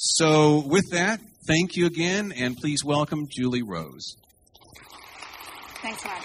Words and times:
So, 0.00 0.62
with 0.64 0.90
that, 0.90 1.18
thank 1.48 1.74
you 1.74 1.86
again, 1.86 2.30
and 2.30 2.56
please 2.56 2.84
welcome 2.84 3.26
Julie 3.28 3.62
Rose. 3.62 4.14
Thanks, 5.82 6.04
Mark. 6.04 6.22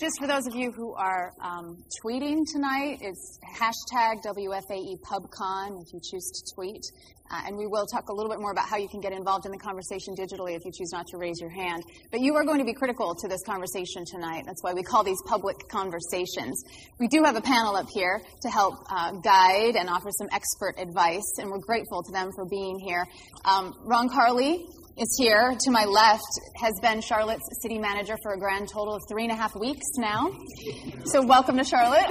Just 0.00 0.20
for 0.20 0.28
those 0.28 0.46
of 0.46 0.54
you 0.54 0.70
who 0.70 0.94
are 0.94 1.32
um, 1.42 1.82
tweeting 2.00 2.44
tonight, 2.52 2.98
it's 3.00 3.36
hashtag 3.58 4.22
WFAEPubCon 4.24 5.82
if 5.82 5.92
you 5.92 5.98
choose 5.98 6.30
to 6.30 6.54
tweet. 6.54 6.82
Uh, 7.28 7.42
and 7.46 7.58
we 7.58 7.66
will 7.66 7.84
talk 7.84 8.08
a 8.08 8.12
little 8.12 8.30
bit 8.30 8.38
more 8.38 8.52
about 8.52 8.68
how 8.68 8.76
you 8.76 8.88
can 8.88 9.00
get 9.00 9.12
involved 9.12 9.44
in 9.44 9.50
the 9.50 9.58
conversation 9.58 10.14
digitally 10.14 10.54
if 10.54 10.64
you 10.64 10.70
choose 10.70 10.92
not 10.92 11.04
to 11.08 11.18
raise 11.18 11.40
your 11.40 11.50
hand. 11.50 11.82
But 12.12 12.20
you 12.20 12.36
are 12.36 12.44
going 12.44 12.60
to 12.60 12.64
be 12.64 12.74
critical 12.74 13.16
to 13.16 13.26
this 13.26 13.42
conversation 13.44 14.04
tonight. 14.06 14.44
That's 14.46 14.62
why 14.62 14.72
we 14.72 14.84
call 14.84 15.02
these 15.02 15.20
public 15.26 15.56
conversations. 15.68 16.62
We 17.00 17.08
do 17.08 17.24
have 17.24 17.34
a 17.34 17.42
panel 17.42 17.74
up 17.74 17.88
here 17.92 18.22
to 18.42 18.48
help 18.48 18.74
uh, 18.88 19.10
guide 19.24 19.74
and 19.74 19.90
offer 19.90 20.10
some 20.16 20.28
expert 20.30 20.76
advice, 20.78 21.26
and 21.38 21.50
we're 21.50 21.58
grateful 21.58 22.04
to 22.04 22.12
them 22.12 22.30
for 22.36 22.46
being 22.46 22.78
here. 22.78 23.04
Um, 23.44 23.74
Ron 23.84 24.08
Carlee 24.08 24.62
is 24.98 25.16
here 25.18 25.54
to 25.60 25.70
my 25.70 25.84
left, 25.84 26.24
has 26.56 26.74
been 26.82 27.00
Charlotte's 27.00 27.48
city 27.62 27.78
manager 27.78 28.16
for 28.22 28.32
a 28.32 28.38
grand 28.38 28.68
total 28.68 28.94
of 28.94 29.02
three 29.08 29.22
and 29.22 29.32
a 29.32 29.36
half 29.36 29.54
weeks 29.54 29.86
now. 29.96 30.30
So, 31.04 31.24
welcome 31.24 31.56
to 31.56 31.64
Charlotte. 31.64 32.06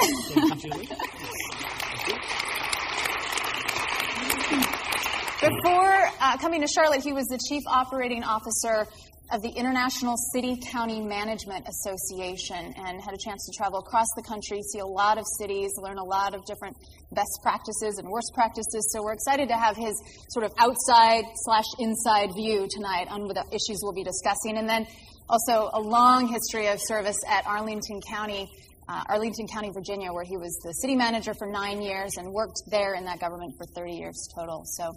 Before 5.42 6.10
uh, 6.20 6.38
coming 6.38 6.62
to 6.62 6.68
Charlotte, 6.68 7.04
he 7.04 7.14
was 7.14 7.26
the 7.28 7.40
chief 7.50 7.64
operating 7.68 8.24
officer 8.24 8.88
of 9.32 9.42
the 9.42 9.50
International 9.50 10.16
City 10.34 10.56
County 10.72 11.02
Management 11.02 11.68
Association 11.68 12.74
and 12.78 13.02
had 13.02 13.14
a 13.14 13.18
chance 13.18 13.46
to 13.46 13.52
travel 13.58 13.80
across 13.80 14.08
the 14.16 14.24
country, 14.24 14.62
see 14.72 14.80
a 14.80 14.86
lot 14.86 15.18
of 15.18 15.26
cities, 15.38 15.72
learn 15.78 15.98
a 15.98 16.04
lot 16.04 16.34
of 16.34 16.46
different 16.46 16.78
best 17.12 17.40
practices 17.44 18.00
and 18.00 18.08
worst 18.08 18.32
practices. 18.34 18.88
So 18.94 19.04
we're 19.04 19.14
excited 19.14 19.50
to 19.50 19.58
have 19.58 19.76
his 19.76 19.94
sort 20.30 20.46
of 20.46 20.54
outside 20.58 21.26
slash 21.44 21.68
inside 21.80 22.30
view 22.36 22.68
tonight 22.72 23.08
on 23.10 23.28
the 23.28 23.44
issues 23.52 23.80
we'll 23.84 23.94
be 23.94 24.04
discussing. 24.04 24.58
And 24.58 24.68
then 24.68 24.88
also 25.28 25.70
a 25.74 25.82
long 25.82 26.28
history 26.28 26.68
of 26.68 26.80
service 26.80 27.20
at 27.28 27.46
Arlington 27.46 28.00
County. 28.08 28.48
Uh, 28.88 29.04
Arlington 29.10 29.48
County, 29.52 29.70
Virginia, 29.74 30.14
where 30.14 30.24
he 30.24 30.38
was 30.38 30.58
the 30.64 30.72
city 30.72 30.96
manager 30.96 31.34
for 31.38 31.46
nine 31.46 31.82
years 31.82 32.16
and 32.16 32.32
worked 32.32 32.56
there 32.72 32.96
in 32.96 33.04
that 33.04 33.20
government 33.20 33.52
for 33.58 33.66
30 33.76 33.92
years 33.92 34.30
total. 34.34 34.64
So, 34.64 34.94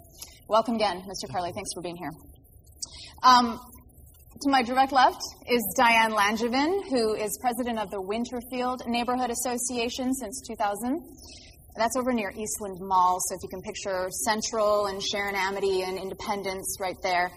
welcome 0.47 0.75
again, 0.75 1.01
Mr. 1.01 1.29
Carlee. 1.29 1.53
Thanks 1.53 1.73
for 1.75 1.81
being 1.81 1.97
here. 1.97 2.11
Um, 3.21 3.59
to 4.39 4.49
my 4.49 4.63
direct 4.63 4.91
left 4.91 5.21
is 5.47 5.61
Diane 5.77 6.11
Langevin, 6.11 6.87
who 6.89 7.13
is 7.13 7.37
president 7.41 7.77
of 7.77 7.91
the 7.91 8.01
Winterfield 8.01 8.81
Neighborhood 8.87 9.29
Association 9.29 10.13
since 10.13 10.41
2000. 10.47 10.99
That's 11.75 11.95
over 11.95 12.11
near 12.11 12.31
Eastland 12.31 12.79
Mall, 12.79 13.19
so 13.19 13.35
if 13.35 13.43
you 13.43 13.49
can 13.49 13.61
picture 13.61 14.07
Central 14.25 14.87
and 14.87 15.01
Sharon 15.01 15.35
Amity 15.35 15.83
and 15.83 15.97
Independence 15.97 16.77
right 16.79 16.95
there, 17.03 17.31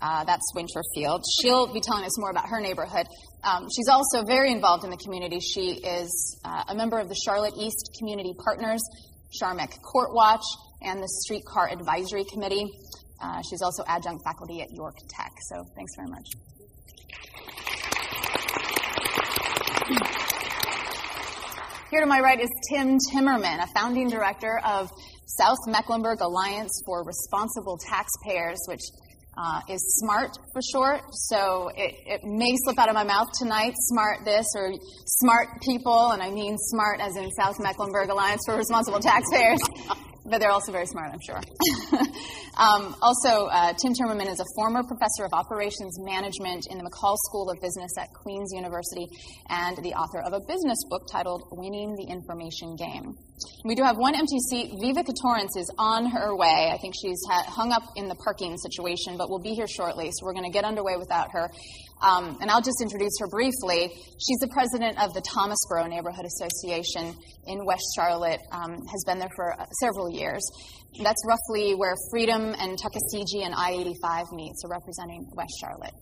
uh, 0.00 0.24
that's 0.24 0.52
Winterfield. 0.54 1.22
She'll 1.40 1.72
be 1.72 1.80
telling 1.80 2.04
us 2.04 2.18
more 2.18 2.30
about 2.30 2.48
her 2.48 2.60
neighborhood. 2.60 3.06
Um, 3.44 3.66
she's 3.74 3.88
also 3.88 4.24
very 4.24 4.50
involved 4.50 4.84
in 4.84 4.90
the 4.90 4.96
community. 4.96 5.40
She 5.40 5.80
is 5.84 6.40
uh, 6.44 6.64
a 6.68 6.74
member 6.74 6.98
of 6.98 7.08
the 7.08 7.16
Charlotte 7.24 7.54
East 7.58 7.96
Community 7.98 8.34
Partners, 8.44 8.80
CharMeck 9.42 9.80
Court 9.82 10.14
Watch, 10.14 10.44
and 10.82 11.02
the 11.02 11.08
Streetcar 11.08 11.70
Advisory 11.70 12.24
Committee. 12.24 12.66
Uh, 13.20 13.40
she's 13.48 13.62
also 13.62 13.82
adjunct 13.86 14.22
faculty 14.24 14.60
at 14.60 14.70
York 14.72 14.96
Tech, 15.08 15.32
so 15.50 15.64
thanks 15.74 15.92
very 15.96 16.08
much. 16.08 16.26
Here 21.90 22.00
to 22.00 22.06
my 22.06 22.20
right 22.20 22.40
is 22.40 22.50
Tim 22.70 22.98
Timmerman, 23.14 23.62
a 23.62 23.66
founding 23.68 24.08
director 24.08 24.60
of 24.64 24.90
South 25.26 25.58
Mecklenburg 25.66 26.20
Alliance 26.20 26.82
for 26.84 27.04
Responsible 27.04 27.78
Taxpayers, 27.78 28.58
which 28.66 28.82
uh, 29.36 29.60
is 29.68 29.80
SMART 30.02 30.36
for 30.52 30.60
short. 30.72 31.00
So 31.12 31.68
it, 31.76 31.94
it, 32.06 32.20
may 32.24 32.54
slip 32.64 32.78
out 32.78 32.88
of 32.88 32.94
my 32.94 33.04
mouth 33.04 33.28
tonight, 33.38 33.74
SMART 33.76 34.24
this 34.24 34.46
or 34.56 34.72
SMART 35.06 35.60
people, 35.62 36.10
and 36.12 36.22
I 36.22 36.30
mean 36.30 36.56
SMART 36.58 37.00
as 37.00 37.16
in 37.16 37.30
South 37.32 37.56
Mecklenburg 37.60 38.08
Alliance 38.08 38.42
for 38.46 38.56
Responsible 38.56 39.00
Taxpayers 39.00 39.60
but 40.30 40.40
they're 40.40 40.50
also 40.50 40.72
very 40.72 40.86
smart, 40.86 41.12
I'm 41.12 41.20
sure. 41.20 41.40
um, 42.58 42.96
also, 43.02 43.46
uh, 43.46 43.72
Tim 43.74 43.92
Timmerman 43.94 44.28
is 44.28 44.40
a 44.40 44.44
former 44.56 44.82
professor 44.82 45.24
of 45.24 45.32
operations 45.32 45.98
management 46.00 46.66
in 46.70 46.78
the 46.78 46.84
McColl 46.84 47.16
School 47.28 47.50
of 47.50 47.60
Business 47.60 47.90
at 47.98 48.08
Queen's 48.22 48.50
University 48.52 49.06
and 49.48 49.76
the 49.78 49.94
author 49.94 50.20
of 50.20 50.32
a 50.32 50.40
business 50.46 50.78
book 50.90 51.02
titled 51.10 51.42
Winning 51.52 51.94
the 51.96 52.12
Information 52.12 52.76
Game. 52.76 53.14
We 53.64 53.74
do 53.74 53.82
have 53.82 53.96
one 53.96 54.14
empty 54.14 54.38
seat. 54.50 54.72
Vivica 54.82 55.12
Torrance 55.20 55.56
is 55.56 55.70
on 55.78 56.06
her 56.06 56.36
way. 56.36 56.70
I 56.72 56.78
think 56.78 56.94
she's 57.00 57.20
hung 57.28 57.72
up 57.72 57.82
in 57.96 58.08
the 58.08 58.14
parking 58.14 58.56
situation, 58.56 59.16
but 59.16 59.28
we'll 59.28 59.42
be 59.42 59.54
here 59.54 59.66
shortly, 59.66 60.10
so 60.12 60.24
we're 60.24 60.32
going 60.32 60.44
to 60.44 60.52
get 60.52 60.64
underway 60.64 60.96
without 60.98 61.30
her. 61.32 61.50
Um, 62.00 62.38
and 62.40 62.50
I'll 62.50 62.62
just 62.62 62.80
introduce 62.82 63.12
her 63.20 63.28
briefly. 63.28 63.88
She's 64.20 64.38
the 64.40 64.48
president 64.52 65.00
of 65.02 65.14
the 65.14 65.22
Thomasboro 65.22 65.88
Neighborhood 65.88 66.26
Association 66.26 67.16
in 67.46 67.64
West 67.64 67.84
Charlotte, 67.96 68.40
um, 68.52 68.72
has 68.72 69.04
been 69.06 69.18
there 69.18 69.32
for 69.34 69.58
uh, 69.58 69.64
several 69.80 70.10
years. 70.10 70.42
That's 71.02 71.20
roughly 71.26 71.74
where 71.74 71.94
Freedom 72.10 72.54
and 72.58 72.78
Tuckaseegee 72.78 73.44
and 73.44 73.54
I 73.54 73.72
85 73.72 74.32
meet, 74.32 74.52
so 74.56 74.68
representing 74.68 75.28
West 75.34 75.52
Charlotte. 75.60 75.92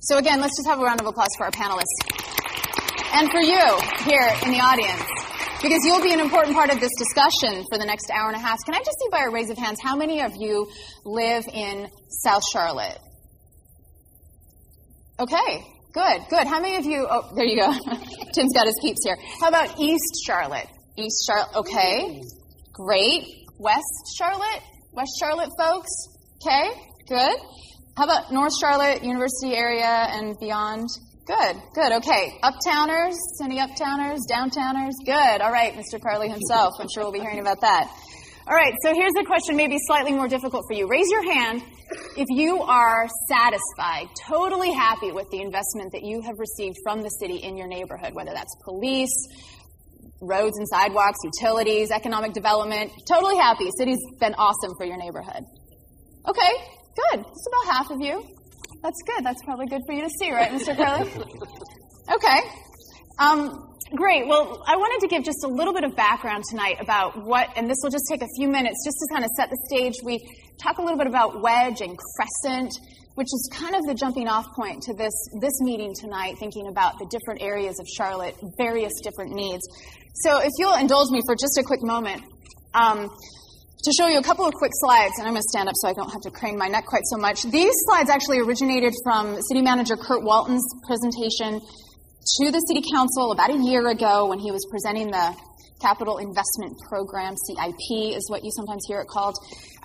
So, 0.00 0.18
again, 0.18 0.40
let's 0.40 0.56
just 0.56 0.68
have 0.68 0.80
a 0.80 0.84
round 0.84 1.00
of 1.00 1.06
applause 1.06 1.30
for 1.38 1.44
our 1.44 1.52
panelists. 1.52 1.86
And 3.14 3.30
for 3.30 3.40
you 3.40 3.60
here 4.04 4.28
in 4.44 4.52
the 4.52 4.60
audience, 4.60 5.31
because 5.62 5.84
you'll 5.84 6.02
be 6.02 6.12
an 6.12 6.20
important 6.20 6.54
part 6.54 6.70
of 6.70 6.80
this 6.80 6.90
discussion 6.98 7.64
for 7.70 7.78
the 7.78 7.84
next 7.86 8.10
hour 8.10 8.28
and 8.28 8.36
a 8.36 8.40
half. 8.40 8.58
Can 8.64 8.74
I 8.74 8.78
just 8.78 8.98
see 8.98 9.08
by 9.10 9.24
a 9.24 9.30
raise 9.30 9.48
of 9.48 9.56
hands 9.56 9.78
how 9.82 9.96
many 9.96 10.20
of 10.20 10.32
you 10.36 10.68
live 11.04 11.44
in 11.52 11.88
South 12.08 12.42
Charlotte? 12.52 12.98
Okay, 15.20 15.64
good, 15.92 16.20
good. 16.28 16.46
How 16.46 16.60
many 16.60 16.76
of 16.76 16.84
you? 16.84 17.06
Oh, 17.08 17.32
there 17.36 17.44
you 17.44 17.56
go. 17.56 17.70
Tim's 18.34 18.52
got 18.52 18.66
his 18.66 18.78
peeps 18.82 19.00
here. 19.04 19.16
How 19.40 19.48
about 19.48 19.78
East 19.78 20.22
Charlotte? 20.26 20.66
East 20.98 21.24
Charlotte. 21.26 21.56
Okay, 21.56 22.22
great. 22.72 23.24
West 23.58 24.16
Charlotte? 24.18 24.62
West 24.92 25.12
Charlotte 25.20 25.50
folks? 25.56 25.90
Okay, 26.44 26.70
good. 27.08 27.38
How 27.96 28.04
about 28.04 28.32
North 28.32 28.52
Charlotte, 28.58 29.04
University 29.04 29.54
area, 29.54 30.08
and 30.10 30.34
beyond? 30.40 30.88
Good, 31.26 31.56
good. 31.74 31.92
Okay, 31.92 32.38
uptowners? 32.42 33.14
Any 33.42 33.58
uptowners? 33.58 34.18
Downtowners? 34.28 34.92
Good. 35.04 35.40
All 35.40 35.52
right, 35.52 35.72
Mr. 35.74 36.00
Carlee 36.00 36.28
himself. 36.28 36.74
I'm 36.80 36.88
sure 36.92 37.04
we'll 37.04 37.12
be 37.12 37.20
hearing 37.20 37.38
about 37.38 37.60
that. 37.60 37.88
All 38.48 38.56
right, 38.56 38.74
so 38.82 38.92
here's 38.92 39.12
a 39.16 39.24
question 39.24 39.56
maybe 39.56 39.78
slightly 39.86 40.12
more 40.12 40.26
difficult 40.26 40.64
for 40.68 40.74
you. 40.74 40.88
Raise 40.88 41.08
your 41.10 41.22
hand 41.32 41.62
if 42.16 42.26
you 42.28 42.60
are 42.62 43.08
satisfied, 43.28 44.08
totally 44.28 44.72
happy 44.72 45.12
with 45.12 45.30
the 45.30 45.40
investment 45.40 45.92
that 45.92 46.02
you 46.02 46.22
have 46.22 46.40
received 46.40 46.76
from 46.82 47.02
the 47.02 47.08
city 47.08 47.36
in 47.36 47.56
your 47.56 47.68
neighborhood, 47.68 48.14
whether 48.14 48.32
that's 48.34 48.52
police, 48.64 49.14
roads 50.20 50.58
and 50.58 50.66
sidewalks, 50.68 51.18
utilities, 51.22 51.92
economic 51.92 52.32
development, 52.32 52.90
totally 53.08 53.36
happy. 53.36 53.68
City's 53.78 54.02
been 54.18 54.34
awesome 54.34 54.72
for 54.76 54.86
your 54.86 54.96
neighborhood. 54.96 55.44
Okay, 56.26 56.52
good. 56.96 57.20
It's 57.20 57.46
about 57.46 57.74
half 57.76 57.90
of 57.92 58.00
you. 58.00 58.24
That's 58.82 59.00
good. 59.06 59.24
That's 59.24 59.42
probably 59.44 59.66
good 59.66 59.82
for 59.86 59.92
you 59.92 60.02
to 60.02 60.10
see, 60.18 60.32
right, 60.32 60.50
Mr. 60.50 60.76
Carlee? 60.76 61.08
Okay. 62.12 62.40
Um, 63.18 63.72
Great. 63.94 64.26
Well, 64.26 64.64
I 64.66 64.76
wanted 64.76 65.04
to 65.04 65.08
give 65.08 65.22
just 65.22 65.44
a 65.44 65.48
little 65.48 65.74
bit 65.74 65.84
of 65.84 65.94
background 65.94 66.44
tonight 66.48 66.76
about 66.80 67.26
what, 67.26 67.48
and 67.56 67.68
this 67.68 67.76
will 67.82 67.90
just 67.90 68.06
take 68.08 68.22
a 68.22 68.28
few 68.38 68.48
minutes 68.48 68.80
just 68.86 68.96
to 68.96 69.06
kind 69.12 69.22
of 69.22 69.30
set 69.36 69.50
the 69.50 69.58
stage. 69.68 69.92
We 70.02 70.16
talk 70.62 70.78
a 70.78 70.82
little 70.82 70.96
bit 70.96 71.06
about 71.06 71.42
wedge 71.42 71.82
and 71.82 71.92
crescent, 71.92 72.72
which 73.16 73.26
is 73.26 73.50
kind 73.52 73.74
of 73.74 73.82
the 73.84 73.92
jumping 73.92 74.28
off 74.28 74.46
point 74.56 74.80
to 74.84 74.94
this, 74.94 75.12
this 75.42 75.52
meeting 75.60 75.92
tonight, 76.00 76.36
thinking 76.40 76.68
about 76.68 76.98
the 77.00 77.06
different 77.12 77.42
areas 77.42 77.78
of 77.80 77.86
Charlotte, 77.86 78.34
various 78.56 78.92
different 79.04 79.32
needs. 79.36 79.60
So 80.24 80.40
if 80.40 80.52
you'll 80.56 80.80
indulge 80.80 81.10
me 81.10 81.20
for 81.26 81.36
just 81.36 81.58
a 81.58 81.62
quick 81.62 81.82
moment, 81.82 82.22
um, 82.72 83.10
to 83.82 83.92
show 83.98 84.06
you 84.06 84.18
a 84.18 84.22
couple 84.22 84.46
of 84.46 84.54
quick 84.54 84.70
slides, 84.74 85.14
and 85.18 85.26
I'm 85.26 85.34
going 85.34 85.42
to 85.42 85.48
stand 85.50 85.68
up 85.68 85.74
so 85.76 85.88
I 85.88 85.92
don't 85.92 86.10
have 86.10 86.22
to 86.22 86.30
crane 86.30 86.56
my 86.56 86.68
neck 86.68 86.86
quite 86.86 87.02
so 87.10 87.18
much. 87.18 87.42
These 87.42 87.74
slides 87.90 88.10
actually 88.10 88.38
originated 88.38 88.94
from 89.02 89.40
City 89.42 89.60
Manager 89.60 89.96
Curt 89.96 90.22
Walton's 90.22 90.62
presentation 90.86 91.58
to 91.58 92.50
the 92.52 92.60
City 92.70 92.82
Council 92.94 93.32
about 93.32 93.50
a 93.50 93.58
year 93.58 93.88
ago 93.88 94.28
when 94.28 94.38
he 94.38 94.52
was 94.52 94.64
presenting 94.70 95.10
the 95.10 95.34
Capital 95.82 96.18
Investment 96.18 96.78
Program, 96.88 97.34
CIP 97.34 98.14
is 98.14 98.22
what 98.30 98.44
you 98.44 98.50
sometimes 98.54 98.86
hear 98.86 99.02
it 99.02 99.08
called, 99.10 99.34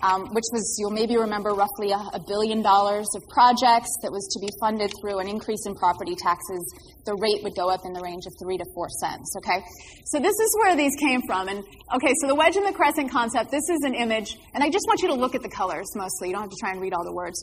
um, 0.06 0.30
which 0.30 0.46
was, 0.54 0.78
you'll 0.78 0.94
maybe 0.94 1.18
remember, 1.18 1.58
roughly 1.58 1.90
a, 1.92 1.98
a, 2.14 2.22
billion 2.30 2.62
dollars 2.62 3.10
of 3.18 3.26
projects 3.34 3.90
that 4.06 4.14
was 4.14 4.30
to 4.30 4.40
be 4.40 4.48
funded 4.62 4.94
through 5.02 5.18
an 5.18 5.28
increase 5.28 5.66
in 5.66 5.74
property 5.74 6.14
taxes. 6.14 6.62
The 7.10 7.18
rate 7.18 7.42
would 7.42 7.56
go 7.58 7.74
up 7.74 7.82
in 7.84 7.94
the 7.98 8.02
range 8.06 8.30
of 8.30 8.34
three 8.38 8.58
to 8.62 8.66
four 8.78 8.88
cents, 9.02 9.34
okay? 9.42 9.66
So 10.06 10.20
this 10.22 10.38
is 10.38 10.50
where 10.62 10.78
these 10.78 10.94
came 11.02 11.26
from. 11.26 11.50
And, 11.50 11.66
okay, 11.96 12.14
so 12.22 12.28
the 12.28 12.36
wedge 12.36 12.56
and 12.56 12.66
the 12.66 12.78
crescent 12.78 13.10
concept, 13.10 13.50
this 13.50 13.66
is 13.66 13.82
an 13.82 13.96
image, 13.96 14.38
and 14.54 14.64
I 14.64 14.70
just 14.70 14.86
want 14.86 15.02
you 15.02 15.10
to 15.10 15.18
look 15.18 15.34
at 15.34 15.42
the 15.42 15.50
colors 15.50 15.90
mostly. 15.98 16.30
You 16.30 16.38
don't 16.38 16.46
have 16.46 16.54
to 16.54 16.62
try 16.62 16.72
and 16.72 16.80
read 16.80 16.94
all 16.94 17.04
the 17.04 17.16
words. 17.16 17.42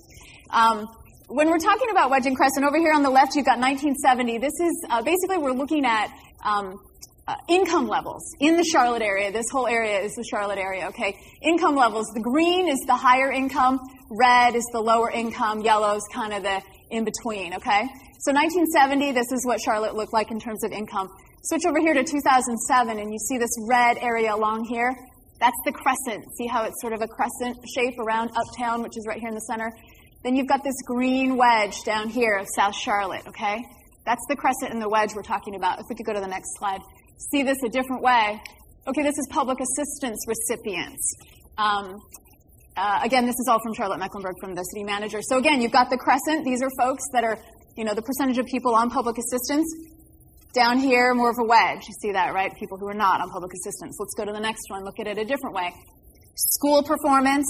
Um, 0.50 0.87
when 1.27 1.49
we're 1.49 1.59
talking 1.59 1.91
about 1.91 2.11
wedge 2.11 2.27
and 2.27 2.37
crescent, 2.37 2.65
over 2.65 2.79
here 2.79 2.93
on 2.93 3.03
the 3.03 3.11
left, 3.11 3.35
you've 3.35 3.47
got 3.47 3.59
1970. 3.59 4.39
This 4.39 4.53
is 4.61 4.87
uh, 4.91 5.03
basically 5.03 5.39
we're 5.39 5.57
looking 5.57 5.85
at 5.87 6.12
um, 6.45 6.77
uh, 7.26 7.35
income 7.49 7.88
levels 7.88 8.23
in 8.41 8.56
the 8.56 8.65
Charlotte 8.65 9.03
area. 9.03 9.32
This 9.32 9.47
whole 9.50 9.67
area 9.67 10.00
is 10.00 10.15
the 10.15 10.25
Charlotte 10.25 10.59
area, 10.59 10.88
okay? 10.88 11.19
Income 11.43 11.76
levels. 11.76 12.06
The 12.15 12.21
green 12.21 12.69
is 12.69 12.81
the 12.87 12.97
higher 12.97 13.32
income, 13.32 13.81
red 14.11 14.55
is 14.55 14.65
the 14.73 14.81
lower 14.81 15.11
income, 15.11 15.62
yellow 15.62 15.97
is 15.97 16.06
kind 16.12 16.32
of 16.32 16.43
the 16.43 16.62
in 16.91 17.05
between, 17.05 17.55
okay? 17.55 17.88
So 18.21 18.32
1970, 18.32 19.12
this 19.12 19.32
is 19.32 19.44
what 19.47 19.61
Charlotte 19.61 19.94
looked 19.94 20.12
like 20.12 20.31
in 20.31 20.38
terms 20.38 20.65
of 20.65 20.73
income. 20.73 21.09
Switch 21.43 21.65
over 21.67 21.81
here 21.81 21.94
to 21.94 22.05
2007, 22.05 22.99
and 22.99 23.12
you 23.12 23.19
see 23.19 23.38
this 23.38 23.56
red 23.69 23.99
area 23.99 24.35
along 24.35 24.65
here. 24.65 24.94
That's 25.41 25.56
the 25.65 25.73
crescent. 25.73 26.25
See 26.37 26.47
how 26.47 26.65
it's 26.65 26.81
sort 26.81 26.93
of 26.93 27.03
a 27.03 27.09
crescent 27.09 27.56
shape 27.75 27.99
around 27.99 28.31
uptown, 28.37 28.82
which 28.82 28.97
is 28.97 29.06
right 29.06 29.19
here 29.19 29.29
in 29.29 29.35
the 29.35 29.43
center? 29.43 29.73
Then 30.23 30.37
you've 30.37 30.49
got 30.49 30.65
this 30.65 30.76
green 30.87 31.37
wedge 31.37 31.76
down 31.85 32.09
here 32.09 32.37
of 32.37 32.47
South 32.55 32.75
Charlotte, 32.75 33.26
okay? 33.29 33.65
That's 34.06 34.25
the 34.29 34.37
crescent 34.37 34.73
and 34.73 34.81
the 34.81 34.88
wedge 34.88 35.15
we're 35.15 35.23
talking 35.23 35.55
about. 35.55 35.81
If 35.81 35.87
we 35.91 35.97
could 35.97 36.06
go 36.06 36.15
to 36.15 36.21
the 36.21 36.29
next 36.29 36.56
slide 36.59 36.81
see 37.16 37.43
this 37.43 37.58
a 37.64 37.69
different 37.69 38.02
way. 38.02 38.40
Okay, 38.87 39.02
this 39.02 39.16
is 39.19 39.26
public 39.31 39.58
assistance 39.61 40.25
recipients. 40.28 41.14
Um, 41.56 41.96
uh, 42.76 43.00
again, 43.02 43.25
this 43.25 43.37
is 43.38 43.46
all 43.49 43.61
from 43.62 43.72
Charlotte 43.75 43.99
Mecklenburg 43.99 44.34
from 44.40 44.55
the 44.55 44.62
city 44.62 44.84
manager. 44.84 45.20
So 45.22 45.38
again, 45.38 45.61
you've 45.61 45.72
got 45.72 45.90
the 45.90 45.96
crescent. 45.96 46.44
These 46.44 46.61
are 46.62 46.70
folks 46.78 47.05
that 47.12 47.22
are, 47.25 47.38
you 47.76 47.84
know, 47.84 47.94
the 47.94 48.02
percentage 48.02 48.38
of 48.38 48.46
people 48.46 48.75
on 48.75 48.90
public 48.90 49.16
assistance. 49.16 49.66
Down 50.55 50.78
here, 50.78 51.14
more 51.14 51.31
of 51.31 51.37
a 51.40 51.44
wedge. 51.44 51.82
You 51.87 51.94
see 52.00 52.12
that, 52.12 52.34
right? 52.34 52.52
People 52.58 52.78
who 52.78 52.87
are 52.88 52.94
not 52.94 53.20
on 53.20 53.31
public 53.31 53.52
assistance. 53.55 53.96
Let's 53.99 54.14
go 54.14 54.25
to 54.25 54.32
the 54.32 54.40
next 54.40 54.62
one. 54.69 54.84
Look 54.84 55.00
at 55.00 55.06
it 55.06 55.19
a 55.19 55.25
different 55.25 55.55
way. 55.55 55.72
School 56.37 56.82
performance. 56.82 57.46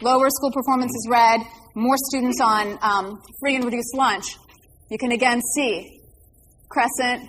Lower 0.00 0.30
school 0.30 0.52
performance 0.52 0.92
is 0.92 1.08
red. 1.10 1.40
More 1.74 1.96
students 2.10 2.40
on 2.40 2.78
um, 2.82 3.20
free 3.40 3.56
and 3.56 3.64
reduced 3.64 3.94
lunch. 3.94 4.36
You 4.90 4.98
can 4.98 5.12
again 5.12 5.40
see 5.54 6.00
crescent, 6.68 7.28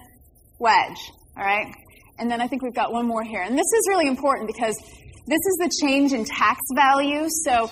wedge. 0.59 1.11
All 1.39 1.45
right? 1.45 1.73
And 2.17 2.29
then 2.29 2.41
I 2.41 2.47
think 2.47 2.63
we've 2.63 2.75
got 2.75 2.91
one 2.91 3.07
more 3.07 3.23
here. 3.23 3.41
And 3.41 3.57
this 3.57 3.71
is 3.77 3.87
really 3.87 4.07
important 4.07 4.47
because 4.47 4.75
this 5.25 5.39
is 5.39 5.57
the 5.59 5.71
change 5.81 6.11
in 6.11 6.25
tax 6.25 6.59
value. 6.75 7.27
So 7.45 7.71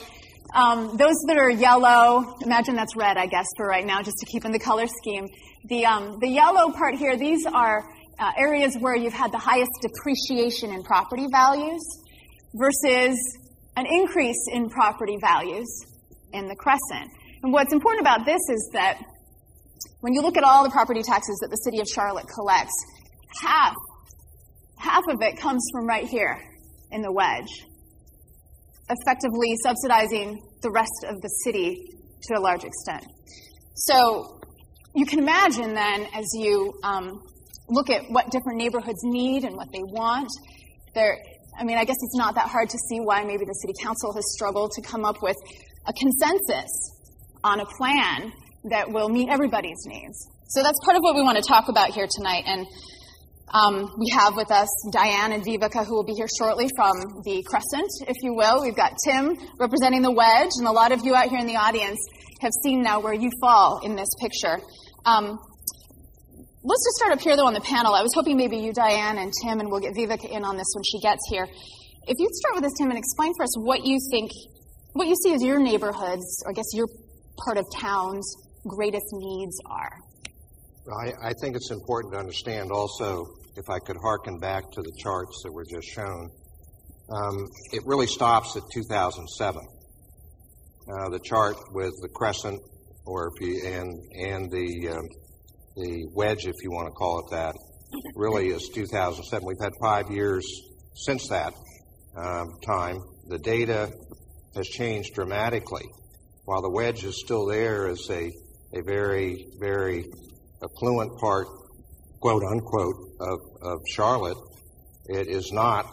um, 0.55 0.95
those 0.95 1.15
that 1.27 1.37
are 1.37 1.49
yellow, 1.49 2.37
imagine 2.41 2.75
that's 2.75 2.95
red, 2.95 3.17
I 3.17 3.25
guess, 3.25 3.45
for 3.57 3.67
right 3.67 3.85
now, 3.85 4.01
just 4.01 4.17
to 4.19 4.25
keep 4.25 4.45
in 4.45 4.53
the 4.53 4.59
color 4.59 4.87
scheme. 4.87 5.27
The, 5.67 5.85
um, 5.85 6.17
the 6.21 6.29
yellow 6.29 6.71
part 6.71 6.95
here, 6.95 7.17
these 7.17 7.45
are 7.45 7.83
uh, 8.19 8.31
areas 8.37 8.77
where 8.79 8.95
you've 8.95 9.13
had 9.13 9.33
the 9.33 9.37
highest 9.37 9.71
depreciation 9.81 10.71
in 10.71 10.81
property 10.83 11.27
values 11.29 11.81
versus 12.55 13.17
an 13.75 13.85
increase 13.85 14.47
in 14.53 14.69
property 14.69 15.17
values 15.19 15.67
in 16.31 16.47
the 16.47 16.55
crescent. 16.55 17.11
And 17.43 17.51
what's 17.51 17.73
important 17.73 18.01
about 18.01 18.25
this 18.25 18.41
is 18.49 18.69
that 18.73 18.97
when 19.99 20.13
you 20.13 20.21
look 20.21 20.37
at 20.37 20.43
all 20.43 20.63
the 20.63 20.69
property 20.69 21.03
taxes 21.03 21.37
that 21.41 21.49
the 21.49 21.57
city 21.57 21.79
of 21.79 21.87
Charlotte 21.87 22.27
collects, 22.33 22.73
half, 23.41 23.75
half 24.77 25.03
of 25.09 25.21
it 25.21 25.39
comes 25.39 25.63
from 25.71 25.87
right 25.87 26.05
here 26.05 26.37
in 26.91 27.01
the 27.01 27.11
wedge, 27.11 27.65
effectively 28.89 29.55
subsidizing 29.63 30.41
the 30.61 30.71
rest 30.71 31.05
of 31.07 31.21
the 31.21 31.29
city 31.43 31.77
to 32.23 32.37
a 32.37 32.39
large 32.39 32.63
extent. 32.63 33.05
So 33.75 34.39
you 34.95 35.05
can 35.05 35.19
imagine 35.19 35.73
then, 35.73 36.07
as 36.13 36.25
you 36.33 36.73
um, 36.83 37.21
look 37.69 37.89
at 37.89 38.03
what 38.09 38.31
different 38.31 38.57
neighborhoods 38.57 38.99
need 39.03 39.43
and 39.43 39.55
what 39.55 39.67
they 39.71 39.83
want, 39.83 40.29
there. 40.95 41.17
I 41.59 41.63
mean, 41.63 41.77
I 41.77 41.85
guess 41.85 41.97
it's 41.99 42.15
not 42.15 42.35
that 42.35 42.47
hard 42.49 42.69
to 42.69 42.77
see 42.89 42.99
why 42.99 43.23
maybe 43.23 43.43
the 43.43 43.53
city 43.53 43.73
council 43.81 44.13
has 44.13 44.23
struggled 44.35 44.71
to 44.73 44.81
come 44.81 45.03
up 45.03 45.23
with 45.23 45.35
a 45.87 45.93
consensus 45.93 46.69
on 47.43 47.59
a 47.59 47.65
plan 47.65 48.31
that 48.69 48.91
will 48.91 49.09
meet 49.09 49.29
everybody's 49.29 49.81
needs. 49.85 50.27
So 50.49 50.61
that's 50.63 50.77
part 50.85 50.97
of 50.97 51.01
what 51.01 51.15
we 51.15 51.21
want 51.21 51.37
to 51.37 51.43
talk 51.43 51.67
about 51.67 51.89
here 51.89 52.07
tonight. 52.09 52.43
And 52.45 52.65
um, 53.53 53.95
we 53.97 54.09
have 54.11 54.35
with 54.35 54.51
us 54.51 54.67
Diane 54.91 55.31
and 55.31 55.43
Vivica, 55.43 55.85
who 55.85 55.95
will 55.95 56.03
be 56.03 56.13
here 56.13 56.27
shortly 56.37 56.67
from 56.75 56.93
the 57.23 57.43
Crescent, 57.47 57.89
if 58.07 58.17
you 58.21 58.33
will. 58.33 58.61
We've 58.61 58.75
got 58.75 58.93
Tim 59.05 59.37
representing 59.57 60.01
the 60.01 60.11
Wedge, 60.11 60.51
and 60.57 60.67
a 60.67 60.71
lot 60.71 60.91
of 60.91 61.05
you 61.05 61.15
out 61.15 61.29
here 61.29 61.39
in 61.39 61.47
the 61.47 61.55
audience 61.55 61.99
have 62.41 62.51
seen 62.63 62.83
now 62.83 62.99
where 62.99 63.13
you 63.13 63.31
fall 63.39 63.79
in 63.83 63.95
this 63.95 64.09
picture. 64.19 64.59
Um, 65.05 65.39
let's 66.63 66.83
just 66.83 66.97
start 66.99 67.13
up 67.13 67.21
here, 67.21 67.37
though, 67.37 67.47
on 67.47 67.53
the 67.53 67.61
panel. 67.61 67.93
I 67.95 68.01
was 68.01 68.11
hoping 68.13 68.35
maybe 68.35 68.57
you, 68.57 68.73
Diane, 68.73 69.17
and 69.17 69.31
Tim, 69.43 69.59
and 69.61 69.71
we'll 69.71 69.79
get 69.79 69.95
Vivica 69.95 70.29
in 70.29 70.43
on 70.43 70.57
this 70.57 70.67
when 70.75 70.83
she 70.83 70.99
gets 70.99 71.23
here. 71.29 71.47
If 72.07 72.19
you'd 72.19 72.35
start 72.35 72.55
with 72.55 72.65
us, 72.65 72.73
Tim, 72.77 72.89
and 72.89 72.99
explain 72.99 73.31
for 73.37 73.43
us 73.43 73.57
what 73.59 73.85
you 73.85 73.97
think, 74.11 74.31
what 74.91 75.07
you 75.07 75.15
see 75.23 75.33
as 75.33 75.41
your 75.41 75.59
neighborhoods, 75.59 76.43
or 76.45 76.51
I 76.51 76.53
guess 76.53 76.67
your 76.73 76.87
part 77.45 77.57
of 77.57 77.65
town's 77.79 78.27
greatest 78.67 79.07
needs 79.13 79.57
are. 79.69 80.06
I, 80.89 81.29
I 81.29 81.33
think 81.41 81.55
it's 81.55 81.71
important 81.71 82.13
to 82.13 82.19
understand 82.19 82.71
also, 82.71 83.25
if 83.55 83.69
I 83.69 83.79
could 83.79 83.97
harken 84.01 84.39
back 84.39 84.63
to 84.71 84.81
the 84.81 84.91
charts 85.03 85.41
that 85.43 85.51
were 85.51 85.65
just 85.65 85.87
shown, 85.87 86.29
um, 87.09 87.45
it 87.73 87.83
really 87.85 88.07
stops 88.07 88.55
at 88.55 88.63
2007. 88.73 89.61
Uh, 90.89 91.09
the 91.09 91.19
chart 91.19 91.57
with 91.73 91.91
the 92.01 92.09
crescent, 92.13 92.61
or 93.05 93.29
if 93.35 93.41
you 93.41 93.61
and 93.65 93.99
and 94.25 94.51
the 94.51 94.89
um, 94.89 95.09
the 95.75 96.05
wedge, 96.13 96.45
if 96.45 96.55
you 96.63 96.71
want 96.71 96.87
to 96.87 96.91
call 96.91 97.19
it 97.19 97.35
that, 97.35 97.53
really 98.15 98.47
is 98.47 98.69
2007. 98.73 99.45
We've 99.45 99.57
had 99.61 99.73
five 99.81 100.09
years 100.09 100.45
since 100.95 101.27
that 101.27 101.53
um, 102.15 102.47
time. 102.65 102.99
The 103.27 103.39
data 103.39 103.91
has 104.55 104.67
changed 104.67 105.13
dramatically. 105.13 105.85
While 106.45 106.61
the 106.61 106.71
wedge 106.71 107.03
is 107.03 107.19
still 107.19 107.45
there 107.45 107.89
as 107.89 108.09
a 108.09 108.31
a 108.73 108.81
very 108.83 109.45
very 109.59 110.05
affluent 110.63 111.19
part, 111.19 111.47
quote 112.19 112.43
unquote, 112.43 112.95
of, 113.19 113.39
of 113.61 113.79
Charlotte, 113.89 114.37
it 115.07 115.27
is 115.27 115.51
not 115.51 115.85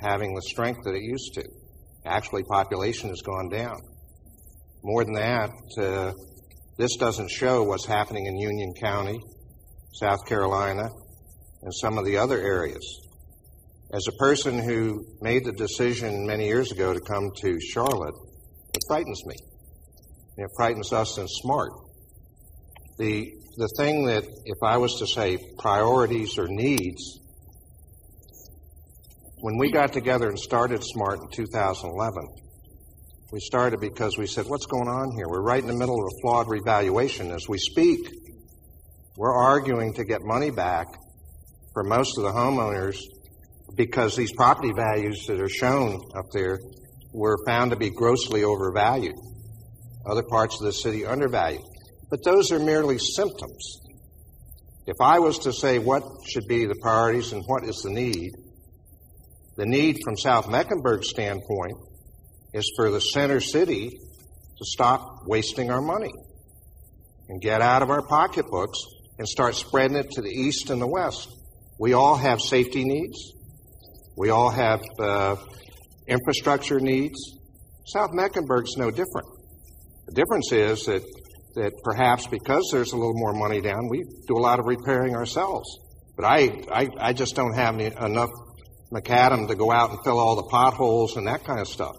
having 0.00 0.34
the 0.34 0.42
strength 0.42 0.80
that 0.84 0.94
it 0.94 1.02
used 1.02 1.34
to. 1.34 1.44
Actually, 2.06 2.42
population 2.44 3.08
has 3.08 3.22
gone 3.22 3.48
down. 3.48 3.76
More 4.82 5.04
than 5.04 5.14
that, 5.14 5.50
uh, 5.78 6.12
this 6.76 6.96
doesn't 6.96 7.30
show 7.30 7.62
what's 7.62 7.86
happening 7.86 8.26
in 8.26 8.36
Union 8.36 8.74
County, 8.82 9.18
South 9.94 10.26
Carolina, 10.26 10.88
and 11.62 11.74
some 11.74 11.96
of 11.96 12.04
the 12.04 12.18
other 12.18 12.38
areas. 12.38 13.00
As 13.92 14.06
a 14.08 14.12
person 14.18 14.58
who 14.58 15.06
made 15.20 15.44
the 15.44 15.52
decision 15.52 16.26
many 16.26 16.46
years 16.46 16.72
ago 16.72 16.92
to 16.92 17.00
come 17.00 17.30
to 17.42 17.58
Charlotte, 17.60 18.14
it 18.74 18.80
frightens 18.88 19.24
me. 19.24 19.36
It 20.36 20.50
frightens 20.56 20.92
us 20.92 21.16
in 21.16 21.28
SMART. 21.28 21.70
The 22.98 23.32
the 23.56 23.68
thing 23.76 24.06
that, 24.06 24.24
if 24.44 24.58
I 24.62 24.78
was 24.78 24.98
to 24.98 25.06
say 25.06 25.38
priorities 25.58 26.38
or 26.38 26.48
needs, 26.48 27.20
when 29.38 29.58
we 29.58 29.70
got 29.70 29.92
together 29.92 30.28
and 30.28 30.38
started 30.38 30.82
SMART 30.82 31.20
in 31.20 31.28
2011, 31.30 32.26
we 33.32 33.40
started 33.40 33.80
because 33.80 34.16
we 34.16 34.26
said, 34.26 34.46
what's 34.46 34.66
going 34.66 34.88
on 34.88 35.10
here? 35.16 35.28
We're 35.28 35.42
right 35.42 35.60
in 35.60 35.68
the 35.68 35.76
middle 35.76 35.98
of 35.98 36.06
a 36.06 36.20
flawed 36.22 36.48
revaluation. 36.48 37.30
As 37.30 37.48
we 37.48 37.58
speak, 37.58 38.08
we're 39.16 39.34
arguing 39.34 39.92
to 39.94 40.04
get 40.04 40.20
money 40.22 40.50
back 40.50 40.86
for 41.72 41.84
most 41.84 42.16
of 42.16 42.24
the 42.24 42.30
homeowners 42.30 42.96
because 43.76 44.16
these 44.16 44.32
property 44.32 44.72
values 44.74 45.26
that 45.26 45.40
are 45.40 45.48
shown 45.48 46.00
up 46.16 46.26
there 46.32 46.58
were 47.12 47.36
found 47.46 47.70
to 47.70 47.76
be 47.76 47.90
grossly 47.90 48.44
overvalued. 48.44 49.16
Other 50.06 50.22
parts 50.22 50.60
of 50.60 50.66
the 50.66 50.72
city 50.72 51.04
undervalued. 51.04 51.62
But 52.10 52.24
those 52.24 52.52
are 52.52 52.58
merely 52.58 52.98
symptoms. 52.98 53.80
If 54.86 54.96
I 55.00 55.18
was 55.18 55.38
to 55.40 55.52
say 55.52 55.78
what 55.78 56.02
should 56.28 56.46
be 56.46 56.66
the 56.66 56.76
priorities 56.82 57.32
and 57.32 57.42
what 57.46 57.64
is 57.64 57.80
the 57.82 57.90
need, 57.90 58.30
the 59.56 59.66
need 59.66 59.98
from 60.04 60.16
South 60.16 60.48
Mecklenburg's 60.48 61.08
standpoint 61.08 61.76
is 62.52 62.70
for 62.76 62.90
the 62.90 63.00
center 63.00 63.40
city 63.40 63.88
to 63.88 64.64
stop 64.64 65.00
wasting 65.26 65.70
our 65.70 65.80
money 65.80 66.12
and 67.28 67.40
get 67.40 67.62
out 67.62 67.82
of 67.82 67.90
our 67.90 68.02
pocketbooks 68.02 68.78
and 69.18 69.28
start 69.28 69.54
spreading 69.54 69.96
it 69.96 70.10
to 70.10 70.22
the 70.22 70.28
east 70.28 70.70
and 70.70 70.82
the 70.82 70.86
west. 70.86 71.28
We 71.78 71.92
all 71.92 72.16
have 72.16 72.40
safety 72.40 72.84
needs. 72.84 73.32
We 74.16 74.30
all 74.30 74.50
have 74.50 74.80
uh, 74.98 75.36
infrastructure 76.06 76.78
needs. 76.78 77.18
South 77.86 78.10
Mecklenburg's 78.12 78.76
no 78.76 78.90
different. 78.90 79.26
The 80.06 80.14
difference 80.14 80.52
is 80.52 80.84
that 80.86 81.02
that 81.54 81.72
perhaps 81.82 82.26
because 82.26 82.68
there's 82.72 82.92
a 82.92 82.96
little 82.96 83.14
more 83.14 83.32
money 83.32 83.60
down, 83.60 83.88
we 83.88 84.04
do 84.26 84.36
a 84.36 84.40
lot 84.40 84.58
of 84.58 84.66
repairing 84.66 85.14
ourselves. 85.14 85.68
But 86.16 86.24
I, 86.24 86.62
I, 86.70 86.88
I 86.98 87.12
just 87.12 87.34
don't 87.34 87.54
have 87.54 87.74
any, 87.74 87.86
enough 87.86 88.30
macadam 88.92 89.48
to 89.48 89.54
go 89.54 89.72
out 89.72 89.90
and 89.90 89.98
fill 90.04 90.18
all 90.18 90.36
the 90.36 90.48
potholes 90.50 91.16
and 91.16 91.26
that 91.26 91.44
kind 91.44 91.60
of 91.60 91.68
stuff. 91.68 91.94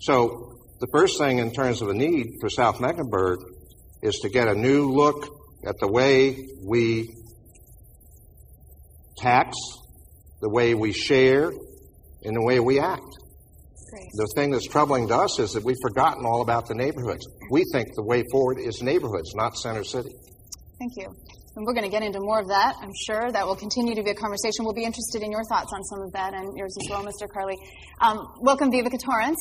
So 0.00 0.58
the 0.80 0.88
first 0.92 1.18
thing 1.18 1.38
in 1.38 1.52
terms 1.52 1.82
of 1.82 1.88
a 1.88 1.94
need 1.94 2.26
for 2.40 2.48
South 2.48 2.80
Mecklenburg 2.80 3.40
is 4.02 4.18
to 4.20 4.28
get 4.28 4.48
a 4.48 4.54
new 4.54 4.90
look 4.90 5.28
at 5.66 5.78
the 5.78 5.88
way 5.88 6.36
we 6.64 7.08
tax, 9.18 9.56
the 10.40 10.48
way 10.48 10.74
we 10.74 10.92
share, 10.92 11.52
and 12.24 12.36
the 12.36 12.42
way 12.42 12.58
we 12.60 12.80
act. 12.80 13.02
The 14.14 14.30
thing 14.36 14.50
that's 14.50 14.66
troubling 14.66 15.08
to 15.08 15.16
us 15.16 15.38
is 15.38 15.52
that 15.52 15.64
we've 15.64 15.80
forgotten 15.82 16.24
all 16.26 16.42
about 16.42 16.68
the 16.68 16.74
neighborhoods. 16.74 17.26
We 17.50 17.64
think 17.72 17.88
the 17.94 18.04
way 18.04 18.22
forward 18.30 18.58
is 18.60 18.82
neighborhoods, 18.82 19.34
not 19.34 19.56
Center 19.56 19.84
City. 19.84 20.10
Thank 20.78 20.92
you. 20.96 21.06
And 21.54 21.66
we're 21.66 21.74
going 21.74 21.84
to 21.84 21.90
get 21.90 22.02
into 22.02 22.20
more 22.20 22.40
of 22.40 22.48
that, 22.48 22.76
I'm 22.80 22.92
sure. 23.06 23.30
That 23.30 23.46
will 23.46 23.56
continue 23.56 23.94
to 23.94 24.02
be 24.02 24.10
a 24.10 24.14
conversation. 24.14 24.64
We'll 24.64 24.74
be 24.74 24.84
interested 24.84 25.22
in 25.22 25.30
your 25.30 25.44
thoughts 25.50 25.70
on 25.74 25.82
some 25.84 26.00
of 26.02 26.12
that 26.12 26.32
and 26.34 26.56
yours 26.56 26.76
as 26.80 26.88
well, 26.90 27.04
Mr. 27.04 27.28
Carlee. 27.28 27.56
Um, 28.00 28.26
welcome, 28.40 28.72
Vivica 28.72 28.98
Torrance, 28.98 29.40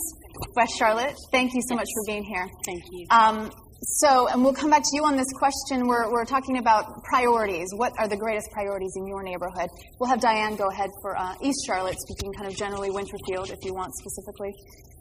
West 0.55 0.73
Charlotte. 0.77 1.15
Thank 1.31 1.53
you 1.53 1.61
so 1.67 1.75
much 1.75 1.87
for 1.87 2.03
being 2.07 2.23
here. 2.23 2.47
Thank 2.65 2.83
you. 2.91 3.07
Um, 3.09 3.51
so, 3.83 4.27
and 4.27 4.43
we'll 4.43 4.53
come 4.53 4.69
back 4.69 4.83
to 4.83 4.89
you 4.93 5.05
on 5.05 5.17
this 5.17 5.31
question. 5.33 5.87
We're, 5.87 6.11
we're 6.11 6.25
talking 6.25 6.59
about 6.59 7.03
priorities. 7.03 7.67
What 7.75 7.93
are 7.97 8.07
the 8.07 8.15
greatest 8.15 8.47
priorities 8.51 8.93
in 8.95 9.07
your 9.07 9.23
neighborhood? 9.23 9.69
We'll 9.99 10.09
have 10.09 10.21
Diane 10.21 10.55
go 10.55 10.69
ahead 10.69 10.89
for 11.01 11.17
uh, 11.17 11.33
East 11.41 11.65
Charlotte, 11.65 11.97
speaking 11.97 12.31
kind 12.33 12.47
of 12.47 12.55
generally 12.55 12.91
Winterfield, 12.91 13.49
if 13.49 13.57
you 13.63 13.73
want 13.73 13.91
specifically. 13.95 14.53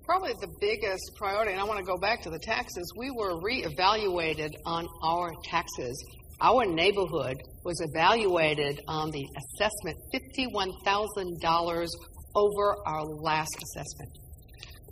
Probably 0.07 0.33
the 0.41 0.49
biggest 0.63 1.13
priority, 1.19 1.53
and 1.53 1.61
I 1.61 1.65
want 1.65 1.79
to 1.79 1.85
go 1.85 1.99
back 1.99 2.23
to 2.23 2.31
the 2.31 2.39
taxes. 2.39 2.91
We 2.97 3.11
were 3.11 3.35
reevaluated 3.43 4.51
on 4.65 4.87
our 5.05 5.31
taxes. 5.45 6.03
Our 6.41 6.65
neighborhood 6.65 7.37
was 7.67 7.83
evaluated 7.93 8.81
on 8.89 9.11
the 9.11 9.27
assessment 9.61 9.99
$51,000 10.41 11.87
over 12.35 12.77
our 12.87 13.05
last 13.05 13.57
assessment. 13.63 14.11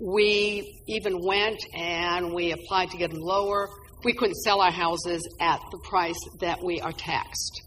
We 0.01 0.81
even 0.87 1.25
went 1.25 1.59
and 1.75 2.33
we 2.33 2.53
applied 2.53 2.91
to 2.91 2.97
get 2.97 3.11
them 3.11 3.21
lower. 3.21 3.69
We 4.05 4.13
couldn't 4.13 4.37
sell 4.37 4.61
our 4.61 4.71
houses 4.71 5.21
at 5.41 5.61
the 5.73 5.79
price 5.89 6.19
that 6.41 6.63
we 6.63 6.81
are 6.81 6.93
taxed. 6.93 7.63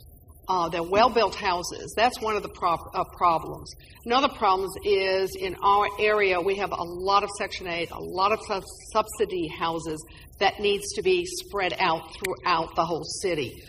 Uh, 0.47 0.69
they're 0.69 0.83
well-built 0.83 1.35
houses. 1.35 1.93
That's 1.95 2.19
one 2.19 2.35
of 2.35 2.43
the 2.43 2.49
pro- 2.49 2.77
uh, 2.93 3.03
problems. 3.17 3.73
Another 4.05 4.27
problem 4.29 4.69
is 4.83 5.35
in 5.39 5.55
our 5.63 5.87
area 5.99 6.41
we 6.41 6.55
have 6.55 6.71
a 6.71 6.83
lot 6.83 7.23
of 7.23 7.29
Section 7.37 7.67
8, 7.67 7.91
a 7.91 7.99
lot 7.99 8.31
of 8.31 8.39
sub- 8.47 8.63
subsidy 8.91 9.47
houses 9.47 10.03
that 10.39 10.59
needs 10.59 10.91
to 10.95 11.01
be 11.01 11.25
spread 11.25 11.73
out 11.79 12.01
throughout 12.15 12.75
the 12.75 12.83
whole 12.83 13.03
city. 13.21 13.61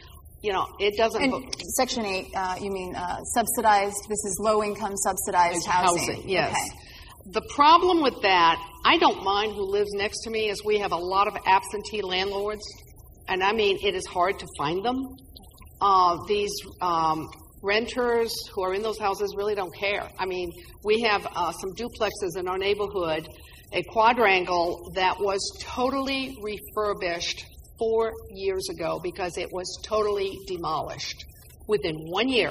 You 0.42 0.52
know, 0.52 0.66
it 0.80 0.96
doesn't. 0.96 1.22
And 1.22 1.54
Section 1.76 2.04
8, 2.04 2.26
uh, 2.34 2.56
you 2.60 2.72
mean 2.72 2.96
uh, 2.96 3.22
subsidized? 3.34 3.96
This 4.08 4.24
is 4.24 4.38
low-income 4.40 4.96
subsidized 4.96 5.66
housing. 5.66 5.98
housing. 5.98 6.28
Yes. 6.28 6.50
Okay. 6.56 6.78
The 7.26 7.42
problem 7.54 8.02
with 8.02 8.20
that, 8.22 8.58
I 8.84 8.98
don't 8.98 9.22
mind 9.22 9.52
who 9.52 9.70
lives 9.70 9.90
next 9.94 10.22
to 10.24 10.30
me, 10.30 10.48
is 10.50 10.64
we 10.64 10.78
have 10.78 10.92
a 10.92 10.96
lot 10.96 11.28
of 11.28 11.36
absentee 11.46 12.02
landlords, 12.02 12.62
and 13.28 13.44
I 13.44 13.52
mean 13.52 13.78
it 13.82 13.94
is 13.94 14.04
hard 14.06 14.40
to 14.40 14.46
find 14.58 14.84
them. 14.84 14.96
Uh, 15.80 16.16
these 16.26 16.52
um, 16.80 17.28
renters 17.62 18.34
who 18.52 18.64
are 18.64 18.74
in 18.74 18.82
those 18.82 18.98
houses 18.98 19.34
really 19.36 19.54
don't 19.54 19.74
care. 19.76 20.08
I 20.18 20.26
mean, 20.26 20.50
we 20.84 21.02
have 21.02 21.24
uh, 21.24 21.52
some 21.52 21.70
duplexes 21.74 22.36
in 22.36 22.48
our 22.48 22.58
neighborhood, 22.58 23.28
a 23.72 23.82
quadrangle 23.84 24.90
that 24.96 25.18
was 25.20 25.40
totally 25.62 26.36
refurbished 26.42 27.44
four 27.78 28.12
years 28.34 28.68
ago 28.68 29.00
because 29.02 29.38
it 29.38 29.48
was 29.52 29.80
totally 29.84 30.38
demolished. 30.48 31.24
Within 31.68 31.94
one 32.08 32.28
year, 32.28 32.50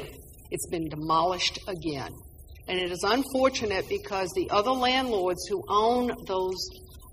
it's 0.49 0.67
been 0.69 0.87
demolished 0.87 1.59
again. 1.67 2.09
And 2.71 2.79
it 2.79 2.89
is 2.89 3.03
unfortunate 3.03 3.89
because 3.89 4.31
the 4.33 4.49
other 4.49 4.71
landlords 4.71 5.45
who 5.49 5.61
own 5.67 6.09
those 6.25 6.55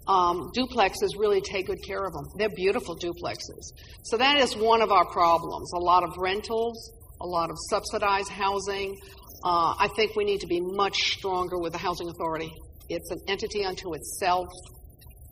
um, 0.07 0.53
duplexes 0.57 1.19
really 1.19 1.41
take 1.41 1.67
good 1.67 1.83
care 1.85 2.05
of 2.05 2.12
them. 2.12 2.27
They're 2.37 2.49
beautiful 2.55 2.97
duplexes. 2.97 3.73
So 4.05 4.19
that 4.19 4.38
is 4.38 4.57
one 4.57 4.83
of 4.83 4.93
our 4.93 5.05
problems 5.07 5.73
a 5.75 5.81
lot 5.81 6.05
of 6.05 6.11
rentals, 6.17 6.93
a 7.21 7.27
lot 7.27 7.50
of 7.50 7.57
subsidized 7.71 8.29
housing. 8.29 8.95
Uh, 9.45 9.75
I 9.81 9.88
think 9.97 10.15
we 10.15 10.25
need 10.25 10.43
to 10.43 10.47
be 10.47 10.61
much 10.61 10.95
stronger 11.17 11.59
with 11.59 11.73
the 11.73 11.79
Housing 11.79 12.09
Authority. 12.09 12.53
It's 12.88 13.11
an 13.11 13.19
entity 13.27 13.65
unto 13.65 13.95
itself, 13.95 14.47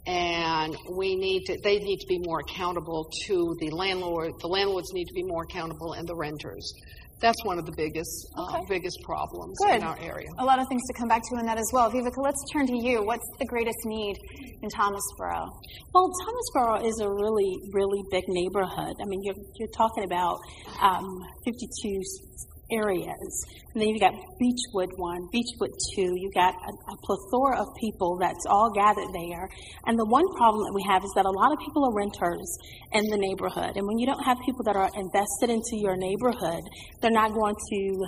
and 0.09 0.76
we 0.90 1.14
need 1.14 1.45
to, 1.45 1.59
they 1.62 1.78
need 1.78 1.99
to 1.99 2.06
be 2.09 2.18
more 2.18 2.40
accountable 2.40 3.09
to 3.26 3.56
the 3.61 3.71
landlord. 3.71 4.33
The 4.40 4.49
landlords 4.49 4.92
need 4.92 5.06
to 5.06 5.14
be 5.14 5.23
more 5.23 5.45
accountable, 5.45 5.92
and 5.92 6.09
the 6.09 6.16
renters. 6.16 6.73
That's 7.20 7.42
one 7.44 7.58
of 7.58 7.64
the 7.64 7.73
biggest 7.76 8.28
uh, 8.37 8.61
biggest 8.68 8.99
problems 9.04 9.56
Good. 9.64 9.76
in 9.76 9.82
our 9.82 9.99
area. 10.00 10.28
A 10.38 10.44
lot 10.44 10.58
of 10.58 10.68
things 10.68 10.82
to 10.88 10.94
come 11.00 11.08
back 11.08 11.23
to 11.32 11.40
in 11.40 11.46
that 11.46 11.56
as 11.56 11.70
well. 11.73 11.90
Vivica, 11.90 12.18
let's 12.23 12.42
turn 12.52 12.66
to 12.66 12.76
you. 12.76 13.02
What's 13.02 13.25
the 13.38 13.46
greatest 13.46 13.78
need 13.85 14.16
in 14.62 14.68
Thomasboro? 14.68 15.49
Well, 15.94 16.11
Thomasboro 16.20 16.85
is 16.85 17.00
a 17.00 17.08
really, 17.08 17.56
really 17.73 18.02
big 18.11 18.25
neighborhood. 18.28 18.94
I 19.00 19.04
mean, 19.06 19.20
you're, 19.23 19.35
you're 19.56 19.73
talking 19.76 20.04
about 20.04 20.37
um, 20.82 21.06
52 21.44 22.00
s- 22.00 22.46
areas. 22.70 23.30
And 23.75 23.82
then 23.82 23.88
you've 23.88 24.00
got 24.00 24.14
Beechwood 24.38 24.90
1, 24.96 25.28
Beechwood 25.32 25.70
2. 25.94 26.14
You've 26.16 26.35
got 26.35 26.54
a, 26.54 26.73
a 26.92 26.96
plethora 27.04 27.61
of 27.61 27.68
people 27.78 28.18
that's 28.18 28.46
all 28.49 28.70
gathered 28.75 29.12
there. 29.14 29.49
And 29.87 29.99
the 29.99 30.06
one 30.06 30.26
problem 30.37 30.64
that 30.64 30.75
we 30.75 30.82
have 30.88 31.04
is 31.04 31.12
that 31.14 31.26
a 31.26 31.30
lot 31.30 31.52
of 31.52 31.58
people 31.58 31.85
are 31.85 31.94
renters 31.94 32.50
in 32.92 33.04
the 33.11 33.18
neighborhood. 33.18 33.76
And 33.76 33.87
when 33.87 33.99
you 33.99 34.06
don't 34.06 34.23
have 34.25 34.38
people 34.44 34.64
that 34.64 34.76
are 34.76 34.90
invested 34.96 35.50
into 35.50 35.76
your 35.76 35.96
neighborhood, 35.96 36.62
they're 37.00 37.11
not 37.11 37.32
going 37.32 37.54
to 37.54 38.06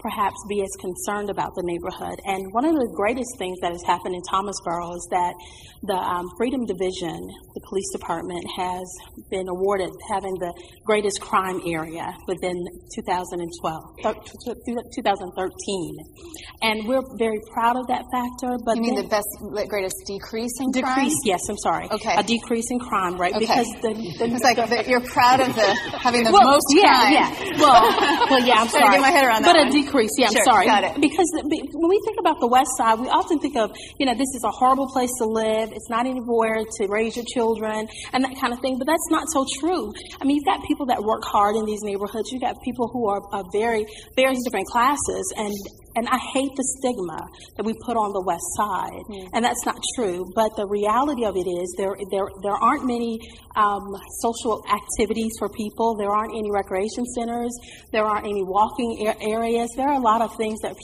perhaps 0.00 0.36
be 0.48 0.62
as 0.62 0.72
concerned 0.80 1.30
about 1.30 1.52
the 1.56 1.62
neighborhood. 1.64 2.18
And 2.24 2.40
one 2.52 2.64
of 2.64 2.74
the 2.74 2.88
greatest 2.96 3.30
things 3.38 3.56
that 3.62 3.72
has 3.72 3.82
happened 3.86 4.14
in 4.16 4.22
Thomasboro 4.32 4.96
is 4.96 5.04
that 5.12 5.34
the 5.84 5.96
um, 5.96 6.26
Freedom 6.36 6.64
Division, 6.66 7.16
the 7.54 7.62
police 7.68 7.88
department, 7.92 8.44
has 8.56 8.84
been 9.30 9.48
awarded 9.48 9.88
having 10.12 10.34
the 10.40 10.52
greatest 10.84 11.20
crime 11.20 11.60
area 11.64 12.12
within 12.28 12.56
2012, 12.96 13.40
t- 14.02 14.12
t- 14.12 14.76
2013. 14.96 15.96
And 16.62 16.86
we're 16.88 17.02
very 17.18 17.40
proud 17.52 17.76
of 17.76 17.86
that 17.88 18.04
factor. 18.12 18.56
But 18.64 18.76
You 18.76 18.82
mean 18.82 18.94
then- 18.96 19.04
the 19.04 19.10
best, 19.10 19.28
the 19.40 19.66
greatest 19.68 19.96
decrease 20.06 20.52
in 20.60 20.72
crime? 20.72 21.08
decrease? 21.08 21.16
Yes, 21.24 21.40
I'm 21.48 21.56
sorry. 21.58 21.88
Okay. 21.90 22.14
A 22.16 22.22
decrease 22.22 22.66
in 22.70 22.78
crime, 22.78 23.16
right? 23.16 23.32
Okay. 23.34 23.40
Because 23.46 23.68
the, 23.82 23.92
the 24.20 24.24
It's 24.36 24.44
like 24.44 24.56
the, 24.56 24.84
you're 24.88 25.00
proud 25.04 25.40
of 25.40 25.54
the 25.54 25.68
having 25.96 26.24
the 26.24 26.32
well, 26.32 26.44
most 26.44 26.66
yeah, 26.76 27.00
crime. 27.00 27.12
yeah. 27.12 27.58
Well, 27.60 27.82
well, 28.30 28.42
yeah. 28.44 28.60
I'm 28.60 28.68
Trying 28.70 28.84
to 28.84 28.86
sorry. 28.86 28.92
get 28.92 29.00
my 29.00 29.10
head 29.10 29.24
around 29.24 29.42
but 29.42 29.52
that 29.54 29.64
a 29.64 29.68
one. 29.68 29.72
Yeah, 30.18 30.28
I'm 30.30 30.44
sorry. 30.44 30.66
got 30.66 30.84
it. 30.84 31.00
Because 31.00 31.28
when 31.42 31.90
we 31.90 32.00
think 32.06 32.18
about 32.18 32.38
the 32.40 32.46
West 32.48 32.70
Side, 32.78 32.98
we 33.00 33.08
often 33.08 33.38
think 33.38 33.56
of 33.56 33.74
you 33.98 34.06
know 34.06 34.14
this 34.14 34.32
is 34.34 34.42
a 34.44 34.50
horrible 34.50 34.88
place 34.88 35.10
to 35.18 35.26
live. 35.26 35.72
It's 35.72 35.90
not 35.90 36.06
anywhere 36.06 36.62
to 36.64 36.82
raise 36.88 37.16
your 37.16 37.26
children 37.34 37.88
and 38.12 38.24
that 38.24 38.34
kind 38.40 38.52
of 38.52 38.60
thing. 38.60 38.78
But 38.78 38.86
that's 38.86 39.10
not 39.10 39.26
so 39.34 39.44
true. 39.58 39.92
I 40.20 40.24
mean, 40.24 40.36
you've 40.36 40.46
got 40.46 40.62
people 40.66 40.86
that 40.86 41.02
work 41.02 41.22
hard 41.24 41.56
in 41.56 41.64
these 41.66 41.82
neighborhoods. 41.82 42.30
You've 42.32 42.42
got 42.42 42.56
people 42.64 42.88
who 42.92 43.08
are 43.08 43.20
of 43.32 43.46
very 43.52 43.84
various 44.16 44.40
different 44.44 44.66
classes 44.68 45.24
and. 45.36 45.52
And 45.96 46.06
I 46.06 46.18
hate 46.18 46.54
the 46.54 46.62
stigma 46.78 47.18
that 47.56 47.66
we 47.66 47.74
put 47.84 47.96
on 47.98 48.14
the 48.14 48.22
West 48.22 48.46
Side, 48.54 49.02
and 49.34 49.44
that's 49.44 49.66
not 49.66 49.74
true. 49.98 50.22
But 50.38 50.54
the 50.54 50.62
reality 50.70 51.26
of 51.26 51.34
it 51.34 51.50
is 51.50 51.74
there 51.76 51.98
there 52.14 52.30
there 52.46 52.54
aren't 52.54 52.86
many 52.86 53.18
um, 53.56 53.82
social 54.22 54.62
activities 54.70 55.34
for 55.40 55.48
people. 55.50 55.96
There 55.98 56.14
aren't 56.14 56.30
any 56.30 56.46
recreation 56.46 57.02
centers. 57.18 57.50
There 57.90 58.04
aren't 58.06 58.22
any 58.22 58.44
walking 58.46 59.02
areas. 59.18 59.66
There 59.80 59.88
are 59.88 59.96
a 59.96 60.04
lot 60.04 60.20
of 60.20 60.36
things 60.36 60.60
that 60.60 60.76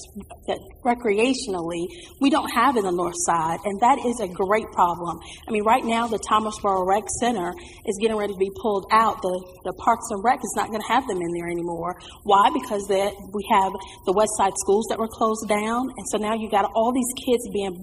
that 0.48 0.56
recreationally 0.80 1.84
we 2.16 2.32
don't 2.32 2.48
have 2.48 2.80
in 2.80 2.84
the 2.88 2.96
North 2.96 3.20
Side, 3.28 3.60
and 3.68 3.76
that 3.84 4.00
is 4.00 4.24
a 4.24 4.28
great 4.32 4.64
problem. 4.72 5.20
I 5.46 5.52
mean, 5.52 5.64
right 5.64 5.84
now 5.84 6.08
the 6.08 6.16
Thomasboro 6.16 6.88
Rec 6.88 7.04
Center 7.20 7.52
is 7.84 7.98
getting 8.00 8.16
ready 8.16 8.32
to 8.32 8.38
be 8.40 8.48
pulled 8.56 8.88
out. 8.90 9.20
The 9.20 9.36
the 9.68 9.74
Parks 9.84 10.08
and 10.08 10.24
Rec 10.24 10.40
is 10.40 10.54
not 10.56 10.72
going 10.72 10.80
to 10.80 10.88
have 10.88 11.06
them 11.06 11.20
in 11.20 11.28
there 11.36 11.52
anymore. 11.52 12.00
Why? 12.24 12.48
Because 12.56 12.88
that 12.88 13.12
we 13.36 13.44
have 13.52 13.76
the 14.08 14.16
West 14.16 14.32
Side 14.40 14.56
schools 14.64 14.88
that 14.88 14.96
were 14.96 15.12
closed 15.12 15.44
down, 15.44 15.92
and 15.92 16.04
so 16.08 16.16
now 16.16 16.32
you 16.32 16.48
got 16.48 16.64
all 16.72 16.88
these 16.88 17.12
kids 17.20 17.44
being 17.52 17.76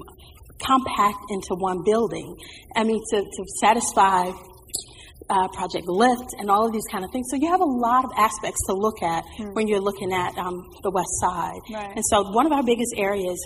compact 0.66 1.30
into 1.30 1.54
one 1.62 1.86
building. 1.86 2.26
I 2.76 2.90
mean, 2.90 2.98
to, 3.14 3.22
to 3.22 3.42
satisfy 3.62 4.34
uh, 5.30 5.48
Project 5.54 5.88
Lift 5.88 6.30
and 6.40 6.50
all 6.50 6.66
of 6.66 6.74
these 6.74 6.86
kind 6.92 7.04
of 7.04 7.12
things. 7.12 7.28
So 7.30 7.38
you 7.40 7.50
have 7.52 7.62
a 7.62 7.66
lot 7.66 8.04
of 8.06 8.12
aspects 8.18 8.60
to 8.68 8.74
look 8.74 9.02
at 9.02 9.24
when 9.54 9.68
you're 9.68 9.82
looking 9.82 10.14
at 10.14 10.38
um, 10.38 10.56
the 10.84 10.92
West 10.92 11.14
Side. 11.22 11.62
Right. 11.74 11.96
And 11.96 12.04
so 12.10 12.32
one 12.32 12.46
of 12.46 12.52
our 12.52 12.64
biggest 12.64 12.94
areas 12.98 13.40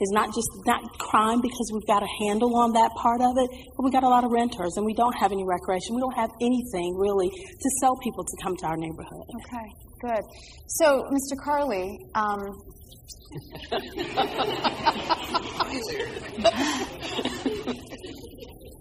is 0.00 0.10
not 0.10 0.34
just 0.34 0.48
not 0.66 0.82
crime 0.98 1.40
because 1.40 1.70
we've 1.72 1.86
got 1.86 2.02
a 2.02 2.08
handle 2.26 2.56
on 2.56 2.72
that 2.72 2.90
part 2.98 3.20
of 3.20 3.38
it, 3.38 3.48
but 3.76 3.84
we 3.84 3.90
got 3.90 4.02
a 4.02 4.08
lot 4.08 4.24
of 4.24 4.30
renters 4.30 4.74
and 4.76 4.84
we 4.84 4.94
don't 4.94 5.14
have 5.14 5.30
any 5.30 5.44
recreation. 5.46 5.94
We 5.94 6.00
don't 6.00 6.16
have 6.16 6.30
anything 6.40 6.96
really 6.98 7.30
to 7.30 7.70
sell 7.80 7.96
people 8.02 8.24
to 8.24 8.36
come 8.42 8.56
to 8.56 8.66
our 8.66 8.76
neighborhood. 8.76 9.26
Okay, 9.46 9.68
good. 10.02 10.24
So, 10.66 11.06
Mr. 11.14 11.36
Carlee, 11.38 11.96
um, 12.14 12.40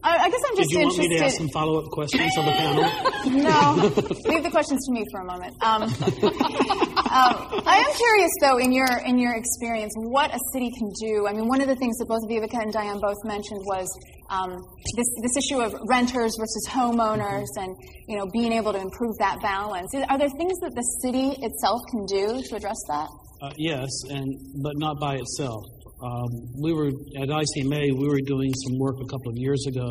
I, 0.04 0.18
I 0.18 0.30
guess 0.30 0.42
I'm 0.48 0.56
Did 0.56 0.62
just 0.64 0.72
you 0.72 0.80
want 0.80 0.98
me 0.98 1.08
to 1.08 1.16
ask 1.16 1.40
interested. 1.40 1.40
some 1.40 1.50
follow-up 1.54 1.86
questions 1.92 2.32
of 2.38 2.46
the 2.46 2.52
panel? 2.52 2.84
No, 3.24 3.76
leave 4.28 4.44
the 4.44 4.52
questions 4.52 4.86
to 4.86 4.92
me 4.92 5.06
for 5.10 5.22
a 5.22 5.26
moment. 5.26 5.56
Um, 5.64 5.84
um, 5.84 7.32
I 7.64 7.80
am 7.88 7.96
curious, 7.96 8.32
though, 8.42 8.58
in 8.58 8.74
your 8.74 8.88
in 9.06 9.18
your 9.18 9.34
experience, 9.36 9.94
what 9.96 10.36
a 10.36 10.40
city 10.52 10.70
can 10.78 10.92
do. 11.00 11.26
I 11.26 11.32
mean, 11.32 11.48
one 11.48 11.62
of 11.62 11.68
the 11.68 11.76
things 11.78 11.98
that 12.00 12.08
both 12.08 12.20
Vivica 12.28 12.62
and 12.62 12.74
Diane 12.74 13.00
both 13.00 13.16
mentioned 13.24 13.62
was 13.64 13.88
um, 14.30 14.60
this 14.98 15.08
this 15.24 15.38
issue 15.38 15.62
of 15.62 15.74
renters 15.88 16.36
versus 16.38 16.68
homeowners, 16.68 17.48
and 17.56 17.74
you 18.10 18.18
know, 18.18 18.28
being 18.34 18.52
able 18.52 18.74
to 18.74 18.80
improve 18.80 19.18
that 19.20 19.40
balance. 19.42 19.96
Are 19.96 20.18
there 20.18 20.30
things 20.30 20.60
that 20.60 20.76
the 20.76 20.84
city 21.02 21.40
itself 21.40 21.80
can 21.90 22.06
do 22.06 22.44
to 22.44 22.56
address 22.58 22.80
that? 22.90 23.08
Uh, 23.42 23.52
yes, 23.58 23.90
and 24.10 24.28
but 24.62 24.74
not 24.76 25.00
by 25.00 25.16
itself. 25.16 25.64
Um, 26.04 26.28
we 26.60 26.74
were 26.74 26.92
at 27.22 27.30
ICMA. 27.30 27.96
We 27.96 28.08
were 28.08 28.20
doing 28.26 28.52
some 28.68 28.78
work 28.78 28.96
a 29.00 29.08
couple 29.08 29.32
of 29.32 29.38
years 29.38 29.64
ago 29.68 29.88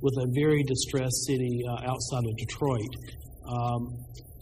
with 0.00 0.14
a 0.22 0.26
very 0.38 0.62
distressed 0.62 1.26
city 1.26 1.62
uh, 1.68 1.90
outside 1.90 2.22
of 2.22 2.36
Detroit. 2.36 2.92
Um, 3.50 3.80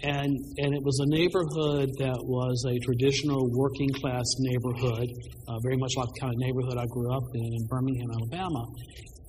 and 0.04 0.36
and 0.58 0.74
it 0.76 0.82
was 0.84 1.00
a 1.00 1.08
neighborhood 1.08 1.88
that 1.96 2.20
was 2.28 2.60
a 2.68 2.76
traditional 2.84 3.48
working 3.56 3.88
class 4.04 4.24
neighborhood, 4.38 5.08
uh, 5.48 5.56
very 5.64 5.78
much 5.78 5.92
like 5.96 6.08
the 6.12 6.20
kind 6.20 6.32
of 6.34 6.38
neighborhood 6.44 6.76
I 6.76 6.84
grew 6.92 7.08
up 7.08 7.24
in 7.32 7.48
in 7.56 7.66
Birmingham, 7.72 8.10
Alabama. 8.12 8.68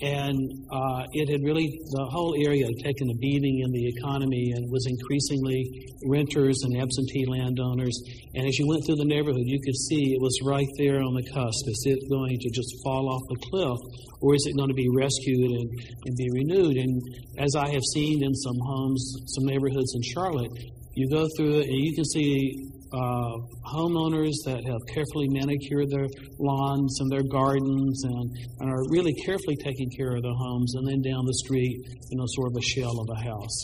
And 0.01 0.35
uh, 0.67 1.03
it 1.13 1.31
had 1.31 1.39
really, 1.43 1.71
the 1.87 2.05
whole 2.11 2.35
area 2.43 2.65
had 2.67 2.75
taken 2.83 3.09
a 3.09 3.15
beating 3.15 3.63
in 3.63 3.71
the 3.71 3.87
economy 3.95 4.51
and 4.51 4.69
was 4.69 4.83
increasingly 4.91 5.63
renters 6.03 6.59
and 6.63 6.75
absentee 6.75 7.23
landowners. 7.25 7.95
And 8.35 8.45
as 8.45 8.59
you 8.59 8.67
went 8.67 8.83
through 8.85 8.99
the 8.99 9.07
neighborhood, 9.07 9.47
you 9.47 9.59
could 9.63 9.75
see 9.87 10.11
it 10.11 10.19
was 10.19 10.35
right 10.43 10.67
there 10.77 10.99
on 10.99 11.15
the 11.15 11.23
cusp. 11.31 11.63
Is 11.71 11.83
it 11.87 11.99
going 12.11 12.37
to 12.39 12.49
just 12.51 12.75
fall 12.83 13.07
off 13.07 13.23
the 13.31 13.39
cliff, 13.47 13.79
or 14.19 14.35
is 14.35 14.43
it 14.45 14.57
going 14.57 14.67
to 14.67 14.75
be 14.75 14.89
rescued 14.91 15.51
and, 15.63 15.69
and 16.03 16.13
be 16.17 16.27
renewed? 16.43 16.75
And 16.75 16.99
as 17.39 17.55
I 17.55 17.71
have 17.71 17.83
seen 17.95 18.21
in 18.21 18.35
some 18.35 18.59
homes, 18.59 18.99
some 19.27 19.45
neighborhoods 19.45 19.95
in 19.95 20.03
Charlotte, 20.11 20.51
you 20.95 21.07
go 21.09 21.27
through 21.37 21.59
it 21.59 21.67
and 21.67 21.79
you 21.79 21.95
can 21.95 22.05
see 22.05 22.67
uh, 22.95 23.35
homeowners 23.75 24.33
that 24.47 24.63
have 24.63 24.81
carefully 24.95 25.27
manicured 25.29 25.91
their 25.91 26.07
lawns 26.39 26.99
and 27.01 27.11
their 27.11 27.27
gardens 27.29 28.03
and, 28.03 28.25
and 28.61 28.71
are 28.71 28.83
really 28.89 29.13
carefully 29.25 29.57
taking 29.59 29.89
care 29.97 30.15
of 30.15 30.23
their 30.23 30.39
homes, 30.39 30.73
and 30.75 30.87
then 30.87 31.01
down 31.03 31.25
the 31.25 31.37
street, 31.43 31.75
you 32.09 32.17
know, 32.17 32.25
sort 32.39 32.51
of 32.51 32.57
a 32.57 32.65
shell 32.65 32.95
of 32.95 33.07
a 33.11 33.19
house. 33.21 33.57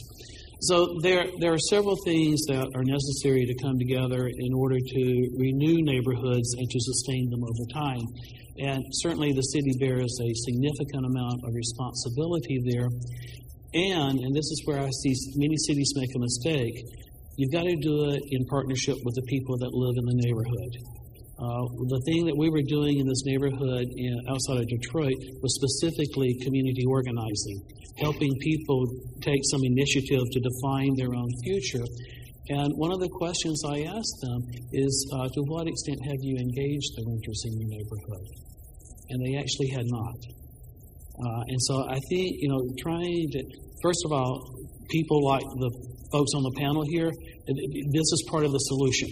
So 0.62 0.86
there, 1.02 1.26
there 1.40 1.54
are 1.54 1.64
several 1.72 1.98
things 2.06 2.46
that 2.46 2.70
are 2.76 2.86
necessary 2.86 3.46
to 3.50 3.56
come 3.64 3.80
together 3.80 4.30
in 4.30 4.54
order 4.54 4.78
to 4.78 5.04
renew 5.40 5.82
neighborhoods 5.82 6.54
and 6.54 6.70
to 6.70 6.80
sustain 6.80 7.32
them 7.32 7.42
over 7.42 7.66
time. 7.74 8.06
And 8.60 8.84
certainly 9.02 9.34
the 9.34 9.42
city 9.42 9.74
bears 9.80 10.14
a 10.22 10.30
significant 10.46 11.06
amount 11.10 11.42
of 11.48 11.56
responsibility 11.56 12.62
there. 12.70 12.90
And, 13.74 14.20
and 14.20 14.36
this 14.36 14.46
is 14.54 14.62
where 14.66 14.80
I 14.80 14.90
see 15.02 15.14
many 15.34 15.58
cities 15.66 15.94
make 15.96 16.14
a 16.14 16.20
mistake, 16.20 16.78
You've 17.42 17.58
got 17.58 17.66
to 17.66 17.74
do 17.82 18.14
it 18.14 18.22
in 18.38 18.46
partnership 18.54 19.02
with 19.02 19.18
the 19.18 19.26
people 19.26 19.58
that 19.58 19.74
live 19.74 19.98
in 19.98 20.06
the 20.14 20.18
neighborhood. 20.30 20.74
Uh, 21.42 21.66
the 21.90 22.02
thing 22.06 22.30
that 22.30 22.38
we 22.38 22.54
were 22.54 22.62
doing 22.70 23.02
in 23.02 23.10
this 23.10 23.26
neighborhood 23.26 23.82
in, 23.98 24.14
outside 24.30 24.62
of 24.62 24.68
Detroit 24.70 25.18
was 25.42 25.50
specifically 25.58 26.38
community 26.46 26.86
organizing, 26.86 27.58
helping 27.98 28.30
people 28.46 28.86
take 29.26 29.42
some 29.50 29.66
initiative 29.66 30.22
to 30.22 30.38
define 30.38 30.94
their 31.02 31.10
own 31.18 31.32
future. 31.42 31.82
And 32.62 32.78
one 32.78 32.94
of 32.94 33.02
the 33.02 33.10
questions 33.10 33.58
I 33.66 33.90
asked 33.90 34.20
them 34.22 34.46
is, 34.78 34.94
uh, 35.10 35.26
to 35.26 35.42
what 35.50 35.66
extent 35.66 35.98
have 36.14 36.22
you 36.22 36.38
engaged 36.38 36.94
the 36.94 37.10
renters 37.10 37.42
in 37.50 37.58
your 37.58 37.70
neighborhood? 37.74 38.26
And 39.10 39.18
they 39.18 39.34
actually 39.42 39.74
had 39.74 39.90
not. 39.90 40.20
Uh, 41.26 41.42
and 41.50 41.60
so 41.66 41.90
I 41.90 41.98
think, 42.06 42.38
you 42.38 42.54
know, 42.54 42.62
trying 42.86 43.26
to, 43.34 43.42
first 43.82 44.06
of 44.06 44.14
all, 44.14 44.46
people 44.94 45.26
like 45.26 45.48
the 45.58 45.72
folks 46.12 46.32
on 46.36 46.44
the 46.44 46.56
panel 46.60 46.84
here, 46.88 47.12
this 47.48 48.08
is 48.12 48.24
part 48.30 48.46
of 48.46 48.52
the 48.52 48.60
solution. 48.60 49.10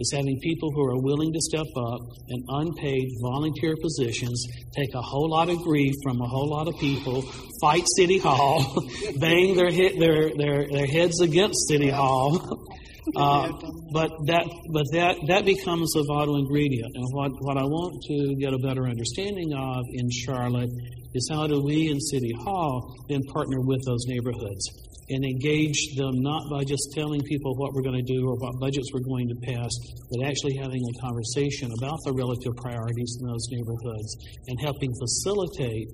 Is 0.00 0.12
having 0.16 0.40
people 0.40 0.72
who 0.72 0.82
are 0.86 1.02
willing 1.02 1.30
to 1.30 1.40
step 1.42 1.66
up 1.76 2.00
in 2.28 2.42
unpaid 2.48 3.06
volunteer 3.20 3.76
positions, 3.82 4.46
take 4.74 4.88
a 4.94 5.02
whole 5.02 5.28
lot 5.28 5.50
of 5.50 5.58
grief 5.58 5.92
from 6.02 6.18
a 6.22 6.26
whole 6.26 6.48
lot 6.48 6.68
of 6.68 6.78
people, 6.78 7.20
fight 7.60 7.84
City 7.96 8.16
Hall, 8.16 8.64
bang 9.20 9.54
their, 9.54 9.70
hit, 9.70 10.00
their, 10.00 10.30
their, 10.38 10.66
their 10.72 10.86
heads 10.86 11.20
against 11.20 11.68
City 11.68 11.90
Hall. 11.90 12.66
Uh, 13.16 13.48
but 13.92 14.10
that 14.26 14.44
but 14.72 14.84
that 14.92 15.16
that 15.26 15.44
becomes 15.44 15.96
a 15.96 16.04
vital 16.04 16.36
ingredient. 16.36 16.92
And 16.94 17.04
what, 17.10 17.32
what 17.40 17.56
I 17.56 17.64
want 17.64 17.96
to 18.06 18.36
get 18.36 18.52
a 18.52 18.58
better 18.58 18.86
understanding 18.86 19.52
of 19.52 19.82
in 19.94 20.08
Charlotte 20.10 20.70
is 21.14 21.28
how 21.32 21.48
do 21.48 21.60
we 21.64 21.90
in 21.90 21.98
City 21.98 22.30
Hall 22.44 22.94
then 23.08 23.22
partner 23.32 23.58
with 23.62 23.80
those 23.84 24.04
neighborhoods 24.06 24.68
and 25.10 25.24
engage 25.24 25.94
them 25.96 26.22
not 26.22 26.42
by 26.50 26.62
just 26.62 26.92
telling 26.94 27.20
people 27.22 27.54
what 27.56 27.74
we're 27.74 27.82
going 27.82 27.98
to 27.98 28.06
do 28.06 28.26
or 28.26 28.36
what 28.38 28.54
budgets 28.60 28.88
we're 28.94 29.06
going 29.06 29.26
to 29.28 29.38
pass, 29.42 29.70
but 30.10 30.26
actually 30.26 30.54
having 30.56 30.78
a 30.78 30.94
conversation 31.02 31.68
about 31.82 31.98
the 32.06 32.12
relative 32.14 32.54
priorities 32.56 33.18
in 33.20 33.26
those 33.26 33.46
neighborhoods 33.50 34.10
and 34.46 34.56
helping 34.60 34.90
facilitate 35.02 35.88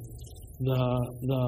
the, 0.61 0.85
the 1.29 1.43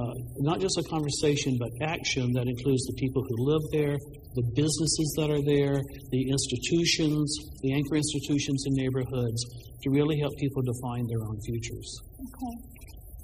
not 0.45 0.61
just 0.61 0.77
a 0.77 0.85
conversation 0.85 1.57
but 1.57 1.69
action 1.81 2.33
that 2.33 2.45
includes 2.45 2.85
the 2.89 2.97
people 3.01 3.25
who 3.25 3.37
live 3.41 3.65
there, 3.73 3.97
the 4.37 4.45
businesses 4.53 5.09
that 5.17 5.31
are 5.33 5.41
there, 5.45 5.81
the 6.13 6.23
institutions, 6.29 7.29
the 7.63 7.73
anchor 7.73 7.97
institutions 7.97 8.65
in 8.69 8.73
neighborhoods 8.77 9.41
to 9.83 9.91
really 9.91 10.19
help 10.21 10.33
people 10.37 10.63
define 10.63 11.07
their 11.09 11.25
own 11.25 11.41
futures. 11.41 11.89
Okay. 12.21 12.78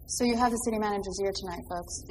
So 0.07 0.25
you 0.25 0.37
have 0.37 0.53
the 0.53 0.61
city 0.69 0.79
manager's 0.79 1.19
ear 1.25 1.33
tonight, 1.33 1.65
folks. 1.65 2.05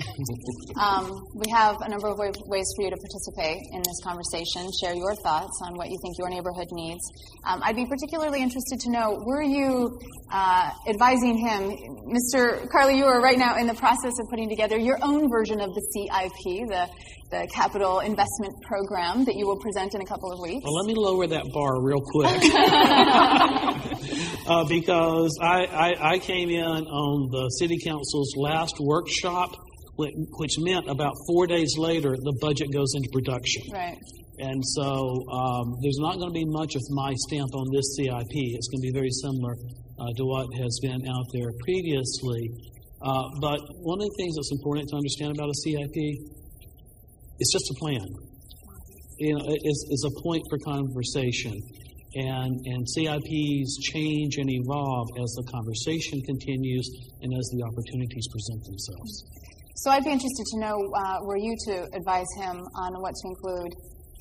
um, 0.81 1.13
we 1.37 1.45
have 1.53 1.77
a 1.85 1.89
number 1.89 2.09
of 2.09 2.17
ways 2.17 2.65
for 2.75 2.81
you 2.81 2.89
to 2.89 2.97
participate 2.97 3.61
in 3.69 3.85
this 3.85 4.01
conversation. 4.01 4.65
Share 4.81 4.97
your 4.97 5.13
thoughts 5.21 5.53
on 5.61 5.77
what 5.77 5.93
you 5.93 5.97
think 6.01 6.17
your 6.17 6.29
neighborhood 6.29 6.65
needs. 6.71 7.05
Um, 7.45 7.61
I'd 7.61 7.75
be 7.75 7.85
particularly 7.85 8.41
interested 8.41 8.79
to 8.81 8.89
know: 8.89 9.21
Were 9.21 9.43
you 9.43 9.93
uh, 10.33 10.71
advising 10.89 11.37
him, 11.37 11.69
Mr. 12.09 12.65
Carlee? 12.73 12.97
You 12.97 13.05
are 13.05 13.21
right 13.21 13.37
now 13.37 13.57
in 13.61 13.67
the 13.67 13.77
process 13.77 14.17
of 14.17 14.25
putting 14.27 14.49
together 14.49 14.77
your 14.77 14.97
own 15.03 15.29
version 15.29 15.61
of 15.61 15.69
the 15.69 15.83
CIP, 15.93 16.65
the 16.73 16.89
the 17.33 17.47
capital 17.47 17.99
investment 17.99 18.53
program 18.61 19.25
that 19.25 19.35
you 19.35 19.47
will 19.47 19.57
present 19.57 19.95
in 19.95 20.01
a 20.01 20.05
couple 20.05 20.31
of 20.31 20.39
weeks. 20.39 20.63
Well, 20.63 20.75
let 20.75 20.85
me 20.85 20.93
lower 20.95 21.25
that 21.25 21.49
bar 21.51 21.81
real 21.81 22.01
quick. 22.13 22.29
uh, 24.47 24.65
because 24.69 25.39
I, 25.41 25.65
I, 25.65 26.13
I, 26.13 26.19
came 26.19 26.49
in 26.49 26.61
on 26.61 27.31
the 27.31 27.49
city 27.57 27.79
council's 27.83 28.35
last 28.37 28.75
workshop, 28.79 29.49
which 29.97 30.59
meant 30.59 30.87
about 30.89 31.13
four 31.25 31.47
days 31.47 31.73
later, 31.77 32.13
the 32.13 32.37
budget 32.39 32.71
goes 32.71 32.93
into 32.93 33.09
production. 33.11 33.63
Right. 33.73 33.97
And 34.37 34.61
so 34.77 35.25
um, 35.33 35.73
there's 35.81 35.97
not 35.97 36.17
going 36.17 36.29
to 36.29 36.37
be 36.37 36.45
much 36.45 36.75
of 36.75 36.81
my 36.89 37.13
stamp 37.29 37.49
on 37.53 37.71
this 37.73 37.95
CIP. 37.97 38.53
It's 38.53 38.67
going 38.69 38.81
to 38.81 38.87
be 38.89 38.93
very 38.93 39.11
similar 39.25 39.53
uh, 39.53 40.13
to 40.17 40.25
what 40.25 40.53
has 40.61 40.79
been 40.81 41.01
out 41.09 41.25
there 41.33 41.49
previously. 41.65 42.49
Uh, 43.01 43.25
but 43.41 43.59
one 43.81 44.01
of 44.01 44.05
the 44.05 44.15
things 44.21 44.35
that's 44.37 44.51
important 44.53 44.87
to 44.89 44.95
understand 44.95 45.33
about 45.33 45.49
a 45.49 45.57
CIP 45.65 45.97
it's 47.39 47.51
just 47.51 47.69
a 47.71 47.75
plan. 47.79 48.05
You 49.19 49.33
know, 49.35 49.45
it's, 49.47 49.85
it's 49.89 50.05
a 50.05 50.21
point 50.21 50.43
for 50.49 50.57
conversation. 50.59 51.53
And, 52.15 52.53
and 52.65 52.85
CIPs 52.93 53.73
change 53.89 54.37
and 54.37 54.49
evolve 54.49 55.07
as 55.17 55.33
the 55.33 55.45
conversation 55.49 56.21
continues 56.21 56.85
and 57.21 57.33
as 57.33 57.45
the 57.57 57.65
opportunities 57.65 58.27
present 58.29 58.61
themselves. 58.65 59.33
So 59.75 59.89
I'd 59.89 60.03
be 60.05 60.11
interested 60.11 60.45
to 60.53 60.59
know 60.59 60.77
uh, 60.77 61.17
were 61.25 61.37
you 61.37 61.55
to 61.65 61.89
advise 61.97 62.29
him 62.37 62.61
on 62.77 63.01
what 63.01 63.13
to 63.15 63.27
include, 63.27 63.73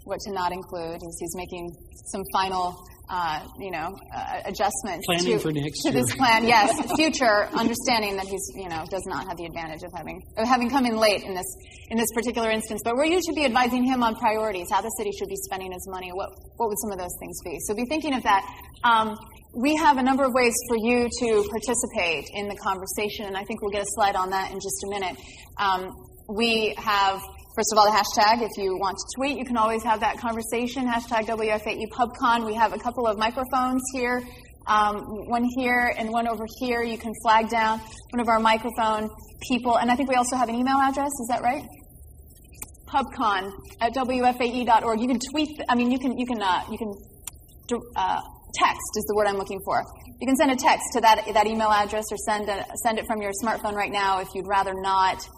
what 0.04 0.18
to 0.20 0.32
not 0.32 0.52
include, 0.52 0.96
as 0.96 1.14
he's 1.20 1.36
making 1.36 1.68
some 2.08 2.22
final 2.32 2.82
uh, 3.08 3.44
you 3.58 3.70
know, 3.70 3.92
uh, 4.14 4.40
adjustments 4.46 5.04
Planning 5.06 5.38
to, 5.38 5.70
to 5.84 5.90
this 5.90 6.14
plan. 6.14 6.44
Yes, 6.52 6.72
future 6.96 7.48
understanding 7.52 8.16
that 8.16 8.26
he's, 8.26 8.42
you 8.54 8.68
know, 8.68 8.84
does 8.90 9.04
not 9.06 9.26
have 9.28 9.36
the 9.36 9.44
advantage 9.44 9.82
of 9.82 9.92
having 9.94 10.22
of 10.38 10.46
having 10.46 10.70
come 10.70 10.86
in 10.86 10.96
late 10.96 11.22
in 11.22 11.34
this 11.34 11.46
in 11.90 11.98
this 11.98 12.10
particular 12.14 12.50
instance. 12.50 12.80
But 12.84 12.96
were 12.96 13.04
you 13.04 13.20
to 13.20 13.32
be 13.34 13.44
advising 13.44 13.84
him 13.84 14.02
on 14.02 14.16
priorities, 14.16 14.68
how 14.70 14.80
the 14.80 14.90
city 14.98 15.10
should 15.18 15.28
be 15.28 15.36
spending 15.36 15.72
his 15.72 15.86
money, 15.90 16.10
what 16.12 16.30
what 16.56 16.68
would 16.68 16.78
some 16.80 16.92
of 16.92 16.98
those 16.98 17.14
things 17.20 17.36
be? 17.44 17.58
So 17.66 17.74
be 17.74 17.84
thinking 17.86 18.14
of 18.14 18.22
that. 18.22 18.42
Um, 18.84 19.16
we 19.54 19.76
have 19.76 19.98
a 19.98 20.02
number 20.02 20.24
of 20.24 20.32
ways 20.32 20.54
for 20.68 20.76
you 20.76 21.08
to 21.20 21.48
participate 21.50 22.24
in 22.32 22.48
the 22.48 22.56
conversation, 22.56 23.26
and 23.26 23.36
I 23.36 23.44
think 23.44 23.60
we'll 23.60 23.70
get 23.70 23.82
a 23.82 23.90
slide 23.94 24.16
on 24.16 24.30
that 24.30 24.50
in 24.50 24.56
just 24.56 24.82
a 24.84 24.90
minute. 24.90 25.16
Um, 25.58 25.90
we 26.28 26.74
have 26.78 27.20
First 27.54 27.68
of 27.72 27.78
all, 27.78 27.84
the 27.84 27.92
hashtag. 27.92 28.40
If 28.40 28.56
you 28.56 28.78
want 28.78 28.96
to 28.96 29.04
tweet, 29.14 29.36
you 29.36 29.44
can 29.44 29.58
always 29.58 29.82
have 29.82 30.00
that 30.00 30.16
conversation. 30.16 30.88
Hashtag 30.88 31.26
WFAE 31.26 31.84
PubCon. 31.92 32.46
We 32.46 32.54
have 32.54 32.72
a 32.72 32.78
couple 32.78 33.06
of 33.06 33.18
microphones 33.18 33.82
here, 33.92 34.22
um, 34.66 34.96
one 35.28 35.44
here 35.58 35.92
and 35.98 36.08
one 36.08 36.26
over 36.26 36.46
here. 36.60 36.82
You 36.82 36.96
can 36.96 37.12
flag 37.22 37.50
down 37.50 37.78
one 38.08 38.20
of 38.20 38.28
our 38.28 38.40
microphone 38.40 39.10
people. 39.46 39.76
And 39.76 39.90
I 39.90 39.96
think 39.96 40.08
we 40.08 40.14
also 40.14 40.34
have 40.36 40.48
an 40.48 40.54
email 40.54 40.78
address. 40.78 41.10
Is 41.20 41.28
that 41.28 41.42
right? 41.42 41.62
PubCon 42.88 43.52
at 43.82 43.92
WFAE.org. 43.92 45.00
You 45.00 45.08
can 45.08 45.20
tweet. 45.30 45.50
I 45.68 45.74
mean, 45.74 45.90
you 45.90 45.98
can 45.98 46.16
you 46.18 46.24
can 46.24 46.40
uh, 46.40 46.62
you 46.70 46.78
can 46.78 46.94
uh, 47.96 48.20
text 48.54 48.90
is 48.96 49.04
the 49.08 49.14
word 49.14 49.26
I'm 49.26 49.36
looking 49.36 49.60
for. 49.66 49.84
You 50.22 50.26
can 50.26 50.36
send 50.36 50.52
a 50.52 50.56
text 50.56 50.84
to 50.94 51.02
that 51.02 51.26
that 51.34 51.46
email 51.46 51.70
address 51.70 52.04
or 52.10 52.16
send 52.16 52.48
a, 52.48 52.64
send 52.82 52.98
it 52.98 53.04
from 53.04 53.20
your 53.20 53.32
smartphone 53.44 53.74
right 53.74 53.92
now. 53.92 54.20
If 54.20 54.28
you'd 54.34 54.48
rather 54.48 54.72
not, 54.72 55.28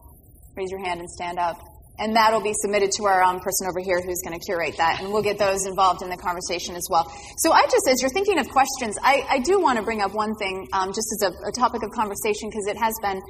raise 0.57 0.71
your 0.71 0.85
hand 0.85 1.01
and 1.01 1.11
stand 1.11 1.41
up 1.41 1.59
and 1.99 2.17
that'll 2.17 2.43
be 2.43 2.53
submitted 2.55 2.91
to 2.93 3.05
our 3.05 3.23
own 3.23 3.39
person 3.41 3.69
over 3.69 3.79
here 3.79 4.03
who's 4.03 4.21
going 4.27 4.39
to 4.39 4.45
curate 4.45 4.77
that, 4.79 5.01
and 5.01 5.13
we'll 5.13 5.23
get 5.23 5.39
those 5.39 5.67
involved 5.67 6.03
in 6.03 6.11
the 6.11 6.17
conversation 6.17 6.75
as 6.75 6.87
well. 6.91 7.11
So 7.39 7.53
I 7.53 7.63
just, 7.65 7.87
as 7.89 8.03
you're 8.03 8.11
thinking 8.11 8.39
of 8.39 8.49
questions, 8.49 8.99
I, 9.03 9.25
I 9.31 9.39
do 9.39 9.61
want 9.61 9.79
to 9.79 9.85
bring 9.85 10.01
up 10.01 10.13
one 10.15 10.35
thing, 10.37 10.67
um, 10.73 10.89
just 10.89 11.07
as 11.15 11.31
a, 11.31 11.49
a, 11.49 11.53
topic 11.53 11.83
of 11.83 11.91
conversation, 11.93 12.51
because 12.51 12.67
it 12.67 12.77
has 12.77 12.95
been 13.01 13.21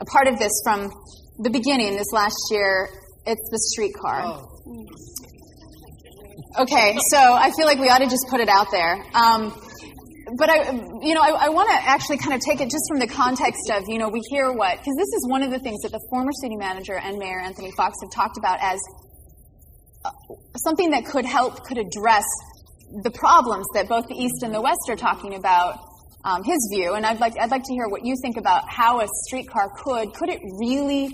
a 0.00 0.04
part 0.06 0.26
of 0.26 0.38
this 0.38 0.52
from 0.64 0.90
the 1.38 1.50
beginning 1.50 1.96
this 1.96 2.10
last 2.12 2.38
year. 2.50 2.88
It's 3.26 3.48
the 3.50 3.58
streetcar. 3.72 4.22
Oh. 4.24 4.46
Okay, 6.58 6.98
so 7.10 7.18
I 7.18 7.52
feel 7.56 7.66
like 7.66 7.78
we 7.78 7.88
ought 7.88 7.98
to 7.98 8.08
just 8.08 8.26
put 8.28 8.40
it 8.40 8.48
out 8.48 8.72
there. 8.72 9.04
Um, 9.14 9.54
but 10.38 10.50
I, 10.50 10.70
you 11.02 11.14
know, 11.14 11.22
I, 11.22 11.46
I 11.46 11.48
want 11.48 11.70
to 11.70 11.76
actually 11.76 12.18
kind 12.18 12.34
of 12.34 12.40
take 12.40 12.60
it 12.60 12.70
just 12.70 12.84
from 12.88 12.98
the 12.98 13.06
context 13.06 13.70
of, 13.72 13.84
you 13.88 13.98
know, 13.98 14.08
we 14.08 14.20
hear 14.30 14.52
what, 14.52 14.78
because 14.78 14.94
this 14.96 15.08
is 15.08 15.26
one 15.28 15.42
of 15.42 15.50
the 15.50 15.58
things 15.58 15.82
that 15.82 15.92
the 15.92 16.00
former 16.10 16.30
city 16.40 16.56
manager 16.56 16.96
and 16.96 17.18
Mayor 17.18 17.40
Anthony 17.40 17.70
Foxx 17.76 17.96
have 18.02 18.10
talked 18.10 18.38
about 18.38 18.58
as 18.60 18.80
uh, 20.04 20.10
something 20.56 20.90
that 20.90 21.04
could 21.04 21.24
help, 21.24 21.64
could 21.64 21.78
address 21.78 22.24
the 23.02 23.10
problems 23.10 23.66
that 23.74 23.88
both 23.88 24.06
the 24.08 24.14
East 24.14 24.42
and 24.42 24.54
the 24.54 24.60
West 24.60 24.88
are 24.88 24.96
talking 24.96 25.34
about. 25.34 25.78
Um, 26.22 26.44
his 26.44 26.58
view, 26.70 26.92
and 26.92 27.06
I'd 27.06 27.18
like 27.18 27.32
I'd 27.40 27.50
like 27.50 27.62
to 27.62 27.72
hear 27.72 27.88
what 27.88 28.04
you 28.04 28.14
think 28.20 28.36
about 28.36 28.68
how 28.68 29.00
a 29.00 29.06
streetcar 29.24 29.70
could 29.74 30.12
could 30.12 30.28
it 30.28 30.38
really 30.60 31.06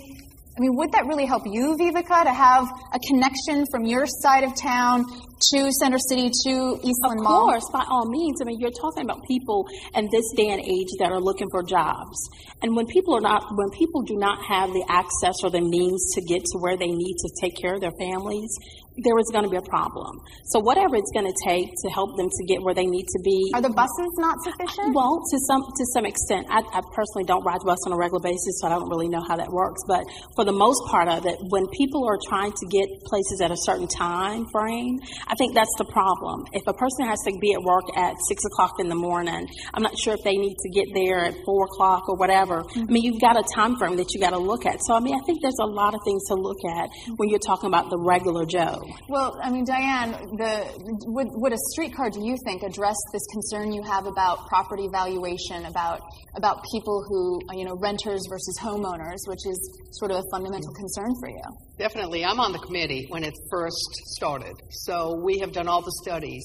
I 0.57 0.59
mean, 0.59 0.75
would 0.75 0.91
that 0.93 1.05
really 1.05 1.25
help 1.25 1.43
you, 1.45 1.77
Vivica, 1.79 2.23
to 2.23 2.33
have 2.33 2.67
a 2.91 2.99
connection 3.07 3.65
from 3.71 3.85
your 3.85 4.05
side 4.07 4.43
of 4.43 4.55
town 4.59 5.05
to 5.39 5.71
Center 5.79 5.97
City 5.97 6.29
to 6.45 6.79
Eastland 6.83 7.21
Mall? 7.21 7.21
Of 7.21 7.23
Mall? 7.23 7.45
course, 7.49 7.69
by 7.71 7.85
all 7.89 8.09
means. 8.09 8.41
I 8.41 8.45
mean, 8.45 8.59
you're 8.59 8.71
talking 8.71 9.03
about 9.03 9.21
people 9.27 9.67
in 9.95 10.09
this 10.11 10.25
day 10.35 10.49
and 10.49 10.61
age 10.61 10.89
that 10.99 11.11
are 11.11 11.21
looking 11.21 11.47
for 11.51 11.63
jobs. 11.63 12.17
And 12.61 12.75
when 12.75 12.87
people 12.87 13.15
are 13.15 13.21
not, 13.21 13.43
when 13.55 13.69
people 13.71 14.01
do 14.01 14.17
not 14.17 14.43
have 14.45 14.69
the 14.73 14.85
access 14.89 15.35
or 15.43 15.49
the 15.49 15.61
means 15.61 16.13
to 16.15 16.21
get 16.21 16.41
to 16.41 16.57
where 16.59 16.77
they 16.77 16.89
need 16.89 17.15
to 17.15 17.29
take 17.41 17.55
care 17.61 17.75
of 17.75 17.81
their 17.81 17.93
families, 17.99 18.49
there 19.03 19.17
is 19.19 19.29
going 19.29 19.45
to 19.45 19.49
be 19.49 19.57
a 19.57 19.67
problem. 19.69 20.17
So 20.49 20.59
whatever 20.59 20.95
it's 20.95 21.11
going 21.13 21.29
to 21.29 21.37
take 21.45 21.69
to 21.69 21.87
help 21.93 22.17
them 22.17 22.29
to 22.29 22.41
get 22.49 22.61
where 22.61 22.73
they 22.73 22.85
need 22.85 23.05
to 23.05 23.19
be. 23.23 23.51
Are 23.53 23.61
the 23.61 23.69
buses 23.69 24.11
not 24.17 24.41
sufficient? 24.41 24.95
Well, 24.95 25.21
to 25.21 25.37
some 25.45 25.61
to 25.61 25.83
some 25.93 26.05
extent, 26.05 26.47
I, 26.49 26.65
I 26.73 26.81
personally 26.93 27.25
don't 27.25 27.45
ride 27.45 27.61
the 27.61 27.69
bus 27.69 27.85
on 27.85 27.93
a 27.93 27.97
regular 27.97 28.21
basis, 28.21 28.57
so 28.57 28.67
I 28.67 28.69
don't 28.73 28.89
really 28.89 29.09
know 29.09 29.21
how 29.21 29.37
that 29.37 29.49
works. 29.49 29.81
But 29.87 30.01
for 30.35 30.45
the 30.45 30.55
most 30.55 30.81
part 30.89 31.07
of 31.07 31.25
it, 31.25 31.37
when 31.53 31.67
people 31.77 32.09
are 32.09 32.17
trying 32.25 32.51
to 32.51 32.65
get 32.73 32.89
places 33.05 33.41
at 33.41 33.51
a 33.51 33.59
certain 33.69 33.87
time 33.87 34.49
frame, 34.49 34.97
I 35.27 35.35
think 35.35 35.53
that's 35.53 35.73
the 35.77 35.85
problem. 35.85 36.45
If 36.53 36.63
a 36.67 36.73
person 36.73 37.05
has 37.05 37.19
to 37.27 37.37
be 37.39 37.53
at 37.53 37.61
work 37.61 37.85
at 37.95 38.15
six 38.27 38.43
o'clock 38.45 38.79
in 38.79 38.87
the 38.87 38.95
morning, 38.95 39.47
I'm 39.73 39.83
not 39.83 39.97
sure 39.97 40.13
if 40.13 40.23
they 40.23 40.37
need 40.37 40.55
to 40.55 40.69
get 40.69 40.87
there 40.93 41.25
at 41.25 41.35
four 41.45 41.65
o'clock 41.65 42.07
or 42.07 42.15
whatever. 42.15 42.63
I 42.75 42.85
mean, 42.85 43.03
you've 43.03 43.21
got 43.21 43.37
a 43.37 43.43
time 43.53 43.75
frame 43.75 43.97
that 43.97 44.13
you 44.13 44.19
got 44.19 44.31
to 44.31 44.39
look 44.39 44.65
at. 44.65 44.79
So 44.85 44.95
I 44.95 44.99
mean, 44.99 45.15
I 45.15 45.23
think 45.25 45.41
there's 45.41 45.59
a 45.61 45.67
lot 45.67 45.93
of 45.93 45.99
things 46.05 46.23
to 46.27 46.35
look 46.35 46.59
at 46.65 46.89
when 47.17 47.29
you're 47.29 47.43
talking 47.43 47.67
about 47.67 47.89
the 47.89 47.99
regular 47.99 48.45
Joe. 48.45 48.79
Well, 49.09 49.39
I 49.43 49.51
mean, 49.51 49.65
Diane, 49.65 50.11
the, 50.37 50.65
would, 51.07 51.27
would 51.31 51.53
a 51.53 51.61
streetcar, 51.73 52.09
do 52.09 52.23
you 52.23 52.37
think, 52.45 52.63
address 52.63 52.97
this 53.11 53.25
concern 53.31 53.73
you 53.73 53.83
have 53.83 54.07
about 54.07 54.47
property 54.47 54.87
valuation, 54.91 55.65
about 55.65 56.01
about 56.35 56.63
people 56.71 57.03
who, 57.07 57.41
you 57.57 57.65
know, 57.65 57.75
renters 57.81 58.21
versus 58.29 58.57
homeowners, 58.61 59.17
which 59.27 59.45
is 59.45 59.57
sort 59.91 60.11
of 60.11 60.17
a 60.17 60.23
fundamental 60.31 60.71
concern 60.73 61.11
for 61.19 61.29
you? 61.29 61.43
Definitely. 61.77 62.25
I'm 62.25 62.39
on 62.39 62.51
the 62.51 62.59
committee 62.59 63.05
when 63.09 63.23
it 63.23 63.33
first 63.51 63.91
started. 64.17 64.53
So 64.69 65.16
we 65.23 65.39
have 65.39 65.51
done 65.51 65.67
all 65.67 65.81
the 65.81 65.95
studies. 66.03 66.43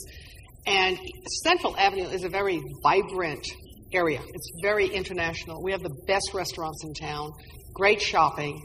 And 0.67 0.99
Central 1.45 1.77
Avenue 1.77 2.09
is 2.09 2.25
a 2.25 2.29
very 2.29 2.61
vibrant 2.83 3.45
area. 3.93 4.21
It's 4.23 4.51
very 4.63 4.87
international. 4.87 5.63
We 5.63 5.73
have 5.73 5.83
the 5.83 5.95
best 6.07 6.33
restaurants 6.35 6.85
in 6.85 6.95
town, 6.95 7.33
great 7.75 8.01
shopping. 8.01 8.61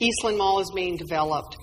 Eastland 0.00 0.38
Mall 0.38 0.60
is 0.60 0.70
being 0.74 0.96
developed. 0.96 1.56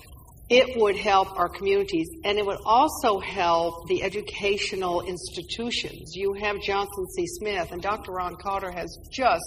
It 0.48 0.76
would 0.76 0.96
help 0.96 1.38
our 1.38 1.48
communities, 1.48 2.08
and 2.24 2.38
it 2.38 2.44
would 2.44 2.58
also 2.64 3.20
help 3.20 3.88
the 3.88 4.02
educational 4.02 5.00
institutions. 5.02 6.12
You 6.14 6.34
have 6.40 6.60
Johnson 6.60 7.06
C. 7.16 7.24
Smith, 7.26 7.72
and 7.72 7.80
Dr. 7.80 8.12
Ron 8.12 8.36
Carter 8.36 8.70
has 8.70 8.98
just 9.10 9.44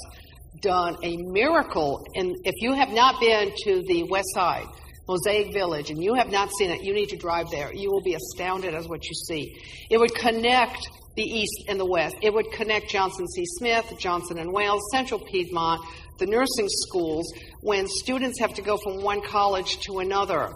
done 0.62 0.98
a 1.04 1.16
miracle. 1.18 2.04
And 2.16 2.36
if 2.44 2.56
you 2.62 2.74
have 2.74 2.90
not 2.90 3.20
been 3.20 3.52
to 3.66 3.84
the 3.88 4.04
West 4.10 4.34
Side, 4.34 4.66
Mosaic 5.08 5.54
Village, 5.54 5.92
and 5.92 6.04
you 6.04 6.16
have 6.16 6.30
not 6.30 6.50
seen 6.58 6.72
it, 6.72 6.84
you 6.84 6.94
need 6.94 7.10
to 7.10 7.18
drive 7.18 7.50
there. 7.52 7.74
You 7.74 7.92
will 7.92 8.02
be 8.02 8.16
astounded 8.16 8.74
at 8.74 8.86
what 8.86 9.04
you 9.06 9.14
see. 9.14 9.56
It 9.90 10.00
would 10.00 10.16
connect 10.16 10.80
the 11.16 11.24
East 11.24 11.66
and 11.70 11.80
the 11.80 11.86
West. 11.86 12.16
It 12.22 12.34
would 12.34 12.52
connect 12.52 12.90
Johnson 12.90 13.28
C. 13.28 13.44
Smith, 13.58 13.86
Johnson 14.00 14.40
and 14.40 14.52
Wales, 14.52 14.82
Central 14.92 15.20
Piedmont, 15.20 15.82
the 16.20 16.26
nursing 16.26 16.68
schools. 16.68 17.32
When 17.62 17.88
students 17.88 18.40
have 18.40 18.54
to 18.56 18.62
go 18.62 18.78
from 18.84 19.02
one 19.02 19.22
college 19.22 19.80
to 19.82 20.00
another, 20.00 20.50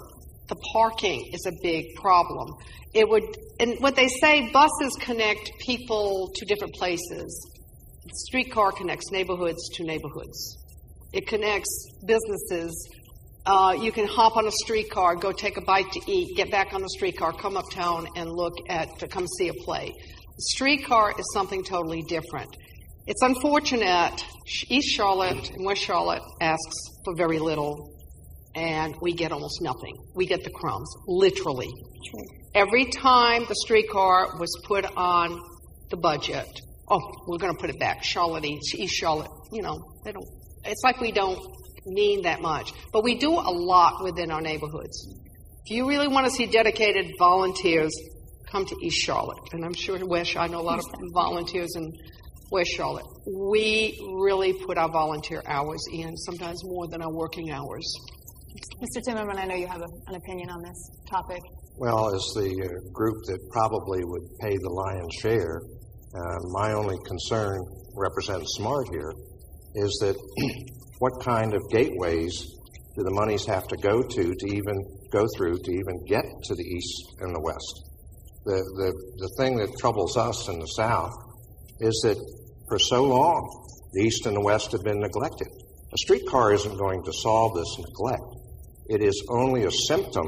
the 0.48 0.56
parking 0.74 1.30
is 1.32 1.46
a 1.46 1.52
big 1.62 1.86
problem. 1.96 2.48
It 2.94 3.08
would, 3.08 3.24
and 3.60 3.76
what 3.80 3.96
they 3.96 4.08
say, 4.08 4.50
buses 4.52 4.98
connect 5.00 5.52
people 5.60 6.32
to 6.36 6.46
different 6.46 6.74
places. 6.74 7.56
Streetcar 8.12 8.72
connects 8.72 9.12
neighborhoods 9.12 9.70
to 9.76 9.84
neighborhoods. 9.84 10.58
It 11.14 11.28
connects 11.28 11.70
businesses. 12.06 12.90
Uh, 13.46 13.76
you 13.80 13.92
can 13.92 14.06
hop 14.06 14.38
on 14.38 14.46
a 14.46 14.52
streetcar, 14.52 15.16
go 15.16 15.32
take 15.32 15.58
a 15.58 15.62
bite 15.62 15.92
to 15.92 16.00
eat, 16.12 16.36
get 16.36 16.52
back 16.52 16.74
on 16.74 16.82
the 16.82 16.90
streetcar, 16.90 17.34
come 17.34 17.58
uptown 17.58 18.08
and 18.16 18.30
look 18.30 18.54
at, 18.70 18.88
to 19.00 19.08
come 19.08 19.26
see 19.28 19.48
a 19.48 19.54
play. 19.66 19.92
The 19.92 20.44
streetcar 20.54 21.14
is 21.18 21.26
something 21.34 21.64
totally 21.64 22.02
different. 22.04 22.50
It's 23.08 23.22
unfortunate. 23.24 24.24
East 24.70 24.96
Charlotte 24.96 25.50
and 25.50 25.66
West 25.66 25.82
Charlotte 25.82 26.22
asks 26.42 26.76
for 27.04 27.16
very 27.16 27.40
little, 27.40 27.98
and 28.56 28.94
we 29.02 29.14
get 29.14 29.32
almost 29.32 29.62
nothing. 29.62 29.96
We 30.16 30.28
get 30.28 30.44
the 30.44 30.52
crumbs, 30.52 30.90
literally. 31.08 31.70
Every 32.54 32.86
time 32.86 33.46
the 33.48 33.56
streetcar 33.56 34.38
was 34.40 34.50
put 34.66 34.86
on 34.96 35.40
the 35.90 35.98
budget, 35.98 36.48
oh, 36.90 37.00
we're 37.28 37.38
going 37.38 37.54
to 37.54 37.60
put 37.60 37.70
it 37.70 37.80
back. 37.80 38.04
Charlotte, 38.04 38.46
East, 38.46 38.76
East 38.76 38.94
Charlotte, 38.94 39.32
you 39.52 39.62
know, 39.62 39.78
they 40.06 40.12
don't. 40.12 40.28
It's 40.66 40.82
like 40.84 41.00
we 41.00 41.12
don't 41.12 41.40
mean 41.86 42.24
that 42.24 42.42
much, 42.42 42.74
but 42.92 43.04
we 43.04 43.18
do 43.18 43.32
a 43.32 43.52
lot 43.52 44.04
within 44.04 44.32
our 44.32 44.42
neighborhoods. 44.42 45.08
If 45.66 45.72
you 45.76 45.88
really 45.88 46.08
want 46.08 46.26
to 46.26 46.32
see 46.32 46.46
dedicated 46.46 47.12
volunteers, 47.18 47.94
come 48.52 48.66
to 48.66 48.76
East 48.82 48.98
Charlotte, 49.06 49.38
and 49.54 49.64
I'm 49.64 49.74
sure 49.74 50.00
West. 50.06 50.36
I 50.36 50.48
know 50.48 50.60
a 50.60 50.62
lot 50.62 50.80
of 50.80 50.86
volunteers 51.14 51.76
in 51.76 51.92
West 52.52 52.72
Charlotte. 52.72 53.06
We 53.28 53.96
really 54.20 54.54
put 54.66 54.78
our 54.78 54.90
volunteer 54.90 55.44
hours 55.46 55.84
in, 55.92 56.16
sometimes 56.18 56.64
more 56.64 56.88
than 56.88 57.02
our 57.02 57.14
working 57.14 57.52
hours. 57.52 57.86
Mr. 58.82 59.02
Timmerman, 59.08 59.38
I 59.38 59.46
know 59.46 59.56
you 59.56 59.68
have 59.68 59.82
a, 59.82 59.88
an 60.08 60.16
opinion 60.16 60.50
on 60.50 60.62
this 60.64 60.92
topic. 61.10 61.42
Well, 61.78 62.14
as 62.14 62.22
the 62.36 62.50
uh, 62.50 62.92
group 62.92 63.16
that 63.28 63.40
probably 63.52 64.04
would 64.04 64.24
pay 64.42 64.58
the 64.58 64.70
lion's 64.70 65.14
share, 65.22 65.62
uh, 66.16 66.40
my 66.52 66.74
only 66.74 66.98
concern, 67.06 67.62
represents 67.96 68.56
SMART 68.58 68.88
here, 68.92 69.14
is 69.80 69.98
that 70.02 70.16
what 71.00 71.14
kind 71.24 71.54
of 71.54 71.62
gateways 71.72 72.46
do 72.96 73.04
the 73.04 73.12
monies 73.12 73.46
have 73.46 73.68
to 73.68 73.78
go 73.78 74.02
to 74.02 74.34
to 74.36 74.46
even 74.48 74.76
go 75.12 75.26
through 75.36 75.58
to 75.58 75.72
even 75.72 76.06
get 76.06 76.26
to 76.44 76.56
the 76.56 76.64
east 76.64 77.16
and 77.22 77.34
the 77.34 77.42
west? 77.42 77.82
The, 78.46 78.56
the, 78.56 78.94
the 79.18 79.30
thing 79.38 79.58
that 79.58 79.78
troubles 79.80 80.18
us 80.18 80.48
in 80.48 80.60
the 80.60 80.68
south 80.68 81.14
is 81.80 82.00
that 82.04 82.18
for 82.68 82.80
so 82.80 83.04
long, 83.04 83.68
the 83.94 84.04
east 84.04 84.26
and 84.26 84.36
the 84.36 84.42
west 84.42 84.72
have 84.72 84.84
been 84.84 85.00
neglected. 85.00 85.48
A 85.48 85.98
streetcar 85.98 86.54
isn't 86.54 86.78
going 86.78 87.04
to 87.04 87.14
solve 87.14 87.56
this 87.56 87.78
neglect. 87.80 88.24
It 88.88 89.02
is 89.02 89.26
only 89.30 89.66
a 89.66 89.72
symptom 89.72 90.28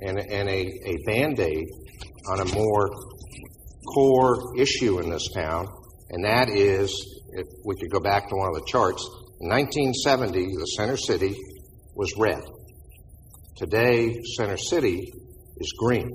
and, 0.00 0.18
and 0.18 0.48
a, 0.48 0.66
a 0.86 0.96
band 1.06 1.38
aid 1.38 1.66
on 2.30 2.40
a 2.40 2.44
more 2.54 2.90
core 3.94 4.56
issue 4.56 5.00
in 5.00 5.10
this 5.10 5.28
town, 5.34 5.66
and 6.10 6.24
that 6.24 6.48
is 6.48 7.21
if 7.32 7.46
we 7.64 7.76
could 7.76 7.90
go 7.90 8.00
back 8.00 8.28
to 8.28 8.36
one 8.36 8.48
of 8.48 8.54
the 8.54 8.66
charts, 8.66 9.02
in 9.40 9.48
1970, 9.48 10.56
the 10.56 10.66
center 10.76 10.96
city 10.96 11.34
was 11.94 12.12
red. 12.16 12.42
Today, 13.56 14.16
center 14.36 14.56
city 14.56 15.12
is 15.58 15.72
green. 15.78 16.10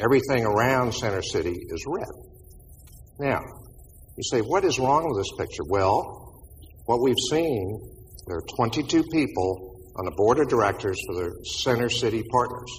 Everything 0.00 0.44
around 0.44 0.92
center 0.94 1.22
city 1.22 1.54
is 1.54 1.84
red. 1.86 2.08
Now, 3.18 3.40
you 4.16 4.22
say, 4.22 4.40
what 4.40 4.64
is 4.64 4.78
wrong 4.78 5.08
with 5.08 5.18
this 5.18 5.32
picture? 5.38 5.64
Well, 5.68 6.44
what 6.86 7.00
we've 7.02 7.20
seen, 7.30 7.80
there 8.26 8.38
are 8.38 8.46
22 8.56 9.04
people 9.12 9.76
on 9.96 10.04
the 10.04 10.12
board 10.12 10.38
of 10.38 10.48
directors 10.48 10.96
for 11.06 11.14
the 11.16 11.44
Center 11.62 11.88
City 11.88 12.22
Partners. 12.30 12.70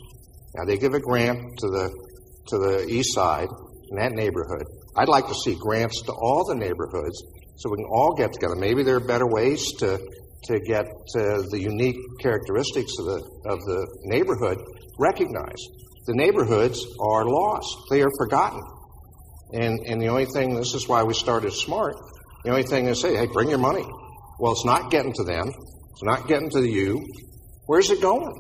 Now 0.56 0.66
they 0.66 0.78
give 0.78 0.94
a 0.94 1.00
grant 1.00 1.38
to 1.60 1.68
the 1.68 2.10
to 2.48 2.58
the 2.58 2.88
east 2.88 3.14
side 3.14 3.48
in 3.92 3.98
that 3.98 4.14
neighborhood. 4.14 4.66
I'd 5.00 5.08
like 5.08 5.28
to 5.28 5.36
see 5.46 5.56
grants 5.56 6.02
to 6.04 6.12
all 6.12 6.44
the 6.46 6.56
neighborhoods 6.56 7.24
so 7.56 7.70
we 7.70 7.78
can 7.78 7.86
all 7.90 8.16
get 8.18 8.34
together. 8.34 8.56
Maybe 8.56 8.84
there 8.84 8.98
are 8.98 9.08
better 9.08 9.28
ways 9.28 9.64
to 9.80 9.98
to 10.46 10.60
get 10.60 10.86
uh, 10.86 11.44
the 11.52 11.60
unique 11.60 11.98
characteristics 12.20 12.92
of 13.00 13.06
the 13.06 13.20
of 13.46 13.60
the 13.60 13.88
neighborhood 14.04 14.58
recognized. 15.00 15.64
The 16.06 16.16
neighborhoods 16.16 16.86
are 17.00 17.26
lost; 17.26 17.78
they 17.90 18.02
are 18.02 18.12
forgotten. 18.18 18.62
And 19.54 19.80
and 19.88 20.02
the 20.02 20.08
only 20.08 20.26
thing 20.26 20.56
this 20.56 20.74
is 20.74 20.88
why 20.88 21.04
we 21.04 21.14
started 21.14 21.54
Smart. 21.54 21.96
The 22.44 22.52
only 22.52 22.64
thing 22.64 22.88
is 22.88 23.02
say, 23.02 23.16
hey, 23.16 23.28
bring 23.28 23.50
your 23.50 23.60
money. 23.60 23.86
Well, 24.40 24.52
it's 24.54 24.66
not 24.66 24.92
getting 24.92 25.14
to 25.14 25.24
them. 25.24 25.48
It's 25.48 26.04
not 26.04 26.28
getting 26.28 26.50
to 26.52 26.66
you. 26.66 27.06
Where's 27.66 27.90
it 27.90 28.02
going? 28.02 28.34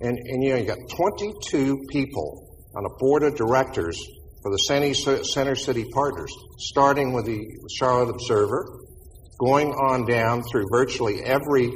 And, 0.00 0.16
and 0.16 0.44
you 0.44 0.50
know, 0.50 0.56
you 0.56 0.64
got 0.64 0.78
22 0.96 1.86
people 1.90 2.46
on 2.76 2.84
a 2.86 2.98
board 3.00 3.24
of 3.24 3.36
directors 3.36 4.00
for 4.42 4.50
the 4.50 5.22
Center 5.24 5.54
City 5.54 5.84
Partners, 5.92 6.32
starting 6.58 7.12
with 7.12 7.26
the 7.26 7.44
Charlotte 7.76 8.10
Observer, 8.10 8.64
going 9.38 9.68
on 9.68 10.06
down 10.06 10.42
through 10.50 10.66
virtually 10.72 11.22
every 11.22 11.72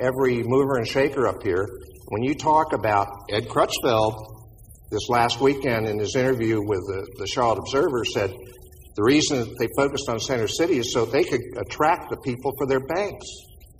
every 0.00 0.42
mover 0.42 0.76
and 0.76 0.86
shaker 0.86 1.26
up 1.26 1.42
here. 1.42 1.66
When 2.08 2.22
you 2.22 2.34
talk 2.34 2.72
about 2.72 3.06
Ed 3.30 3.48
Crutchfield 3.48 4.14
this 4.90 5.08
last 5.08 5.40
weekend 5.40 5.86
in 5.86 5.98
his 5.98 6.14
interview 6.16 6.60
with 6.60 6.80
the, 6.80 7.06
the 7.18 7.26
Charlotte 7.26 7.60
Observer 7.60 8.04
said 8.04 8.30
the 8.96 9.02
reason 9.02 9.40
that 9.40 9.54
they 9.58 9.68
focused 9.76 10.08
on 10.08 10.20
Center 10.20 10.46
City 10.46 10.78
is 10.78 10.92
so 10.92 11.04
they 11.04 11.24
could 11.24 11.40
attract 11.56 12.10
the 12.10 12.16
people 12.18 12.52
for 12.58 12.66
their 12.66 12.80
banks. 12.80 13.26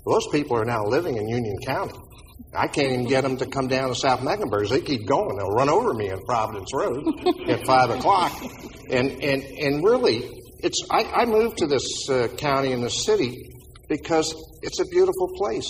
Those 0.07 0.27
people 0.33 0.57
are 0.57 0.65
now 0.65 0.85
living 0.85 1.17
in 1.17 1.29
Union 1.29 1.57
County. 1.65 1.99
I 2.57 2.69
can't 2.69 2.93
even 2.93 3.07
get 3.07 3.23
them 3.23 3.37
to 3.39 3.47
come 3.47 3.69
down 3.69 3.89
to 3.89 3.95
South 3.95 4.23
Mecklenburg. 4.23 4.69
They 4.69 4.81
keep 4.81 5.07
going. 5.07 5.37
They'll 5.37 5.51
run 5.51 5.69
over 5.69 5.93
me 5.95 6.11
on 6.11 6.21
Providence 6.25 6.73
Road 6.73 7.05
at 7.49 7.67
five 7.67 7.91
o'clock. 7.91 8.33
And 8.91 9.23
and 9.23 9.43
and 9.43 9.85
really, 9.85 10.29
it's 10.61 10.81
I, 10.91 11.05
I 11.05 11.25
moved 11.25 11.59
to 11.59 11.67
this 11.67 12.09
uh, 12.09 12.29
county 12.37 12.73
and 12.73 12.83
this 12.83 13.05
city 13.05 13.37
because 13.89 14.35
it's 14.63 14.81
a 14.81 14.87
beautiful 14.87 15.33
place. 15.37 15.69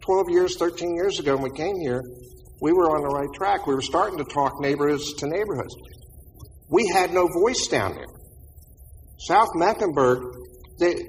Twelve 0.00 0.26
years, 0.30 0.56
thirteen 0.56 0.94
years 0.94 1.18
ago, 1.18 1.34
when 1.34 1.50
we 1.50 1.56
came 1.56 1.76
here, 1.80 2.02
we 2.60 2.72
were 2.72 2.90
on 2.90 3.02
the 3.02 3.08
right 3.08 3.32
track. 3.34 3.66
We 3.66 3.74
were 3.74 3.82
starting 3.82 4.18
to 4.18 4.24
talk 4.24 4.60
neighborhoods 4.60 5.14
to 5.14 5.26
neighborhoods. 5.26 5.74
We 6.68 6.88
had 6.88 7.12
no 7.12 7.28
voice 7.28 7.68
down 7.68 7.94
there. 7.94 8.06
South 9.18 9.48
Mecklenburg, 9.54 10.22
they 10.78 11.04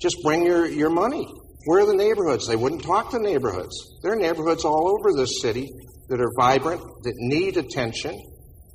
just 0.00 0.16
bring 0.24 0.44
your, 0.44 0.66
your 0.66 0.90
money. 0.90 1.26
Where 1.66 1.82
are 1.82 1.86
the 1.86 1.94
neighborhoods? 1.96 2.46
They 2.46 2.56
wouldn't 2.56 2.82
talk 2.82 3.10
to 3.12 3.18
neighborhoods. 3.18 3.74
There 4.02 4.12
are 4.12 4.16
neighborhoods 4.16 4.64
all 4.64 4.88
over 4.98 5.16
this 5.16 5.40
city 5.40 5.68
that 6.08 6.20
are 6.20 6.30
vibrant, 6.38 6.80
that 6.80 7.14
need 7.18 7.56
attention. 7.56 8.18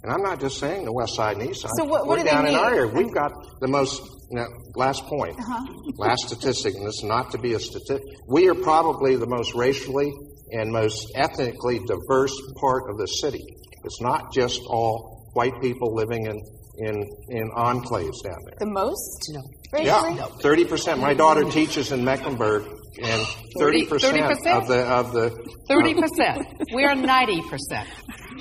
And 0.04 0.12
I'm 0.12 0.22
not 0.22 0.40
just 0.40 0.60
saying 0.60 0.86
the 0.86 0.94
west 0.94 1.16
side 1.16 1.38
and 1.38 1.50
east 1.50 1.62
side. 1.62 1.72
So 1.78 1.84
what- 1.86 2.08
what 2.08 2.08
We're 2.08 2.18
do 2.18 2.24
they 2.24 2.30
down 2.30 2.46
in 2.46 2.54
need? 2.54 2.58
our 2.60 2.74
area. 2.74 2.92
We've 2.94 3.14
got 3.14 3.32
the 3.60 3.68
most, 3.68 4.02
you 4.32 4.38
know, 4.38 4.46
last 4.76 5.04
point, 5.06 5.38
Uh-huh. 5.38 5.66
last 5.98 6.28
statistic, 6.28 6.76
and 6.76 6.86
this 6.88 6.96
is 6.96 7.04
not 7.04 7.32
to 7.32 7.38
be 7.40 7.54
a 7.54 7.60
statistic. 7.60 8.02
We 8.28 8.48
are 8.50 8.56
probably 8.56 9.16
the 9.18 9.28
most 9.28 9.54
racially 9.56 10.12
and 10.52 10.72
most 10.72 11.12
ethnically 11.16 11.80
diverse 11.88 12.34
part 12.62 12.84
of 12.90 12.98
the 12.98 13.08
city. 13.08 13.44
It's 13.84 14.00
not 14.02 14.32
just 14.32 14.62
all 14.70 15.26
white 15.34 15.60
people 15.62 15.94
living 15.94 16.26
in, 16.26 16.40
in, 16.78 16.96
in 17.30 17.52
enclaves 17.58 18.24
down 18.24 18.38
there. 18.46 18.58
The 18.60 18.68
most? 18.68 19.30
No. 19.30 19.42
Racially? 19.74 20.16
Yeah, 20.16 20.28
thirty 20.42 20.66
percent. 20.66 21.02
My 21.02 21.14
daughter 21.14 21.44
teaches 21.44 21.92
in 21.92 22.06
Mecklenburg, 22.06 22.64
and 23.04 23.26
thirty 23.60 23.86
percent 23.86 24.18
30%? 24.18 24.62
of 24.62 24.68
the 24.68 24.86
of 24.86 25.12
the 25.14 25.30
Thirty 25.68 25.94
percent. 25.94 26.48
We 26.74 26.86
are 26.86 26.96
ninety 26.96 27.42
percent. 27.42 27.90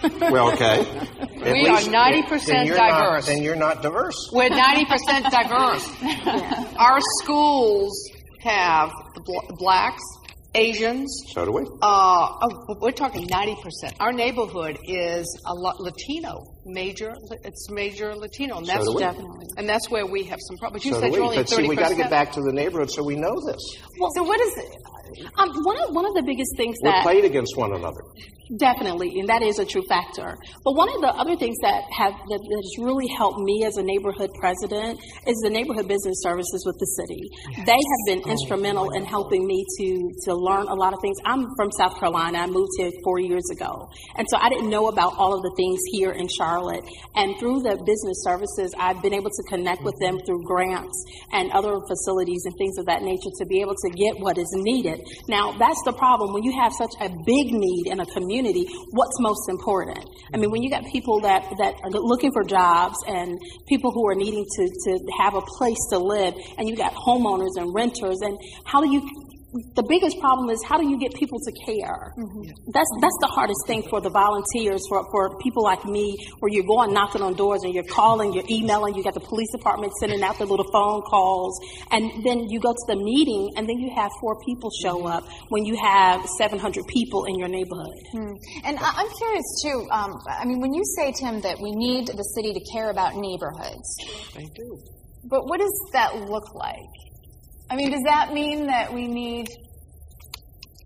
well, 0.30 0.52
okay. 0.52 0.86
At 1.42 1.52
We 1.52 1.66
are 1.68 1.80
90% 1.80 2.46
then 2.46 2.66
you're 2.66 2.76
not- 2.76 2.90
diverse. 3.00 3.26
Then 3.26 3.42
you're 3.42 3.56
not 3.56 3.82
diverse. 3.82 4.30
We're 4.32 4.50
ninety 4.50 4.84
percent 4.84 5.24
diverse. 5.30 5.88
Our 6.78 6.98
schools 7.22 8.10
have 8.42 8.90
the 9.14 9.22
bl- 9.24 9.54
blacks, 9.58 10.02
Asians. 10.54 11.08
So 11.32 11.44
do 11.46 11.52
we. 11.52 11.62
Uh, 11.62 12.28
oh, 12.42 12.76
we're 12.80 12.92
talking 12.92 13.26
ninety 13.28 13.56
percent. 13.62 13.94
Our 13.98 14.12
neighborhood 14.12 14.78
is 14.84 15.24
a 15.46 15.54
lot 15.54 15.80
Latino, 15.80 16.44
major. 16.66 17.14
It's 17.44 17.70
major 17.70 18.14
Latino, 18.14 18.58
and 18.58 18.66
that's 18.66 18.84
do. 18.84 18.98
Definitely. 18.98 19.46
and 19.56 19.68
that's 19.68 19.90
where 19.90 20.06
we 20.06 20.24
have 20.24 20.40
some 20.48 20.58
problems. 20.58 20.84
You 20.84 20.92
So 20.92 21.00
said 21.00 21.12
you're 21.12 21.24
only 21.24 21.36
But 21.36 21.48
see, 21.48 21.68
we 21.68 21.76
got 21.76 21.88
to 21.90 21.94
get 21.94 22.10
back 22.10 22.32
to 22.32 22.40
the 22.40 22.52
neighborhood 22.52 22.90
so 22.90 23.02
we 23.02 23.16
know 23.16 23.34
this. 23.46 23.62
So 24.16 24.22
what 24.22 24.40
is 24.40 24.52
Um, 25.38 25.48
one 25.64 25.78
of 25.80 25.94
one 25.94 26.04
of 26.04 26.14
the 26.14 26.22
biggest 26.26 26.50
things 26.56 26.76
that 26.82 26.88
We're 26.88 26.92
that 26.98 27.02
played 27.02 27.24
against 27.24 27.56
one 27.56 27.72
another. 27.72 28.02
Definitely, 28.58 29.18
and 29.18 29.28
that 29.28 29.42
is 29.42 29.58
a 29.58 29.64
true 29.64 29.82
factor. 29.88 30.36
But 30.62 30.74
one 30.74 30.88
of 30.94 31.00
the 31.00 31.10
other 31.10 31.34
things 31.34 31.56
that 31.62 31.82
have 31.90 32.12
that, 32.12 32.40
that 32.50 32.62
has 32.62 32.84
really 32.84 33.08
helped 33.18 33.40
me 33.40 33.64
as 33.64 33.76
a 33.76 33.82
neighborhood 33.82 34.30
president 34.38 35.00
is 35.26 35.36
the 35.42 35.50
neighborhood 35.50 35.88
business 35.88 36.22
services 36.22 36.62
with 36.64 36.78
the 36.78 36.86
city. 36.98 37.22
They 37.66 37.80
have 37.90 38.02
been 38.06 38.22
instrumental 38.30 38.90
in 38.90 39.04
helping 39.04 39.46
me 39.46 39.64
to 39.78 40.10
to 40.26 40.34
learn 40.34 40.68
a 40.68 40.74
lot 40.74 40.92
of 40.92 41.00
things. 41.02 41.16
I'm 41.24 41.46
from 41.56 41.70
South 41.72 41.98
Carolina. 41.98 42.38
I 42.38 42.46
moved 42.46 42.70
here 42.78 42.90
four 43.02 43.18
years 43.18 43.48
ago, 43.50 43.88
and 44.16 44.26
so 44.30 44.38
I 44.38 44.48
didn't 44.48 44.70
know 44.70 44.88
about 44.88 45.14
all 45.18 45.34
of 45.34 45.42
the 45.42 45.54
things 45.56 45.80
here 45.92 46.12
in 46.12 46.28
Charlotte. 46.28 46.55
And 47.14 47.38
through 47.38 47.62
the 47.62 47.76
business 47.84 48.24
services, 48.24 48.72
I've 48.78 49.02
been 49.02 49.14
able 49.14 49.30
to 49.30 49.42
connect 49.48 49.82
with 49.82 49.94
them 50.00 50.18
through 50.24 50.44
grants 50.44 50.96
and 51.32 51.50
other 51.52 51.76
facilities 51.88 52.42
and 52.44 52.54
things 52.56 52.78
of 52.78 52.86
that 52.86 53.02
nature 53.02 53.30
to 53.38 53.44
be 53.46 53.60
able 53.60 53.74
to 53.74 53.90
get 53.90 54.18
what 54.18 54.38
is 54.38 54.48
needed. 54.54 55.00
Now, 55.28 55.52
that's 55.58 55.80
the 55.84 55.92
problem 55.92 56.32
when 56.32 56.42
you 56.42 56.52
have 56.60 56.72
such 56.72 56.94
a 57.00 57.08
big 57.08 57.52
need 57.52 57.86
in 57.86 58.00
a 58.00 58.06
community. 58.06 58.66
What's 58.90 59.18
most 59.20 59.48
important? 59.48 60.04
I 60.32 60.36
mean, 60.36 60.50
when 60.50 60.62
you 60.62 60.70
got 60.70 60.84
people 60.86 61.20
that 61.22 61.42
that 61.58 61.74
are 61.82 61.90
looking 61.90 62.32
for 62.32 62.44
jobs 62.44 62.96
and 63.06 63.38
people 63.68 63.90
who 63.92 64.08
are 64.08 64.14
needing 64.14 64.44
to 64.44 64.62
to 64.68 64.92
have 65.18 65.34
a 65.34 65.42
place 65.42 65.80
to 65.90 65.98
live, 65.98 66.34
and 66.58 66.68
you 66.68 66.76
got 66.76 66.92
homeowners 66.94 67.56
and 67.56 67.74
renters, 67.74 68.20
and 68.22 68.38
how 68.64 68.80
do 68.80 68.90
you 68.90 69.02
the 69.52 69.86
biggest 69.88 70.18
problem 70.18 70.50
is 70.50 70.58
how 70.66 70.76
do 70.76 70.88
you 70.88 70.98
get 70.98 71.14
people 71.14 71.38
to 71.38 71.52
care? 71.64 72.12
Mm-hmm. 72.18 72.50
That's 72.74 72.90
that's 73.00 73.18
the 73.20 73.30
hardest 73.30 73.62
thing 73.66 73.82
for 73.88 74.00
the 74.00 74.10
volunteers, 74.10 74.82
for, 74.88 75.06
for 75.10 75.38
people 75.38 75.62
like 75.62 75.84
me, 75.84 76.16
where 76.40 76.50
you're 76.52 76.66
going 76.66 76.92
knocking 76.92 77.22
on 77.22 77.34
doors 77.34 77.62
and 77.62 77.72
you're 77.72 77.88
calling, 77.88 78.32
you're 78.32 78.48
emailing, 78.50 78.94
you 78.94 79.02
got 79.02 79.14
the 79.14 79.24
police 79.24 79.50
department 79.52 79.92
sending 80.00 80.22
out 80.22 80.36
their 80.38 80.46
little 80.46 80.66
phone 80.72 81.00
calls, 81.02 81.58
and 81.90 82.24
then 82.24 82.50
you 82.50 82.60
go 82.60 82.72
to 82.72 82.84
the 82.88 82.96
meeting 82.96 83.54
and 83.56 83.68
then 83.68 83.78
you 83.78 83.90
have 83.94 84.10
four 84.20 84.36
people 84.44 84.70
show 84.82 84.98
mm-hmm. 84.98 85.22
up 85.22 85.24
when 85.48 85.64
you 85.64 85.76
have 85.76 86.26
700 86.38 86.84
people 86.88 87.24
in 87.24 87.38
your 87.38 87.48
neighborhood. 87.48 88.02
Mm-hmm. 88.14 88.66
And 88.66 88.78
I- 88.78 88.94
I'm 88.98 89.10
curious 89.16 89.46
too. 89.62 89.86
Um, 89.90 90.18
I 90.28 90.44
mean, 90.44 90.60
when 90.60 90.74
you 90.74 90.82
say 90.96 91.12
Tim 91.12 91.40
that 91.42 91.58
we 91.60 91.72
need 91.72 92.08
the 92.08 92.26
city 92.34 92.52
to 92.52 92.60
care 92.72 92.90
about 92.90 93.14
neighborhoods, 93.14 93.96
They 94.34 94.44
do. 94.54 94.78
but 95.24 95.46
what 95.46 95.60
does 95.60 95.74
that 95.92 96.16
look 96.16 96.54
like? 96.54 97.05
I 97.70 97.76
mean, 97.76 97.90
does 97.90 98.02
that 98.06 98.32
mean 98.32 98.66
that 98.66 98.92
we 98.92 99.08
need, 99.08 99.46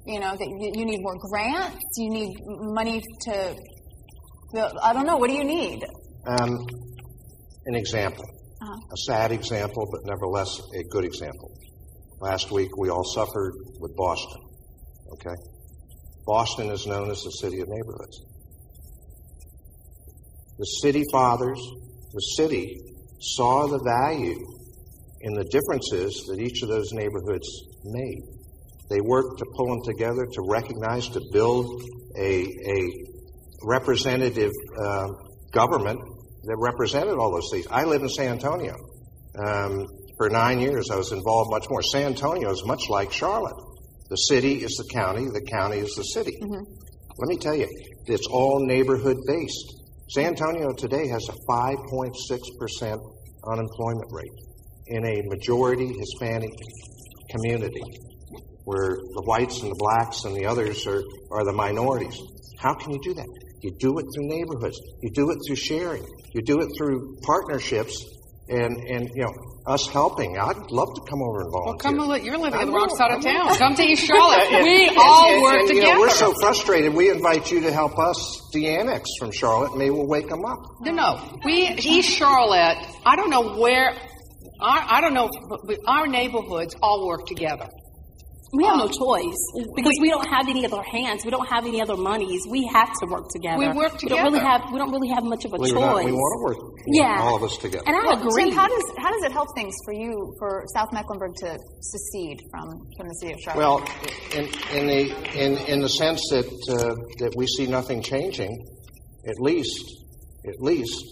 you 0.06 0.18
know, 0.20 0.32
that 0.36 0.46
you 0.60 0.72
you 0.74 0.84
need 0.86 1.00
more 1.02 1.16
grants? 1.30 1.84
You 1.96 2.10
need 2.10 2.30
money 2.46 3.02
to, 3.26 3.54
build- 4.54 4.72
I 4.82 4.92
don't 4.92 5.06
know. 5.06 5.16
What 5.18 5.28
do 5.30 5.36
you 5.36 5.44
need? 5.44 5.80
Um, 6.26 6.56
an 7.66 7.74
example, 7.74 8.24
Uh-huh. 8.62 8.74
a 8.74 8.96
sad 9.08 9.32
example, 9.32 9.86
but 9.90 10.00
nevertheless 10.04 10.58
a 10.74 10.82
good 10.90 11.04
example. 11.04 11.50
Last 12.20 12.50
week 12.50 12.70
we 12.78 12.88
all 12.90 13.04
suffered 13.04 13.52
with 13.78 13.94
Boston. 13.96 14.40
Okay, 15.12 15.34
Boston 16.26 16.70
is 16.70 16.86
known 16.86 17.10
as 17.10 17.22
the 17.22 17.30
city 17.42 17.60
of 17.60 17.68
neighborhoods. 17.68 18.16
The 20.58 20.66
city 20.82 21.04
fathers, 21.12 21.58
the 22.12 22.20
city, 22.36 22.76
saw 23.20 23.66
the 23.66 23.80
value 23.82 24.38
in 25.20 25.34
the 25.34 25.44
differences 25.44 26.24
that 26.28 26.40
each 26.40 26.62
of 26.62 26.68
those 26.68 26.92
neighborhoods 26.92 27.48
made. 27.84 28.22
They 28.88 29.00
worked 29.00 29.38
to 29.38 29.46
pull 29.54 29.66
them 29.66 29.82
together, 29.84 30.26
to 30.26 30.42
recognize, 30.48 31.08
to 31.08 31.20
build 31.32 31.82
a, 32.18 32.42
a 32.42 32.90
representative 33.62 34.50
um, 34.82 35.14
government 35.52 36.00
that 36.44 36.56
represented 36.58 37.14
all 37.18 37.32
those 37.32 37.48
things. 37.52 37.66
I 37.70 37.84
live 37.84 38.02
in 38.02 38.08
San 38.08 38.32
Antonio. 38.32 38.74
Um, 39.38 39.86
for 40.16 40.28
nine 40.28 40.58
years, 40.58 40.90
I 40.90 40.96
was 40.96 41.12
involved 41.12 41.50
much 41.50 41.66
more. 41.68 41.82
San 41.82 42.06
Antonio 42.06 42.50
is 42.50 42.64
much 42.66 42.88
like 42.88 43.12
Charlotte. 43.12 43.56
The 44.08 44.16
city 44.16 44.64
is 44.64 44.72
the 44.76 44.88
county, 44.92 45.26
the 45.26 45.46
county 45.52 45.78
is 45.78 45.94
the 45.94 46.02
city. 46.02 46.36
Let 46.40 47.28
me 47.28 47.36
tell 47.36 47.54
you, 47.54 47.68
it's 48.06 48.26
all 48.26 48.66
neighborhood 48.66 49.18
based. 49.26 49.74
San 50.08 50.26
Antonio 50.26 50.72
today 50.72 51.06
has 51.06 51.28
a 51.28 51.34
5.6% 51.48 52.98
unemployment 53.46 54.08
rate 54.10 54.49
in 54.90 55.04
a 55.06 55.22
majority 55.28 55.88
Hispanic 55.98 56.50
community 57.30 57.82
where 58.64 58.96
the 59.14 59.22
whites 59.24 59.62
and 59.62 59.70
the 59.70 59.76
blacks 59.76 60.24
and 60.24 60.36
the 60.36 60.46
others 60.46 60.86
are, 60.86 61.02
are 61.32 61.44
the 61.44 61.52
minorities. 61.52 62.18
How 62.58 62.74
can 62.74 62.92
you 62.92 63.00
do 63.02 63.14
that? 63.14 63.26
You 63.62 63.72
do 63.78 63.98
it 63.98 64.04
through 64.14 64.26
neighborhoods. 64.28 64.78
You 65.02 65.10
do 65.10 65.30
it 65.30 65.38
through 65.46 65.56
sharing. 65.56 66.04
You 66.34 66.42
do 66.42 66.60
it 66.60 66.68
through 66.78 67.16
partnerships 67.22 68.04
and, 68.48 68.76
and 68.88 69.08
you 69.14 69.22
know, 69.22 69.32
us 69.66 69.86
helping. 69.88 70.38
I'd 70.38 70.56
love 70.70 70.88
to 70.94 71.02
come 71.08 71.22
over 71.22 71.40
and 71.42 71.50
volunteer. 71.52 71.66
Well, 71.66 71.76
come 71.76 72.00
on, 72.10 72.24
you're 72.24 72.38
living 72.38 72.58
I 72.58 72.62
on 72.62 72.66
the 72.68 72.72
wrong 72.72 72.88
side 72.96 73.12
of 73.12 73.22
town. 73.22 73.56
Come 73.56 73.74
to 73.74 73.82
East 73.82 74.04
Charlotte. 74.06 74.48
And- 74.52 74.64
we 74.64 74.88
and- 74.88 74.96
all 74.98 75.32
and- 75.32 75.42
work 75.42 75.60
and, 75.60 75.68
you 75.68 75.74
together. 75.76 75.94
know, 75.94 76.00
we're 76.00 76.10
so 76.10 76.32
frustrated. 76.40 76.94
We 76.94 77.10
invite 77.10 77.50
you 77.52 77.60
to 77.60 77.72
help 77.72 77.98
us 77.98 78.48
de-annex 78.52 79.08
from 79.18 79.30
Charlotte. 79.32 79.76
Maybe 79.76 79.90
we'll 79.90 80.08
wake 80.08 80.28
them 80.28 80.44
up. 80.44 80.58
No, 80.80 80.92
no. 80.92 81.38
We 81.44 81.68
East 81.68 82.10
Charlotte. 82.10 82.78
I 83.04 83.16
don't 83.16 83.30
know 83.30 83.56
where. 83.58 83.94
I, 84.62 84.98
I 84.98 85.00
don't 85.00 85.14
know. 85.14 85.28
But 85.66 85.78
our 85.86 86.06
neighborhoods 86.06 86.74
all 86.82 87.06
work 87.06 87.26
together. 87.26 87.66
We 88.52 88.64
have 88.64 88.78
no 88.78 88.88
choice 88.88 89.38
because 89.76 89.94
we 90.00 90.10
don't 90.10 90.26
have 90.26 90.48
any 90.48 90.66
other 90.66 90.82
hands. 90.82 91.24
We 91.24 91.30
don't 91.30 91.46
have 91.48 91.66
any 91.66 91.80
other 91.80 91.96
monies. 91.96 92.40
We 92.50 92.66
have 92.74 92.88
to 92.98 93.06
work 93.06 93.26
together. 93.32 93.58
We 93.58 93.68
work 93.68 93.96
together. 93.96 94.02
We 94.02 94.08
don't 94.08 94.24
really 94.24 94.38
together. 94.40 94.64
have. 94.64 94.72
We 94.72 94.78
don't 94.78 94.90
really 94.90 95.08
have 95.10 95.22
much 95.22 95.44
of 95.44 95.52
a 95.52 95.56
Believe 95.56 95.74
choice. 95.74 95.80
not, 95.80 96.04
we 96.04 96.10
want 96.10 96.32
to 96.34 96.58
work. 96.58 96.72
Yeah. 96.88 97.22
all 97.22 97.36
of 97.36 97.44
us 97.44 97.56
together. 97.58 97.84
And 97.86 97.94
I 97.94 98.00
Well, 98.02 98.18
agree. 98.26 98.46
Tim, 98.46 98.54
how 98.54 98.66
does 98.66 98.84
how 98.98 99.12
does 99.12 99.22
it 99.22 99.30
help 99.30 99.54
things 99.54 99.72
for 99.84 99.94
you 99.94 100.34
for 100.40 100.64
South 100.74 100.88
Mecklenburg 100.92 101.30
to 101.36 101.56
secede 101.80 102.40
from 102.50 102.70
from 102.96 103.06
the 103.06 103.14
city 103.20 103.34
of 103.34 103.38
Charlotte? 103.38 103.60
Well, 103.60 103.78
in, 104.34 104.46
in 104.76 104.86
the 104.88 105.02
in, 105.38 105.56
in 105.68 105.80
the 105.80 105.88
sense 105.88 106.20
that 106.30 106.46
uh, 106.74 106.96
that 107.20 107.32
we 107.36 107.46
see 107.46 107.68
nothing 107.68 108.02
changing, 108.02 108.50
at 109.28 109.38
least 109.38 109.78
at 110.48 110.58
least 110.58 111.04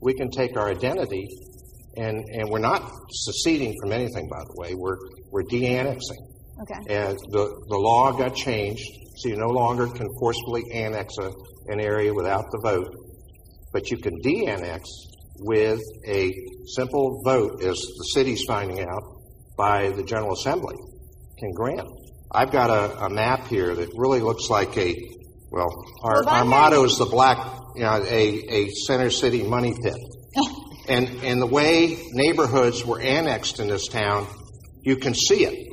we 0.00 0.14
can 0.14 0.30
take 0.30 0.56
our 0.56 0.68
identity, 0.70 1.26
and 1.96 2.24
and 2.32 2.50
we're 2.50 2.58
not 2.58 2.90
seceding 3.10 3.74
from 3.80 3.92
anything. 3.92 4.28
By 4.28 4.42
the 4.46 4.54
way, 4.56 4.74
we're 4.74 4.98
we're 5.30 5.42
de-annexing. 5.42 6.26
okay. 6.62 6.94
And 6.94 7.16
the 7.30 7.44
the 7.68 7.76
law 7.78 8.12
got 8.12 8.34
changed, 8.34 8.88
so 9.16 9.28
you 9.28 9.36
no 9.36 9.48
longer 9.50 9.86
can 9.86 10.06
forcibly 10.20 10.62
annex 10.72 11.14
a, 11.18 11.30
an 11.68 11.80
area 11.80 12.12
without 12.12 12.44
the 12.50 12.60
vote, 12.62 12.94
but 13.72 13.90
you 13.90 13.96
can 13.98 14.18
de-annex 14.22 14.88
with 15.40 15.80
a 16.06 16.32
simple 16.76 17.20
vote, 17.24 17.62
as 17.62 17.76
the 17.76 18.10
city's 18.14 18.42
finding 18.46 18.80
out 18.80 19.02
by 19.56 19.90
the 19.90 20.02
General 20.02 20.32
Assembly 20.32 20.76
can 21.38 21.52
grant. 21.52 21.88
I've 22.30 22.50
got 22.50 22.70
a, 22.70 23.04
a 23.04 23.10
map 23.10 23.46
here 23.48 23.74
that 23.74 23.88
really 23.96 24.20
looks 24.20 24.48
like 24.48 24.76
a, 24.76 24.94
well, 25.50 25.68
our, 26.02 26.24
Well, 26.24 26.34
our 26.34 26.44
motto 26.44 26.84
is 26.84 26.98
the 26.98 27.06
black, 27.06 27.38
you 27.76 27.82
know, 27.82 28.02
a, 28.02 28.44
a 28.48 28.68
center 28.86 29.10
city 29.10 29.42
money 29.44 29.74
pit. 29.82 29.96
And, 30.88 31.08
and 31.22 31.40
the 31.40 31.46
way 31.46 31.96
neighborhoods 32.12 32.84
were 32.84 33.00
annexed 33.00 33.60
in 33.60 33.68
this 33.68 33.88
town, 33.88 34.26
you 34.82 34.96
can 34.96 35.14
see 35.14 35.44
it 35.44 35.68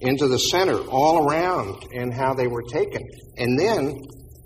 into 0.00 0.28
the 0.28 0.38
center 0.38 0.78
all 0.88 1.28
around 1.28 1.84
and 1.92 2.12
how 2.12 2.34
they 2.34 2.46
were 2.46 2.62
taken. 2.62 3.02
And 3.36 3.58
then 3.58 3.94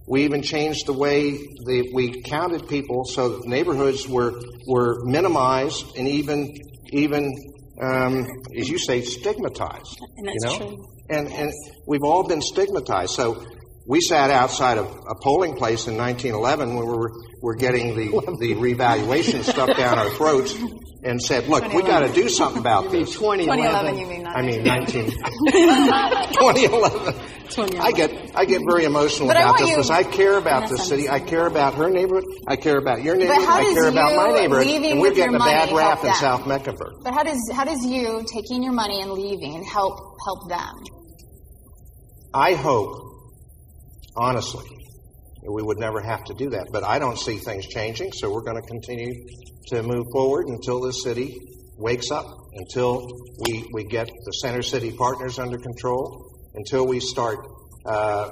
we 0.07 0.25
even 0.25 0.42
changed 0.42 0.87
the 0.87 0.92
way 0.92 1.33
the, 1.33 1.90
we 1.94 2.22
counted 2.22 2.68
people 2.68 3.05
so 3.05 3.29
that 3.31 3.46
neighborhoods 3.46 4.07
were, 4.09 4.33
were 4.66 5.05
minimized 5.05 5.96
and 5.96 6.09
even, 6.09 6.55
even 6.92 7.33
um, 7.81 8.27
as 8.59 8.68
you 8.68 8.79
say, 8.79 9.03
stigmatized. 9.03 9.98
And 10.16 10.29
that's 10.29 10.44
you 10.44 10.51
know? 10.51 10.57
true. 10.59 10.87
And, 11.09 11.29
and 11.29 11.53
we've 11.87 12.05
all 12.05 12.27
been 12.27 12.42
stigmatized. 12.42 13.12
So 13.14 13.44
we 13.87 14.01
sat 14.01 14.31
outside 14.31 14.79
of 14.79 14.87
a 14.87 15.14
polling 15.14 15.57
place 15.57 15.87
in 15.88 15.97
1911 15.97 16.75
when 16.75 16.87
we 16.87 16.92
were, 16.92 17.11
were 17.40 17.57
getting 17.57 17.97
the, 17.97 18.37
the 18.40 18.55
revaluation 18.55 19.42
stuff 19.42 19.77
down 19.77 19.99
our 19.99 20.11
throats 20.11 20.57
and 21.05 21.21
said, 21.21 21.49
look, 21.49 21.73
we 21.73 21.83
got 21.83 22.01
to 22.01 22.12
do 22.12 22.29
something 22.29 22.61
about 22.61 22.90
this. 22.90 23.12
2011, 23.14 23.99
you 23.99 24.07
mean 24.07 24.23
not? 24.23 24.37
I 24.37 24.42
mean, 24.42 24.62
19, 24.62 25.11
2011. 25.51 27.14
2011. 27.53 27.81
I 27.81 27.92
get 27.92 28.31
I 28.35 28.45
get 28.47 28.62
very 28.66 28.85
emotional 28.85 29.29
But 29.29 29.37
about 29.37 29.59
this 29.59 29.71
because 29.71 29.90
I 29.90 30.05
care 30.05 30.38
about 30.38 30.71
this 30.71 30.88
city. 30.88 31.09
I 31.09 31.21
care 31.21 31.47
about 31.47 31.75
her 31.75 31.90
neighborhood. 31.90 32.25
I 32.47 32.57
care 32.57 32.79
about 32.79 33.03
your 33.03 33.14
neighborhood. 33.14 33.45
I 33.47 33.62
care 33.75 33.88
about 33.88 34.16
my 34.16 34.33
neighborhood. 34.33 34.66
And 34.66 35.01
we're 35.01 35.12
getting 35.12 35.35
a 35.35 35.38
bad 35.38 35.71
rap 35.73 36.03
in? 36.05 36.14
South 36.14 36.47
Mecklenburg. 36.47 36.95
But 37.03 37.12
how 37.12 37.23
does 37.25 37.40
how 37.53 37.64
does 37.64 37.85
you 37.85 38.25
taking 38.33 38.62
your 38.62 38.73
money 38.73 39.03
and 39.03 39.11
leaving 39.12 39.62
help 39.64 39.99
help 40.25 40.49
them? 40.49 40.85
I 42.33 42.55
hope, 42.55 43.12
honestly, 44.16 44.66
we 45.48 45.62
would 45.62 45.79
never 45.79 46.01
have 46.01 46.22
to 46.25 46.35
do 46.35 46.51
that. 46.51 46.66
But 46.72 46.85
I 46.85 46.98
don't 46.98 47.18
see 47.18 47.38
things 47.38 47.66
changing, 47.66 48.12
so 48.12 48.33
we're 48.33 48.42
going 48.42 48.61
to 48.61 48.68
continue 48.68 49.12
to 49.68 49.83
move 49.83 50.05
forward 50.12 50.46
until 50.48 50.81
this 50.81 51.03
city 51.03 51.37
wakes 51.79 52.11
up, 52.11 52.27
until 52.55 53.07
we, 53.46 53.64
we 53.72 53.85
get 53.85 54.07
the 54.07 54.33
center 54.42 54.62
city 54.62 54.92
partners 54.92 55.38
under 55.38 55.59
control, 55.59 56.31
until 56.55 56.87
we 56.87 57.01
start 57.01 57.38
uh, 57.87 58.31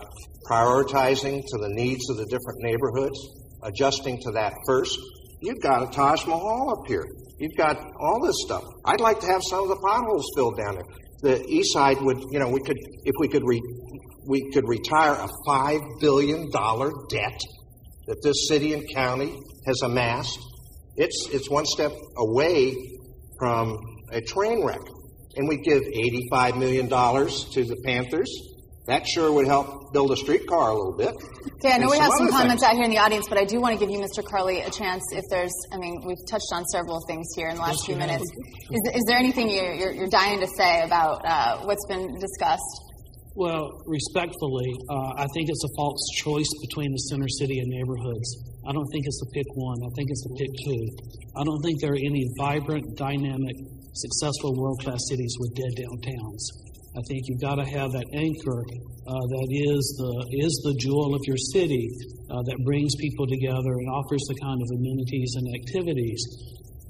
prioritizing 0.49 1.43
to 1.47 1.59
the 1.59 1.69
needs 1.71 2.09
of 2.11 2.17
the 2.17 2.27
different 2.27 2.59
neighborhoods, 2.61 3.19
adjusting 3.63 4.21
to 4.23 4.31
that 4.33 4.53
first. 4.67 4.99
You've 5.43 5.61
got 5.61 5.83
a 5.83 5.87
Taj 5.91 6.27
Mahal 6.27 6.79
up 6.79 6.87
here. 6.87 7.05
You've 7.39 7.57
got 7.57 7.79
all 7.99 8.21
this 8.21 8.37
stuff. 8.45 8.63
I'd 8.85 9.01
like 9.01 9.21
to 9.21 9.27
have 9.27 9.43
some 9.49 9.63
of 9.63 9.69
the 9.69 9.77
potholes 9.77 10.27
filled 10.37 10.59
down 10.59 10.75
there. 10.75 10.85
The 11.23 11.47
east 11.49 11.73
side 11.73 11.97
would, 12.01 12.19
you 12.31 12.39
know, 12.39 12.49
we 12.49 12.61
could, 12.61 12.77
if 13.05 13.15
we 13.19 13.29
could 13.29 13.43
re, 13.45 13.61
we 14.27 14.51
could 14.53 14.69
retire 14.69 15.13
a 15.13 15.29
five 15.47 15.81
billion 16.01 16.51
dollar 16.51 16.91
debt 17.09 17.41
that 18.07 18.21
this 18.23 18.49
city 18.49 18.75
and 18.75 18.83
county 18.95 19.39
has 19.67 19.81
amassed. 19.83 20.39
It's 20.97 21.29
it's 21.33 21.51
one 21.51 21.67
step 21.67 21.93
away 22.17 22.75
from 23.39 23.79
a 24.13 24.21
train 24.21 24.65
wreck, 24.65 24.81
and 25.37 25.49
we 25.49 25.59
give 25.59 25.83
eighty-five 25.83 26.57
million 26.57 26.89
dollars 26.89 27.45
to 27.53 27.65
the 27.65 27.77
Panthers. 27.85 28.31
That 28.87 29.07
sure 29.07 29.31
would 29.31 29.47
help 29.47 29.93
build 29.93 30.11
a 30.11 30.17
streetcar 30.17 30.71
a 30.71 30.75
little 30.75 30.97
bit. 30.97 31.15
Okay, 31.63 31.75
I 31.75 31.79
know 31.79 31.91
we 31.91 31.99
have 31.99 32.11
some 32.17 32.29
comments 32.29 32.63
things. 32.63 32.63
out 32.65 32.75
here 32.75 32.85
in 32.85 32.91
the 32.91 32.99
audience, 32.99 33.29
but 33.29 33.39
I 33.39 33.45
do 33.45 33.61
want 33.61 33.79
to 33.79 33.79
give 33.79 33.89
you, 33.89 34.01
Mr. 34.01 34.25
Carlee, 34.25 34.67
a 34.67 34.71
chance 34.71 35.05
if 35.13 35.23
there's, 35.31 35.53
I 35.73 35.77
mean, 35.77 36.03
we've 36.05 36.19
touched 36.29 36.51
on 36.53 36.65
several 36.67 36.99
things 37.07 37.29
here 37.37 37.49
in 37.51 37.57
the 37.57 37.63
last 37.63 37.87
few 37.87 37.95
minutes. 37.95 38.25
Is, 38.25 38.81
is 38.95 39.05
there 39.07 39.19
anything 39.19 39.49
you're, 39.49 39.75
you're, 39.75 39.93
you're 39.93 40.09
dying 40.09 40.41
to 40.41 40.47
say 40.49 40.83
about 40.83 41.23
uh, 41.25 41.59
what's 41.67 41.87
been 41.87 42.19
discussed? 42.19 42.90
Well, 43.37 43.63
respectfully, 43.87 44.71
uh, 44.91 45.23
I 45.23 45.27
think 45.35 45.49
it's 45.49 45.63
a 45.63 45.73
false 45.77 46.03
choice 46.19 46.51
between 46.67 46.91
the 46.91 47.03
center 47.15 47.29
city 47.39 47.59
and 47.61 47.69
neighborhoods. 47.71 48.29
I 48.67 48.73
don't 48.73 48.91
think 48.91 49.07
it's 49.07 49.23
a 49.23 49.31
pick 49.31 49.47
one. 49.55 49.79
I 49.87 49.91
think 49.95 50.11
it's 50.11 50.27
a 50.27 50.35
pick 50.35 50.53
two. 50.67 50.83
I 51.39 51.43
don't 51.45 51.63
think 51.63 51.81
there 51.81 51.93
are 51.95 52.05
any 52.11 52.27
vibrant, 52.39 52.85
dynamic, 52.99 53.57
successful 53.95 54.59
world 54.59 54.81
class 54.83 54.99
cities 55.09 55.35
with 55.39 55.55
dead 55.55 55.73
downtowns. 55.79 56.43
I 56.99 57.03
think 57.07 57.23
you've 57.31 57.41
got 57.41 57.55
to 57.63 57.65
have 57.65 57.93
that 57.95 58.07
anchor 58.19 58.61
uh, 59.07 59.15
that 59.15 59.49
is 59.51 59.83
the 59.95 60.13
is 60.43 60.55
the 60.67 60.75
jewel 60.83 61.15
of 61.15 61.23
your 61.23 61.39
city 61.55 61.87
uh, 62.31 62.43
that 62.43 62.59
brings 62.67 62.95
people 62.99 63.27
together 63.27 63.73
and 63.79 63.89
offers 63.95 64.23
the 64.27 64.37
kind 64.43 64.59
of 64.59 64.69
amenities 64.75 65.35
and 65.39 65.47
activities. 65.55 66.21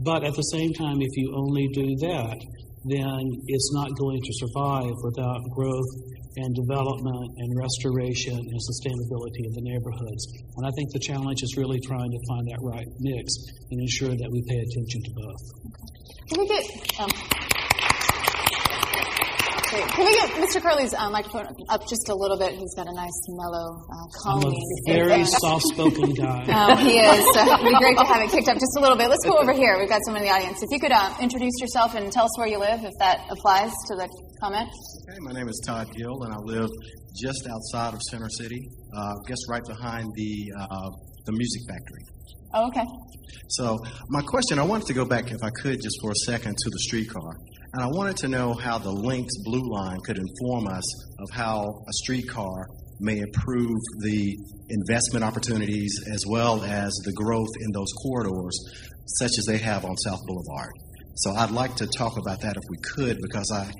But 0.01 0.25
at 0.25 0.35
the 0.35 0.49
same 0.57 0.73
time, 0.73 1.01
if 1.01 1.13
you 1.17 1.37
only 1.37 1.69
do 1.77 1.97
that, 2.09 2.37
then 2.85 3.21
it's 3.47 3.71
not 3.75 3.91
going 3.99 4.21
to 4.23 4.33
survive 4.41 4.95
without 5.05 5.41
growth 5.53 5.91
and 6.37 6.55
development 6.55 7.29
and 7.37 7.49
restoration 7.59 8.39
and 8.39 8.59
sustainability 8.63 9.43
of 9.45 9.53
the 9.59 9.65
neighborhoods. 9.67 10.23
And 10.57 10.67
I 10.67 10.71
think 10.77 10.93
the 10.93 11.01
challenge 11.01 11.43
is 11.43 11.57
really 11.57 11.81
trying 11.81 12.11
to 12.11 12.21
find 12.29 12.47
that 12.49 12.61
right 12.63 12.87
mix 13.01 13.35
and 13.71 13.81
ensure 13.81 14.15
that 14.17 14.29
we 14.31 14.41
pay 14.49 14.61
attention 14.63 15.01
to 15.05 15.13
both. 15.19 15.43
Can 16.29 16.41
we 16.41 16.47
get, 16.49 16.65
um, 17.01 17.11
great. 19.71 19.87
Can 19.95 20.05
we 20.05 20.13
get 20.19 20.29
Mr. 20.43 20.61
Carlee's 20.61 20.93
uh, 20.95 21.11
microphone 21.11 21.47
up 21.71 21.87
just 21.87 22.09
a 22.09 22.15
little 22.15 22.37
bit? 22.37 22.53
He's 22.55 22.75
got 22.75 22.87
a 22.87 22.95
nice, 22.95 23.15
mellow, 23.31 23.79
uh, 23.87 24.31
I'm 24.31 24.43
a 24.45 24.53
very 24.87 25.25
soft 25.25 25.65
spoken 25.73 26.13
guy. 26.15 26.47
Oh, 26.61 26.77
he 26.77 26.99
is. 26.99 27.25
So 27.35 27.41
it'd 27.47 27.65
be 27.65 27.79
great 27.79 27.97
to 27.97 28.05
have 28.05 28.23
it 28.23 28.31
kicked 28.31 28.49
up 28.49 28.59
just 28.59 28.77
a 28.77 28.81
little 28.81 28.97
bit. 28.97 29.09
Let's 29.09 29.25
go 29.25 29.39
over 29.39 29.53
here. 29.53 29.79
We've 29.79 29.89
got 29.89 30.01
someone 30.05 30.23
in 30.23 30.29
the 30.29 30.35
audience. 30.35 30.63
If 30.63 30.71
you 30.71 30.81
could 30.81 30.93
uh, 30.93 31.15
introduce 31.21 31.55
yourself 31.61 31.95
and 31.95 32.11
tell 32.13 32.25
us 32.25 32.39
where 32.39 32.49
you 32.49 32.59
live, 32.59 32.85
if 32.85 32.93
that 32.99 33.25
applies 33.31 33.71
to 33.89 33.97
the 33.97 34.09
comment. 34.41 34.69
Okay, 35.09 35.19
my 35.21 35.33
name 35.33 35.49
is 35.49 35.63
Todd 35.67 35.87
Gill, 35.97 36.23
and 36.25 36.35
I 36.35 36.39
live 36.39 36.69
just 37.23 37.47
outside 37.49 37.95
of 37.95 38.03
Center 38.11 38.29
City, 38.29 38.69
uh, 38.97 39.01
I 39.01 39.29
guess 39.29 39.39
right 39.49 39.65
behind 39.65 40.11
the 40.15 40.53
uh, 40.59 40.91
the 41.27 41.33
Music 41.33 41.63
Factory. 41.69 42.05
Oh, 42.55 42.67
okay. 42.69 42.85
So, 43.49 43.79
my 44.09 44.23
question, 44.23 44.59
I 44.59 44.63
wanted 44.63 44.87
to 44.87 44.95
go 44.95 45.05
back, 45.05 45.31
if 45.31 45.43
I 45.43 45.51
could, 45.63 45.79
just 45.83 45.99
for 46.03 46.11
a 46.11 46.21
second 46.27 46.57
to 46.57 46.71
the 46.71 46.79
streetcar. 46.81 47.33
And 47.73 47.85
I 47.85 47.87
wanted 47.87 48.17
to 48.19 48.29
know 48.29 48.53
how 48.53 48.79
the 48.79 48.91
Lynx 48.91 49.31
Blue 49.45 49.63
Line 49.63 49.99
could 50.05 50.19
inform 50.19 50.67
us 50.67 50.85
of 51.21 51.31
how 51.31 51.63
a 51.63 51.93
streetcar 52.03 52.67
may 52.99 53.19
improve 53.19 53.79
the 54.03 54.37
investment 54.71 55.25
opportunities 55.25 55.95
as 56.13 56.25
well 56.29 56.65
as 56.65 56.93
the 57.05 57.13
growth 57.13 57.49
in 57.61 57.71
those 57.73 57.93
corridors, 58.03 58.59
such 59.07 59.31
as 59.39 59.45
they 59.47 59.59
have 59.59 59.85
on 59.85 59.97
South 59.99 60.19
Boulevard. 60.27 60.73
So, 61.15 61.31
I'd 61.33 61.53
like 61.53 61.77
to 61.77 61.87
talk 61.87 62.19
about 62.19 62.41
that 62.41 62.57
if 62.57 62.63
we 62.69 62.77
could, 62.95 63.19
because 63.23 63.53
I 63.55 63.71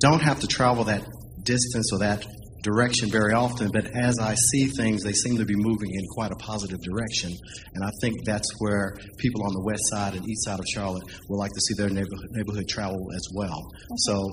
don't 0.00 0.22
have 0.22 0.40
to 0.40 0.48
travel 0.48 0.82
that 0.84 1.06
distance 1.44 1.92
or 1.92 2.00
that 2.00 2.26
direction 2.66 3.08
very 3.10 3.32
often, 3.32 3.70
but 3.72 3.86
as 3.94 4.18
I 4.18 4.34
see 4.50 4.66
things, 4.66 5.02
they 5.02 5.12
seem 5.12 5.38
to 5.38 5.44
be 5.44 5.54
moving 5.54 5.90
in 5.94 6.04
quite 6.10 6.32
a 6.32 6.36
positive 6.42 6.82
direction. 6.82 7.30
And 7.74 7.84
I 7.84 7.90
think 8.00 8.14
that's 8.26 8.50
where 8.58 8.94
people 9.18 9.46
on 9.46 9.52
the 9.54 9.62
west 9.62 9.86
side 9.94 10.14
and 10.14 10.28
east 10.28 10.44
side 10.44 10.58
of 10.58 10.66
Charlotte 10.74 11.04
would 11.28 11.38
like 11.38 11.52
to 11.54 11.60
see 11.60 11.74
their 11.78 11.90
neighborhood, 11.90 12.28
neighborhood 12.32 12.66
travel 12.68 12.98
as 13.14 13.24
well. 13.34 13.62
So, 14.10 14.26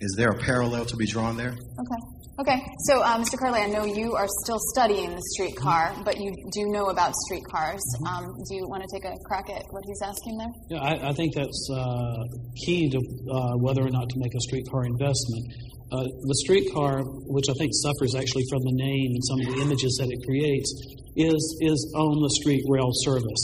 is 0.00 0.14
there 0.16 0.28
a 0.28 0.38
parallel 0.38 0.84
to 0.84 0.96
be 0.96 1.06
drawn 1.06 1.36
there? 1.36 1.50
Okay. 1.50 2.00
Okay. 2.40 2.62
So, 2.86 3.02
uh, 3.02 3.18
Mr. 3.18 3.34
Carlee, 3.34 3.66
I 3.66 3.66
know 3.66 3.84
you 3.84 4.14
are 4.14 4.28
still 4.44 4.60
studying 4.70 5.10
the 5.10 5.22
streetcar, 5.34 5.96
but 6.04 6.20
you 6.20 6.30
do 6.52 6.70
know 6.70 6.86
about 6.86 7.12
streetcars. 7.26 7.82
Um, 8.06 8.30
do 8.46 8.54
you 8.54 8.68
want 8.68 8.84
to 8.86 8.88
take 8.94 9.04
a 9.10 9.14
crack 9.26 9.50
at 9.50 9.64
what 9.70 9.82
he's 9.84 10.00
asking 10.04 10.38
there? 10.38 10.52
Yeah, 10.70 10.78
I, 10.78 11.10
I 11.10 11.12
think 11.14 11.34
that's 11.34 11.68
uh, 11.74 12.22
key 12.64 12.88
to 12.90 12.98
uh, 12.98 13.56
whether 13.58 13.82
or 13.82 13.90
not 13.90 14.08
to 14.08 14.16
make 14.18 14.30
a 14.34 14.40
streetcar 14.46 14.84
investment. 14.84 15.44
Uh, 15.90 16.04
the 16.04 16.36
streetcar, 16.44 17.00
which 17.32 17.48
I 17.48 17.54
think 17.56 17.72
suffers 17.80 18.14
actually 18.14 18.44
from 18.52 18.60
the 18.60 18.76
name 18.76 19.08
and 19.16 19.24
some 19.24 19.40
of 19.40 19.46
the 19.56 19.58
images 19.64 19.96
that 19.96 20.12
it 20.12 20.20
creates, 20.28 20.68
is 21.16 21.40
is 21.64 21.80
on 21.96 22.20
the 22.20 22.28
street 22.40 22.60
rail 22.68 22.92
service, 22.92 23.42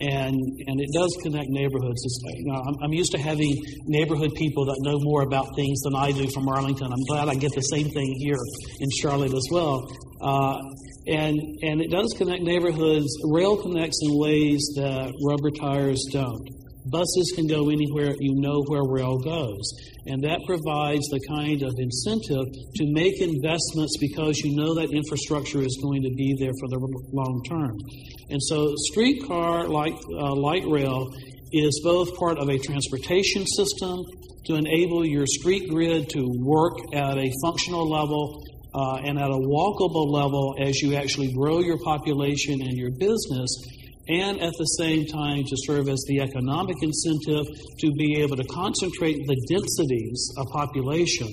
and 0.00 0.32
and 0.32 0.80
it 0.80 0.88
does 0.96 1.12
connect 1.20 1.52
neighborhoods. 1.52 2.00
You 2.40 2.48
know, 2.48 2.56
I'm, 2.56 2.88
I'm 2.88 2.92
used 2.92 3.12
to 3.12 3.20
having 3.20 3.52
neighborhood 3.84 4.32
people 4.34 4.64
that 4.64 4.80
know 4.80 4.96
more 5.04 5.22
about 5.28 5.44
things 5.56 5.80
than 5.82 5.94
I 5.94 6.10
do 6.10 6.24
from 6.32 6.48
Arlington. 6.48 6.88
I'm 6.88 7.04
glad 7.04 7.28
I 7.28 7.34
get 7.34 7.52
the 7.52 7.68
same 7.68 7.92
thing 7.92 8.16
here 8.16 8.40
in 8.80 8.88
Charlotte 8.96 9.34
as 9.34 9.46
well. 9.52 9.84
Uh, 10.24 10.56
and 11.06 11.36
and 11.68 11.84
it 11.84 11.90
does 11.90 12.14
connect 12.16 12.42
neighborhoods. 12.42 13.12
Rail 13.28 13.60
connects 13.60 14.00
in 14.02 14.18
ways 14.18 14.64
that 14.76 15.12
rubber 15.20 15.52
tires 15.60 16.00
don't. 16.12 16.48
Buses 16.86 17.32
can 17.34 17.46
go 17.46 17.70
anywhere 17.70 18.14
you 18.18 18.34
know 18.40 18.62
where 18.66 18.82
rail 18.84 19.18
goes. 19.18 19.64
And 20.06 20.22
that 20.24 20.40
provides 20.46 21.08
the 21.08 21.20
kind 21.28 21.62
of 21.62 21.72
incentive 21.78 22.44
to 22.76 22.84
make 22.92 23.20
investments 23.20 23.96
because 24.00 24.38
you 24.44 24.56
know 24.56 24.74
that 24.74 24.92
infrastructure 24.92 25.60
is 25.60 25.78
going 25.82 26.02
to 26.02 26.12
be 26.14 26.36
there 26.38 26.52
for 26.60 26.68
the 26.68 26.78
long 27.12 27.42
term. 27.48 27.72
And 28.30 28.42
so, 28.42 28.74
streetcar, 28.92 29.68
like 29.68 29.94
uh, 29.94 30.34
light 30.34 30.64
rail, 30.66 31.08
is 31.52 31.80
both 31.84 32.14
part 32.18 32.38
of 32.38 32.48
a 32.48 32.58
transportation 32.58 33.46
system 33.46 34.00
to 34.46 34.56
enable 34.56 35.06
your 35.06 35.24
street 35.26 35.70
grid 35.70 36.08
to 36.10 36.20
work 36.40 36.74
at 36.92 37.16
a 37.16 37.30
functional 37.42 37.88
level 37.88 38.42
uh, 38.74 38.96
and 39.04 39.18
at 39.18 39.30
a 39.30 39.38
walkable 39.38 40.10
level 40.10 40.56
as 40.60 40.80
you 40.82 40.96
actually 40.96 41.32
grow 41.32 41.60
your 41.60 41.78
population 41.84 42.60
and 42.60 42.76
your 42.76 42.90
business, 42.98 43.48
and 44.08 44.40
at 44.40 44.52
the 44.58 44.64
same 44.78 45.06
time 45.06 45.44
to 45.44 45.56
serve 45.64 45.88
as 45.88 46.04
the 46.08 46.20
economic 46.20 46.76
incentive 46.82 47.46
to 47.80 47.90
be 47.96 48.20
able 48.20 48.36
to 48.36 48.44
concentrate 48.44 49.16
the 49.26 49.36
densities 49.48 50.28
of 50.36 50.46
population 50.52 51.28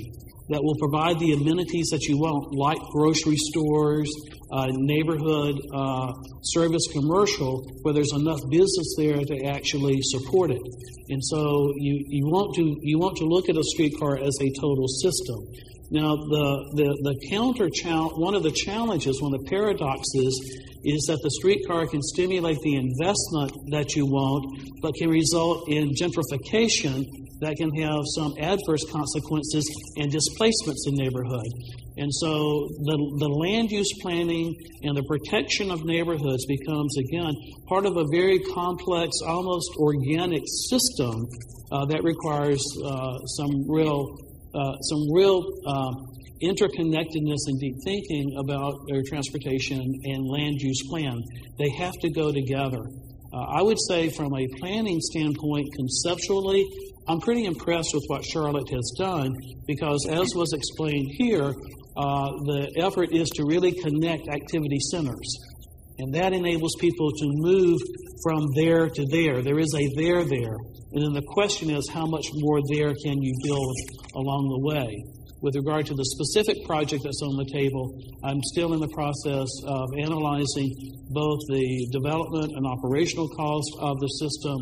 that 0.49 0.59
will 0.61 0.75
provide 0.79 1.19
the 1.19 1.31
amenities 1.31 1.87
that 1.91 2.03
you 2.07 2.17
want, 2.17 2.51
like 2.51 2.79
grocery 2.91 3.39
stores, 3.51 4.11
uh, 4.51 4.67
neighborhood 4.83 5.55
uh, 5.73 6.11
service 6.43 6.83
commercial, 6.91 7.63
where 7.83 7.93
there's 7.93 8.11
enough 8.11 8.39
business 8.51 8.95
there 8.99 9.23
to 9.23 9.47
actually 9.47 9.99
support 10.01 10.51
it. 10.51 10.59
And 11.07 11.23
so 11.23 11.71
you, 11.79 12.03
you 12.07 12.25
want 12.27 12.55
to 12.55 12.63
you 12.83 12.99
want 12.99 13.15
to 13.17 13.25
look 13.25 13.47
at 13.47 13.55
a 13.55 13.63
streetcar 13.63 14.19
as 14.19 14.35
a 14.41 14.49
total 14.59 14.87
system. 14.87 15.39
Now, 15.91 16.15
the, 16.15 16.47
the, 16.79 16.89
the 17.03 17.15
counter 17.29 17.67
challenge, 17.67 18.13
one 18.15 18.33
of 18.33 18.43
the 18.43 18.55
challenges, 18.55 19.21
one 19.21 19.35
of 19.35 19.43
the 19.43 19.49
paradoxes, 19.51 20.31
is 20.87 21.03
that 21.11 21.19
the 21.21 21.31
streetcar 21.35 21.85
can 21.87 22.01
stimulate 22.01 22.57
the 22.63 22.79
investment 22.79 23.51
that 23.75 23.93
you 23.93 24.07
want, 24.07 24.47
but 24.81 24.95
can 24.95 25.09
result 25.09 25.67
in 25.67 25.91
gentrification 25.91 27.03
that 27.43 27.57
can 27.57 27.75
have 27.75 27.99
some 28.15 28.31
adverse 28.39 28.85
consequences 28.87 29.67
and 29.97 30.11
displacements 30.11 30.87
in 30.87 30.95
neighborhood. 30.95 31.51
And 31.97 32.07
so 32.07 32.71
the, 32.87 32.97
the 33.19 33.27
land 33.27 33.69
use 33.69 33.91
planning 33.99 34.55
and 34.83 34.95
the 34.95 35.03
protection 35.03 35.71
of 35.71 35.83
neighborhoods 35.83 36.45
becomes, 36.47 36.95
again, 36.97 37.35
part 37.67 37.85
of 37.85 37.97
a 37.97 38.05
very 38.13 38.39
complex, 38.39 39.11
almost 39.27 39.75
organic 39.75 40.43
system 40.71 41.27
uh, 41.71 41.83
that 41.91 42.01
requires 42.03 42.63
uh, 42.79 43.19
some 43.35 43.67
real 43.67 44.07
uh, 44.53 44.77
some 44.81 45.11
real 45.13 45.43
um, 45.67 45.93
interconnectedness 46.43 47.41
and 47.47 47.59
deep 47.59 47.75
thinking 47.85 48.35
about 48.37 48.73
their 48.87 49.01
transportation 49.07 49.79
and 49.79 50.27
land 50.27 50.55
use 50.59 50.81
plan. 50.89 51.21
They 51.59 51.69
have 51.77 51.93
to 52.01 52.09
go 52.11 52.31
together. 52.31 52.81
Uh, 53.33 53.59
I 53.59 53.61
would 53.61 53.77
say, 53.87 54.09
from 54.09 54.33
a 54.35 54.47
planning 54.59 54.99
standpoint, 54.99 55.67
conceptually, 55.75 56.67
I'm 57.07 57.19
pretty 57.19 57.45
impressed 57.45 57.93
with 57.93 58.03
what 58.07 58.25
Charlotte 58.25 58.69
has 58.69 58.91
done 58.97 59.33
because, 59.67 60.05
as 60.09 60.27
was 60.35 60.51
explained 60.53 61.07
here, 61.17 61.53
uh, 61.97 62.31
the 62.45 62.71
effort 62.77 63.09
is 63.11 63.29
to 63.29 63.45
really 63.45 63.71
connect 63.71 64.27
activity 64.27 64.79
centers. 64.91 65.37
And 65.99 66.13
that 66.13 66.33
enables 66.33 66.73
people 66.79 67.11
to 67.11 67.25
move 67.29 67.79
from 68.23 68.47
there 68.55 68.89
to 68.89 69.05
there. 69.11 69.41
There 69.41 69.59
is 69.59 69.73
a 69.75 69.87
there 69.95 70.23
there. 70.23 70.55
And 70.93 71.03
then 71.03 71.13
the 71.13 71.23
question 71.33 71.69
is, 71.71 71.87
how 71.87 72.05
much 72.05 72.27
more 72.33 72.59
there 72.73 72.93
can 73.03 73.21
you 73.21 73.33
build 73.43 73.75
along 74.15 74.51
the 74.51 74.61
way? 74.67 74.91
With 75.41 75.55
regard 75.55 75.87
to 75.87 75.95
the 75.95 76.05
specific 76.05 76.65
project 76.67 77.01
that's 77.03 77.21
on 77.23 77.33
the 77.39 77.49
table, 77.49 77.97
I'm 78.23 78.43
still 78.53 78.73
in 78.73 78.79
the 78.79 78.91
process 78.93 79.49
of 79.65 79.87
analyzing 79.97 80.69
both 81.09 81.39
the 81.47 81.87
development 81.95 82.51
and 82.53 82.67
operational 82.67 83.27
cost 83.29 83.71
of 83.79 83.97
the 83.99 84.11
system, 84.19 84.57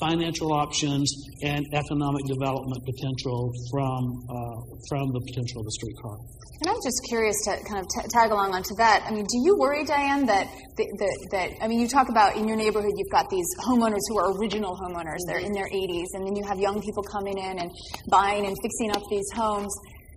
financial 0.00 0.52
options, 0.52 1.12
and 1.42 1.64
economic 1.72 2.24
development 2.26 2.80
potential 2.84 3.52
from, 3.70 4.00
uh, 4.26 4.58
from 4.88 5.12
the 5.12 5.20
potential 5.28 5.60
of 5.60 5.66
the 5.66 5.74
streetcar. 5.76 6.16
And 6.60 6.68
I'm 6.68 6.82
just 6.84 7.00
curious 7.08 7.36
to 7.48 7.56
kind 7.64 7.80
of 7.80 7.88
t- 7.88 8.08
tag 8.12 8.32
along 8.32 8.52
onto 8.52 8.74
that. 8.76 9.04
I 9.08 9.12
mean, 9.12 9.24
do 9.24 9.38
you 9.44 9.56
worry, 9.56 9.84
Diane, 9.84 10.26
that, 10.26 10.44
the, 10.76 10.84
the, 10.84 11.08
that 11.32 11.48
I 11.64 11.68
mean, 11.68 11.80
you 11.80 11.88
talk 11.88 12.10
about 12.10 12.36
in 12.36 12.46
your 12.46 12.56
neighborhood, 12.56 12.92
you've 12.96 13.12
got 13.12 13.30
these 13.30 13.48
homeowners 13.64 14.04
who 14.08 14.18
are 14.20 14.36
original 14.36 14.76
homeowners. 14.76 15.24
They're 15.26 15.40
in 15.40 15.52
their 15.52 15.68
80s, 15.68 16.12
and 16.12 16.26
then 16.26 16.36
you 16.36 16.44
have 16.44 16.60
young 16.60 16.82
people 16.82 17.02
coming 17.02 17.38
in 17.38 17.60
and 17.60 17.70
buying 18.10 18.44
and 18.44 18.54
fixing 18.60 18.92
up 18.92 19.02
these 19.08 19.24
homes. 19.32 19.72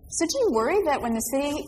So 0.09 0.25
do 0.25 0.36
you 0.43 0.49
worry 0.51 0.84
that 0.84 1.01
when 1.01 1.13
the 1.13 1.23
city 1.31 1.63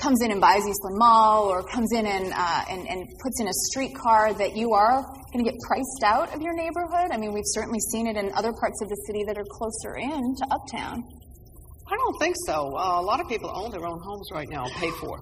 comes 0.00 0.22
in 0.22 0.30
and 0.30 0.40
buys 0.40 0.62
Eastland 0.66 0.96
Mall 0.96 1.50
or 1.50 1.62
comes 1.64 1.92
in 1.92 2.06
and, 2.06 2.32
uh, 2.34 2.64
and, 2.70 2.86
and 2.88 3.06
puts 3.22 3.40
in 3.40 3.48
a 3.48 3.52
streetcar 3.70 4.32
that 4.34 4.56
you 4.56 4.72
are 4.72 5.02
going 5.32 5.44
to 5.44 5.50
get 5.50 5.58
priced 5.66 6.02
out 6.04 6.34
of 6.34 6.40
your 6.40 6.54
neighborhood? 6.54 7.10
I 7.12 7.18
mean, 7.18 7.32
we've 7.32 7.50
certainly 7.52 7.80
seen 7.92 8.06
it 8.06 8.16
in 8.16 8.30
other 8.34 8.52
parts 8.52 8.80
of 8.82 8.88
the 8.88 8.96
city 9.06 9.24
that 9.26 9.36
are 9.36 9.46
closer 9.50 9.96
in 9.96 10.34
to 10.36 10.46
uptown. 10.50 11.02
I 11.90 11.96
don't 11.96 12.16
think 12.20 12.36
so. 12.46 12.76
Uh, 12.76 13.00
a 13.00 13.02
lot 13.02 13.20
of 13.20 13.28
people 13.28 13.50
own 13.52 13.70
their 13.70 13.86
own 13.86 13.98
homes 14.04 14.28
right 14.32 14.48
now, 14.48 14.66
pay 14.76 14.90
for. 14.90 15.18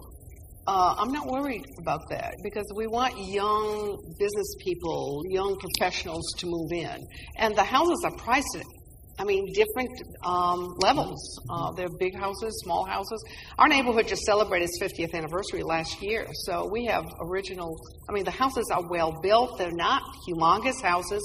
Uh, 0.66 0.96
I'm 0.98 1.12
not 1.12 1.26
worried 1.28 1.64
about 1.78 2.00
that 2.10 2.34
because 2.42 2.66
we 2.74 2.88
want 2.88 3.14
young 3.18 3.96
business 4.18 4.56
people, 4.64 5.22
young 5.30 5.56
professionals 5.60 6.26
to 6.38 6.46
move 6.46 6.72
in, 6.72 6.98
and 7.38 7.54
the 7.54 7.62
houses 7.62 8.02
are 8.04 8.16
priced 8.16 8.56
at, 8.56 8.64
I 9.18 9.24
mean, 9.24 9.50
different 9.54 9.90
um, 10.24 10.74
levels. 10.78 11.40
Uh, 11.48 11.72
they're 11.72 11.88
big 11.98 12.14
houses, 12.14 12.60
small 12.64 12.84
houses. 12.84 13.24
Our 13.58 13.68
neighborhood 13.68 14.08
just 14.08 14.22
celebrated 14.22 14.68
its 14.68 14.78
50th 14.82 15.14
anniversary 15.14 15.62
last 15.62 16.02
year, 16.02 16.26
so 16.44 16.68
we 16.70 16.84
have 16.86 17.04
original. 17.22 17.74
I 18.08 18.12
mean, 18.12 18.24
the 18.24 18.30
houses 18.30 18.70
are 18.70 18.82
well 18.90 19.18
built. 19.22 19.58
They're 19.58 19.70
not 19.70 20.02
humongous 20.28 20.82
houses, 20.82 21.22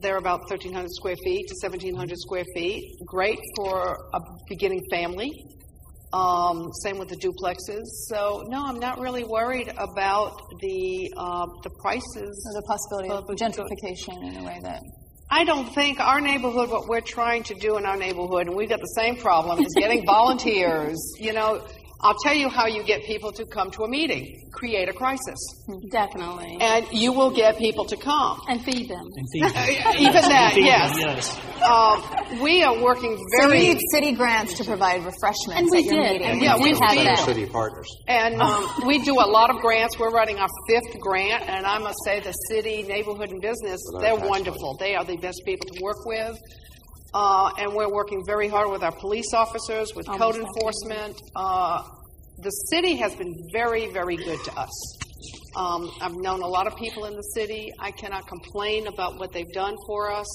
they're 0.00 0.16
about 0.16 0.40
1,300 0.48 0.88
square 0.90 1.16
feet 1.22 1.46
to 1.48 1.54
1,700 1.62 2.18
square 2.18 2.44
feet. 2.54 2.96
Great 3.06 3.38
for 3.56 3.96
a 4.14 4.20
beginning 4.48 4.80
family. 4.90 5.30
Um, 6.12 6.72
same 6.82 6.98
with 6.98 7.08
the 7.08 7.16
duplexes. 7.16 7.84
So 8.08 8.42
no, 8.48 8.64
I'm 8.64 8.80
not 8.80 8.98
really 8.98 9.24
worried 9.24 9.68
about 9.68 10.36
the 10.60 11.12
uh, 11.16 11.46
the 11.62 11.70
prices. 11.80 12.48
Or 12.48 12.60
the 12.60 12.66
possibility 12.66 13.10
of 13.10 13.24
gentrification 13.36 14.28
in 14.28 14.42
a 14.42 14.44
way 14.44 14.58
that. 14.62 14.80
I 15.32 15.44
don't 15.44 15.72
think 15.72 16.00
our 16.00 16.20
neighborhood, 16.20 16.70
what 16.70 16.88
we're 16.88 17.00
trying 17.00 17.44
to 17.44 17.54
do 17.54 17.76
in 17.76 17.86
our 17.86 17.96
neighborhood, 17.96 18.48
and 18.48 18.56
we've 18.56 18.68
got 18.68 18.80
the 18.80 18.94
same 18.96 19.14
problem, 19.14 19.60
is 19.60 19.72
getting 19.76 20.04
volunteers. 20.06 20.98
You 21.20 21.32
know, 21.32 21.64
I'll 22.02 22.16
tell 22.24 22.34
you 22.34 22.48
how 22.48 22.66
you 22.66 22.82
get 22.84 23.02
people 23.04 23.30
to 23.32 23.44
come 23.44 23.70
to 23.72 23.82
a 23.82 23.88
meeting. 23.88 24.48
Create 24.52 24.88
a 24.88 24.92
crisis. 24.92 25.38
Definitely. 25.90 26.56
And 26.60 26.86
you 26.92 27.12
will 27.12 27.30
get 27.30 27.58
people 27.58 27.84
to 27.84 27.96
come. 27.96 28.40
And 28.48 28.64
feed 28.64 28.88
them. 28.88 29.04
And 29.04 29.26
feed 29.32 29.42
them. 29.44 29.94
Even 29.98 30.22
that, 30.22 30.52
Feed 30.54 30.62
them, 30.64 30.66
yes. 30.66 30.96
yes. 30.98 31.40
Um, 31.62 32.40
we 32.42 32.62
are 32.62 32.82
working 32.82 33.16
very. 33.36 33.42
So 33.42 33.48
very 33.48 33.66
you 33.66 33.74
need 33.74 33.82
city 33.92 34.12
grants 34.12 34.54
to 34.54 34.64
provide 34.64 35.04
refreshments 35.04 35.56
And 35.60 35.68
we 35.70 35.78
at 35.78 35.84
your 35.84 36.02
did, 36.02 36.12
meeting. 36.12 36.26
and 36.28 36.40
Yeah, 36.42 36.56
You 36.56 36.62
we 36.62 36.70
have 36.70 36.94
that. 37.04 37.18
City 37.26 37.46
partners. 37.46 37.86
And 38.08 38.40
um, 38.40 38.64
we 38.86 39.02
do 39.04 39.14
a 39.20 39.28
lot 39.28 39.50
of 39.50 39.56
grants. 39.60 39.98
We're 39.98 40.10
running 40.10 40.38
our 40.38 40.48
fifth 40.68 40.98
grant, 41.00 41.44
and 41.48 41.66
I 41.66 41.78
must 41.78 41.98
say, 42.04 42.20
the 42.20 42.32
city, 42.32 42.82
neighborhood, 42.82 43.28
and 43.30 43.42
business—they're 43.42 44.16
tax 44.16 44.28
wonderful. 44.28 44.76
They 44.80 44.94
are 44.94 45.04
the 45.04 45.16
best 45.18 45.42
people 45.44 45.66
to 45.68 45.82
work 45.82 46.04
with. 46.06 46.38
Uh, 47.12 47.50
and 47.58 47.74
we're 47.74 47.92
working 47.92 48.22
very 48.24 48.48
hard 48.48 48.70
with 48.70 48.82
our 48.82 48.92
police 48.92 49.34
officers, 49.34 49.92
with 49.96 50.06
code 50.06 50.36
enforcement. 50.36 51.20
Uh, 51.34 51.82
the 52.42 52.50
city 52.70 52.96
has 52.96 53.14
been 53.16 53.34
very, 53.52 53.92
very 53.92 54.16
good 54.16 54.38
to 54.44 54.52
us. 54.54 54.98
Um, 55.56 55.90
I've 56.00 56.14
known 56.14 56.42
a 56.42 56.46
lot 56.46 56.66
of 56.66 56.76
people 56.76 57.06
in 57.06 57.14
the 57.14 57.22
city. 57.34 57.72
I 57.80 57.90
cannot 57.90 58.26
complain 58.28 58.86
about 58.86 59.18
what 59.18 59.32
they've 59.32 59.52
done 59.52 59.74
for 59.86 60.12
us. 60.12 60.26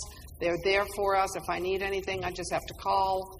They're 0.42 0.58
there 0.64 0.86
for 0.96 1.16
us. 1.16 1.36
If 1.38 1.50
I 1.50 1.60
need 1.60 1.82
anything, 1.82 2.24
I 2.24 2.32
just 2.32 2.52
have 2.52 2.66
to 2.68 2.74
call. 2.76 3.40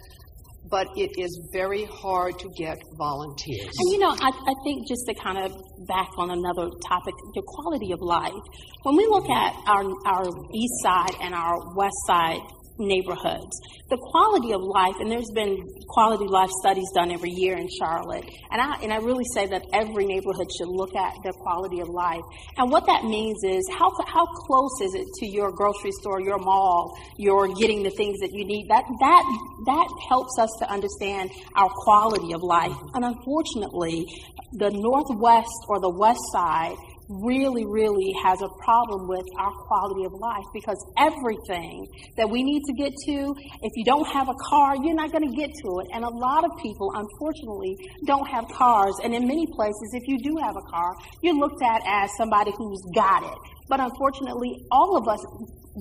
But 0.72 0.88
it 0.96 1.12
is 1.20 1.50
very 1.54 1.84
hard 1.86 2.40
to 2.40 2.50
get 2.58 2.78
volunteers. 2.98 3.70
And 3.78 3.92
you 3.92 4.00
know, 4.00 4.10
I, 4.10 4.30
I 4.30 4.54
think 4.64 4.88
just 4.88 5.06
to 5.08 5.14
kind 5.22 5.38
of 5.38 5.52
back 5.88 6.10
on 6.18 6.32
another 6.32 6.72
topic, 6.88 7.14
the 7.36 7.44
quality 7.46 7.92
of 7.92 8.00
life. 8.02 8.34
When 8.82 8.96
we 8.96 9.06
look 9.06 9.30
at 9.30 9.54
our 9.68 9.84
our 10.08 10.26
east 10.56 10.74
side 10.82 11.16
and 11.22 11.36
our 11.36 11.76
west 11.76 11.98
side 12.08 12.40
neighborhoods, 12.78 13.56
the 13.90 13.98
quality 13.98 14.52
of 14.54 14.62
life, 14.62 14.96
and 15.00 15.12
there's 15.12 15.32
been 15.34 15.58
quality 15.88 16.26
life 16.26 16.50
studies 16.62 16.90
done 16.94 17.12
every 17.12 17.32
year 17.32 17.56
in 17.58 17.68
Charlotte, 17.70 18.26
and 18.52 18.62
I 18.62 18.76
and 18.84 18.92
I 18.92 18.98
really 18.98 19.26
say 19.34 19.48
that 19.48 19.64
every 19.74 20.06
neighborhood 20.06 20.48
should 20.58 20.70
look 20.70 20.96
at 20.96 21.14
their 21.24 21.34
quality 21.34 21.80
of 21.80 21.90
life. 21.90 22.24
And 22.58 22.72
what 22.72 22.86
that 22.88 23.04
means 23.04 23.38
is 23.44 23.68
how 23.72 23.92
how 24.08 24.26
close 24.26 24.82
is 24.82 24.96
it 24.96 25.08
to 25.20 25.26
your 25.28 25.52
grocery 25.52 25.92
store, 26.02 26.22
your 26.22 26.40
mall, 26.40 26.98
your 27.18 27.48
getting 27.54 27.84
the 27.84 27.92
things 27.92 28.20
that 28.20 28.32
you 28.34 28.46
need. 28.46 28.68
That 28.70 28.84
that 29.00 29.24
that 29.66 29.88
helps 30.10 30.38
us 30.40 30.52
to 30.60 30.70
understand 30.72 31.32
our 31.56 31.70
quality 31.70 32.34
of 32.34 32.42
life. 32.44 32.76
And 32.94 33.06
unfortunately, 33.06 34.06
the 34.54 34.72
northwest 34.72 35.66
or 35.68 35.80
the 35.80 35.90
west 35.90 36.22
side 36.32 36.76
really, 37.10 37.66
really 37.66 38.14
has 38.24 38.42
a 38.42 38.50
problem 38.64 39.08
with 39.08 39.26
our 39.40 39.52
quality 39.68 40.06
of 40.06 40.14
life 40.14 40.46
because 40.54 40.78
everything 40.98 41.86
that 42.18 42.30
we 42.30 42.44
need 42.44 42.62
to 42.66 42.74
get 42.74 42.94
to, 43.06 43.36
if 43.62 43.72
you 43.76 43.86
don't 43.86 44.08
have 44.08 44.30
a 44.30 44.38
car, 44.50 44.76
you're 44.84 44.96
not 44.96 45.12
going 45.12 45.28
to 45.28 45.36
get 45.36 45.50
to 45.64 45.80
it. 45.80 45.88
And 45.94 46.04
a 46.04 46.10
lot 46.10 46.44
of 46.44 46.52
people, 46.62 46.92
unfortunately, 46.96 47.76
don't 48.06 48.28
have 48.28 48.46
cars. 48.50 48.96
And 49.04 49.14
in 49.14 49.28
many 49.28 49.46
places, 49.56 49.94
if 49.94 50.08
you 50.08 50.18
do 50.20 50.38
have 50.42 50.56
a 50.56 50.66
car, 50.72 50.96
you're 51.22 51.36
looked 51.36 51.62
at 51.62 51.82
as 51.86 52.10
somebody 52.18 52.52
who's 52.58 52.82
got 52.96 53.24
it. 53.24 53.38
But 53.70 53.80
unfortunately, 53.80 54.66
all 54.72 54.98
of 54.98 55.08
us 55.08 55.22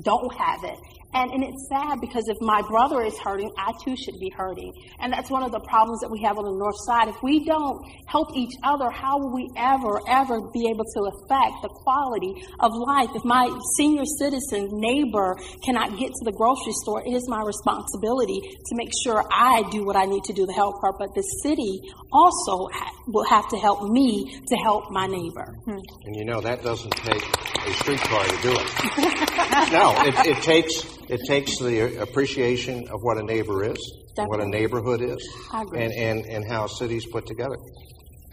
don't 0.02 0.34
have 0.34 0.64
it. 0.64 0.78
And, 1.14 1.30
and 1.30 1.44
it's 1.44 1.68
sad 1.70 2.00
because 2.00 2.24
if 2.26 2.36
my 2.40 2.60
brother 2.68 3.02
is 3.02 3.16
hurting, 3.18 3.50
I 3.56 3.72
too 3.84 3.94
should 3.96 4.18
be 4.18 4.30
hurting. 4.36 4.72
And 4.98 5.12
that's 5.12 5.30
one 5.30 5.42
of 5.42 5.52
the 5.52 5.60
problems 5.60 6.00
that 6.00 6.10
we 6.10 6.20
have 6.22 6.38
on 6.38 6.44
the 6.44 6.58
north 6.58 6.74
side. 6.86 7.06
If 7.08 7.22
we 7.22 7.44
don't 7.44 7.78
help 8.08 8.34
each 8.34 8.50
other, 8.64 8.90
how 8.90 9.18
will 9.18 9.32
we 9.32 9.48
ever, 9.56 10.02
ever 10.08 10.42
be 10.50 10.66
able 10.66 10.82
to 10.82 11.00
affect 11.14 11.62
the 11.62 11.70
quality 11.70 12.34
of 12.58 12.74
life? 12.74 13.14
If 13.14 13.24
my 13.24 13.46
senior 13.78 14.02
citizen 14.18 14.74
neighbor 14.74 15.38
cannot 15.64 15.98
get 15.98 16.10
to 16.10 16.22
the 16.26 16.34
grocery 16.34 16.74
store, 16.82 17.06
it 17.06 17.14
is 17.14 17.28
my 17.30 17.42
responsibility 17.46 18.42
to 18.42 18.72
make 18.74 18.90
sure 19.06 19.22
I 19.30 19.62
do 19.70 19.84
what 19.86 19.94
I 19.94 20.06
need 20.06 20.24
to 20.24 20.32
do 20.32 20.46
to 20.46 20.52
help 20.52 20.82
her. 20.82 20.92
But 20.98 21.14
the 21.14 21.22
city 21.46 21.78
also 22.10 22.68
will 23.06 23.26
have 23.30 23.48
to 23.50 23.56
help 23.56 23.86
me 23.90 24.40
to 24.48 24.56
help 24.56 24.90
my 24.90 25.06
neighbor. 25.06 25.54
And 25.66 26.16
you 26.16 26.24
know, 26.24 26.40
that 26.40 26.62
doesn't 26.62 26.94
take 27.06 27.22
a 27.66 27.72
streetcar 27.74 28.24
to 28.24 28.42
do 28.42 28.52
it. 28.52 29.72
no, 29.72 29.94
it, 30.04 30.26
it 30.26 30.42
takes 30.42 30.84
it 31.08 31.20
takes 31.26 31.58
the 31.58 32.00
appreciation 32.00 32.88
of 32.88 33.00
what 33.02 33.18
a 33.18 33.22
neighbor 33.22 33.64
is, 33.64 33.78
what 34.16 34.40
a 34.40 34.48
neighborhood 34.48 35.00
is, 35.00 35.26
and, 35.52 35.92
and 35.92 36.24
and 36.26 36.44
how 36.50 36.66
cities 36.66 37.06
put 37.10 37.26
together. 37.26 37.56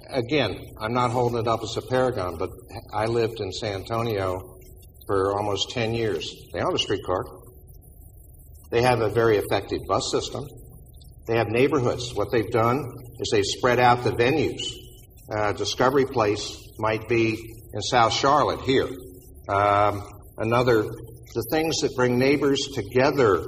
Again, 0.09 0.57
I'm 0.79 0.93
not 0.93 1.11
holding 1.11 1.39
it 1.39 1.47
up 1.47 1.61
as 1.63 1.77
a 1.77 1.81
paragon, 1.81 2.37
but 2.37 2.49
I 2.93 3.05
lived 3.05 3.39
in 3.39 3.51
San 3.53 3.81
Antonio 3.81 4.57
for 5.07 5.37
almost 5.37 5.69
10 5.71 5.93
years. 5.93 6.33
They 6.53 6.59
don't 6.59 6.75
a 6.75 6.77
streetcar. 6.77 7.23
They 8.71 8.81
have 8.81 9.01
a 9.01 9.09
very 9.09 9.37
effective 9.37 9.79
bus 9.87 10.11
system. 10.11 10.45
They 11.27 11.37
have 11.37 11.47
neighborhoods. 11.47 12.13
What 12.13 12.29
they've 12.31 12.49
done 12.49 12.83
is 13.19 13.29
they've 13.31 13.45
spread 13.45 13.79
out 13.79 14.03
the 14.03 14.11
venues. 14.11 14.61
Uh, 15.29 15.53
Discovery 15.53 16.05
Place 16.05 16.57
might 16.77 17.07
be 17.07 17.37
in 17.73 17.81
South 17.81 18.13
Charlotte 18.13 18.61
here. 18.61 18.89
Um, 19.51 20.03
another, 20.37 20.83
the 20.83 21.47
things 21.51 21.77
that 21.81 21.93
bring 21.95 22.17
neighbors 22.17 22.59
together 22.73 23.43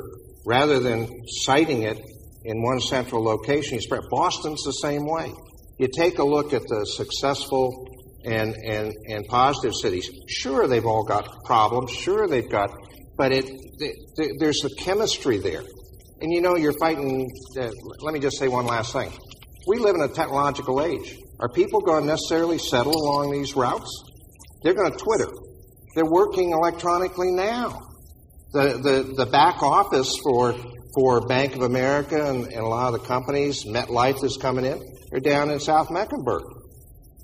rather 0.46 0.80
than 0.80 1.08
citing 1.28 1.84
it 1.84 2.00
in 2.44 2.62
one 2.62 2.80
central 2.80 3.24
location. 3.24 3.76
You 3.76 3.82
spread. 3.82 4.02
Boston's 4.12 4.64
the 4.64 4.72
same 4.72 5.06
way. 5.06 5.32
You 5.80 5.88
take 5.88 6.20
a 6.20 6.24
look 6.24 6.54
at 6.54 6.62
the 6.68 6.86
successful 6.86 7.88
and, 8.26 8.56
and, 8.56 8.92
and 9.08 9.26
positive 9.28 9.74
cities. 9.76 10.10
Sure, 10.28 10.68
they've 10.68 10.86
all 10.86 11.04
got 11.04 11.28
problems. 11.46 11.92
Sure, 11.92 12.28
they've 12.28 12.50
got, 12.50 12.70
but 13.18 13.32
it, 13.32 13.46
th- 13.80 14.32
there's 14.40 14.64
a 14.66 14.70
chemistry 14.84 15.38
there. 15.38 15.64
And 16.22 16.32
you 16.32 16.42
know, 16.42 16.56
you're 16.56 16.78
fighting. 16.80 17.30
Uh, 17.58 17.70
let 18.02 18.14
me 18.14 18.20
just 18.20 18.38
say 18.38 18.48
one 18.48 18.66
last 18.66 18.94
thing. 18.94 19.12
We 19.68 19.80
live 19.80 19.96
in 19.96 20.02
a 20.02 20.08
technological 20.10 20.82
age. 20.82 21.18
Are 21.40 21.50
people 21.50 21.82
going 21.82 22.04
to 22.04 22.08
necessarily 22.08 22.58
settle 22.58 22.94
along 22.94 23.32
these 23.32 23.56
routes? 23.56 23.90
They're 24.64 24.74
going 24.74 24.92
to 24.92 24.98
Twitter. 24.98 25.30
They're 25.96 26.06
working 26.06 26.52
electronically 26.52 27.32
now. 27.32 27.90
The, 28.52 28.78
the, 28.78 29.14
the 29.16 29.26
back 29.32 29.64
office 29.64 30.16
for, 30.24 30.56
for 30.96 31.28
Bank 31.28 31.56
of 31.56 31.62
America 31.62 32.30
and, 32.30 32.46
and 32.46 32.62
a 32.62 32.68
lot 32.68 32.94
of 32.94 33.02
the 33.02 33.08
companies, 33.08 33.66
MetLife 33.66 34.24
is 34.24 34.38
coming 34.38 34.66
in, 34.66 34.80
they're 35.10 35.20
down 35.20 35.50
in 35.50 35.60
South 35.60 35.90
Mecklenburg. 35.92 36.44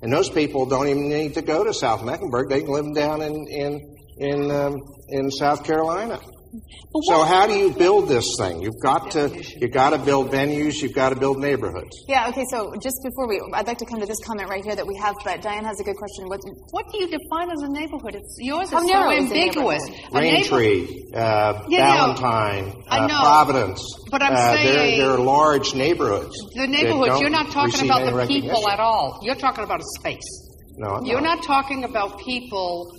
And 0.02 0.12
those 0.12 0.30
people 0.30 0.66
don't 0.66 0.88
even 0.88 1.08
need 1.08 1.34
to 1.34 1.42
go 1.42 1.62
to 1.62 1.74
South 1.74 2.04
Mecklenburg. 2.04 2.48
They 2.48 2.62
can 2.62 2.70
live 2.70 2.94
down 2.94 3.22
in, 3.22 3.46
in, 3.48 3.96
in, 4.18 4.50
um, 4.50 4.76
in 5.08 5.30
South 5.30 5.64
Carolina. 5.64 6.20
But 6.52 7.00
So 7.06 7.22
how 7.22 7.46
do 7.46 7.54
you 7.54 7.70
build 7.70 8.08
this 8.08 8.26
thing? 8.38 8.60
You've 8.60 8.80
got 8.82 9.12
to 9.12 9.30
you've 9.60 9.70
got 9.72 9.90
to 9.90 9.98
build 9.98 10.30
venues. 10.30 10.82
You've 10.82 10.94
got 10.94 11.10
to 11.10 11.16
build 11.16 11.38
neighborhoods. 11.38 12.04
Yeah, 12.08 12.28
okay, 12.30 12.44
so 12.50 12.72
just 12.82 12.96
before 13.04 13.28
we, 13.28 13.40
I'd 13.54 13.66
like 13.66 13.78
to 13.78 13.86
come 13.86 14.00
to 14.00 14.06
this 14.06 14.18
comment 14.26 14.48
right 14.48 14.64
here 14.64 14.74
that 14.74 14.86
we 14.86 14.96
have, 14.96 15.14
but 15.24 15.42
Diane 15.42 15.64
has 15.64 15.78
a 15.80 15.84
good 15.84 15.96
question. 15.96 16.26
What, 16.28 16.40
What 16.72 16.86
do 16.90 16.98
you 16.98 17.06
define 17.08 17.50
as 17.50 17.62
a 17.62 17.68
neighborhood? 17.68 18.16
It's 18.16 18.36
yours 18.40 18.70
How 18.70 18.78
is 18.82 18.88
so 18.88 18.92
narrow 18.92 19.10
is 19.12 19.30
a 19.30 19.34
ambiguous. 19.34 19.84
neighborhood? 19.86 20.12
A 20.12 20.18
Raintree, 20.18 21.14
uh, 21.14 21.62
Yeah, 21.68 21.96
Ballantyne, 21.96 22.82
I 22.88 22.98
uh, 22.98 23.06
know, 23.06 23.20
Providence. 23.20 23.84
but 24.10 24.22
I'm 24.22 24.32
uh, 24.34 24.54
saying- 24.54 24.98
they're, 24.98 25.08
they're 25.16 25.18
large 25.18 25.74
neighborhoods. 25.74 26.36
The 26.54 26.66
neighborhoods. 26.66 27.20
you're 27.20 27.30
not 27.30 27.50
talking 27.52 27.84
about 27.84 28.04
the 28.10 28.26
people 28.26 28.68
at 28.68 28.80
all. 28.80 29.20
You're 29.22 29.36
talking 29.36 29.62
about 29.64 29.80
a 29.80 29.86
space. 30.00 30.48
No, 30.78 30.88
I'm 30.96 31.04
You're 31.04 31.20
not 31.20 31.44
talking 31.44 31.84
about 31.84 32.18
people 32.20 32.90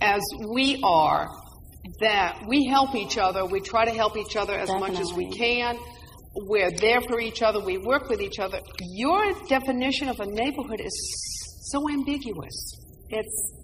as 0.00 0.20
we 0.48 0.80
are, 0.84 1.28
that 2.02 2.44
we 2.46 2.66
help 2.66 2.94
each 2.94 3.16
other. 3.16 3.46
We 3.46 3.60
try 3.60 3.84
to 3.84 3.92
help 3.92 4.16
each 4.16 4.36
other 4.36 4.54
as 4.54 4.68
much 4.68 4.98
as 4.98 5.12
we 5.12 5.30
can. 5.30 5.78
We're 6.34 6.70
there 6.70 7.00
for 7.00 7.20
each 7.20 7.42
other. 7.42 7.60
We 7.60 7.78
work 7.78 8.08
with 8.08 8.20
each 8.20 8.38
other. 8.38 8.58
Your 8.80 9.32
definition 9.48 10.08
of 10.08 10.20
a 10.20 10.26
neighborhood 10.26 10.80
is 10.80 10.94
so 11.70 11.80
ambiguous. 11.90 12.54
It's 13.08 13.62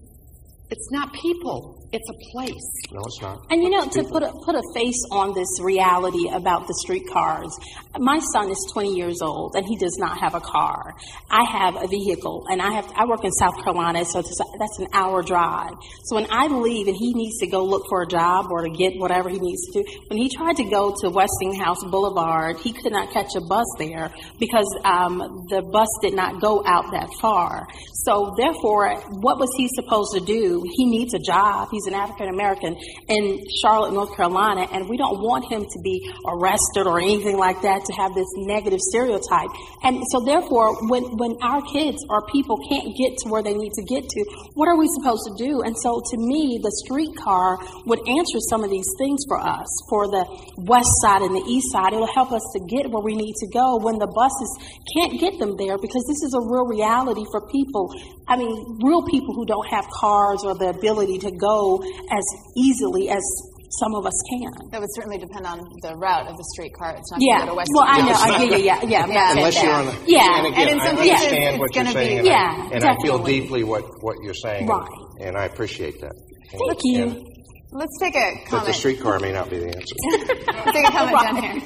it's 0.70 0.90
not 0.92 1.12
people. 1.14 1.88
It's 1.92 2.08
a 2.10 2.32
place. 2.32 2.70
No, 2.92 3.00
it's 3.00 3.22
not. 3.22 3.38
And 3.50 3.62
you 3.62 3.70
know, 3.70 3.88
to 3.88 4.04
put 4.04 4.22
a, 4.22 4.30
put 4.44 4.54
a 4.54 4.62
face 4.74 5.02
on 5.10 5.34
this 5.34 5.48
reality 5.62 6.28
about 6.28 6.66
the 6.66 6.74
streetcars, 6.84 7.56
my 7.98 8.18
son 8.32 8.50
is 8.50 8.70
20 8.72 8.94
years 8.94 9.20
old 9.22 9.54
and 9.54 9.66
he 9.66 9.76
does 9.76 9.96
not 9.98 10.18
have 10.18 10.34
a 10.34 10.40
car. 10.40 10.94
I 11.30 11.44
have 11.44 11.76
a 11.82 11.86
vehicle 11.86 12.46
and 12.50 12.62
I 12.62 12.72
have 12.72 12.90
I 12.96 13.04
work 13.06 13.24
in 13.24 13.32
South 13.32 13.56
Carolina, 13.62 14.04
so 14.04 14.22
that's 14.22 14.78
an 14.78 14.88
hour 14.92 15.22
drive. 15.22 15.72
So 16.04 16.16
when 16.16 16.26
I 16.30 16.46
leave 16.48 16.88
and 16.88 16.96
he 16.96 17.14
needs 17.14 17.38
to 17.38 17.46
go 17.46 17.64
look 17.64 17.84
for 17.88 18.02
a 18.02 18.06
job 18.06 18.46
or 18.50 18.62
to 18.62 18.70
get 18.70 18.94
whatever 18.96 19.28
he 19.28 19.38
needs 19.38 19.66
to 19.66 19.82
do, 19.82 20.00
when 20.08 20.18
he 20.18 20.28
tried 20.28 20.56
to 20.56 20.64
go 20.64 20.94
to 21.02 21.10
Westinghouse 21.10 21.82
Boulevard, 21.84 22.56
he 22.58 22.72
could 22.72 22.92
not 22.92 23.12
catch 23.12 23.34
a 23.36 23.40
bus 23.40 23.66
there 23.78 24.12
because 24.38 24.68
um, 24.84 25.46
the 25.50 25.62
bus 25.62 25.88
did 26.02 26.14
not 26.14 26.40
go 26.40 26.62
out 26.66 26.90
that 26.92 27.08
far. 27.20 27.66
So 28.04 28.34
therefore, 28.38 28.96
what 29.20 29.38
was 29.38 29.50
he 29.56 29.68
supposed 29.74 30.14
to 30.14 30.20
do? 30.20 30.64
He 30.76 30.86
needs 30.86 31.14
a 31.14 31.18
job. 31.18 31.68
He's 31.70 31.86
an 31.86 31.94
African 31.94 32.28
American 32.28 32.76
in 33.08 33.44
Charlotte, 33.60 33.92
North 33.92 34.16
Carolina, 34.16 34.66
and 34.72 34.88
we 34.88 34.96
don't 34.96 35.20
want 35.20 35.50
him 35.50 35.62
to 35.62 35.78
be 35.82 36.10
arrested 36.26 36.86
or 36.86 37.00
anything 37.00 37.36
like 37.36 37.60
that 37.62 37.84
to 37.88 37.94
have 37.96 38.14
this 38.14 38.28
negative 38.36 38.80
stereotype. 38.80 39.48
And 39.82 40.04
so 40.12 40.20
therefore, 40.24 40.76
when, 40.88 41.04
when 41.16 41.36
our 41.42 41.62
kids 41.72 41.98
or 42.08 42.26
people 42.28 42.60
can't 42.68 42.92
get 42.96 43.16
to 43.24 43.32
where 43.32 43.42
they 43.42 43.54
need 43.54 43.72
to 43.74 43.84
get 43.84 44.08
to, 44.08 44.20
what 44.54 44.68
are 44.68 44.76
we 44.76 44.88
supposed 45.00 45.24
to 45.28 45.34
do? 45.40 45.62
And 45.62 45.74
so 45.76 46.00
to 46.04 46.16
me, 46.16 46.60
the 46.62 46.72
streetcar 46.84 47.58
would 47.86 48.00
answer 48.06 48.38
some 48.48 48.62
of 48.64 48.70
these 48.70 48.88
things 48.98 49.24
for 49.28 49.40
us, 49.40 49.68
for 49.88 50.06
the 50.06 50.24
west 50.68 50.92
side 51.00 51.22
and 51.22 51.34
the 51.34 51.44
east 51.48 51.72
side. 51.72 51.92
It 51.92 52.00
will 52.00 52.12
help 52.12 52.32
us 52.32 52.44
to 52.54 52.60
get 52.68 52.90
where 52.90 53.02
we 53.02 53.16
need 53.16 53.34
to 53.40 53.48
go 53.48 53.80
when 53.80 53.98
the 53.98 54.10
buses 54.12 54.50
can't 54.94 55.18
get 55.20 55.38
them 55.38 55.56
there 55.56 55.78
because 55.78 56.04
this 56.06 56.22
is 56.22 56.34
a 56.34 56.40
real 56.40 56.66
reality 56.66 57.24
for 57.30 57.46
people. 57.48 57.92
I 58.28 58.36
mean, 58.36 58.78
real 58.84 59.02
people 59.06 59.34
who 59.34 59.46
don't 59.46 59.66
have 59.68 59.88
cars 59.88 60.44
or 60.44 60.54
the 60.54 60.68
ability 60.68 61.18
to 61.24 61.30
go 61.30 61.82
as 62.10 62.26
easily 62.56 63.08
as 63.08 63.24
some 63.70 63.94
of 63.94 64.06
us 64.06 64.16
can. 64.30 64.70
that 64.70 64.80
would 64.80 64.88
certainly 64.94 65.18
depend 65.18 65.44
on 65.46 65.58
the 65.82 65.94
route 65.96 66.26
of 66.26 66.36
the 66.36 66.44
streetcar. 66.54 66.96
It's 66.96 67.10
not 67.12 67.20
Yeah. 67.20 67.38
going 67.38 67.40
to 67.40 67.46
go 67.46 67.52
to 67.52 67.56
West 67.56 67.70
Well, 67.74 67.84
I 67.86 68.00
know. 68.00 68.14
I, 68.16 68.42
yeah, 68.44 68.56
yeah, 68.56 68.84
yeah. 68.88 69.02
I'm 69.04 69.12
not 69.12 69.36
Unless 69.36 69.62
you're 69.62 69.72
on 69.72 69.86
the 69.86 69.96
Yeah. 70.06 70.38
and 70.38 70.46
again, 70.46 70.60
And 70.68 70.70
in 70.70 70.86
some 70.86 70.96
I 70.98 71.02
cases, 71.02 71.24
understand 71.26 71.48
it's 71.54 71.58
what 71.58 71.74
you're 71.74 71.84
gonna 71.84 71.92
saying, 71.92 72.08
be- 72.08 72.18
and, 72.18 72.26
Yeah, 72.26 72.56
I, 72.56 72.74
and 72.74 72.84
I 72.84 72.96
feel 73.02 73.18
deeply 73.18 73.64
what, 73.64 73.84
what 74.00 74.16
you're 74.22 74.34
saying, 74.34 74.66
Right. 74.66 74.88
and 75.20 75.36
I 75.36 75.44
appreciate 75.44 76.00
that. 76.00 76.12
And- 76.52 76.60
Thank 76.68 76.80
you. 76.84 77.02
and- 77.02 77.24
Let's 77.70 77.98
take 78.00 78.14
a 78.16 78.20
comment. 78.20 78.50
but 78.50 78.64
the 78.66 78.72
streetcar 78.72 79.20
may 79.20 79.32
not 79.32 79.50
be 79.50 79.58
the 79.58 79.66
answer. 79.66 79.96
Let's 80.46 80.72
take 80.72 80.88
a 80.88 80.90
comment 80.90 81.20
down 81.20 81.36
here. 81.42 81.62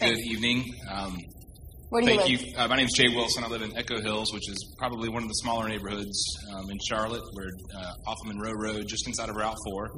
Good 0.00 0.18
evening. 0.20 0.64
Um, 0.90 1.18
Where 1.90 2.02
do 2.02 2.10
you 2.10 2.18
thank 2.18 2.30
live? 2.30 2.42
you. 2.42 2.56
Uh, 2.56 2.68
my 2.68 2.76
name 2.76 2.86
is 2.86 2.92
Jay 2.94 3.08
Wilson. 3.08 3.44
I 3.44 3.48
live 3.48 3.62
in 3.62 3.74
Echo 3.74 3.98
Hills, 4.02 4.30
which 4.34 4.46
is 4.50 4.76
probably 4.78 5.08
one 5.08 5.22
of 5.22 5.28
the 5.28 5.34
smaller 5.34 5.66
neighborhoods 5.68 6.22
um, 6.54 6.70
in 6.70 6.76
Charlotte. 6.86 7.22
We're 7.32 7.48
uh, 7.74 7.92
off 8.06 8.16
of 8.22 8.26
Monroe 8.26 8.52
Road, 8.52 8.86
just 8.86 9.06
inside 9.08 9.30
of 9.30 9.36
Route 9.36 9.56
4. 9.70 9.90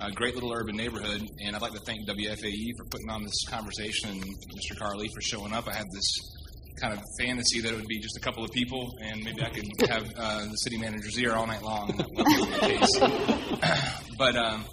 A 0.00 0.10
great 0.12 0.34
little 0.34 0.54
urban 0.54 0.74
neighborhood. 0.74 1.20
And 1.44 1.54
I'd 1.54 1.60
like 1.60 1.74
to 1.74 1.80
thank 1.80 2.08
WFAE 2.08 2.70
for 2.78 2.86
putting 2.90 3.10
on 3.10 3.24
this 3.24 3.44
conversation 3.46 4.08
and 4.08 4.22
Mr. 4.22 4.78
Carlee 4.80 5.08
for 5.14 5.20
showing 5.20 5.52
up. 5.52 5.68
I 5.68 5.74
had 5.74 5.86
this 5.92 6.14
kind 6.80 6.94
of 6.94 7.00
fantasy 7.20 7.60
that 7.60 7.72
it 7.72 7.76
would 7.76 7.88
be 7.88 7.98
just 8.00 8.16
a 8.16 8.20
couple 8.20 8.42
of 8.42 8.50
people, 8.52 8.88
and 9.02 9.22
maybe 9.22 9.42
I 9.42 9.50
could 9.50 9.66
have 9.90 10.06
uh, 10.16 10.44
the 10.44 10.56
city 10.56 10.78
manager's 10.78 11.18
ear 11.18 11.34
all 11.34 11.46
night 11.46 11.62
long. 11.62 11.90
And 11.90 11.98
that 11.98 12.60
case. 12.60 14.08
but 14.18 14.34
um, 14.34 14.64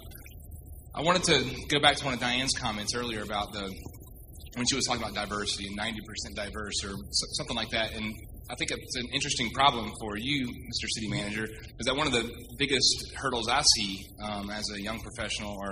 I 0.94 1.02
wanted 1.02 1.24
to 1.24 1.66
go 1.68 1.80
back 1.80 1.96
to 1.96 2.04
one 2.06 2.14
of 2.14 2.20
Diane's 2.20 2.54
comments 2.54 2.94
earlier 2.94 3.22
about 3.22 3.52
the 3.52 3.70
when 4.56 4.66
she 4.66 4.74
was 4.74 4.84
talking 4.86 5.02
about 5.02 5.14
diversity 5.14 5.68
and 5.68 5.78
90% 5.78 6.34
diverse 6.34 6.82
or 6.84 6.94
something 7.36 7.56
like 7.56 7.68
that. 7.70 7.92
And 7.94 8.12
I 8.50 8.54
think 8.56 8.70
it's 8.72 8.96
an 8.96 9.06
interesting 9.12 9.50
problem 9.50 9.90
for 10.00 10.16
you, 10.16 10.46
Mr. 10.48 10.88
City 10.88 11.08
Manager, 11.08 11.44
is 11.78 11.86
that 11.86 11.94
one 11.94 12.06
of 12.06 12.12
the 12.12 12.28
biggest 12.58 13.12
hurdles 13.16 13.48
I 13.48 13.62
see 13.76 13.98
um, 14.24 14.50
as 14.50 14.64
a 14.74 14.80
young 14.80 14.98
professional 15.00 15.52
or 15.56 15.70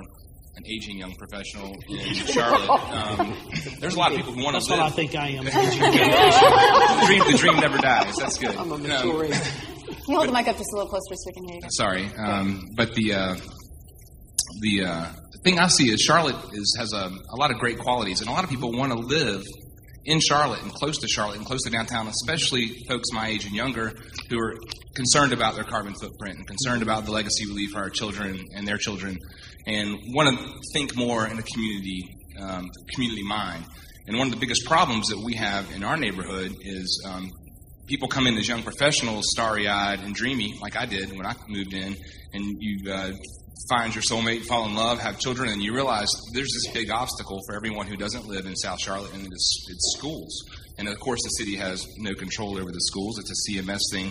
an 0.56 0.62
aging 0.66 0.98
young 0.98 1.14
professional 1.16 1.74
in 1.88 2.14
Charlotte. 2.14 2.68
Um, 2.70 3.36
there's 3.80 3.94
a 3.94 3.98
lot 3.98 4.12
of 4.12 4.18
people 4.18 4.34
who 4.34 4.44
want 4.44 4.54
That's 4.54 4.66
to 4.66 4.74
what 4.74 4.82
I 4.82 4.90
think 4.90 5.16
I 5.16 5.28
am. 5.30 5.44
the, 5.44 7.04
dream, 7.06 7.22
the 7.32 7.38
dream 7.38 7.56
never 7.56 7.78
dies. 7.78 8.14
That's 8.16 8.38
good. 8.38 8.54
I'm 8.56 8.70
a 8.70 8.74
Um, 8.74 8.82
mature 8.82 9.24
age. 9.24 9.32
Can 9.32 9.96
you 10.08 10.16
hold 10.16 10.28
the 10.28 10.32
mic 10.32 10.46
up 10.46 10.56
just 10.56 10.70
a 10.72 10.76
little 10.76 10.90
closer 10.90 11.14
so 11.14 11.30
we 11.30 11.32
can 11.32 11.44
hear 11.48 11.54
you? 11.56 11.68
Sorry, 11.70 12.06
um, 12.18 12.60
but 12.76 12.94
the 12.94 13.14
uh, 13.14 13.36
the 14.60 14.84
uh, 14.84 15.06
thing 15.44 15.58
I 15.58 15.68
see 15.68 15.90
is 15.90 16.00
Charlotte 16.00 16.36
is 16.52 16.76
has 16.78 16.92
a, 16.92 17.10
a 17.30 17.36
lot 17.36 17.50
of 17.50 17.58
great 17.58 17.78
qualities, 17.78 18.20
and 18.20 18.28
a 18.28 18.32
lot 18.32 18.44
of 18.44 18.50
people 18.50 18.72
want 18.72 18.92
to 18.92 18.98
live 18.98 19.42
in 20.06 20.20
Charlotte 20.20 20.62
and 20.62 20.72
close 20.72 20.98
to 20.98 21.08
Charlotte 21.08 21.36
and 21.36 21.46
close 21.46 21.62
to 21.62 21.70
downtown, 21.70 22.08
especially 22.08 22.68
folks 22.88 23.08
my 23.12 23.28
age 23.28 23.44
and 23.44 23.54
younger 23.54 23.92
who 24.28 24.38
are 24.38 24.54
concerned 24.94 25.32
about 25.32 25.54
their 25.54 25.64
carbon 25.64 25.94
footprint 25.94 26.38
and 26.38 26.46
concerned 26.46 26.82
about 26.82 27.04
the 27.04 27.10
legacy 27.10 27.46
we 27.46 27.52
leave 27.52 27.70
for 27.70 27.80
our 27.80 27.90
children 27.90 28.38
and 28.54 28.66
their 28.66 28.78
children, 28.78 29.16
and 29.66 29.96
want 30.14 30.38
to 30.38 30.54
think 30.72 30.96
more 30.96 31.26
in 31.26 31.38
a 31.38 31.42
community 31.42 32.02
um, 32.40 32.68
community 32.94 33.22
mind. 33.22 33.64
And 34.06 34.18
one 34.18 34.26
of 34.26 34.34
the 34.34 34.40
biggest 34.40 34.66
problems 34.66 35.08
that 35.08 35.18
we 35.18 35.34
have 35.34 35.70
in 35.74 35.82
our 35.82 35.96
neighborhood 35.96 36.52
is 36.60 37.06
um, 37.06 37.30
people 37.86 38.08
come 38.08 38.26
in 38.26 38.36
as 38.36 38.48
young 38.48 38.62
professionals, 38.62 39.24
starry 39.30 39.68
eyed 39.68 40.00
and 40.00 40.14
dreamy, 40.14 40.58
like 40.60 40.76
I 40.76 40.84
did 40.84 41.10
when 41.10 41.24
I 41.26 41.34
moved 41.48 41.72
in, 41.72 41.96
and 42.32 42.56
you 42.60 42.92
uh, 42.92 43.12
find 43.70 43.94
your 43.94 44.02
soulmate, 44.02 44.44
fall 44.44 44.66
in 44.66 44.74
love, 44.74 45.00
have 45.00 45.18
children, 45.18 45.48
and 45.50 45.62
you 45.62 45.74
realize 45.74 46.08
there's 46.32 46.52
this 46.52 46.72
big 46.72 46.90
obstacle 46.90 47.40
for 47.46 47.54
everyone 47.54 47.86
who 47.86 47.96
doesn't 47.96 48.26
live 48.26 48.46
in 48.46 48.54
South 48.56 48.80
Charlotte, 48.80 49.12
and 49.14 49.26
it's, 49.26 49.66
it's 49.70 49.94
schools. 49.96 50.44
And 50.78 50.88
of 50.88 50.98
course, 51.00 51.20
the 51.22 51.30
city 51.30 51.56
has 51.56 51.86
no 51.98 52.14
control 52.14 52.58
over 52.58 52.70
the 52.70 52.80
schools, 52.80 53.18
it's 53.18 53.30
a 53.30 53.52
CMS 53.52 53.80
thing. 53.92 54.10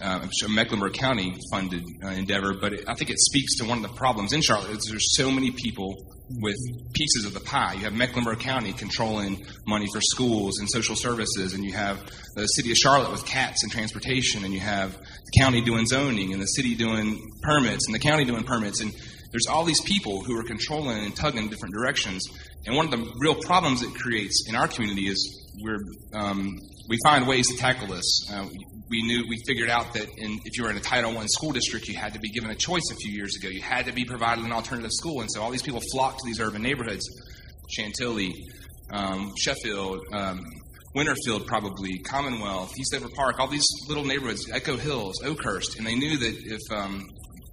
uh, 0.00 0.26
a 0.44 0.48
Mecklenburg 0.48 0.94
County 0.94 1.34
funded 1.50 1.82
uh, 2.04 2.08
endeavor, 2.08 2.54
but 2.60 2.72
it, 2.72 2.84
I 2.88 2.94
think 2.94 3.10
it 3.10 3.18
speaks 3.18 3.56
to 3.56 3.64
one 3.64 3.84
of 3.84 3.90
the 3.90 3.96
problems 3.96 4.32
in 4.32 4.40
Charlotte. 4.40 4.70
Is 4.70 4.86
there's 4.88 5.16
so 5.16 5.30
many 5.30 5.50
people 5.50 5.94
with 6.38 6.56
pieces 6.92 7.24
of 7.24 7.34
the 7.34 7.40
pie. 7.40 7.74
You 7.74 7.80
have 7.80 7.92
Mecklenburg 7.92 8.38
County 8.38 8.72
controlling 8.72 9.44
money 9.66 9.86
for 9.92 10.00
schools 10.00 10.58
and 10.58 10.68
social 10.70 10.96
services, 10.96 11.54
and 11.54 11.64
you 11.64 11.72
have 11.72 11.98
the 12.36 12.46
city 12.46 12.70
of 12.70 12.76
Charlotte 12.76 13.10
with 13.10 13.26
CATS 13.26 13.62
and 13.62 13.72
transportation, 13.72 14.44
and 14.44 14.54
you 14.54 14.60
have 14.60 14.92
the 14.96 15.40
county 15.40 15.60
doing 15.62 15.86
zoning, 15.86 16.32
and 16.32 16.40
the 16.40 16.46
city 16.46 16.74
doing 16.74 17.18
permits, 17.42 17.86
and 17.86 17.94
the 17.94 17.98
county 17.98 18.24
doing 18.24 18.44
permits, 18.44 18.80
and 18.80 18.92
there's 19.32 19.46
all 19.48 19.64
these 19.64 19.80
people 19.82 20.22
who 20.24 20.38
are 20.38 20.42
controlling 20.42 21.04
and 21.04 21.14
tugging 21.14 21.44
in 21.44 21.48
different 21.48 21.74
directions. 21.74 22.22
And 22.66 22.76
one 22.76 22.86
of 22.86 22.90
the 22.90 23.12
real 23.18 23.36
problems 23.36 23.82
it 23.82 23.94
creates 23.94 24.44
in 24.48 24.56
our 24.56 24.68
community 24.68 25.06
is 25.08 25.52
we're 25.62 25.78
um, 26.14 26.50
we 26.88 26.98
find 27.04 27.26
ways 27.26 27.48
to 27.48 27.56
tackle 27.56 27.88
this. 27.88 28.28
Uh, 28.32 28.46
we 28.90 29.02
knew 29.02 29.24
we 29.28 29.38
figured 29.46 29.70
out 29.70 29.94
that 29.94 30.08
in, 30.18 30.38
if 30.44 30.58
you 30.58 30.64
were 30.64 30.70
in 30.70 30.76
a 30.76 30.80
Title 30.80 31.14
One 31.14 31.28
school 31.28 31.52
district, 31.52 31.86
you 31.86 31.96
had 31.96 32.12
to 32.14 32.18
be 32.18 32.28
given 32.28 32.50
a 32.50 32.56
choice 32.56 32.82
a 32.90 32.96
few 32.96 33.12
years 33.12 33.36
ago. 33.36 33.48
You 33.48 33.62
had 33.62 33.86
to 33.86 33.92
be 33.92 34.04
provided 34.04 34.44
an 34.44 34.52
alternative 34.52 34.90
school, 34.92 35.20
and 35.20 35.30
so 35.30 35.42
all 35.42 35.50
these 35.50 35.62
people 35.62 35.80
flocked 35.92 36.18
to 36.18 36.26
these 36.26 36.40
urban 36.40 36.60
neighborhoods, 36.60 37.06
Chantilly, 37.70 38.34
um, 38.92 39.32
Sheffield. 39.38 40.00
Um, 40.12 40.44
Winterfield, 40.92 41.46
probably 41.46 41.98
Commonwealth, 42.00 42.70
East 42.76 42.92
Eastover 42.92 43.14
Park, 43.14 43.38
all 43.38 43.46
these 43.46 43.64
little 43.86 44.02
neighborhoods, 44.04 44.50
Echo 44.50 44.76
Hills, 44.76 45.22
Oakhurst, 45.22 45.78
and 45.78 45.86
they 45.86 45.94
knew 45.94 46.16
that 46.18 46.34
if 46.36 46.76
um, 46.76 47.04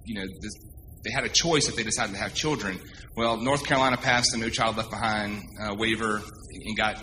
you 0.04 0.16
know 0.16 0.26
this, 0.42 0.52
they 1.04 1.12
had 1.12 1.22
a 1.22 1.28
choice 1.28 1.68
if 1.68 1.76
they 1.76 1.84
decided 1.84 2.14
to 2.14 2.20
have 2.20 2.34
children. 2.34 2.80
Well, 3.16 3.36
North 3.36 3.64
Carolina 3.64 3.96
passed 3.96 4.32
the 4.32 4.38
No 4.38 4.48
Child 4.48 4.78
Left 4.78 4.90
Behind 4.90 5.40
uh, 5.62 5.74
waiver 5.76 6.20
and 6.64 6.76
got 6.76 7.00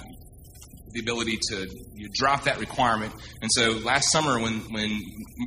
the 0.96 1.02
ability 1.02 1.38
to 1.50 1.68
you 1.94 2.10
drop 2.14 2.46
that 2.46 2.60
requirement. 2.60 3.14
And 3.42 3.52
so 3.52 3.72
last 3.72 4.12
summer, 4.12 4.40
when, 4.40 4.60
when 4.72 5.00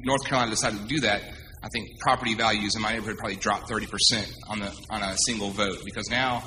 North 0.04 0.24
Carolina 0.24 0.50
decided 0.50 0.80
to 0.80 0.86
do 0.86 1.00
that, 1.00 1.22
I 1.62 1.68
think 1.72 1.98
property 1.98 2.34
values 2.34 2.76
in 2.76 2.82
my 2.82 2.92
neighborhood 2.92 3.18
probably 3.18 3.36
dropped 3.36 3.68
30% 3.68 4.32
on, 4.48 4.60
the, 4.60 4.72
on 4.90 5.02
a 5.02 5.16
single 5.26 5.50
vote 5.50 5.78
because 5.84 6.08
now 6.08 6.44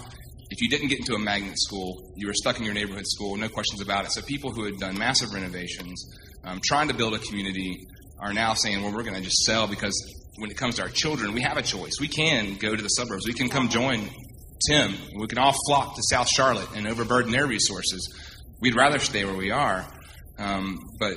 if 0.50 0.62
you 0.62 0.70
didn't 0.70 0.90
get 0.90 1.00
into 1.00 1.16
a 1.16 1.20
magnet 1.20 1.58
school, 1.58 2.14
you 2.16 2.28
were 2.28 2.34
stuck 2.34 2.60
in 2.60 2.66
your 2.66 2.74
neighborhood 2.74 3.08
school, 3.08 3.36
no 3.38 3.50
questions 3.50 3.82
about 3.82 4.06
it. 4.06 4.12
So 4.12 4.22
people 4.22 4.52
who 4.52 4.66
had 4.66 4.78
done 4.78 4.98
massive 4.98 5.34
renovations, 5.34 6.06
um, 6.44 6.60
trying 6.64 6.90
to 6.90 6.94
build 6.94 7.14
a 7.14 7.20
community, 7.20 7.88
are 8.20 8.34
now 8.34 8.54
saying, 8.54 8.84
well, 8.84 8.94
we're 8.94 9.04
going 9.04 9.16
to 9.16 9.22
just 9.22 9.44
sell 9.44 9.68
because 9.68 9.96
when 10.38 10.52
it 10.52 10.58
comes 10.58 10.76
to 10.76 10.84
our 10.84 10.90
children, 10.90 11.34
we 11.34 11.42
have 11.42 11.58
a 11.58 11.62
choice. 11.62 11.94
We 12.00 12.08
can 12.08 12.56
go 12.56 12.76
to 12.76 12.82
the 12.82 12.90
suburbs. 12.90 13.26
We 13.26 13.34
can 13.34 13.50
come 13.50 13.70
join 13.70 14.10
Tim. 14.68 14.94
We 15.18 15.28
can 15.28 15.38
all 15.40 15.56
flock 15.68 15.96
to 15.96 16.02
South 16.10 16.28
Charlotte 16.28 16.68
and 16.76 16.88
overburden 16.88 17.32
their 17.32 17.48
resources. 17.48 18.08
We'd 18.62 18.76
rather 18.76 19.00
stay 19.00 19.26
where 19.26 19.36
we 19.36 19.52
are. 19.52 19.86
Um, 20.38 20.78
but 21.00 21.16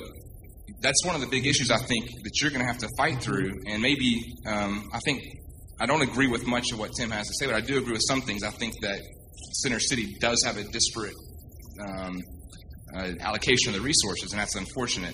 that's 0.81 1.05
one 1.05 1.15
of 1.15 1.21
the 1.21 1.27
big 1.27 1.45
issues 1.45 1.71
I 1.71 1.77
think 1.77 2.05
that 2.23 2.41
you're 2.41 2.51
going 2.51 2.61
to 2.61 2.67
have 2.67 2.79
to 2.79 2.89
fight 2.97 3.21
through. 3.21 3.53
And 3.67 3.81
maybe 3.81 4.19
um, 4.47 4.89
I 4.93 4.99
think 5.05 5.21
I 5.79 5.85
don't 5.85 6.01
agree 6.01 6.27
with 6.27 6.45
much 6.47 6.71
of 6.71 6.79
what 6.79 6.91
Tim 6.97 7.11
has 7.11 7.27
to 7.27 7.33
say, 7.39 7.45
but 7.45 7.55
I 7.55 7.61
do 7.61 7.77
agree 7.77 7.93
with 7.93 8.03
some 8.07 8.21
things. 8.21 8.43
I 8.43 8.49
think 8.49 8.73
that 8.81 9.01
Center 9.53 9.79
City 9.79 10.15
does 10.19 10.41
have 10.45 10.57
a 10.57 10.63
disparate 10.63 11.15
um, 11.85 12.17
uh, 12.95 13.11
allocation 13.19 13.73
of 13.73 13.75
the 13.75 13.81
resources, 13.81 14.31
and 14.31 14.39
that's 14.39 14.55
unfortunate. 14.55 15.13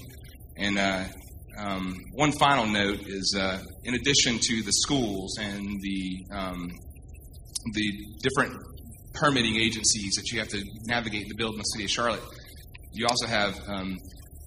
And 0.57 0.77
uh, 0.77 1.05
um, 1.57 1.95
one 2.13 2.31
final 2.31 2.65
note 2.65 2.99
is, 3.07 3.35
uh, 3.37 3.59
in 3.83 3.95
addition 3.95 4.39
to 4.39 4.63
the 4.63 4.71
schools 4.71 5.37
and 5.39 5.65
the 5.81 6.25
um, 6.33 6.69
the 7.73 7.91
different 8.23 8.57
permitting 9.13 9.55
agencies 9.55 10.15
that 10.15 10.31
you 10.31 10.39
have 10.39 10.47
to 10.49 10.63
navigate 10.85 11.27
to 11.27 11.35
build 11.35 11.53
in 11.53 11.57
the 11.59 11.63
city 11.63 11.83
of 11.85 11.89
Charlotte. 11.89 12.23
You 12.93 13.07
also 13.07 13.27
have 13.27 13.55
um, 13.67 13.97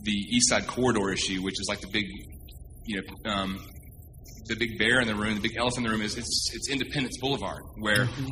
the 0.03 0.13
East 0.13 0.49
Side 0.49 0.67
Corridor 0.67 1.13
issue, 1.13 1.43
which 1.43 1.61
is 1.61 1.67
like 1.69 1.81
the 1.81 1.89
big, 1.93 2.05
you 2.87 3.01
know, 3.01 3.31
um, 3.31 3.59
the 4.47 4.57
big 4.57 4.79
bear 4.79 5.01
in 5.01 5.09
the 5.09 5.15
room, 5.15 5.35
the 5.35 5.41
big 5.41 5.57
elephant 5.57 5.87
in 5.87 5.93
the 5.93 5.97
room 5.97 6.03
is 6.03 6.17
it's, 6.17 6.51
it's 6.53 6.69
Independence 6.71 7.17
Boulevard, 7.21 7.63
where 7.79 8.07
mm-hmm. 8.07 8.31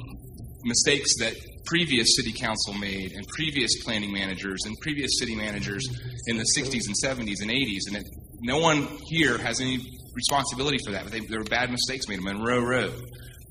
mistakes 0.65 1.11
that 1.21 1.35
previous 1.65 2.17
city 2.17 2.33
council 2.33 2.75
made 2.75 3.13
and 3.13 3.27
previous 3.29 3.83
planning 3.85 4.13
managers 4.13 4.61
and 4.65 4.75
previous 4.83 5.19
city 5.19 5.35
managers 5.35 5.83
in 6.27 6.37
the 6.37 6.45
60s 6.57 6.87
and 6.87 6.97
70s 7.03 7.41
and 7.41 7.51
80s, 7.51 7.81
and 7.89 7.97
it, 7.97 8.05
no 8.43 8.59
one 8.59 8.89
here 9.09 9.39
has 9.39 9.61
any 9.61 9.79
responsibility 10.15 10.79
for 10.85 10.93
that. 10.93 11.05
But 11.05 11.13
they, 11.13 11.21
there 11.21 11.39
were 11.39 11.45
bad 11.45 11.71
mistakes 11.71 12.09
made. 12.09 12.19
On 12.19 12.25
Monroe 12.25 12.61
Road, 12.61 13.01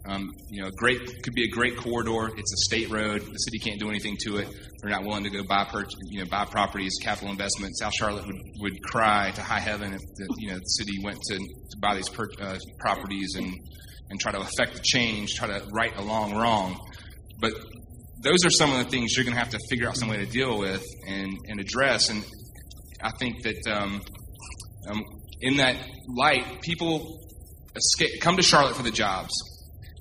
um, 0.05 0.31
you 0.49 0.63
know, 0.63 0.69
great 0.77 0.99
could 1.23 1.33
be 1.33 1.43
a 1.43 1.49
great 1.49 1.77
corridor. 1.77 2.33
It's 2.35 2.53
a 2.53 2.57
state 2.65 2.89
road. 2.89 3.21
The 3.21 3.37
city 3.37 3.59
can't 3.59 3.79
do 3.79 3.89
anything 3.89 4.17
to 4.25 4.37
it. 4.37 4.47
They're 4.81 4.89
not 4.89 5.03
willing 5.03 5.23
to 5.25 5.29
go 5.29 5.43
buy 5.47 5.67
you 6.09 6.23
know 6.23 6.29
buy 6.29 6.45
properties, 6.45 6.97
capital 7.01 7.29
investment. 7.29 7.77
South 7.77 7.93
Charlotte 7.93 8.25
would, 8.25 8.41
would 8.61 8.83
cry 8.83 9.31
to 9.31 9.41
high 9.41 9.59
heaven 9.59 9.93
if 9.93 9.99
the, 9.99 10.35
you 10.39 10.49
know 10.49 10.55
the 10.55 10.65
city 10.65 10.97
went 11.03 11.19
to, 11.29 11.37
to 11.37 11.77
buy 11.79 11.95
these 11.95 12.09
per, 12.09 12.27
uh, 12.41 12.57
properties 12.79 13.35
and 13.35 13.53
and 14.09 14.19
try 14.19 14.31
to 14.31 14.39
affect 14.39 14.73
the 14.73 14.81
change, 14.83 15.35
try 15.35 15.47
to 15.47 15.65
right 15.71 15.95
a 15.97 16.01
long 16.01 16.35
wrong. 16.35 16.77
But 17.39 17.53
those 18.23 18.43
are 18.43 18.49
some 18.49 18.71
of 18.71 18.83
the 18.83 18.89
things 18.89 19.15
you're 19.15 19.23
going 19.23 19.35
to 19.35 19.39
have 19.39 19.49
to 19.49 19.59
figure 19.69 19.87
out 19.87 19.97
some 19.97 20.09
way 20.09 20.17
to 20.17 20.25
deal 20.25 20.59
with 20.59 20.83
and, 21.07 21.31
and 21.47 21.59
address. 21.59 22.09
And 22.09 22.23
I 23.01 23.11
think 23.19 23.41
that 23.43 23.67
um, 23.67 24.01
um, 24.89 25.01
in 25.41 25.57
that 25.57 25.77
light, 26.07 26.61
people 26.61 27.19
escape, 27.75 28.21
come 28.21 28.35
to 28.35 28.43
Charlotte 28.43 28.75
for 28.75 28.83
the 28.83 28.91
jobs 28.91 29.31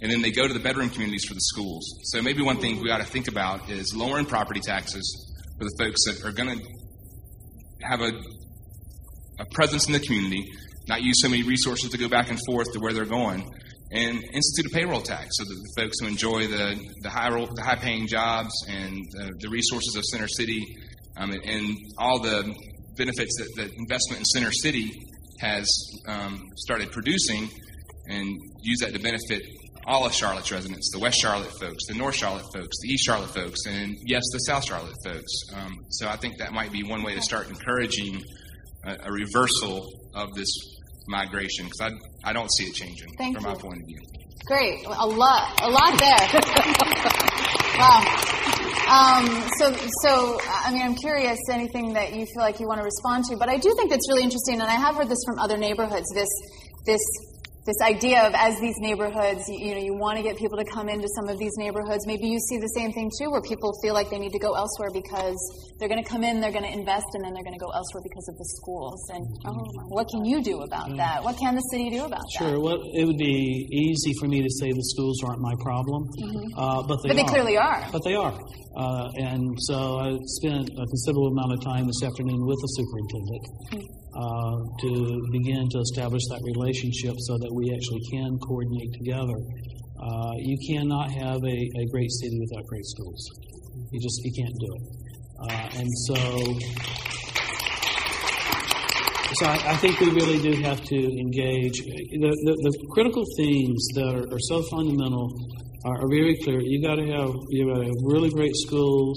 and 0.02 0.10
then 0.10 0.22
they 0.22 0.30
go 0.30 0.46
to 0.48 0.54
the 0.54 0.60
bedroom 0.60 0.88
communities 0.88 1.24
for 1.26 1.34
the 1.34 1.40
schools. 1.40 1.84
So 2.04 2.22
maybe 2.22 2.42
one 2.42 2.58
thing 2.58 2.80
we 2.82 2.90
ought 2.90 2.98
to 2.98 3.06
think 3.06 3.28
about 3.28 3.68
is 3.68 3.92
lowering 3.94 4.26
property 4.26 4.60
taxes 4.60 5.04
for 5.58 5.64
the 5.64 5.74
folks 5.78 6.04
that 6.06 6.24
are 6.26 6.32
going 6.32 6.58
to 6.58 6.64
have 7.82 8.00
a, 8.00 8.12
a 9.38 9.44
presence 9.52 9.86
in 9.86 9.92
the 9.92 10.00
community, 10.00 10.44
not 10.88 11.02
use 11.02 11.20
so 11.20 11.28
many 11.28 11.42
resources 11.42 11.90
to 11.90 11.98
go 11.98 12.08
back 12.08 12.30
and 12.30 12.38
forth 12.46 12.72
to 12.72 12.78
where 12.80 12.92
they're 12.92 13.04
going, 13.04 13.46
and 13.92 14.22
institute 14.32 14.66
a 14.66 14.74
payroll 14.74 15.02
tax 15.02 15.28
so 15.32 15.44
that 15.44 15.54
the 15.54 15.82
folks 15.82 15.98
who 16.00 16.06
enjoy 16.06 16.46
the, 16.46 16.80
the 17.02 17.10
high 17.10 17.28
the 17.30 17.62
high 17.62 17.76
paying 17.76 18.06
jobs 18.06 18.52
and 18.68 19.04
uh, 19.20 19.28
the 19.40 19.48
resources 19.50 19.96
of 19.96 20.04
Center 20.04 20.28
City 20.28 20.64
um, 21.16 21.32
and, 21.32 21.44
and, 21.44 21.76
all 21.98 22.20
the 22.20 22.54
benefits 22.96 23.36
that, 23.38 23.48
that 23.56 23.70
investment 23.76 24.20
in 24.20 24.24
Center 24.24 24.52
City 24.52 24.90
has 25.40 25.66
um, 26.06 26.40
started 26.56 26.92
producing 26.92 27.48
and 28.08 28.28
use 28.62 28.78
that 28.78 28.92
to 28.92 29.00
benefit 29.00 29.42
all 29.90 30.06
of 30.06 30.14
Charlotte's 30.14 30.52
residents, 30.52 30.90
the 30.92 31.00
West 31.00 31.18
Charlotte 31.20 31.50
folks, 31.58 31.86
the 31.88 31.94
North 31.94 32.14
Charlotte 32.14 32.46
folks, 32.54 32.76
the 32.80 32.88
East 32.88 33.04
Charlotte 33.04 33.30
folks, 33.30 33.58
and 33.66 33.96
yes, 34.06 34.22
the 34.32 34.38
South 34.38 34.64
Charlotte 34.64 34.94
folks. 35.04 35.32
Um, 35.52 35.76
so 35.90 36.08
I 36.08 36.16
think 36.16 36.38
that 36.38 36.52
might 36.52 36.70
be 36.70 36.84
one 36.84 37.02
way 37.02 37.14
to 37.16 37.20
start 37.20 37.48
encouraging 37.48 38.22
a, 38.84 38.96
a 39.02 39.12
reversal 39.12 39.84
of 40.14 40.32
this 40.36 40.48
migration 41.08 41.64
because 41.64 41.92
I, 42.24 42.30
I 42.30 42.32
don't 42.32 42.50
see 42.52 42.64
it 42.66 42.74
changing 42.74 43.08
Thank 43.18 43.36
from 43.36 43.46
you. 43.46 43.50
my 43.50 43.60
point 43.60 43.80
of 43.82 43.86
view. 43.86 44.00
Great, 44.46 44.86
a 44.86 45.06
lot, 45.06 45.60
a 45.60 45.68
lot 45.68 45.98
there. 45.98 46.40
wow. 47.78 48.26
Um, 48.90 49.26
so, 49.58 49.72
so 50.02 50.40
I 50.48 50.70
mean, 50.72 50.82
I'm 50.82 50.94
curious. 50.94 51.38
Anything 51.50 51.94
that 51.94 52.12
you 52.12 52.26
feel 52.26 52.42
like 52.42 52.60
you 52.60 52.66
want 52.66 52.78
to 52.78 52.84
respond 52.84 53.24
to, 53.30 53.36
but 53.36 53.48
I 53.48 53.58
do 53.58 53.74
think 53.76 53.90
that's 53.90 54.08
really 54.08 54.22
interesting, 54.22 54.60
and 54.60 54.70
I 54.70 54.74
have 54.74 54.94
heard 54.94 55.08
this 55.08 55.22
from 55.26 55.38
other 55.38 55.56
neighborhoods. 55.56 56.06
This, 56.14 56.28
this 56.86 57.00
this 57.66 57.76
idea 57.82 58.24
of 58.24 58.32
as 58.34 58.58
these 58.60 58.76
neighborhoods, 58.78 59.44
you, 59.48 59.58
you, 59.58 59.74
know, 59.74 59.80
you 59.80 59.94
want 59.94 60.16
to 60.16 60.22
get 60.22 60.36
people 60.38 60.56
to 60.56 60.64
come 60.64 60.88
into 60.88 61.08
some 61.14 61.28
of 61.28 61.38
these 61.38 61.52
neighborhoods. 61.56 62.06
Maybe 62.06 62.26
you 62.26 62.38
see 62.48 62.58
the 62.58 62.72
same 62.72 62.92
thing 62.92 63.10
too, 63.20 63.30
where 63.30 63.42
people 63.42 63.72
feel 63.82 63.92
like 63.92 64.08
they 64.08 64.18
need 64.18 64.32
to 64.32 64.38
go 64.38 64.54
elsewhere 64.54 64.88
because 64.92 65.36
they're 65.78 65.88
going 65.88 66.02
to 66.02 66.08
come 66.08 66.24
in, 66.24 66.40
they're 66.40 66.52
going 66.52 66.64
to 66.64 66.72
invest, 66.72 67.06
and 67.14 67.24
then 67.24 67.34
they're 67.34 67.44
going 67.44 67.58
to 67.58 67.60
go 67.60 67.70
elsewhere 67.70 68.02
because 68.02 68.26
of 68.32 68.36
the 68.40 68.48
schools. 68.56 69.00
And 69.12 69.24
oh, 69.44 69.60
what 69.92 70.08
can 70.08 70.24
you 70.24 70.42
do 70.42 70.62
about 70.62 70.88
mm-hmm. 70.88 70.96
that? 70.96 71.22
What 71.22 71.36
can 71.36 71.54
the 71.54 71.66
city 71.68 71.90
do 71.90 72.04
about 72.04 72.24
sure. 72.38 72.48
that? 72.48 72.52
Sure. 72.56 72.60
Well, 72.60 72.80
it 72.94 73.04
would 73.04 73.20
be 73.20 73.68
easy 73.68 74.12
for 74.18 74.26
me 74.26 74.40
to 74.40 74.50
say 74.60 74.72
the 74.72 74.88
schools 74.96 75.20
aren't 75.24 75.40
my 75.40 75.54
problem, 75.60 76.08
mm-hmm. 76.16 76.56
uh, 76.56 76.82
but 76.88 76.96
they 77.04 77.12
but 77.12 77.16
they 77.16 77.28
are. 77.28 77.28
clearly 77.28 77.56
are. 77.56 77.84
But 77.92 78.02
they 78.04 78.14
are. 78.14 78.32
Uh, 78.76 79.08
and 79.20 79.52
so 79.68 80.00
I 80.00 80.16
spent 80.40 80.70
a 80.70 80.84
considerable 80.88 81.28
amount 81.28 81.52
of 81.52 81.60
time 81.60 81.86
this 81.86 82.02
afternoon 82.02 82.40
with 82.46 82.56
the 82.56 82.70
superintendent. 82.80 83.44
Mm-hmm 83.74 83.99
uh, 84.10 84.56
to 84.82 84.90
begin 85.30 85.68
to 85.70 85.78
establish 85.78 86.22
that 86.30 86.42
relationship 86.42 87.14
so 87.30 87.38
that 87.38 87.50
we 87.54 87.70
actually 87.70 88.02
can 88.10 88.38
coordinate 88.42 88.90
together. 88.98 89.38
Uh, 90.00 90.32
you 90.38 90.56
cannot 90.66 91.10
have 91.12 91.38
a, 91.44 91.58
a 91.78 91.84
great 91.92 92.10
city 92.10 92.40
without 92.40 92.64
great 92.66 92.86
schools. 92.86 93.22
You 93.92 94.00
just 94.00 94.18
you 94.24 94.32
can't 94.34 94.56
do 94.58 94.70
it. 94.74 95.00
Uh, 95.40 95.80
and 95.80 95.88
so, 96.04 96.16
so 99.40 99.46
I, 99.46 99.72
I, 99.72 99.76
think 99.76 99.98
we 100.00 100.10
really 100.10 100.38
do 100.42 100.60
have 100.62 100.82
to 100.84 100.96
engage. 100.96 101.80
The, 101.80 102.32
the, 102.44 102.54
the 102.60 102.86
critical 102.92 103.24
themes 103.38 103.88
that 103.94 104.12
are, 104.12 104.26
are 104.34 104.42
so 104.52 104.62
fundamental 104.70 105.32
are, 105.86 105.96
are, 105.96 106.08
very 106.10 106.36
clear. 106.44 106.60
You 106.60 106.82
got 106.82 106.96
to 106.96 107.06
have 107.08 107.32
you 107.48 107.72
got 107.72 107.80
to 107.80 107.86
have 107.86 108.00
really 108.04 108.28
great 108.30 108.54
schools. 108.66 109.16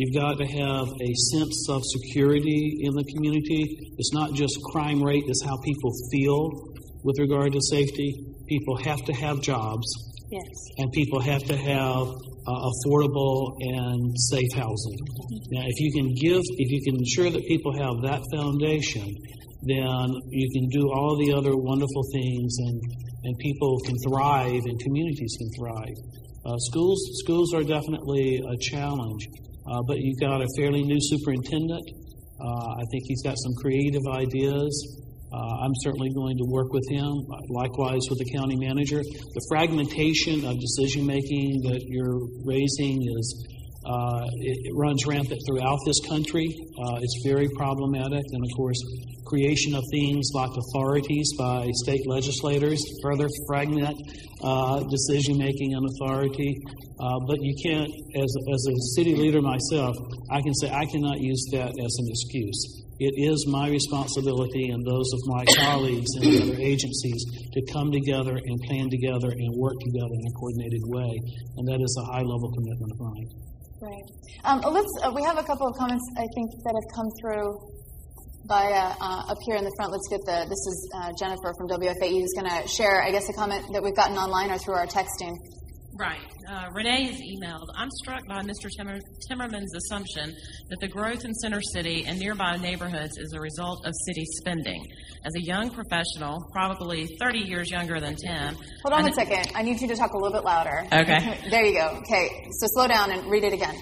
You've 0.00 0.14
got 0.14 0.38
to 0.38 0.46
have 0.46 0.86
a 0.88 1.12
sense 1.36 1.68
of 1.68 1.82
security 1.84 2.80
in 2.80 2.92
the 2.94 3.04
community. 3.12 3.76
It's 3.98 4.14
not 4.14 4.32
just 4.32 4.56
crime 4.72 5.02
rate, 5.02 5.24
it's 5.26 5.44
how 5.44 5.58
people 5.62 5.92
feel 6.10 6.48
with 7.04 7.18
regard 7.18 7.52
to 7.52 7.60
safety. 7.68 8.16
People 8.48 8.76
have 8.78 9.04
to 9.04 9.12
have 9.12 9.42
jobs. 9.42 9.84
Yes. 10.30 10.46
and 10.78 10.92
people 10.92 11.18
have 11.20 11.42
to 11.42 11.56
have 11.56 12.06
uh, 12.06 12.70
affordable 12.70 13.50
and 13.58 14.14
safe 14.30 14.52
housing. 14.54 14.98
Now, 15.50 15.64
if 15.66 15.80
you 15.80 15.90
can 15.92 16.14
give, 16.14 16.40
if 16.56 16.70
you 16.70 16.80
can 16.86 16.96
ensure 17.02 17.30
that 17.30 17.42
people 17.48 17.72
have 17.74 18.00
that 18.02 18.22
foundation, 18.32 19.10
then 19.66 20.06
you 20.30 20.48
can 20.54 20.68
do 20.70 20.88
all 20.94 21.18
the 21.18 21.34
other 21.34 21.56
wonderful 21.56 22.04
things, 22.14 22.56
and 22.58 22.80
and 23.24 23.36
people 23.38 23.76
can 23.84 23.96
thrive, 24.06 24.62
and 24.64 24.78
communities 24.78 25.36
can 25.36 25.50
thrive. 25.58 25.96
Uh, 26.46 26.56
schools 26.70 27.00
schools 27.24 27.52
are 27.52 27.64
definitely 27.64 28.38
a 28.38 28.56
challenge, 28.70 29.26
uh, 29.70 29.82
but 29.86 29.98
you've 29.98 30.18
got 30.18 30.42
a 30.42 30.46
fairly 30.58 30.82
new 30.82 30.98
superintendent. 30.98 31.86
Uh, 32.42 32.74
I 32.74 32.84
think 32.90 33.04
he's 33.06 33.22
got 33.22 33.36
some 33.38 33.54
creative 33.62 34.02
ideas. 34.10 34.72
Uh, 35.32 35.62
I'm 35.62 35.74
certainly 35.82 36.10
going 36.10 36.36
to 36.38 36.46
work 36.50 36.72
with 36.72 36.82
him, 36.90 37.06
likewise 37.50 38.02
with 38.10 38.18
the 38.18 38.26
county 38.34 38.56
manager. 38.58 38.98
The 38.98 39.44
fragmentation 39.48 40.42
of 40.42 40.58
decision 40.58 41.06
making 41.06 41.62
that 41.70 41.86
you're 41.86 42.18
raising 42.42 42.98
is 42.98 43.46
uh, 43.86 44.24
it, 44.40 44.56
it 44.68 44.72
runs 44.76 45.06
rampant 45.06 45.40
throughout 45.48 45.78
this 45.86 46.00
country. 46.08 46.46
Uh, 46.78 47.00
it's 47.00 47.16
very 47.24 47.48
problematic, 47.56 48.22
and 48.32 48.42
of 48.44 48.50
course, 48.56 48.76
creation 49.26 49.74
of 49.74 49.82
things 49.92 50.28
like 50.34 50.50
authorities 50.50 51.30
by 51.38 51.68
state 51.84 52.02
legislators 52.06 52.82
further 53.02 53.28
fragment 53.46 53.96
uh, 54.42 54.82
decision 54.90 55.38
making 55.38 55.72
and 55.74 55.86
authority. 55.86 56.56
Uh, 57.00 57.16
but 57.26 57.38
you 57.40 57.54
can't, 57.64 57.88
as, 58.16 58.30
as 58.52 58.66
a 58.68 58.76
city 58.96 59.14
leader 59.14 59.40
myself, 59.40 59.96
I 60.30 60.42
can 60.42 60.52
say 60.54 60.68
I 60.68 60.84
cannot 60.84 61.18
use 61.20 61.46
that 61.52 61.70
as 61.70 61.92
an 61.98 62.06
excuse. 62.10 62.84
It 63.00 63.14
is 63.16 63.46
my 63.48 63.70
responsibility 63.70 64.68
and 64.68 64.84
those 64.84 65.08
of 65.14 65.20
my 65.24 65.44
colleagues 65.56 66.10
in 66.20 66.30
the 66.30 66.42
other 66.42 66.60
agencies 66.60 67.24
to 67.54 67.72
come 67.72 67.90
together 67.90 68.36
and 68.36 68.60
plan 68.68 68.90
together 68.90 69.32
and 69.32 69.56
work 69.56 69.78
together 69.80 70.12
in 70.12 70.24
a 70.28 70.32
coordinated 70.36 70.82
way. 70.84 71.12
And 71.56 71.64
that 71.68 71.80
is 71.80 71.96
a 71.96 72.12
high 72.12 72.20
level 72.20 72.52
commitment 72.52 72.92
of 72.92 73.00
mine. 73.00 73.49
Right. 73.80 74.04
Um, 74.44 74.60
let's. 74.60 74.92
Uh, 75.02 75.10
we 75.16 75.24
have 75.24 75.38
a 75.38 75.42
couple 75.42 75.66
of 75.66 75.74
comments 75.78 76.04
I 76.18 76.26
think 76.34 76.50
that 76.64 76.74
have 76.76 76.88
come 76.94 77.08
through 77.16 77.48
via 78.46 78.92
uh, 79.00 79.32
up 79.32 79.38
here 79.46 79.56
in 79.56 79.64
the 79.64 79.72
front. 79.76 79.90
Let's 79.90 80.06
get 80.12 80.20
the. 80.28 80.44
This 80.44 80.62
is 80.68 80.90
uh, 81.00 81.10
Jennifer 81.18 81.54
from 81.56 81.66
WFAE 81.80 82.20
who's 82.20 82.34
going 82.36 82.50
to 82.50 82.68
share, 82.68 83.02
I 83.02 83.10
guess, 83.10 83.24
a 83.30 83.32
comment 83.32 83.64
that 83.72 83.82
we've 83.82 83.96
gotten 83.96 84.18
online 84.18 84.50
or 84.50 84.58
through 84.58 84.74
our 84.74 84.86
texting. 84.86 85.32
Right. 85.98 86.20
Uh, 86.48 86.68
Renee 86.72 87.04
has 87.04 87.20
emailed. 87.20 87.66
I'm 87.76 87.90
struck 88.02 88.26
by 88.26 88.42
Mr. 88.42 88.68
Timmer, 88.76 88.98
Timmerman's 89.30 89.74
assumption 89.74 90.34
that 90.68 90.80
the 90.80 90.88
growth 90.88 91.24
in 91.24 91.34
Center 91.34 91.60
City 91.60 92.04
and 92.06 92.18
nearby 92.18 92.56
neighborhoods 92.56 93.18
is 93.18 93.32
a 93.34 93.40
result 93.40 93.84
of 93.84 93.92
city 94.06 94.24
spending. 94.38 94.86
As 95.24 95.34
a 95.36 95.42
young 95.42 95.70
professional, 95.70 96.48
probably 96.52 97.06
30 97.20 97.40
years 97.40 97.70
younger 97.70 98.00
than 98.00 98.16
Tim. 98.16 98.54
Hold 98.84 98.94
on 98.94 99.08
a 99.08 99.12
second. 99.12 99.52
I 99.54 99.62
need 99.62 99.80
you 99.80 99.88
to 99.88 99.96
talk 99.96 100.12
a 100.12 100.16
little 100.16 100.32
bit 100.32 100.44
louder. 100.44 100.84
Okay. 100.92 101.38
there 101.50 101.64
you 101.64 101.74
go. 101.74 101.98
Okay. 101.98 102.46
So 102.52 102.66
slow 102.68 102.88
down 102.88 103.10
and 103.12 103.30
read 103.30 103.44
it 103.44 103.52
again. 103.52 103.76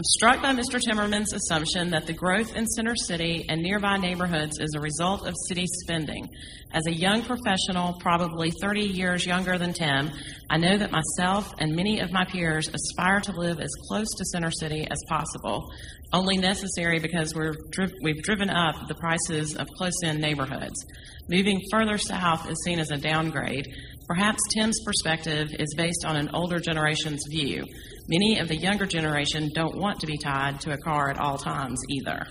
I'm 0.00 0.04
struck 0.04 0.40
by 0.40 0.54
Mr. 0.54 0.80
Timmerman's 0.80 1.34
assumption 1.34 1.90
that 1.90 2.06
the 2.06 2.14
growth 2.14 2.56
in 2.56 2.66
Center 2.68 2.96
City 2.96 3.44
and 3.50 3.60
nearby 3.60 3.98
neighborhoods 3.98 4.58
is 4.58 4.72
a 4.74 4.80
result 4.80 5.28
of 5.28 5.34
city 5.46 5.66
spending. 5.82 6.26
As 6.72 6.86
a 6.86 6.94
young 6.94 7.22
professional, 7.22 7.92
probably 8.00 8.50
30 8.62 8.80
years 8.80 9.26
younger 9.26 9.58
than 9.58 9.74
Tim, 9.74 10.10
I 10.48 10.56
know 10.56 10.78
that 10.78 10.90
myself 10.90 11.52
and 11.58 11.76
many 11.76 12.00
of 12.00 12.12
my 12.12 12.24
peers 12.24 12.70
aspire 12.72 13.20
to 13.20 13.32
live 13.32 13.60
as 13.60 13.68
close 13.88 14.08
to 14.16 14.24
Center 14.24 14.50
City 14.50 14.88
as 14.90 14.96
possible, 15.06 15.70
only 16.14 16.38
necessary 16.38 16.98
because 16.98 17.34
we're, 17.34 17.56
we've 18.02 18.22
driven 18.22 18.48
up 18.48 18.88
the 18.88 18.94
prices 18.94 19.54
of 19.54 19.68
close 19.76 20.02
in 20.02 20.18
neighborhoods. 20.18 20.82
Moving 21.28 21.60
further 21.70 21.98
south 21.98 22.48
is 22.48 22.56
seen 22.64 22.78
as 22.78 22.90
a 22.90 22.96
downgrade. 22.96 23.66
Perhaps 24.08 24.40
Tim's 24.54 24.82
perspective 24.82 25.50
is 25.58 25.74
based 25.76 26.04
on 26.06 26.16
an 26.16 26.30
older 26.32 26.58
generation's 26.58 27.22
view. 27.30 27.64
Many 28.10 28.40
of 28.40 28.48
the 28.48 28.56
younger 28.56 28.86
generation 28.86 29.50
don't 29.54 29.76
want 29.76 30.00
to 30.00 30.06
be 30.06 30.18
tied 30.18 30.60
to 30.62 30.72
a 30.72 30.78
car 30.78 31.10
at 31.10 31.18
all 31.18 31.38
times 31.38 31.80
either. 31.88 32.26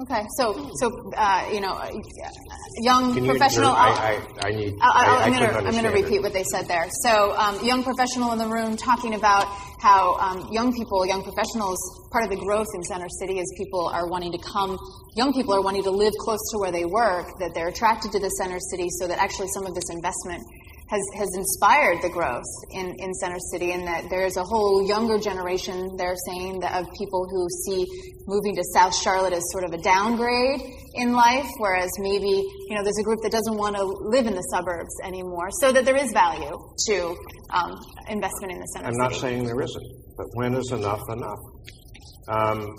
Okay. 0.00 0.24
So, 0.36 0.70
so 0.80 1.12
uh, 1.16 1.48
you 1.52 1.60
know, 1.60 1.78
young 2.80 3.14
Can 3.14 3.24
you, 3.24 3.30
professional. 3.30 3.72
I, 3.72 4.20
I, 4.40 4.48
I 4.48 4.50
need. 4.50 4.74
I'll, 4.80 4.92
I'll, 4.92 5.16
I, 5.16 5.20
I 5.20 5.24
I'm 5.24 5.32
going 5.32 5.44
to 5.44 5.56
I'm 5.56 5.64
going 5.64 5.84
to 5.84 5.88
understand 5.88 5.94
repeat 5.94 6.16
it. 6.16 6.22
what 6.22 6.32
they 6.32 6.44
said 6.44 6.66
there. 6.66 6.86
So, 7.02 7.32
um, 7.36 7.64
young 7.64 7.84
professional 7.84 8.32
in 8.32 8.38
the 8.38 8.48
room 8.48 8.76
talking 8.76 9.14
about 9.14 9.46
how 9.80 10.16
um, 10.16 10.48
young 10.50 10.72
people, 10.72 11.06
young 11.06 11.22
professionals, 11.22 11.78
part 12.10 12.24
of 12.24 12.30
the 12.30 12.36
growth 12.36 12.68
in 12.74 12.82
Center 12.84 13.08
City 13.20 13.38
is 13.38 13.52
people 13.56 13.88
are 13.88 14.08
wanting 14.08 14.32
to 14.32 14.38
come. 14.52 14.76
Young 15.14 15.32
people 15.32 15.54
are 15.54 15.62
wanting 15.62 15.84
to 15.84 15.90
live 15.90 16.12
close 16.20 16.40
to 16.52 16.58
where 16.58 16.72
they 16.72 16.84
work. 16.84 17.26
That 17.40 17.52
they're 17.54 17.68
attracted 17.68 18.12
to 18.12 18.18
the 18.18 18.30
Center 18.40 18.58
City, 18.72 18.88
so 19.00 19.06
that 19.08 19.18
actually 19.18 19.48
some 19.48 19.66
of 19.66 19.74
this 19.74 19.88
investment 19.92 20.42
has, 20.92 21.00
has 21.16 21.30
inspired 21.34 22.02
the 22.02 22.10
growth 22.10 22.52
in, 22.72 22.94
in 22.98 23.14
Center 23.14 23.38
City, 23.50 23.72
and 23.72 23.86
that 23.86 24.04
there's 24.10 24.36
a 24.36 24.44
whole 24.44 24.86
younger 24.86 25.18
generation, 25.18 25.96
they're 25.96 26.20
saying, 26.28 26.60
that 26.60 26.78
of 26.78 26.86
people 26.98 27.26
who 27.30 27.48
see 27.64 27.86
moving 28.26 28.54
to 28.54 28.62
South 28.74 28.94
Charlotte 28.94 29.32
as 29.32 29.42
sort 29.50 29.64
of 29.64 29.72
a 29.72 29.78
downgrade 29.78 30.60
in 30.94 31.12
life, 31.12 31.48
whereas 31.58 31.90
maybe, 31.98 32.28
you 32.68 32.76
know, 32.76 32.82
there's 32.84 32.98
a 33.00 33.02
group 33.02 33.20
that 33.22 33.32
doesn't 33.32 33.56
want 33.56 33.74
to 33.74 33.82
live 33.82 34.26
in 34.26 34.34
the 34.34 34.46
suburbs 34.52 34.94
anymore, 35.02 35.48
so 35.60 35.72
that 35.72 35.86
there 35.86 35.96
is 35.96 36.12
value 36.12 36.52
to 36.86 37.16
um, 37.56 37.72
investment 38.08 38.52
in 38.52 38.60
the 38.60 38.66
Center 38.76 38.88
I'm 38.88 38.92
City. 38.92 39.02
not 39.02 39.14
saying 39.14 39.44
there 39.44 39.60
isn't, 39.62 39.86
but 40.18 40.26
when 40.34 40.54
is 40.54 40.70
enough 40.72 41.02
enough? 41.08 41.38
Um, 42.28 42.76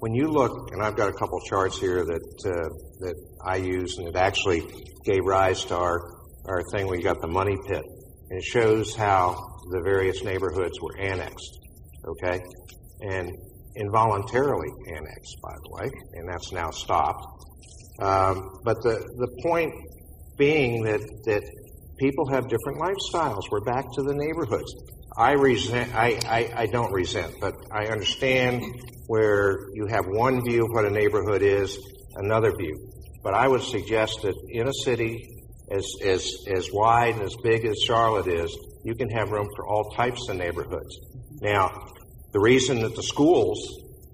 when 0.00 0.14
you 0.14 0.28
look, 0.28 0.72
and 0.72 0.82
I've 0.82 0.96
got 0.96 1.10
a 1.10 1.12
couple 1.12 1.38
charts 1.40 1.78
here 1.78 2.06
that 2.06 2.24
uh, 2.46 2.68
that 3.00 3.14
I 3.44 3.56
use, 3.56 3.98
and 3.98 4.08
it 4.08 4.16
actually 4.16 4.62
gave 5.04 5.20
rise 5.26 5.62
to 5.66 5.76
our 5.76 6.00
our 6.50 6.62
thing. 6.72 6.88
We 6.88 7.02
got 7.02 7.20
the 7.20 7.28
money 7.28 7.56
pit, 7.66 7.82
and 8.30 8.38
it 8.38 8.44
shows 8.44 8.94
how 8.94 9.36
the 9.70 9.80
various 9.84 10.22
neighborhoods 10.22 10.78
were 10.80 10.96
annexed. 10.98 11.58
Okay, 12.06 12.40
and 13.02 13.30
involuntarily 13.76 14.68
annexed, 14.88 15.36
by 15.42 15.54
the 15.54 15.70
way, 15.70 15.90
and 16.14 16.28
that's 16.28 16.52
now 16.52 16.70
stopped. 16.70 17.24
Um, 18.00 18.42
but 18.64 18.76
the 18.82 18.98
the 19.16 19.28
point 19.42 19.72
being 20.36 20.82
that 20.84 21.00
that 21.26 21.42
people 22.00 22.26
have 22.30 22.48
different 22.48 22.80
lifestyles. 22.80 23.42
We're 23.50 23.60
back 23.60 23.84
to 23.94 24.02
the 24.02 24.14
neighborhoods. 24.14 24.74
I 25.16 25.32
resent. 25.32 25.94
I, 25.94 26.18
I, 26.26 26.62
I 26.62 26.66
don't 26.66 26.92
resent, 26.92 27.34
but 27.40 27.52
I 27.72 27.86
understand 27.86 28.62
where 29.06 29.58
you 29.74 29.86
have 29.86 30.06
one 30.06 30.42
view 30.44 30.62
of 30.62 30.68
what 30.70 30.86
a 30.86 30.90
neighborhood 30.90 31.42
is, 31.42 31.76
another 32.16 32.52
view. 32.56 32.74
But 33.22 33.34
I 33.34 33.48
would 33.48 33.62
suggest 33.62 34.22
that 34.22 34.34
in 34.48 34.66
a 34.66 34.72
city 34.84 35.18
as 35.70 35.86
as 36.04 36.26
as 36.54 36.68
wide 36.72 37.14
and 37.14 37.22
as 37.22 37.36
big 37.42 37.64
as 37.64 37.76
Charlotte 37.86 38.28
is, 38.28 38.56
you 38.84 38.94
can 38.94 39.08
have 39.10 39.30
room 39.30 39.48
for 39.56 39.66
all 39.66 39.90
types 39.90 40.28
of 40.28 40.36
neighborhoods. 40.36 40.98
Now, 41.40 41.70
the 42.32 42.40
reason 42.40 42.80
that 42.82 42.94
the 42.94 43.02
schools 43.02 43.58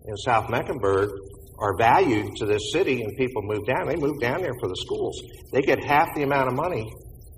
in 0.07 0.17
South 0.19 0.49
Mecklenburg 0.51 1.11
are 1.59 1.77
valued 1.79 2.37
to 2.37 2.47
this 2.47 2.73
city 2.73 3.03
and 3.03 3.17
people 3.17 3.43
move 3.43 3.67
down, 3.67 3.87
they 3.87 3.97
move 3.97 4.21
down 4.21 4.43
there 4.43 4.55
for 4.61 4.69
the 4.69 4.77
schools. 4.77 5.21
They 5.53 5.63
get 5.63 5.83
half 5.83 6.09
the 6.15 6.23
amount 6.23 6.49
of 6.49 6.55
money 6.55 6.85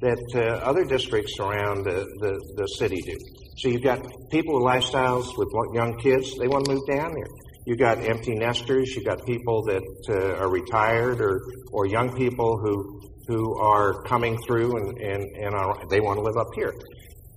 that 0.00 0.18
uh, 0.34 0.64
other 0.64 0.84
districts 0.84 1.38
around 1.40 1.84
the, 1.84 2.06
the, 2.20 2.54
the 2.56 2.66
city 2.78 3.00
do. 3.02 3.16
So 3.58 3.68
you've 3.68 3.82
got 3.82 4.00
people 4.30 4.54
with 4.54 4.64
lifestyles 4.64 5.36
with 5.36 5.48
young 5.74 5.98
kids, 5.98 6.36
they 6.38 6.46
want 6.46 6.64
to 6.66 6.74
move 6.74 6.86
down 6.86 7.12
there. 7.12 7.26
You've 7.66 7.78
got 7.78 7.98
empty 7.98 8.34
nesters, 8.34 8.94
you've 8.94 9.04
got 9.04 9.24
people 9.26 9.62
that 9.64 9.82
uh, 10.08 10.42
are 10.42 10.50
retired 10.50 11.20
or, 11.20 11.40
or 11.72 11.86
young 11.86 12.16
people 12.16 12.56
who, 12.58 13.00
who 13.28 13.58
are 13.60 14.02
coming 14.04 14.38
through 14.46 14.76
and, 14.78 14.98
and, 14.98 15.22
and 15.36 15.54
are, 15.54 15.76
they 15.90 16.00
want 16.00 16.18
to 16.18 16.22
live 16.22 16.38
up 16.38 16.48
here. 16.54 16.72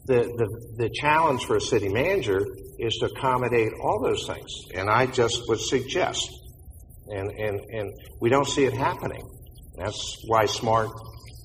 The, 0.06 0.24
the, 0.24 0.86
the 0.86 0.90
challenge 0.90 1.46
for 1.46 1.58
a 1.58 1.62
city 1.62 1.90
manager 1.90 2.46
is 2.80 2.96
to 3.02 3.08
accommodate 3.08 3.74
all 3.84 4.02
those 4.02 4.26
things. 4.26 4.50
And 4.74 4.90
I 4.90 5.06
just 5.06 5.42
would 5.48 5.60
suggest, 5.60 6.28
and, 7.10 7.30
and, 7.30 7.60
and 7.72 7.94
we 8.22 8.30
don't 8.30 8.48
see 8.48 8.64
it 8.64 8.74
happening. 8.74 9.22
That's 9.78 10.16
why 10.28 10.46
SMART 10.46 10.90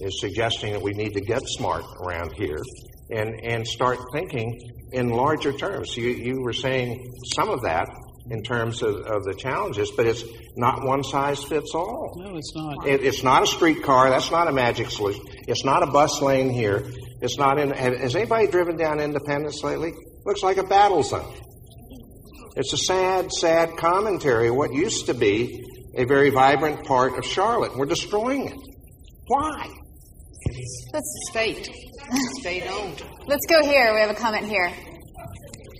is 0.00 0.20
suggesting 0.20 0.72
that 0.72 0.82
we 0.82 0.92
need 0.92 1.14
to 1.14 1.20
get 1.20 1.42
smart 1.44 1.84
around 2.04 2.32
here 2.36 2.62
and, 3.10 3.34
and 3.42 3.66
start 3.66 3.98
thinking 4.12 4.58
in 4.92 5.08
larger 5.08 5.52
terms. 5.52 5.96
You, 5.96 6.10
you 6.10 6.40
were 6.40 6.52
saying 6.52 7.12
some 7.34 7.50
of 7.50 7.62
that 7.62 7.88
in 8.30 8.42
terms 8.42 8.82
of, 8.82 8.96
of 8.96 9.24
the 9.24 9.34
challenges, 9.34 9.90
but 9.96 10.06
it's 10.06 10.24
not 10.56 10.84
one 10.84 11.04
size 11.04 11.42
fits 11.44 11.72
all. 11.74 12.12
No, 12.16 12.36
it's 12.36 12.52
not. 12.54 12.86
It, 12.86 13.04
it's 13.04 13.22
not 13.22 13.42
a 13.42 13.46
streetcar. 13.46 14.10
That's 14.10 14.30
not 14.30 14.48
a 14.48 14.52
magic 14.52 14.90
solution. 14.90 15.22
It's 15.46 15.64
not 15.64 15.82
a 15.82 15.86
bus 15.86 16.20
lane 16.20 16.50
here. 16.50 16.84
It's 17.20 17.38
not 17.38 17.58
in. 17.58 17.70
Has 17.70 18.14
anybody 18.16 18.46
driven 18.48 18.76
down 18.76 19.00
Independence 19.00 19.62
lately? 19.62 19.92
Looks 20.24 20.42
like 20.42 20.56
a 20.56 20.64
battle 20.64 21.02
zone. 21.02 21.32
It's 22.56 22.72
a 22.72 22.78
sad, 22.78 23.30
sad 23.30 23.76
commentary 23.76 24.48
of 24.48 24.56
what 24.56 24.72
used 24.72 25.06
to 25.06 25.14
be 25.14 25.62
a 25.96 26.04
very 26.04 26.30
vibrant 26.30 26.84
part 26.84 27.18
of 27.18 27.24
Charlotte. 27.24 27.76
We're 27.76 27.86
destroying 27.86 28.48
it. 28.48 28.58
Why? 29.26 29.68
Let's, 30.92 31.28
State. 31.30 31.68
State 32.40 32.64
owned. 32.68 33.02
let's 33.26 33.44
go 33.46 33.62
here. 33.62 33.92
We 33.92 34.00
have 34.00 34.10
a 34.10 34.14
comment 34.14 34.46
here. 34.46 34.72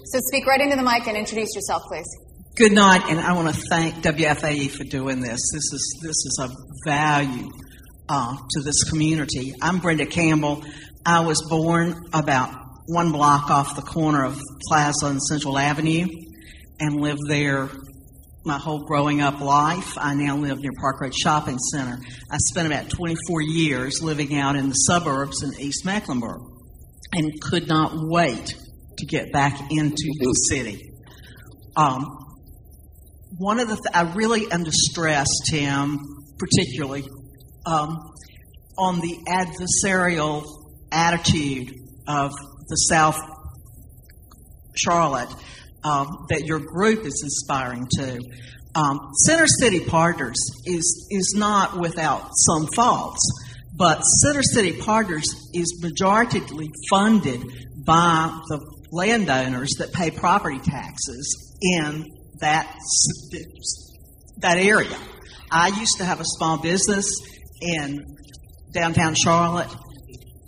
So 0.07 0.19
speak 0.29 0.47
right 0.47 0.61
into 0.61 0.77
the 0.77 0.83
mic 0.83 1.07
and 1.07 1.17
introduce 1.17 1.55
yourself, 1.55 1.83
please. 1.89 2.26
Good 2.57 2.73
night, 2.73 3.03
and 3.11 3.21
I 3.21 3.35
want 3.35 3.55
to 3.55 3.63
thank 3.69 3.97
WFAE 3.97 4.71
for 4.71 4.85
doing 4.85 5.21
this. 5.21 5.39
This 5.53 5.73
is 5.75 5.99
this 6.01 6.17
is 6.17 6.39
of 6.41 6.53
value 6.87 7.51
uh, 8.09 8.35
to 8.35 8.63
this 8.63 8.83
community. 8.85 9.53
I'm 9.61 9.79
Brenda 9.79 10.07
Campbell. 10.07 10.65
I 11.05 11.21
was 11.21 11.43
born 11.51 11.95
about 12.15 12.55
one 12.87 13.13
block 13.13 13.51
off 13.51 13.77
the 13.77 13.83
corner 13.83 14.25
of 14.25 14.41
Plaza 14.69 15.05
and 15.05 15.23
Central 15.23 15.59
Avenue 15.59 16.07
and 16.81 16.99
lived 16.99 17.21
there 17.29 17.69
my 18.47 18.57
whole 18.57 18.87
growing 18.87 19.21
up 19.21 19.39
life. 19.43 19.99
I 19.99 20.15
now 20.15 20.39
live 20.39 20.59
near 20.59 20.73
Park 20.81 21.03
Road 21.03 21.15
Shopping 21.15 21.59
Center. 21.59 21.99
I 22.31 22.39
spent 22.39 22.69
about 22.69 22.89
24 22.89 23.43
years 23.43 24.03
living 24.03 24.35
out 24.35 24.57
in 24.57 24.71
the 24.71 24.75
suburbs 24.75 25.43
in 25.43 25.53
East 25.61 25.85
Mecklenburg 25.85 26.41
and 27.13 27.39
could 27.39 27.69
not 27.69 27.93
wait 27.95 28.57
to 28.97 29.05
get 29.05 29.31
back 29.31 29.61
into 29.71 30.11
the 30.21 30.33
city. 30.49 30.81
Um, 31.77 32.23
one 33.39 33.61
of 33.61 33.69
the 33.69 33.77
th- 33.77 33.95
I 33.95 34.13
really 34.15 34.51
am 34.51 34.65
distressed, 34.65 35.49
Tim, 35.51 35.99
particularly 36.39 37.05
um, 37.67 37.99
on 38.79 39.01
the 39.01 39.19
adversarial 39.29 40.45
attitude 40.91 41.73
of 42.09 42.31
the 42.69 42.77
South 42.89 43.19
Charlotte 44.75 45.33
um, 45.85 46.27
that 46.31 46.45
your 46.45 46.61
group 46.61 47.05
is 47.05 47.21
inspiring 47.23 47.87
to. 47.99 48.19
Um, 48.75 49.01
Center 49.25 49.47
City 49.47 49.81
Partners 49.81 50.39
is 50.67 51.09
is 51.11 51.35
not 51.37 51.79
without 51.79 52.29
some 52.33 52.67
faults, 52.75 53.21
but 53.77 54.01
Center 54.01 54.43
City 54.43 54.73
Partners 54.81 55.27
is 55.55 55.83
majoritarily 55.83 56.69
funded 56.91 57.43
by 57.87 58.39
the 58.49 58.61
landowners 58.93 59.71
that 59.79 59.93
pay 59.93 60.11
property 60.11 60.59
taxes 60.59 61.57
in 61.63 62.05
that 62.41 62.73
that 64.39 64.59
area. 64.59 64.97
I 65.51 65.69
used 65.69 65.99
to 65.99 66.05
have 66.05 66.21
a 66.21 66.25
small 66.25 66.59
business 66.59 67.07
in 67.61 68.05
downtown 68.73 69.15
Charlotte. 69.15 69.75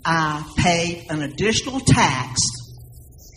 I 0.05 0.45
paid 0.57 1.07
an 1.11 1.23
additional 1.23 1.81
tax 1.81 2.41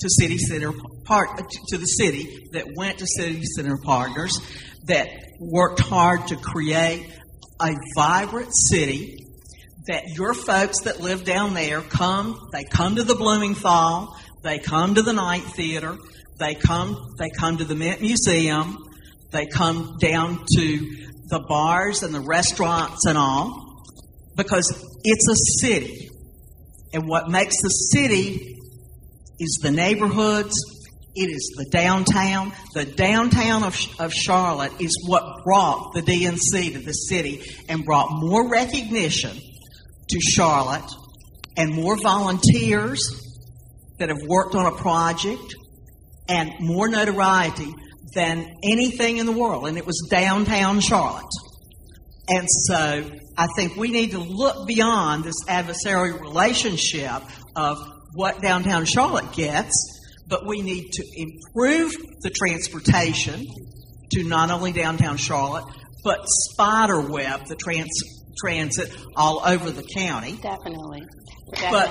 to 0.01 0.09
city 0.09 0.37
center 0.37 0.71
part 1.05 1.29
to 1.67 1.77
the 1.77 1.85
city 1.85 2.47
that 2.53 2.65
went 2.75 2.99
to 2.99 3.07
city 3.07 3.41
center 3.55 3.77
partners 3.83 4.39
that 4.87 5.09
worked 5.39 5.79
hard 5.79 6.27
to 6.27 6.35
create 6.35 7.05
a 7.61 7.73
vibrant 7.95 8.49
city 8.53 9.17
that 9.87 10.03
your 10.15 10.33
folks 10.33 10.81
that 10.81 10.99
live 10.99 11.23
down 11.23 11.53
there 11.53 11.81
come 11.81 12.37
they 12.51 12.63
come 12.63 12.95
to 12.95 13.03
the 13.03 13.15
Blumenthal, 13.15 14.15
they 14.43 14.59
come 14.59 14.95
to 14.95 15.01
the 15.01 15.13
Knight 15.13 15.43
Theater, 15.43 15.97
they 16.41 16.55
come 16.55 16.97
they 17.19 17.29
come 17.29 17.57
to 17.57 17.63
the 17.63 17.75
Mint 17.75 18.01
Museum, 18.01 18.77
they 19.31 19.45
come 19.45 19.97
down 19.99 20.43
to 20.57 20.77
the 21.29 21.39
bars 21.47 22.03
and 22.03 22.13
the 22.13 22.19
restaurants 22.19 23.05
and 23.05 23.17
all 23.17 23.85
because 24.35 24.67
it's 25.03 25.27
a 25.29 25.65
city. 25.65 26.09
And 26.93 27.07
what 27.07 27.29
makes 27.29 27.61
the 27.61 27.69
city 27.69 28.57
is 29.39 29.59
the 29.61 29.71
neighborhoods, 29.71 30.53
it 31.15 31.29
is 31.29 31.53
the 31.57 31.69
downtown. 31.71 32.51
The 32.73 32.85
downtown 32.85 33.63
of, 33.63 33.77
of 33.99 34.11
Charlotte 34.11 34.73
is 34.81 35.05
what 35.07 35.43
brought 35.45 35.93
the 35.93 36.01
DNC 36.01 36.73
to 36.73 36.79
the 36.79 36.91
city 36.91 37.43
and 37.69 37.85
brought 37.85 38.07
more 38.11 38.49
recognition 38.49 39.37
to 40.09 40.19
Charlotte 40.19 40.91
and 41.55 41.73
more 41.73 41.97
volunteers 42.01 42.99
that 43.99 44.09
have 44.09 44.27
worked 44.27 44.55
on 44.55 44.65
a 44.65 44.75
project 44.75 45.55
and 46.31 46.51
more 46.59 46.87
notoriety 46.87 47.73
than 48.15 48.47
anything 48.63 49.17
in 49.17 49.25
the 49.25 49.31
world. 49.31 49.67
And 49.67 49.77
it 49.77 49.85
was 49.85 50.07
downtown 50.09 50.79
Charlotte. 50.79 51.25
And 52.29 52.47
so 52.49 53.11
I 53.37 53.47
think 53.57 53.75
we 53.75 53.91
need 53.91 54.11
to 54.11 54.19
look 54.19 54.67
beyond 54.67 55.25
this 55.25 55.35
adversarial 55.47 56.19
relationship 56.19 57.21
of 57.55 57.77
what 58.13 58.41
downtown 58.41 58.85
Charlotte 58.85 59.33
gets, 59.33 59.73
but 60.27 60.45
we 60.45 60.61
need 60.61 60.89
to 60.91 61.03
improve 61.15 61.91
the 62.21 62.29
transportation 62.29 63.45
to 64.13 64.23
not 64.23 64.51
only 64.51 64.71
downtown 64.71 65.17
Charlotte, 65.17 65.65
but 66.03 66.19
spiderweb 66.27 67.45
the 67.47 67.55
trans- 67.55 67.89
transit 68.43 68.95
all 69.15 69.41
over 69.45 69.69
the 69.69 69.83
county. 69.95 70.37
Definitely. 70.41 71.01
But 71.69 71.89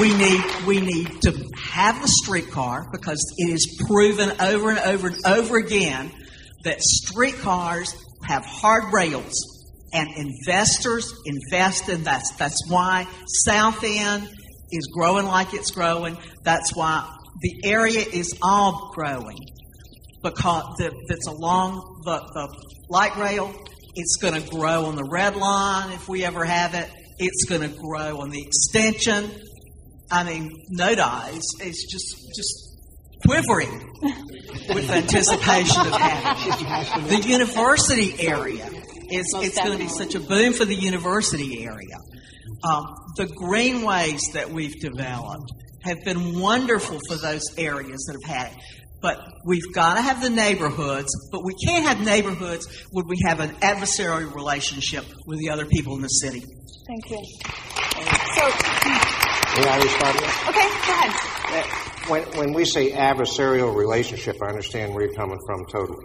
we 0.00 0.14
need 0.16 0.42
we 0.66 0.80
need 0.80 1.20
to 1.22 1.32
have 1.56 2.00
the 2.00 2.08
streetcar 2.08 2.86
because 2.92 3.18
it 3.38 3.52
is 3.52 3.82
proven 3.86 4.30
over 4.40 4.70
and 4.70 4.78
over 4.78 5.08
and 5.08 5.26
over 5.26 5.56
again 5.56 6.10
that 6.64 6.80
streetcars 6.80 7.94
have 8.24 8.44
hard 8.44 8.92
rails 8.92 9.32
and 9.92 10.08
investors 10.16 11.12
invest 11.24 11.88
in 11.88 12.04
that. 12.04 12.24
That's 12.38 12.60
why 12.68 13.06
South 13.46 13.82
End 13.84 14.28
is 14.72 14.86
growing 14.92 15.26
like 15.26 15.54
it's 15.54 15.70
growing. 15.70 16.18
That's 16.42 16.74
why 16.74 17.08
the 17.40 17.68
area 17.68 18.00
is 18.00 18.36
all 18.42 18.92
growing 18.94 19.38
because 20.22 20.64
the, 20.78 20.90
that's 21.08 21.26
along 21.26 22.02
the, 22.04 22.18
the 22.18 22.48
light 22.88 23.16
rail. 23.16 23.54
It's 23.94 24.16
going 24.16 24.34
to 24.34 24.50
grow 24.50 24.86
on 24.86 24.96
the 24.96 25.08
red 25.08 25.36
line 25.36 25.92
if 25.92 26.08
we 26.08 26.24
ever 26.24 26.44
have 26.44 26.74
it. 26.74 26.90
It's 27.18 27.44
going 27.44 27.60
to 27.60 27.76
grow 27.76 28.20
on 28.22 28.30
the 28.30 28.42
extension. 28.42 29.30
I 30.14 30.22
mean, 30.22 30.48
NoDa 30.72 31.36
is, 31.36 31.56
is 31.60 31.86
just 31.90 32.16
just 32.36 32.74
quivering 33.26 33.90
with 34.68 34.88
anticipation 34.88 35.80
of 35.80 35.92
having. 35.92 37.08
The 37.08 37.28
university 37.28 38.14
area 38.24 38.64
is 39.10 39.26
it's 39.34 39.58
going 39.58 39.72
to 39.72 39.78
be 39.78 39.88
such 39.88 40.14
a 40.14 40.20
boom 40.20 40.52
for 40.52 40.64
the 40.64 40.74
university 40.76 41.64
area. 41.64 41.96
Um, 42.62 42.94
the 43.16 43.26
greenways 43.26 44.22
that 44.34 44.50
we've 44.50 44.78
developed 44.80 45.50
have 45.82 45.98
been 46.04 46.38
wonderful 46.38 47.00
for 47.08 47.16
those 47.16 47.42
areas 47.58 48.04
that 48.04 48.16
have 48.22 48.36
had 48.36 48.52
it. 48.52 48.58
But 49.02 49.18
we've 49.44 49.74
got 49.74 49.96
to 49.96 50.00
have 50.00 50.22
the 50.22 50.30
neighborhoods, 50.30 51.10
but 51.32 51.44
we 51.44 51.54
can't 51.66 51.84
have 51.84 52.00
neighborhoods 52.00 52.86
when 52.92 53.06
we 53.08 53.16
have 53.26 53.40
an 53.40 53.50
adversarial 53.56 54.32
relationship 54.32 55.04
with 55.26 55.40
the 55.40 55.50
other 55.50 55.66
people 55.66 55.96
in 55.96 56.02
the 56.02 56.08
city. 56.08 56.42
Thank 56.86 57.10
you. 57.10 57.18
So, 58.36 59.23
May 59.56 59.68
I 59.68 59.76
respond 59.82 60.16
okay, 60.18 60.68
go 60.86 60.92
ahead. 60.92 61.64
Uh, 61.64 62.08
when, 62.08 62.22
when 62.38 62.52
we 62.52 62.64
say 62.64 62.90
adversarial 62.90 63.74
relationship, 63.74 64.36
I 64.42 64.48
understand 64.48 64.94
where 64.94 65.04
you're 65.04 65.14
coming 65.14 65.38
from 65.46 65.64
totally. 65.70 66.04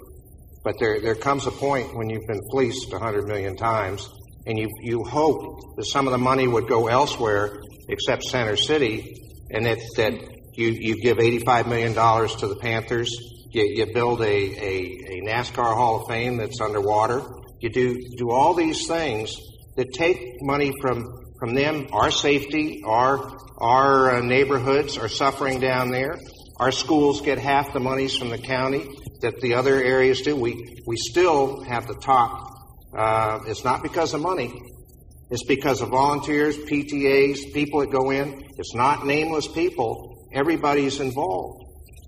But 0.63 0.75
there, 0.79 1.01
there 1.01 1.15
comes 1.15 1.47
a 1.47 1.51
point 1.51 1.95
when 1.95 2.09
you've 2.09 2.27
been 2.27 2.41
fleeced 2.51 2.93
a 2.93 2.99
hundred 2.99 3.27
million 3.27 3.55
times 3.55 4.07
and 4.45 4.57
you, 4.57 4.67
you 4.81 5.03
hope 5.03 5.75
that 5.77 5.85
some 5.85 6.05
of 6.07 6.11
the 6.11 6.17
money 6.17 6.47
would 6.47 6.67
go 6.67 6.87
elsewhere 6.87 7.59
except 7.87 8.23
Center 8.23 8.55
City 8.55 9.15
and 9.51 9.65
that, 9.65 9.79
that 9.97 10.13
you, 10.53 10.75
you 10.79 11.01
give 11.01 11.17
$85 11.17 11.67
million 11.67 11.93
to 11.93 12.47
the 12.47 12.57
Panthers. 12.61 13.09
You, 13.51 13.65
you 13.67 13.93
build 13.93 14.21
a, 14.21 14.25
a, 14.25 14.77
a 15.07 15.21
NASCAR 15.25 15.73
Hall 15.73 16.01
of 16.01 16.07
Fame 16.07 16.37
that's 16.37 16.61
underwater. 16.61 17.23
You 17.61 17.69
do, 17.69 17.97
do 18.17 18.29
all 18.29 18.53
these 18.53 18.87
things 18.87 19.35
that 19.75 19.91
take 19.93 20.19
money 20.41 20.71
from, 20.81 21.03
from 21.39 21.55
them, 21.55 21.87
our 21.93 22.11
safety, 22.11 22.81
our, 22.85 23.31
our 23.59 24.17
uh, 24.17 24.21
neighborhoods 24.21 24.97
are 24.97 25.07
suffering 25.07 25.59
down 25.59 25.89
there. 25.89 26.17
Our 26.59 26.71
schools 26.71 27.21
get 27.21 27.37
half 27.37 27.71
the 27.71 27.79
monies 27.79 28.17
from 28.17 28.29
the 28.29 28.37
county 28.37 28.85
that 29.21 29.39
the 29.39 29.53
other 29.53 29.81
areas 29.81 30.21
do. 30.21 30.35
We, 30.35 30.81
we 30.85 30.97
still 30.97 31.63
have 31.63 31.87
the 31.87 31.95
top. 31.95 32.45
Uh, 32.95 33.39
it's 33.47 33.63
not 33.63 33.81
because 33.81 34.13
of 34.13 34.21
money. 34.21 34.53
It's 35.31 35.45
because 35.45 35.81
of 35.81 35.89
volunteers, 35.89 36.57
PTAs, 36.57 37.53
people 37.53 37.81
that 37.81 37.91
go 37.91 38.09
in. 38.09 38.43
It's 38.57 38.73
not 38.73 39.05
nameless 39.05 39.47
people. 39.47 40.27
Everybody's 40.33 40.99
involved. 40.99 41.63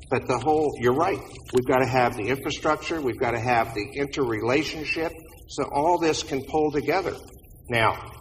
But 0.10 0.28
the 0.28 0.38
whole, 0.38 0.74
you're 0.80 0.96
right. 0.96 1.20
We've 1.54 1.66
got 1.66 1.80
to 1.80 1.88
have 1.88 2.18
the 2.18 2.28
infrastructure. 2.28 3.00
We've 3.00 3.20
got 3.20 3.32
to 3.32 3.40
have 3.40 3.74
the 3.74 3.88
interrelationship. 3.96 5.14
So 5.48 5.64
all 5.72 5.98
this 6.00 6.24
can 6.24 6.44
pull 6.44 6.72
together. 6.72 7.16
Now, 7.70 8.12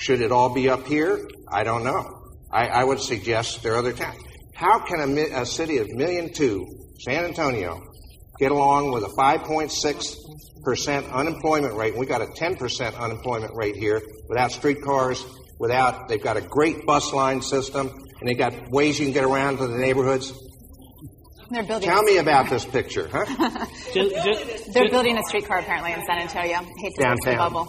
should 0.00 0.22
it 0.22 0.32
all 0.32 0.52
be 0.52 0.68
up 0.70 0.86
here? 0.86 1.28
I 1.52 1.62
don't 1.62 1.84
know. 1.84 2.22
I, 2.50 2.68
I 2.68 2.84
would 2.84 3.00
suggest 3.00 3.62
there 3.62 3.74
are 3.74 3.78
other 3.78 3.92
towns. 3.92 4.18
How 4.54 4.78
can 4.80 5.00
a, 5.00 5.42
a 5.42 5.46
city 5.46 5.78
of 5.78 5.88
million 5.90 6.32
two, 6.32 6.66
San 7.00 7.24
Antonio, 7.24 7.80
get 8.38 8.50
along 8.50 8.92
with 8.92 9.04
a 9.04 9.08
5.6% 9.08 11.12
unemployment 11.12 11.76
rate? 11.76 11.96
We 11.96 12.06
got 12.06 12.22
a 12.22 12.26
10% 12.26 12.98
unemployment 12.98 13.54
rate 13.54 13.76
here 13.76 14.00
without 14.28 14.50
streetcars, 14.52 15.24
without, 15.58 16.08
they've 16.08 16.22
got 16.22 16.38
a 16.38 16.40
great 16.40 16.86
bus 16.86 17.12
line 17.12 17.42
system, 17.42 17.88
and 17.88 18.28
they've 18.28 18.38
got 18.38 18.54
ways 18.70 18.98
you 18.98 19.04
can 19.04 19.14
get 19.14 19.24
around 19.24 19.58
to 19.58 19.66
the 19.66 19.76
neighborhoods. 19.76 20.32
They're 21.50 21.64
building. 21.64 21.88
Tell 21.88 22.02
me 22.02 22.18
about 22.18 22.48
this 22.48 22.64
picture, 22.64 23.08
huh? 23.10 23.24
Ju- 23.92 24.08
ju- 24.10 24.70
They're 24.72 24.84
ju- 24.86 24.90
building 24.90 25.18
a 25.18 25.22
streetcar 25.24 25.58
apparently 25.58 25.92
in 25.92 26.00
San 26.06 26.18
Antonio. 26.18 26.58
Hate 26.78 26.94
to 26.94 27.02
burst 27.02 27.20
the 27.24 27.30
Downtown. 27.32 27.52
bubble. 27.52 27.66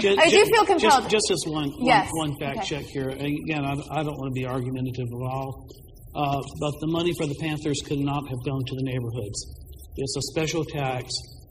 ju- 0.00 0.16
I 0.18 0.28
do 0.28 0.44
ju- 0.44 0.50
feel 0.50 0.66
compelled. 0.66 1.08
Just, 1.08 1.10
just 1.10 1.30
as 1.30 1.42
one, 1.46 1.70
one- 1.70 1.86
Yes. 1.86 2.08
one 2.12 2.34
fact 2.40 2.58
Okay. 2.58 2.66
check 2.82 2.84
here. 2.86 3.10
Again, 3.10 3.64
I, 3.64 3.72
I 3.94 4.02
don't 4.02 4.18
want 4.18 4.34
to 4.34 4.36
be 4.40 4.46
argumentative 4.46 5.06
at 5.06 5.22
all, 5.22 5.66
uh, 6.16 6.40
but 6.60 6.72
the 6.80 6.88
money 6.90 7.12
for 7.16 7.26
the 7.26 7.36
Panthers 7.40 7.80
could 7.86 8.00
not 8.00 8.22
have 8.28 8.40
gone 8.44 8.62
to 8.66 8.74
the 8.74 8.84
neighborhoods. 8.90 9.38
It's 9.96 10.16
a 10.16 10.22
special 10.34 10.64
tax 10.64 11.06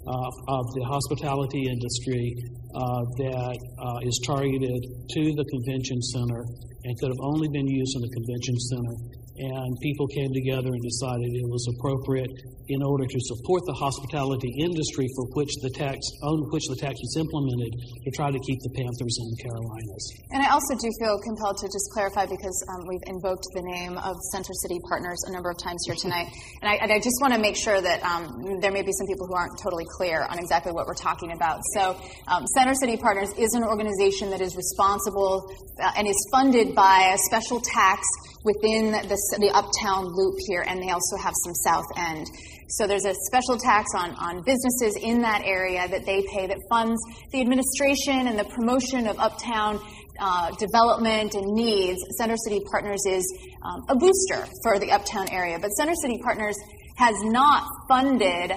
uh, 0.08 0.12
of 0.58 0.64
the 0.76 0.84
hospitality 0.90 1.62
industry 1.72 2.34
uh, 2.76 3.02
that 3.24 3.56
uh, 3.80 4.08
is 4.10 4.20
targeted 4.28 4.82
to 4.82 5.22
the 5.40 5.46
convention 5.56 6.02
center 6.02 6.42
and 6.84 6.92
could 7.00 7.10
have 7.14 7.22
only 7.32 7.48
been 7.54 7.68
used 7.70 7.94
in 7.96 8.02
the 8.02 8.10
convention 8.12 8.56
center 8.74 8.96
and 9.42 9.74
people 9.82 10.06
came 10.06 10.30
together 10.30 10.70
and 10.70 10.82
decided 10.86 11.26
it 11.34 11.50
was 11.50 11.66
appropriate 11.74 12.30
in 12.70 12.80
order 12.86 13.10
to 13.10 13.20
support 13.26 13.66
the 13.66 13.74
hospitality 13.74 14.54
industry 14.62 15.10
for 15.18 15.26
which 15.34 15.50
the 15.66 15.72
tax 15.74 15.98
on 16.22 16.46
which 16.54 16.62
the 16.70 16.78
tax 16.78 16.94
was 17.02 17.18
implemented 17.18 17.74
to 18.06 18.10
try 18.14 18.30
to 18.30 18.38
keep 18.46 18.62
the 18.62 18.74
Panthers 18.78 19.16
in 19.18 19.26
the 19.34 19.40
Carolinas. 19.42 20.04
And 20.30 20.40
I 20.46 20.54
also 20.54 20.78
do 20.78 20.88
feel 21.02 21.18
compelled 21.26 21.58
to 21.58 21.68
just 21.68 21.90
clarify 21.90 22.30
because 22.30 22.54
um, 22.70 22.86
we've 22.86 23.06
invoked 23.10 23.50
the 23.58 23.66
name 23.66 23.98
of 23.98 24.14
Center 24.30 24.54
City 24.62 24.78
Partners 24.86 25.18
a 25.26 25.34
number 25.34 25.50
of 25.50 25.58
times 25.58 25.82
here 25.90 25.98
tonight, 25.98 26.30
and 26.62 26.70
I, 26.70 26.78
and 26.78 26.94
I 26.94 27.02
just 27.02 27.18
want 27.18 27.34
to 27.34 27.42
make 27.42 27.58
sure 27.58 27.82
that 27.82 28.06
um, 28.06 28.62
there 28.62 28.72
may 28.72 28.86
be 28.86 28.94
some 28.94 29.10
people 29.10 29.26
who 29.26 29.34
aren't 29.34 29.58
totally 29.58 29.90
clear 29.98 30.30
on 30.30 30.38
exactly 30.38 30.72
what 30.72 30.86
we're 30.86 31.02
talking 31.02 31.34
about. 31.34 31.60
So, 31.74 31.98
um, 32.30 32.46
Center 32.54 32.78
City 32.78 32.96
Partners 32.96 33.34
is 33.42 33.58
an 33.58 33.66
organization 33.66 34.30
that 34.30 34.42
is 34.42 34.54
responsible 34.56 35.50
uh, 35.82 35.98
and 35.98 36.06
is 36.06 36.20
funded 36.30 36.76
by 36.78 37.12
a 37.14 37.18
special 37.18 37.60
tax 37.60 38.06
within 38.44 38.92
the, 38.92 39.18
the 39.40 39.52
uptown 39.54 40.06
loop 40.06 40.36
here, 40.48 40.64
and 40.68 40.82
they 40.82 40.90
also 40.90 41.18
have 41.18 41.34
some 41.46 41.54
south 41.56 41.86
end. 41.98 42.26
So 42.70 42.88
there's 42.88 43.06
a 43.06 43.14
special 43.28 43.58
tax 43.60 43.92
on, 43.96 44.16
on 44.16 44.44
businesses 44.44 44.98
in 45.02 45.22
that 45.22 45.44
area 45.44 45.88
that 45.88 46.06
they 46.06 46.24
pay 46.32 46.48
that 46.48 46.58
funds 46.70 47.00
the 47.32 47.42
administration 47.42 48.28
and 48.28 48.40
the 48.40 48.46
promotion 48.46 49.08
of 49.08 49.20
uptown 49.20 49.80
uh, 50.20 50.52
development 50.58 51.36
and 51.36 51.46
needs. 51.54 52.00
Center 52.18 52.38
City 52.38 52.62
Partners 52.72 53.02
is 53.08 53.26
um, 53.64 53.84
a 53.90 53.96
booster 53.96 54.48
for 54.64 54.80
the 54.80 54.92
uptown 54.92 55.30
area, 55.30 55.60
but 55.60 55.70
Center 55.72 55.96
City 56.02 56.20
Partners 56.24 56.56
has 56.98 57.16
not 57.24 57.68
funded 57.90 58.52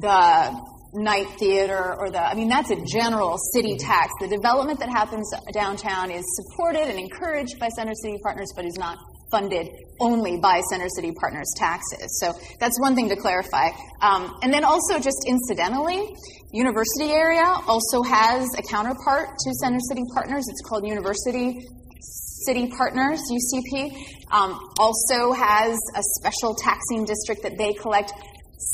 the 0.00 0.73
Knight 0.94 1.26
Theater 1.38 1.96
or 1.98 2.10
the, 2.10 2.20
I 2.20 2.34
mean, 2.34 2.48
that's 2.48 2.70
a 2.70 2.80
general 2.84 3.36
city 3.52 3.76
tax. 3.76 4.12
The 4.20 4.28
development 4.28 4.78
that 4.80 4.88
happens 4.88 5.30
downtown 5.52 6.10
is 6.10 6.24
supported 6.36 6.88
and 6.88 6.98
encouraged 6.98 7.58
by 7.58 7.68
Center 7.68 7.92
City 8.02 8.18
Partners, 8.22 8.52
but 8.54 8.64
is 8.64 8.76
not 8.78 8.98
funded 9.30 9.68
only 10.00 10.38
by 10.38 10.60
Center 10.70 10.88
City 10.88 11.12
Partners 11.18 11.52
taxes. 11.56 12.20
So 12.20 12.32
that's 12.60 12.78
one 12.80 12.94
thing 12.94 13.08
to 13.08 13.16
clarify. 13.16 13.70
Um, 14.00 14.38
and 14.42 14.52
then 14.52 14.64
also, 14.64 14.98
just 15.00 15.24
incidentally, 15.26 16.14
University 16.52 17.10
area 17.10 17.44
also 17.66 18.02
has 18.02 18.46
a 18.56 18.62
counterpart 18.62 19.28
to 19.38 19.54
Center 19.54 19.80
City 19.88 20.02
Partners. 20.14 20.44
It's 20.48 20.62
called 20.68 20.86
University 20.86 21.66
City 22.46 22.68
Partners, 22.68 23.20
UCP. 23.30 23.96
Um, 24.30 24.58
also 24.78 25.32
has 25.32 25.76
a 25.96 26.02
special 26.20 26.54
taxing 26.54 27.04
district 27.04 27.42
that 27.42 27.56
they 27.58 27.72
collect 27.72 28.12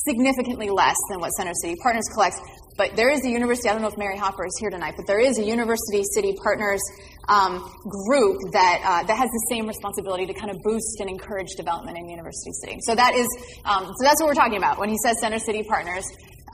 significantly 0.05 0.70
less 0.70 0.97
than 1.11 1.20
what 1.20 1.30
Center 1.30 1.53
City 1.55 1.76
Partners 1.82 2.05
collects. 2.12 2.41
But 2.76 2.97
there 2.97 3.11
is 3.11 3.24
a 3.24 3.28
university, 3.28 3.68
I 3.68 3.72
don't 3.72 3.82
know 3.82 3.88
if 3.88 3.99
Mary 3.99 4.16
Hopper 4.16 4.47
is 4.47 4.57
here 4.59 4.70
tonight, 4.70 4.95
but 4.97 5.07
there 5.07 5.20
is 5.20 5.38
a 5.38 5.45
University 5.45 6.03
City 6.14 6.34
Partners 6.43 6.80
um, 7.28 7.61
group 8.09 8.38
that, 8.53 8.80
uh, 8.82 9.07
that 9.07 9.16
has 9.16 9.28
the 9.28 9.47
same 9.51 9.66
responsibility 9.66 10.26
to 10.26 10.32
kind 10.32 10.51
of 10.51 10.57
boost 10.62 11.01
and 11.01 11.11
encourage 11.11 11.49
development 11.57 11.99
in 11.99 12.09
University 12.09 12.53
City. 12.64 12.78
So 12.80 12.95
that 12.95 13.14
is, 13.14 13.28
um, 13.64 13.84
so 13.84 14.01
that's 14.03 14.20
what 14.20 14.28
we're 14.28 14.34
talking 14.34 14.57
about 14.57 14.78
when 14.78 14.88
he 14.88 14.97
says 15.05 15.20
Center 15.20 15.38
City 15.38 15.62
Partners. 15.62 16.05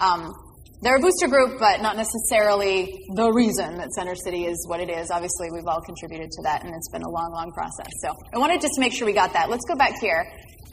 Um, 0.00 0.34
they're 0.82 0.96
a 0.96 1.00
booster 1.00 1.28
group, 1.28 1.58
but 1.58 1.80
not 1.80 1.96
necessarily 1.96 3.06
the 3.14 3.32
reason 3.32 3.78
that 3.78 3.92
Center 3.92 4.14
City 4.14 4.44
is 4.44 4.66
what 4.68 4.80
it 4.80 4.90
is. 4.90 5.10
Obviously, 5.10 5.48
we've 5.50 5.66
all 5.66 5.80
contributed 5.80 6.30
to 6.30 6.42
that, 6.42 6.64
and 6.64 6.74
it's 6.74 6.90
been 6.90 7.02
a 7.02 7.08
long, 7.08 7.32
long 7.32 7.50
process. 7.52 7.88
So 8.02 8.12
I 8.34 8.38
wanted 8.38 8.60
just 8.60 8.74
to 8.74 8.80
make 8.80 8.92
sure 8.92 9.06
we 9.06 9.14
got 9.14 9.32
that. 9.32 9.48
Let's 9.48 9.64
go 9.64 9.74
back 9.74 9.94
here 10.00 10.26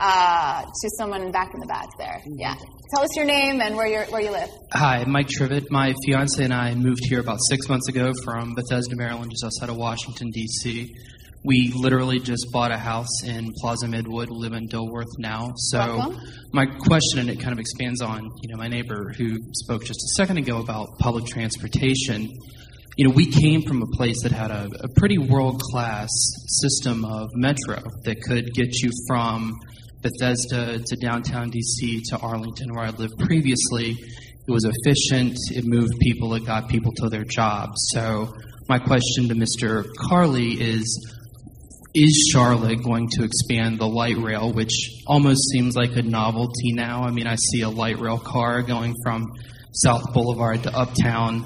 uh, 0.03 0.63
to 0.63 0.89
someone 0.97 1.31
back 1.31 1.53
in 1.53 1.61
the 1.61 1.65
back 1.65 1.87
there. 1.97 2.21
Yeah. 2.25 2.55
Tell 2.93 3.03
us 3.03 3.15
your 3.15 3.25
name 3.25 3.61
and 3.61 3.75
where, 3.75 3.87
you 3.87 3.99
where 4.11 4.21
you 4.21 4.31
live. 4.31 4.49
Hi, 4.73 5.05
Mike 5.07 5.27
Trivett. 5.27 5.71
My 5.71 5.95
fiance 6.05 6.43
and 6.43 6.53
I 6.53 6.75
moved 6.75 7.05
here 7.07 7.21
about 7.21 7.39
six 7.49 7.69
months 7.69 7.87
ago 7.87 8.11
from 8.23 8.53
Bethesda, 8.53 8.95
Maryland, 8.97 9.31
just 9.31 9.45
outside 9.45 9.69
of 9.69 9.77
Washington, 9.77 10.29
D.C. 10.31 10.93
We 11.45 11.71
literally 11.73 12.19
just 12.19 12.47
bought 12.51 12.71
a 12.71 12.77
house 12.77 13.23
in 13.23 13.51
Plaza 13.61 13.87
Midwood, 13.87 14.27
live 14.29 14.53
in 14.53 14.67
Dilworth 14.67 15.17
now. 15.19 15.53
So 15.55 15.79
Welcome. 15.79 16.19
my 16.51 16.65
question, 16.65 17.19
and 17.19 17.29
it 17.29 17.39
kind 17.39 17.53
of 17.53 17.59
expands 17.59 18.01
on, 18.01 18.29
you 18.41 18.49
know, 18.49 18.57
my 18.57 18.67
neighbor 18.67 19.13
who 19.17 19.37
spoke 19.53 19.85
just 19.85 19.99
a 19.99 20.09
second 20.15 20.37
ago 20.37 20.59
about 20.59 20.87
public 20.99 21.25
transportation. 21.25 22.29
You 22.97 23.07
know, 23.07 23.13
we 23.15 23.25
came 23.25 23.61
from 23.63 23.81
a 23.81 23.87
place 23.97 24.21
that 24.23 24.31
had 24.31 24.51
a, 24.51 24.69
a 24.81 24.87
pretty 24.97 25.17
world 25.17 25.59
class 25.59 26.09
system 26.61 27.03
of 27.05 27.29
metro 27.33 27.81
that 28.03 28.21
could 28.21 28.53
get 28.53 28.81
you 28.81 28.91
from 29.07 29.53
Bethesda 30.03 30.79
to 30.79 30.95
downtown 30.97 31.49
DC 31.49 32.01
to 32.09 32.17
Arlington, 32.19 32.75
where 32.75 32.85
I 32.85 32.89
lived 32.89 33.17
previously. 33.17 33.97
It 34.45 34.51
was 34.51 34.65
efficient, 34.65 35.37
it 35.51 35.63
moved 35.65 35.93
people, 36.01 36.35
it 36.35 36.45
got 36.45 36.67
people 36.67 36.91
to 36.97 37.09
their 37.09 37.23
jobs. 37.23 37.75
So, 37.93 38.35
my 38.67 38.77
question 38.77 39.29
to 39.29 39.35
Mr. 39.35 39.85
Carlee 39.97 40.59
is 40.59 41.15
Is 41.95 42.29
Charlotte 42.31 42.83
going 42.83 43.07
to 43.13 43.23
expand 43.23 43.79
the 43.79 43.87
light 43.87 44.17
rail, 44.17 44.51
which 44.51 45.03
almost 45.07 45.49
seems 45.51 45.75
like 45.75 45.95
a 45.95 46.01
novelty 46.01 46.73
now? 46.73 47.03
I 47.03 47.11
mean, 47.11 47.27
I 47.27 47.35
see 47.35 47.61
a 47.61 47.69
light 47.69 47.99
rail 47.99 48.19
car 48.19 48.61
going 48.61 48.93
from 49.03 49.31
South 49.71 50.13
Boulevard 50.13 50.63
to 50.63 50.77
Uptown. 50.77 51.45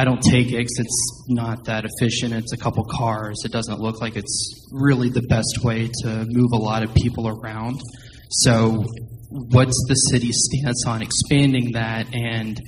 I 0.00 0.04
don't 0.04 0.22
take 0.22 0.46
it 0.46 0.56
because 0.56 0.78
it's 0.78 1.26
not 1.28 1.64
that 1.66 1.84
efficient. 1.84 2.32
It's 2.32 2.54
a 2.54 2.56
couple 2.56 2.86
cars. 2.90 3.42
It 3.44 3.52
doesn't 3.52 3.80
look 3.80 4.00
like 4.00 4.16
it's 4.16 4.66
really 4.72 5.10
the 5.10 5.20
best 5.20 5.62
way 5.62 5.90
to 6.04 6.24
move 6.26 6.52
a 6.54 6.56
lot 6.56 6.82
of 6.82 6.94
people 6.94 7.28
around. 7.28 7.82
So, 8.30 8.82
what's 9.28 9.76
the 9.88 9.94
city's 9.94 10.38
stance 10.48 10.86
on 10.86 11.02
expanding 11.02 11.72
that? 11.72 12.14
And 12.14 12.58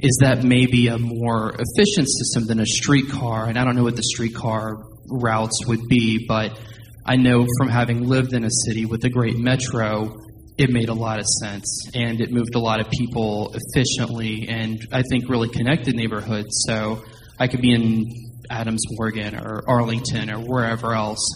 is 0.00 0.18
that 0.20 0.44
maybe 0.44 0.88
a 0.88 0.98
more 0.98 1.56
efficient 1.58 2.08
system 2.10 2.44
than 2.46 2.60
a 2.60 2.66
streetcar? 2.66 3.46
And 3.48 3.58
I 3.58 3.64
don't 3.64 3.74
know 3.74 3.84
what 3.84 3.96
the 3.96 4.02
streetcar 4.02 4.76
routes 5.08 5.64
would 5.66 5.88
be, 5.88 6.26
but 6.28 6.60
I 7.06 7.16
know 7.16 7.46
from 7.56 7.70
having 7.70 8.06
lived 8.06 8.34
in 8.34 8.44
a 8.44 8.50
city 8.66 8.84
with 8.84 9.02
a 9.04 9.08
great 9.08 9.38
metro, 9.38 10.14
it 10.58 10.70
made 10.70 10.88
a 10.88 10.94
lot 10.94 11.18
of 11.18 11.24
sense 11.40 11.90
and 11.94 12.20
it 12.20 12.30
moved 12.30 12.54
a 12.54 12.58
lot 12.58 12.80
of 12.80 12.90
people 12.90 13.54
efficiently 13.54 14.46
and 14.48 14.78
I 14.92 15.02
think 15.02 15.28
really 15.28 15.48
connected 15.48 15.94
neighborhoods. 15.94 16.64
So 16.66 17.02
I 17.38 17.48
could 17.48 17.60
be 17.60 17.72
in 17.72 18.04
Adams 18.50 18.82
Morgan 18.92 19.34
or 19.34 19.62
Arlington 19.66 20.30
or 20.30 20.40
wherever 20.40 20.94
else 20.94 21.26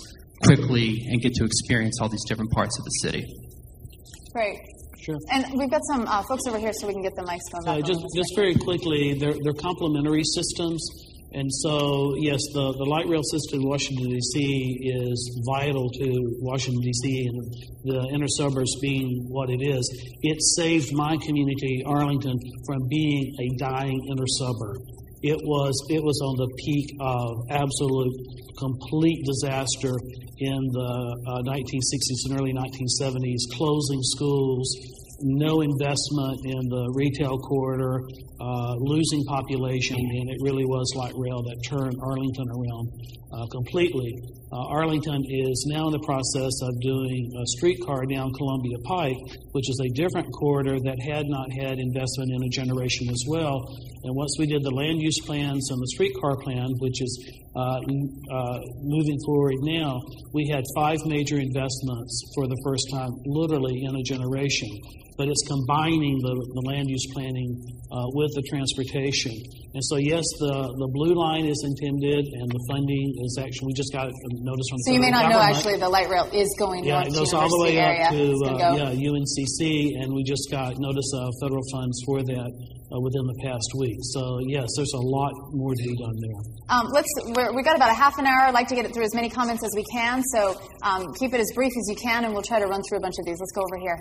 quickly 0.44 1.02
and 1.08 1.20
get 1.20 1.32
to 1.34 1.44
experience 1.44 1.98
all 2.00 2.08
these 2.08 2.24
different 2.28 2.50
parts 2.52 2.78
of 2.78 2.84
the 2.84 2.90
city. 3.02 3.24
Great. 4.32 4.58
Sure. 5.00 5.16
And 5.30 5.46
we've 5.56 5.70
got 5.70 5.82
some 5.90 6.06
uh, 6.08 6.22
folks 6.28 6.42
over 6.48 6.58
here 6.58 6.72
so 6.72 6.86
we 6.86 6.92
can 6.92 7.02
get 7.02 7.14
the 7.14 7.22
mics 7.22 7.46
going. 7.52 7.68
Uh, 7.68 7.80
just, 7.80 8.04
just 8.14 8.34
very 8.34 8.54
quickly, 8.54 9.14
they're, 9.18 9.34
they're 9.42 9.54
complementary 9.54 10.24
systems. 10.24 10.82
And 11.32 11.52
so, 11.52 12.14
yes, 12.18 12.40
the, 12.54 12.72
the 12.78 12.88
light 12.88 13.06
rail 13.08 13.22
system 13.22 13.60
in 13.60 13.68
Washington, 13.68 14.08
D.C. 14.08 14.78
is 14.82 15.18
vital 15.44 15.90
to 15.90 16.06
Washington, 16.40 16.80
D.C., 16.80 17.26
and 17.26 17.36
the 17.84 18.08
inner 18.14 18.28
suburbs 18.38 18.72
being 18.80 19.26
what 19.28 19.50
it 19.50 19.60
is. 19.60 19.84
It 20.22 20.38
saved 20.56 20.94
my 20.94 21.16
community, 21.18 21.82
Arlington, 21.84 22.38
from 22.66 22.88
being 22.88 23.34
a 23.40 23.46
dying 23.58 24.00
inner 24.10 24.28
suburb. 24.38 24.78
It 25.22 25.40
was, 25.42 25.74
it 25.90 26.02
was 26.02 26.20
on 26.22 26.36
the 26.38 26.48
peak 26.62 26.88
of 27.00 27.50
absolute, 27.50 28.14
complete 28.58 29.20
disaster 29.26 29.92
in 30.38 30.60
the 30.72 30.92
uh, 31.26 31.42
1960s 31.42 32.30
and 32.30 32.40
early 32.40 32.52
1970s, 32.52 33.42
closing 33.56 34.00
schools, 34.02 34.68
no 35.20 35.60
investment 35.60 36.36
in 36.44 36.62
the 36.68 36.92
retail 36.94 37.38
corridor, 37.38 38.00
uh, 38.40 38.74
losing 38.78 39.24
population, 39.24 39.96
and 39.96 40.30
it 40.30 40.38
really 40.42 40.64
was 40.64 40.84
light 40.96 41.14
rail 41.16 41.42
that 41.42 41.56
turned 41.68 41.96
Arlington 42.02 42.48
around 42.52 42.84
uh, 43.32 43.46
completely. 43.52 44.14
Uh, 44.52 44.78
Arlington 44.78 45.22
is 45.26 45.66
now 45.68 45.86
in 45.86 45.92
the 45.92 46.04
process 46.06 46.54
of 46.62 46.70
doing 46.80 47.26
a 47.34 47.44
streetcar 47.58 48.06
down 48.06 48.32
Columbia 48.38 48.78
Pike, 48.86 49.18
which 49.52 49.68
is 49.68 49.78
a 49.82 49.90
different 49.98 50.30
corridor 50.38 50.78
that 50.78 50.98
had 51.02 51.26
not 51.26 51.50
had 51.50 51.78
investment 51.78 52.30
in 52.30 52.40
a 52.46 52.50
generation 52.54 53.10
as 53.10 53.22
well. 53.26 53.58
And 54.06 54.14
once 54.14 54.36
we 54.38 54.46
did 54.46 54.62
the 54.62 54.70
land 54.70 55.02
use 55.02 55.18
plans 55.26 55.66
and 55.70 55.78
the 55.82 55.90
streetcar 55.98 56.36
plan, 56.46 56.70
which 56.78 57.02
is 57.02 57.12
uh, 57.56 57.80
uh, 58.30 58.58
moving 58.86 59.18
forward 59.26 59.58
now, 59.66 59.98
we 60.32 60.46
had 60.46 60.62
five 60.76 60.98
major 61.06 61.42
investments 61.42 62.30
for 62.34 62.46
the 62.46 62.58
first 62.62 62.86
time, 62.92 63.10
literally 63.26 63.82
in 63.82 63.96
a 63.96 64.02
generation. 64.02 64.70
But 65.18 65.28
it's 65.28 65.42
combining 65.48 66.20
the, 66.20 66.34
the 66.54 66.64
land 66.68 66.86
use 66.88 67.06
planning 67.16 67.50
uh, 67.90 68.06
with 68.12 68.30
the 68.36 68.44
transportation. 68.52 69.32
And 69.76 69.84
so, 69.84 70.00
yes, 70.00 70.24
the, 70.40 70.72
the 70.80 70.88
blue 70.88 71.12
line 71.12 71.44
is 71.44 71.60
intended, 71.68 72.24
and 72.24 72.48
the 72.48 72.62
funding 72.72 73.12
is 73.20 73.36
actually, 73.36 73.68
we 73.68 73.74
just 73.76 73.92
got 73.92 74.08
a 74.08 74.28
notice 74.40 74.64
from 74.72 74.80
the 74.80 74.84
So 74.88 74.92
you 74.96 75.04
may 75.04 75.12
not 75.12 75.28
know 75.28 75.36
government. 75.36 75.52
actually 75.52 75.76
the 75.76 75.92
light 75.92 76.08
rail 76.08 76.24
is 76.32 76.48
going 76.56 76.80
Yeah, 76.80 77.04
north 77.04 77.08
it 77.08 77.12
to 77.12 77.18
goes 77.20 77.32
all 77.36 77.44
the 77.44 77.60
way 77.60 77.76
University 77.76 77.76
area. 77.76 78.08
up 78.08 78.16
to 78.16 78.24
It's 78.24 78.40
uh, 78.40 78.56
gonna 78.56 78.72
go- 78.72 78.96
yeah 78.96 79.04
UNCC, 79.12 79.60
and 80.00 80.16
we 80.16 80.24
just 80.24 80.48
got 80.48 80.80
notice 80.80 81.10
of 81.20 81.28
federal 81.44 81.60
funds 81.76 81.92
for 82.08 82.24
that 82.24 82.48
uh, 82.56 82.96
within 83.04 83.24
the 83.28 83.36
past 83.44 83.68
week. 83.76 84.00
So 84.16 84.40
yes, 84.48 84.64
there's 84.80 84.96
a 84.96 85.04
lot 85.04 85.36
more 85.52 85.76
to 85.76 85.82
be 85.84 85.92
done 86.00 86.16
there. 86.24 86.40
Um, 86.72 86.88
let's. 86.96 87.12
We're, 87.36 87.52
we 87.52 87.60
got 87.60 87.76
about 87.76 87.92
a 87.92 87.98
half 88.00 88.16
an 88.16 88.24
hour. 88.24 88.48
I'd 88.48 88.56
like 88.56 88.72
to 88.72 88.76
get 88.80 88.88
it 88.88 88.96
through 88.96 89.04
as 89.04 89.12
many 89.12 89.28
comments 89.28 89.60
as 89.60 89.76
we 89.76 89.84
can. 89.92 90.24
So 90.32 90.56
um, 90.88 91.04
keep 91.20 91.36
it 91.36 91.40
as 91.44 91.52
brief 91.52 91.76
as 91.76 91.84
you 91.92 92.00
can, 92.00 92.24
and 92.24 92.32
we'll 92.32 92.48
try 92.48 92.58
to 92.64 92.66
run 92.66 92.80
through 92.88 92.96
a 92.96 93.04
bunch 93.04 93.20
of 93.20 93.28
these. 93.28 93.36
Let's 93.36 93.52
go 93.52 93.60
over 93.60 93.76
here. 93.76 94.00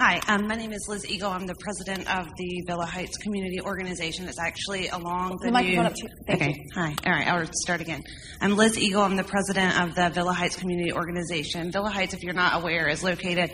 Hi, 0.00 0.18
um, 0.28 0.46
my 0.48 0.54
name 0.54 0.72
is 0.72 0.86
Liz 0.88 1.06
Eagle. 1.10 1.30
I'm 1.30 1.46
the 1.46 1.54
president 1.56 2.10
of 2.10 2.26
the 2.38 2.62
Villa 2.66 2.86
Heights 2.86 3.18
Community 3.18 3.60
Organization. 3.60 4.26
It's 4.28 4.38
actually 4.40 4.88
along 4.88 5.36
the, 5.42 5.48
The 5.48 5.52
microphone 5.52 5.82
new. 5.82 5.88
up 5.90 5.94
to- 5.94 6.08
thank 6.26 6.40
okay, 6.42 6.54
you. 6.56 6.64
hi. 6.74 6.94
All 7.04 7.12
right, 7.12 7.28
I'll 7.28 7.46
start 7.52 7.82
again. 7.82 8.02
I'm 8.40 8.56
Liz 8.56 8.78
Eagle. 8.78 9.02
I'm 9.02 9.16
the 9.16 9.24
president 9.24 9.78
of 9.78 9.94
the 9.94 10.08
Villa 10.08 10.32
Heights 10.32 10.56
Community 10.56 10.90
Organization. 10.90 11.70
Villa 11.70 11.90
Heights, 11.90 12.14
if 12.14 12.22
you're 12.22 12.32
not 12.32 12.62
aware, 12.62 12.88
is 12.88 13.04
located 13.04 13.50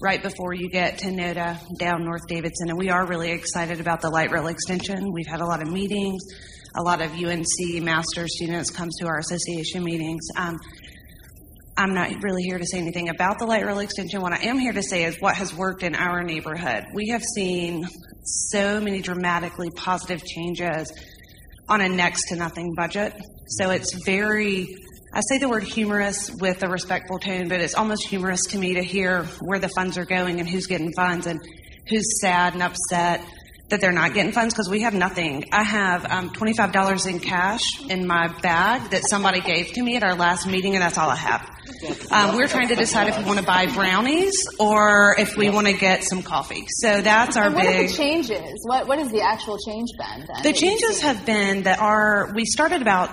right 0.00 0.22
before 0.22 0.54
you 0.54 0.68
get 0.70 0.98
to 0.98 1.06
NoDa 1.08 1.58
down 1.80 2.04
North 2.04 2.28
Davidson, 2.28 2.68
and 2.68 2.78
we 2.78 2.90
are 2.90 3.04
really 3.04 3.32
excited 3.32 3.80
about 3.80 4.00
the 4.00 4.08
light 4.08 4.30
rail 4.30 4.46
extension. 4.46 5.12
We've 5.12 5.26
had 5.26 5.40
a 5.40 5.46
lot 5.46 5.60
of 5.62 5.68
meetings. 5.72 6.22
A 6.76 6.82
lot 6.82 7.00
of 7.00 7.10
UNC 7.12 7.82
master 7.82 8.28
students 8.28 8.70
come 8.70 8.90
to 9.00 9.06
our 9.06 9.18
association 9.18 9.82
meetings. 9.82 10.20
Um, 10.36 10.60
I'm 11.78 11.94
not 11.94 12.24
really 12.24 12.42
here 12.42 12.58
to 12.58 12.66
say 12.66 12.78
anything 12.78 13.08
about 13.08 13.38
the 13.38 13.46
light 13.46 13.64
rail 13.64 13.78
extension. 13.78 14.20
What 14.20 14.32
I 14.32 14.42
am 14.42 14.58
here 14.58 14.72
to 14.72 14.82
say 14.82 15.04
is 15.04 15.16
what 15.20 15.36
has 15.36 15.54
worked 15.54 15.84
in 15.84 15.94
our 15.94 16.24
neighborhood. 16.24 16.86
We 16.92 17.10
have 17.10 17.22
seen 17.22 17.86
so 18.24 18.80
many 18.80 19.00
dramatically 19.00 19.70
positive 19.70 20.24
changes 20.24 20.92
on 21.68 21.80
a 21.80 21.88
next 21.88 22.30
to 22.30 22.36
nothing 22.36 22.74
budget. 22.74 23.14
So 23.46 23.70
it's 23.70 23.92
very, 24.04 24.66
I 25.14 25.20
say 25.20 25.38
the 25.38 25.48
word 25.48 25.62
humorous 25.62 26.32
with 26.40 26.64
a 26.64 26.68
respectful 26.68 27.20
tone, 27.20 27.46
but 27.46 27.60
it's 27.60 27.74
almost 27.74 28.08
humorous 28.08 28.42
to 28.48 28.58
me 28.58 28.74
to 28.74 28.82
hear 28.82 29.22
where 29.42 29.60
the 29.60 29.68
funds 29.68 29.96
are 29.98 30.04
going 30.04 30.40
and 30.40 30.48
who's 30.48 30.66
getting 30.66 30.92
funds 30.94 31.28
and 31.28 31.38
who's 31.88 32.20
sad 32.20 32.54
and 32.54 32.62
upset 32.64 33.22
that 33.68 33.80
they're 33.80 33.92
not 33.92 34.14
getting 34.14 34.32
funds 34.32 34.54
because 34.54 34.68
we 34.70 34.80
have 34.80 34.94
nothing. 34.94 35.44
I 35.52 35.62
have 35.62 36.04
um, 36.10 36.30
$25 36.30 37.06
in 37.10 37.20
cash 37.20 37.60
in 37.88 38.06
my 38.06 38.28
bag 38.40 38.90
that 38.90 39.02
somebody 39.08 39.40
gave 39.40 39.72
to 39.74 39.82
me 39.82 39.96
at 39.96 40.02
our 40.02 40.14
last 40.14 40.46
meeting, 40.46 40.74
and 40.74 40.82
that's 40.82 40.96
all 40.96 41.10
I 41.10 41.16
have. 41.16 41.48
Um, 42.10 42.36
we're 42.36 42.48
trying 42.48 42.68
to 42.68 42.74
decide 42.74 43.08
if 43.08 43.18
we 43.18 43.24
want 43.24 43.38
to 43.38 43.44
buy 43.44 43.66
brownies 43.66 44.32
or 44.58 45.14
if 45.18 45.36
we 45.36 45.50
want 45.50 45.66
to 45.66 45.74
get 45.74 46.02
some 46.02 46.22
coffee. 46.22 46.64
So 46.68 47.02
that's 47.02 47.36
our 47.36 47.46
And 47.46 47.54
what 47.54 47.66
are 47.66 47.70
big. 47.72 47.90
the 47.90 47.94
changes? 47.94 48.60
What 48.64 48.88
what 48.88 48.98
has 48.98 49.10
the 49.12 49.20
actual 49.20 49.58
change 49.58 49.88
been 49.98 50.26
then? 50.26 50.42
The 50.42 50.52
changes 50.54 51.02
have 51.02 51.26
been 51.26 51.64
that 51.64 51.78
our 51.78 52.32
we 52.34 52.46
started 52.46 52.80
about 52.80 53.10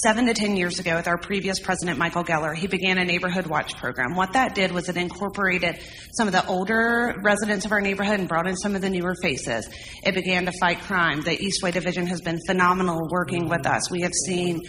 seven 0.00 0.24
to 0.24 0.32
ten 0.32 0.56
years 0.56 0.78
ago 0.78 0.96
with 0.96 1.06
our 1.06 1.18
previous 1.18 1.60
president 1.60 1.98
Michael 1.98 2.24
Geller. 2.24 2.56
He 2.56 2.66
began 2.66 2.96
a 2.96 3.04
neighborhood 3.04 3.46
watch 3.46 3.76
program. 3.76 4.14
What 4.14 4.32
that 4.32 4.54
did 4.54 4.72
was 4.72 4.88
it 4.88 4.96
incorporated 4.96 5.80
some 6.14 6.26
of 6.26 6.32
the 6.32 6.46
older 6.46 7.14
residents 7.22 7.66
of 7.66 7.72
our 7.72 7.80
neighborhood 7.82 8.18
and 8.18 8.26
brought 8.26 8.46
in 8.46 8.56
some 8.56 8.74
of 8.74 8.80
the 8.80 8.88
newer 8.88 9.14
faces. 9.20 9.68
It 10.02 10.14
began 10.14 10.46
to 10.46 10.52
fight 10.58 10.80
crime. 10.80 11.20
The 11.20 11.36
Eastway 11.36 11.74
Division 11.74 12.06
has 12.06 12.22
been 12.22 12.38
phenomenal 12.46 13.06
working 13.10 13.50
with 13.50 13.66
us. 13.66 13.90
We 13.90 14.00
have 14.00 14.12
seen 14.26 14.62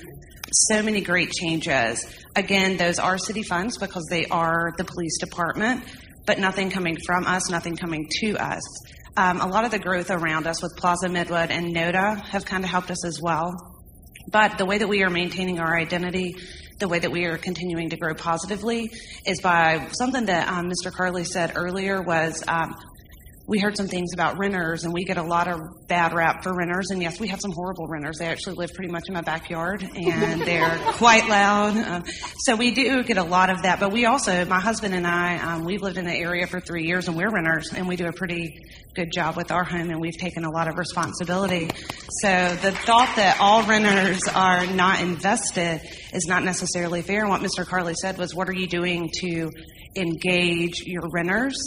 so 0.51 0.83
many 0.83 0.99
great 0.99 1.31
changes. 1.31 2.05
Again, 2.35 2.75
those 2.75 2.99
are 2.99 3.17
city 3.17 3.43
funds 3.43 3.77
because 3.77 4.05
they 4.09 4.25
are 4.25 4.73
the 4.77 4.83
police 4.83 5.17
department, 5.19 5.85
but 6.25 6.37
nothing 6.37 6.69
coming 6.69 6.97
from 7.05 7.25
us, 7.25 7.49
nothing 7.49 7.77
coming 7.77 8.09
to 8.19 8.35
us. 8.35 8.61
Um, 9.15 9.39
a 9.39 9.47
lot 9.47 9.63
of 9.63 9.71
the 9.71 9.79
growth 9.79 10.11
around 10.11 10.47
us 10.47 10.61
with 10.61 10.75
Plaza 10.75 11.07
Midwood 11.07 11.49
and 11.49 11.73
NoDa 11.73 12.25
have 12.25 12.43
kind 12.43 12.65
of 12.65 12.69
helped 12.69 12.91
us 12.91 13.05
as 13.05 13.21
well. 13.21 13.72
But 14.29 14.57
the 14.57 14.65
way 14.65 14.77
that 14.77 14.87
we 14.87 15.03
are 15.03 15.09
maintaining 15.09 15.59
our 15.59 15.77
identity, 15.77 16.35
the 16.79 16.87
way 16.87 16.99
that 16.99 17.11
we 17.11 17.25
are 17.25 17.37
continuing 17.37 17.89
to 17.89 17.97
grow 17.97 18.13
positively, 18.13 18.91
is 19.25 19.41
by 19.41 19.87
something 19.91 20.25
that 20.25 20.47
um, 20.47 20.69
Mr. 20.69 20.91
Carlee 20.91 21.25
said 21.25 21.53
earlier 21.55 22.01
was 22.01 22.43
um, 22.47 22.75
we 23.45 23.59
heard 23.59 23.75
some 23.75 23.87
things 23.87 24.13
about 24.13 24.37
renters, 24.37 24.85
and 24.85 24.93
we 24.93 25.03
get 25.03 25.17
a 25.17 25.23
lot 25.23 25.49
of 25.49 25.59
bad 25.89 26.13
rap 26.13 26.43
for 26.43 26.55
renters. 26.55 26.91
And 26.91 27.01
yes, 27.01 27.19
we 27.19 27.27
have 27.27 27.41
some 27.41 27.51
horrible 27.51 27.87
renters. 27.87 28.17
They 28.17 28.27
actually 28.27 28.55
live 28.55 28.73
pretty 28.73 28.91
much 28.91 29.03
in 29.09 29.13
my 29.13 29.21
backyard, 29.21 29.83
and 29.83 30.41
they're 30.45 30.77
quite 30.93 31.27
loud. 31.27 31.75
Um, 31.75 32.03
so 32.39 32.55
we 32.55 32.71
do 32.71 33.03
get 33.03 33.17
a 33.17 33.23
lot 33.23 33.49
of 33.49 33.63
that. 33.63 33.81
But 33.81 33.91
we 33.91 34.05
also, 34.05 34.45
my 34.45 34.61
husband 34.61 34.95
and 34.95 35.05
I, 35.05 35.37
um, 35.39 35.65
we've 35.65 35.81
lived 35.81 35.97
in 35.97 36.05
the 36.05 36.15
area 36.15 36.47
for 36.47 36.61
three 36.61 36.85
years, 36.85 37.09
and 37.09 37.17
we're 37.17 37.29
renters, 37.29 37.73
and 37.73 37.85
we 37.85 37.97
do 37.97 38.07
a 38.07 38.13
pretty 38.13 38.57
good 38.95 39.11
job 39.11 39.35
with 39.35 39.51
our 39.51 39.65
home, 39.65 39.89
and 39.89 39.99
we've 39.99 40.17
taken 40.17 40.45
a 40.45 40.49
lot 40.49 40.69
of 40.69 40.77
responsibility. 40.77 41.69
So 42.21 42.55
the 42.61 42.71
thought 42.71 43.13
that 43.17 43.37
all 43.41 43.63
renters 43.63 44.21
are 44.33 44.65
not 44.67 45.01
invested 45.01 45.81
is 46.13 46.27
not 46.27 46.45
necessarily 46.45 47.01
fair. 47.01 47.21
And 47.21 47.29
what 47.29 47.41
Mr. 47.41 47.65
Carlee 47.65 47.95
said 47.95 48.17
was, 48.17 48.33
what 48.33 48.47
are 48.47 48.53
you 48.53 48.67
doing 48.67 49.09
to 49.19 49.51
engage 49.97 50.83
your 50.85 51.09
renters? 51.11 51.57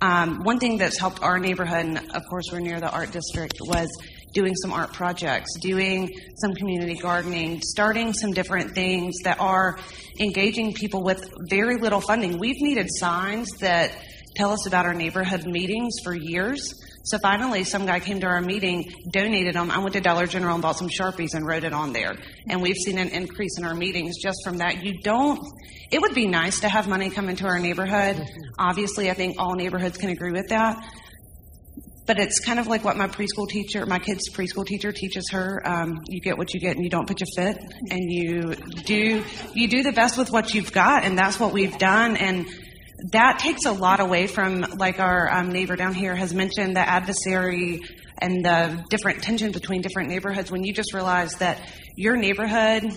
Um, 0.00 0.44
one 0.44 0.58
thing 0.60 0.78
that's 0.78 0.98
helped 0.98 1.22
our 1.22 1.38
neighborhood, 1.38 1.86
and 1.86 1.98
of 2.14 2.22
course 2.30 2.44
we're 2.52 2.60
near 2.60 2.80
the 2.80 2.90
art 2.90 3.10
district, 3.10 3.54
was 3.60 3.88
doing 4.32 4.54
some 4.54 4.72
art 4.72 4.92
projects, 4.92 5.58
doing 5.60 6.08
some 6.36 6.54
community 6.54 6.94
gardening, 6.94 7.60
starting 7.62 8.12
some 8.12 8.32
different 8.32 8.74
things 8.74 9.16
that 9.24 9.40
are 9.40 9.78
engaging 10.20 10.72
people 10.72 11.02
with 11.02 11.28
very 11.48 11.76
little 11.76 12.00
funding. 12.00 12.38
We've 12.38 12.60
needed 12.60 12.86
signs 12.90 13.48
that 13.60 13.92
tell 14.36 14.52
us 14.52 14.68
about 14.68 14.86
our 14.86 14.94
neighborhood 14.94 15.44
meetings 15.46 15.94
for 16.04 16.14
years. 16.14 16.72
So 17.04 17.18
finally, 17.22 17.64
some 17.64 17.86
guy 17.86 18.00
came 18.00 18.20
to 18.20 18.26
our 18.26 18.40
meeting, 18.40 18.92
donated 19.12 19.54
them. 19.54 19.70
I 19.70 19.78
went 19.78 19.94
to 19.94 20.00
Dollar 20.00 20.26
General 20.26 20.54
and 20.54 20.62
bought 20.62 20.76
some 20.76 20.88
Sharpies 20.88 21.34
and 21.34 21.46
wrote 21.46 21.64
it 21.64 21.72
on 21.72 21.92
there. 21.92 22.16
And 22.48 22.60
we've 22.60 22.76
seen 22.76 22.98
an 22.98 23.08
increase 23.08 23.56
in 23.58 23.64
our 23.64 23.74
meetings 23.74 24.16
just 24.22 24.38
from 24.44 24.58
that. 24.58 24.84
You 24.84 25.00
don't, 25.02 25.40
it 25.90 26.00
would 26.00 26.14
be 26.14 26.26
nice 26.26 26.60
to 26.60 26.68
have 26.68 26.86
money 26.86 27.08
come 27.08 27.28
into 27.28 27.46
our 27.46 27.58
neighborhood. 27.58 28.22
Obviously, 28.58 29.10
I 29.10 29.14
think 29.14 29.36
all 29.38 29.54
neighborhoods 29.54 29.96
can 29.96 30.10
agree 30.10 30.32
with 30.32 30.48
that. 30.48 30.84
But 32.06 32.18
it's 32.18 32.40
kind 32.40 32.58
of 32.58 32.66
like 32.66 32.84
what 32.84 32.96
my 32.96 33.06
preschool 33.06 33.48
teacher, 33.48 33.84
my 33.84 33.98
kid's 33.98 34.30
preschool 34.30 34.66
teacher 34.66 34.92
teaches 34.92 35.28
her. 35.30 35.62
Um, 35.66 36.00
you 36.08 36.20
get 36.20 36.38
what 36.38 36.54
you 36.54 36.60
get 36.60 36.74
and 36.74 36.82
you 36.82 36.90
don't 36.90 37.06
put 37.06 37.20
your 37.20 37.28
fit. 37.36 37.58
And 37.90 38.00
you 38.10 38.54
do, 38.84 39.22
you 39.54 39.68
do 39.68 39.82
the 39.82 39.92
best 39.92 40.16
with 40.16 40.30
what 40.30 40.54
you've 40.54 40.72
got. 40.72 41.04
And 41.04 41.18
that's 41.18 41.38
what 41.38 41.52
we've 41.52 41.76
done. 41.78 42.16
And 42.16 42.46
that 43.12 43.38
takes 43.38 43.64
a 43.64 43.72
lot 43.72 44.00
away 44.00 44.26
from, 44.26 44.60
like 44.76 44.98
our 44.98 45.32
um, 45.32 45.50
neighbor 45.50 45.76
down 45.76 45.94
here 45.94 46.14
has 46.14 46.34
mentioned, 46.34 46.76
the 46.76 46.80
adversary 46.80 47.80
and 48.20 48.44
the 48.44 48.84
different 48.90 49.22
tension 49.22 49.52
between 49.52 49.82
different 49.82 50.08
neighborhoods. 50.08 50.50
When 50.50 50.64
you 50.64 50.72
just 50.72 50.92
realize 50.92 51.32
that 51.34 51.60
your 51.96 52.16
neighborhood 52.16 52.92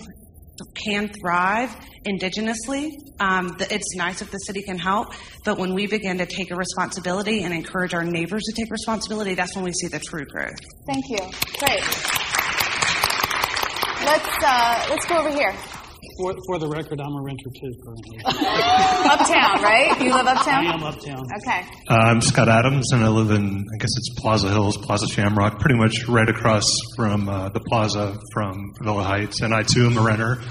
can 0.74 1.08
thrive 1.08 1.74
indigenously, 2.04 2.90
um, 3.20 3.56
it's 3.60 3.94
nice 3.96 4.22
if 4.22 4.30
the 4.30 4.38
city 4.38 4.62
can 4.62 4.78
help. 4.78 5.14
But 5.44 5.58
when 5.58 5.74
we 5.74 5.86
begin 5.86 6.18
to 6.18 6.26
take 6.26 6.50
a 6.50 6.56
responsibility 6.56 7.44
and 7.44 7.54
encourage 7.54 7.94
our 7.94 8.04
neighbors 8.04 8.42
to 8.42 8.52
take 8.52 8.70
responsibility, 8.70 9.34
that's 9.34 9.54
when 9.54 9.64
we 9.64 9.72
see 9.72 9.88
the 9.88 10.00
true 10.00 10.24
growth. 10.24 10.58
Thank 10.86 11.04
you. 11.08 11.18
Great. 11.58 11.82
Let's 14.04 14.44
uh, 14.44 14.86
let's 14.90 15.06
go 15.06 15.18
over 15.18 15.30
here. 15.30 15.54
For, 16.18 16.34
for 16.46 16.58
the 16.58 16.68
record, 16.68 17.00
I'm 17.00 17.14
a 17.14 17.22
renter 17.22 17.50
too 17.58 17.72
currently. 17.84 18.18
Uptown, 18.24 19.62
right? 19.62 19.96
You 20.00 20.10
live 20.10 20.26
uptown? 20.26 20.66
I 20.66 20.74
am 20.74 20.82
uptown. 20.82 21.24
Okay. 21.36 21.64
Uh, 21.88 21.94
I'm 21.94 22.20
Scott 22.20 22.48
Adams, 22.48 22.92
and 22.92 23.02
I 23.02 23.08
live 23.08 23.30
in, 23.30 23.44
I 23.44 23.78
guess 23.78 23.90
it's 23.96 24.20
Plaza 24.20 24.48
Hills, 24.50 24.76
Plaza 24.76 25.06
Shamrock, 25.08 25.58
pretty 25.58 25.78
much 25.78 26.06
right 26.08 26.28
across 26.28 26.64
from 26.96 27.28
uh, 27.28 27.48
the 27.50 27.60
plaza 27.60 28.18
from 28.32 28.72
Villa 28.82 29.02
Heights. 29.02 29.40
And 29.40 29.54
I 29.54 29.62
too 29.62 29.86
am 29.86 29.96
a 29.96 30.02
renter. 30.02 30.42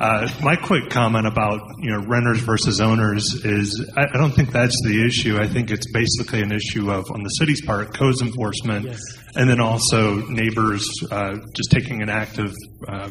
Uh, 0.00 0.28
my 0.42 0.54
quick 0.56 0.90
comment 0.90 1.26
about 1.26 1.60
you 1.80 1.90
know 1.90 2.06
renters 2.06 2.38
versus 2.38 2.80
owners 2.80 3.34
is 3.44 3.84
I, 3.96 4.04
I 4.04 4.16
don't 4.16 4.30
think 4.30 4.52
that's 4.52 4.76
the 4.84 5.04
issue. 5.04 5.38
I 5.38 5.48
think 5.48 5.70
it's 5.70 5.90
basically 5.92 6.40
an 6.40 6.52
issue 6.52 6.90
of 6.90 7.10
on 7.10 7.22
the 7.22 7.30
city's 7.30 7.64
part 7.66 7.92
codes 7.92 8.22
enforcement, 8.22 8.86
and 9.34 9.50
then 9.50 9.60
also 9.60 10.16
neighbors 10.28 10.88
uh, 11.10 11.36
just 11.54 11.70
taking 11.72 12.00
an 12.00 12.08
active 12.08 12.54
uh, 12.86 13.10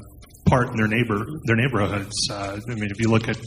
in 0.52 0.78
their 0.78 0.88
neighbor 0.88 1.26
their 1.46 1.56
neighborhoods. 1.56 2.30
Uh, 2.30 2.60
I 2.70 2.76
mean, 2.76 2.92
if 2.92 3.00
you 3.00 3.10
look 3.10 3.28
at 3.28 3.38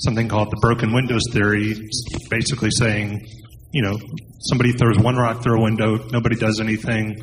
something 0.00 0.28
called 0.28 0.50
the 0.50 0.58
broken 0.60 0.92
windows 0.92 1.22
theory, 1.32 1.70
it's 1.70 2.28
basically 2.28 2.70
saying, 2.70 3.26
you 3.72 3.82
know, 3.82 3.98
somebody 4.40 4.72
throws 4.72 4.98
one 4.98 5.16
rock 5.16 5.42
through 5.42 5.60
a 5.60 5.62
window, 5.62 5.98
nobody 6.10 6.36
does 6.36 6.60
anything. 6.60 7.16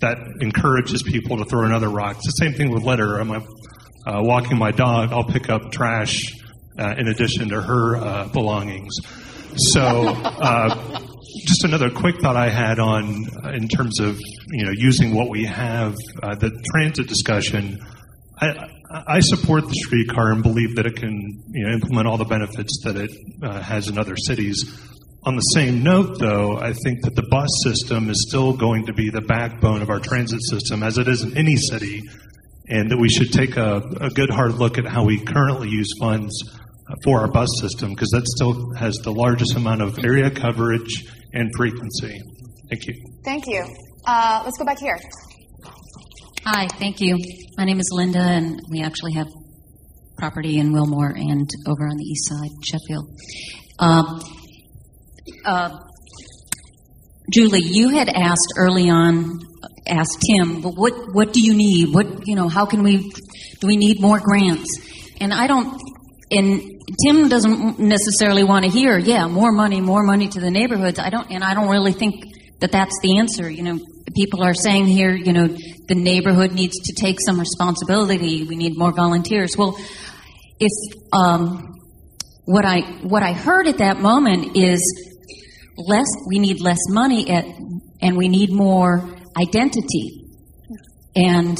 That 0.00 0.18
encourages 0.40 1.02
people 1.02 1.38
to 1.38 1.46
throw 1.46 1.64
another 1.64 1.88
rock. 1.88 2.16
It's 2.16 2.26
the 2.26 2.44
same 2.44 2.52
thing 2.52 2.70
with 2.70 2.82
litter. 2.82 3.16
I'm 3.18 3.30
uh, 3.30 3.40
walking 4.06 4.58
my 4.58 4.70
dog. 4.70 5.10
I'll 5.10 5.24
pick 5.24 5.48
up 5.48 5.72
trash 5.72 6.20
uh, 6.78 6.94
in 6.98 7.08
addition 7.08 7.48
to 7.48 7.62
her 7.62 7.96
uh, 7.96 8.28
belongings. 8.28 8.94
So, 9.56 9.80
uh, 9.80 11.00
just 11.46 11.64
another 11.64 11.90
quick 11.90 12.20
thought 12.20 12.36
I 12.36 12.50
had 12.50 12.78
on, 12.78 13.26
uh, 13.42 13.50
in 13.50 13.68
terms 13.68 14.00
of 14.00 14.20
you 14.50 14.64
know 14.66 14.72
using 14.74 15.14
what 15.14 15.30
we 15.30 15.44
have, 15.44 15.94
uh, 16.22 16.34
the 16.34 16.50
transit 16.72 17.08
discussion. 17.08 17.78
I, 18.38 18.68
I 19.06 19.20
support 19.20 19.66
the 19.66 19.74
streetcar 19.74 20.32
and 20.32 20.42
believe 20.42 20.76
that 20.76 20.86
it 20.86 20.96
can 20.96 21.42
you 21.50 21.66
know, 21.66 21.72
implement 21.72 22.06
all 22.06 22.18
the 22.18 22.24
benefits 22.24 22.82
that 22.84 22.96
it 22.96 23.10
uh, 23.42 23.60
has 23.60 23.88
in 23.88 23.98
other 23.98 24.16
cities. 24.16 24.62
On 25.24 25.34
the 25.34 25.40
same 25.40 25.82
note, 25.82 26.18
though, 26.20 26.58
I 26.58 26.72
think 26.72 27.02
that 27.02 27.16
the 27.16 27.26
bus 27.30 27.48
system 27.64 28.10
is 28.10 28.26
still 28.28 28.52
going 28.52 28.86
to 28.86 28.92
be 28.92 29.10
the 29.10 29.22
backbone 29.22 29.82
of 29.82 29.90
our 29.90 29.98
transit 29.98 30.40
system, 30.42 30.82
as 30.82 30.98
it 30.98 31.08
is 31.08 31.22
in 31.22 31.36
any 31.36 31.56
city, 31.56 32.02
and 32.68 32.90
that 32.90 32.98
we 32.98 33.08
should 33.08 33.32
take 33.32 33.56
a, 33.56 33.82
a 34.00 34.10
good 34.10 34.30
hard 34.30 34.54
look 34.54 34.78
at 34.78 34.86
how 34.86 35.04
we 35.04 35.18
currently 35.24 35.68
use 35.68 35.88
funds 35.98 36.32
uh, 36.88 36.94
for 37.02 37.20
our 37.20 37.28
bus 37.28 37.48
system, 37.60 37.90
because 37.90 38.10
that 38.10 38.26
still 38.26 38.72
has 38.74 38.94
the 39.02 39.12
largest 39.12 39.56
amount 39.56 39.82
of 39.82 39.98
area 40.04 40.30
coverage 40.30 41.04
and 41.32 41.50
frequency. 41.56 42.20
Thank 42.68 42.86
you. 42.86 42.94
Thank 43.24 43.46
you. 43.48 43.66
Uh, 44.06 44.42
let's 44.44 44.58
go 44.58 44.64
back 44.64 44.78
here. 44.78 44.96
Hi, 46.48 46.68
thank 46.68 47.00
you. 47.00 47.18
My 47.58 47.64
name 47.64 47.80
is 47.80 47.90
Linda, 47.90 48.20
and 48.20 48.60
we 48.70 48.80
actually 48.80 49.14
have 49.14 49.26
property 50.16 50.60
in 50.60 50.72
Wilmore 50.72 51.10
and 51.10 51.50
over 51.66 51.88
on 51.88 51.96
the 51.96 52.04
east 52.04 52.28
side, 52.28 52.50
Sheffield. 52.64 53.10
Um, 53.80 54.20
uh, 55.44 55.76
Julie, 57.32 57.62
you 57.64 57.88
had 57.88 58.08
asked 58.08 58.54
early 58.56 58.88
on, 58.88 59.40
asked 59.88 60.22
Tim, 60.24 60.62
well, 60.62 60.74
what 60.76 60.92
what 61.12 61.32
do 61.32 61.40
you 61.44 61.52
need? 61.52 61.92
What 61.92 62.28
you 62.28 62.36
know? 62.36 62.48
How 62.48 62.64
can 62.64 62.84
we? 62.84 62.98
Do 63.60 63.66
we 63.66 63.76
need 63.76 64.00
more 64.00 64.20
grants? 64.20 64.70
And 65.20 65.34
I 65.34 65.48
don't. 65.48 65.80
And 66.30 66.60
Tim 67.04 67.28
doesn't 67.28 67.80
necessarily 67.80 68.44
want 68.44 68.66
to 68.66 68.70
hear, 68.70 68.96
yeah, 68.98 69.26
more 69.26 69.50
money, 69.50 69.80
more 69.80 70.04
money 70.04 70.28
to 70.28 70.38
the 70.38 70.52
neighborhoods. 70.52 71.00
I 71.00 71.10
don't, 71.10 71.28
and 71.28 71.42
I 71.42 71.54
don't 71.54 71.68
really 71.68 71.92
think 71.92 72.22
that 72.60 72.70
that's 72.70 72.96
the 73.02 73.18
answer. 73.18 73.50
You 73.50 73.64
know, 73.64 73.80
people 74.14 74.42
are 74.42 74.54
saying 74.54 74.86
here, 74.86 75.14
you 75.14 75.32
know, 75.32 75.48
the 75.88 75.94
neighborhood 75.94 76.52
needs 76.52 76.76
to 76.84 76.94
take 76.94 77.18
some 77.20 77.38
responsibility. 77.38 78.44
We 78.44 78.56
need 78.56 78.76
more 78.76 78.92
volunteers. 78.92 79.56
Well, 79.56 79.76
if 80.58 80.72
um, 81.12 81.74
what 82.44 82.64
I 82.64 82.80
what 83.02 83.22
I 83.22 83.32
heard 83.32 83.66
at 83.66 83.78
that 83.78 83.98
moment 83.98 84.56
is 84.56 84.80
less, 85.76 86.06
we 86.28 86.38
need 86.38 86.60
less 86.60 86.78
money 86.88 87.28
at, 87.30 87.44
and 88.00 88.16
we 88.16 88.28
need 88.28 88.50
more 88.50 89.14
identity 89.38 90.22
and 91.14 91.58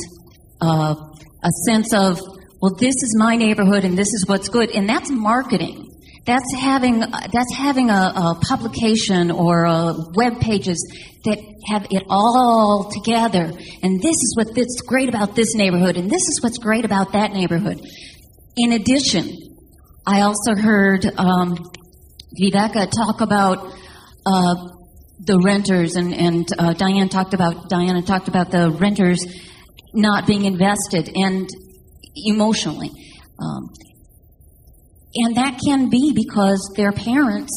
uh, 0.61 0.95
a 0.95 1.51
sense 1.67 1.93
of 1.93 2.21
well, 2.61 2.75
this 2.79 2.95
is 2.95 3.15
my 3.19 3.37
neighborhood 3.37 3.85
and 3.85 3.99
this 3.99 4.09
is 4.09 4.25
what's 4.27 4.49
good, 4.49 4.71
and 4.71 4.89
that's 4.89 5.11
marketing. 5.11 5.86
That's 6.27 6.55
having 6.59 6.99
that's 6.99 7.55
having 7.57 7.89
a, 7.89 8.13
a 8.17 8.41
publication 8.49 9.31
or 9.31 9.65
a 9.65 9.95
web 10.15 10.41
pages 10.41 10.77
that 11.25 11.39
have 11.69 11.87
it 11.91 12.03
all 12.09 12.91
together. 12.91 13.53
And 13.83 14.03
this 14.03 14.17
is 14.17 14.35
what 14.37 14.55
that's 14.55 14.81
great 14.83 15.09
about 15.09 15.37
this 15.37 15.55
neighborhood, 15.55 15.97
and 15.97 16.11
this 16.11 16.23
is 16.23 16.41
what's 16.43 16.59
great 16.59 16.85
about 16.85 17.13
that 17.13 17.33
neighborhood. 17.33 17.81
In 18.57 18.73
addition, 18.73 19.31
I 20.05 20.23
also 20.23 20.57
heard 20.57 21.07
um, 21.17 21.57
Vivica 22.41 22.91
talk 22.91 23.21
about 23.21 23.73
uh, 24.27 24.55
the 25.21 25.41
renters, 25.45 25.95
and, 25.95 26.13
and 26.13 26.49
uh, 26.59 26.73
Diane 26.73 27.09
talked 27.09 27.35
about 27.35 27.69
Diana 27.69 28.03
talked 28.03 28.29
about 28.29 28.51
the 28.51 28.71
renters 28.71 29.25
not 29.95 30.27
being 30.27 30.45
invested 30.45 31.11
and 31.15 31.49
emotionally. 32.17 32.91
Um, 33.39 33.71
and 35.17 35.37
that 35.37 35.59
can 35.65 35.89
be 35.89 36.13
because 36.15 36.73
their 36.77 36.93
parents, 36.93 37.53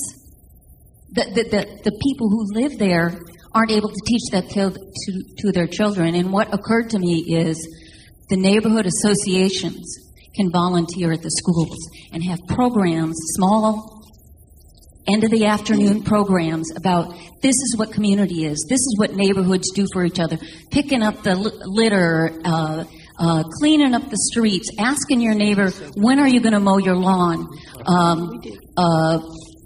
the, 1.12 1.26
the, 1.34 1.44
the, 1.44 1.90
the, 1.90 2.00
people 2.04 2.30
who 2.30 2.46
live 2.54 2.78
there, 2.78 3.20
aren't 3.54 3.72
able 3.72 3.90
to 3.90 4.02
teach 4.06 4.22
that 4.32 4.50
to, 4.50 4.72
to, 4.72 5.24
to 5.40 5.52
their 5.52 5.68
children. 5.68 6.16
And 6.16 6.32
what 6.32 6.54
occurred 6.54 6.92
to 6.92 7.00
me 7.00 7.26
is 7.28 7.58
the 8.30 8.38
neighborhood 8.38 8.86
associations 8.86 9.98
can 10.36 10.52
volunteer 10.52 11.12
at 11.12 11.22
the 11.22 11.32
schools 11.32 11.78
and 12.14 12.24
have 12.24 12.40
programs, 12.48 13.16
small 13.36 14.00
end 15.08 15.24
of 15.24 15.32
the 15.32 15.46
afternoon 15.46 16.04
programs 16.04 16.70
about 16.76 17.16
this 17.42 17.56
is 17.56 17.76
what 17.78 17.92
community 17.92 18.46
is, 18.46 18.66
this 18.70 18.80
is 18.80 18.96
what 18.98 19.14
neighborhoods 19.16 19.72
do 19.74 19.86
for 19.92 20.06
each 20.06 20.20
other, 20.20 20.38
picking 20.72 21.02
up 21.02 21.24
the 21.24 21.36
litter, 21.36 22.32
uh, 22.46 22.84
uh, 23.20 23.44
cleaning 23.44 23.94
up 23.94 24.10
the 24.10 24.18
streets, 24.32 24.70
asking 24.80 25.20
your 25.20 25.36
neighbor, 25.36 25.70
when 25.96 26.20
are 26.20 26.28
you 26.28 26.40
going 26.40 26.54
to 26.54 26.60
mow 26.60 26.78
your 26.78 26.96
lawn? 26.96 27.48
Um, 27.86 28.42
uh, 28.78 29.20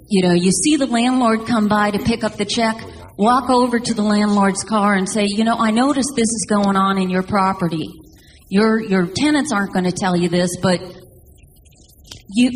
you 0.10 0.24
know, 0.24 0.34
you 0.34 0.52
see 0.52 0.76
the 0.76 0.88
landlord 0.88 1.46
come 1.46 1.68
by 1.68 1.92
to 1.92 2.00
pick 2.00 2.24
up 2.24 2.34
the 2.36 2.46
check, 2.46 2.76
walk 3.18 3.50
over 3.50 3.80
to 3.80 3.94
the 3.94 4.02
landlord's 4.02 4.64
car 4.64 4.96
and 4.96 5.08
say, 5.08 5.26
you 5.28 5.44
know, 5.44 5.56
I 5.58 5.72
noticed 5.72 6.14
this 6.16 6.30
is 6.30 6.46
going 6.50 6.76
on 6.76 6.98
in 6.98 7.10
your 7.10 7.24
property. 7.24 7.88
Your, 8.50 8.82
your 8.82 9.08
tenants 9.08 9.52
aren't 9.52 9.74
going 9.74 9.86
to 9.86 9.92
tell 9.92 10.16
you 10.16 10.30
this, 10.30 10.58
but 10.62 10.80
you, 12.30 12.52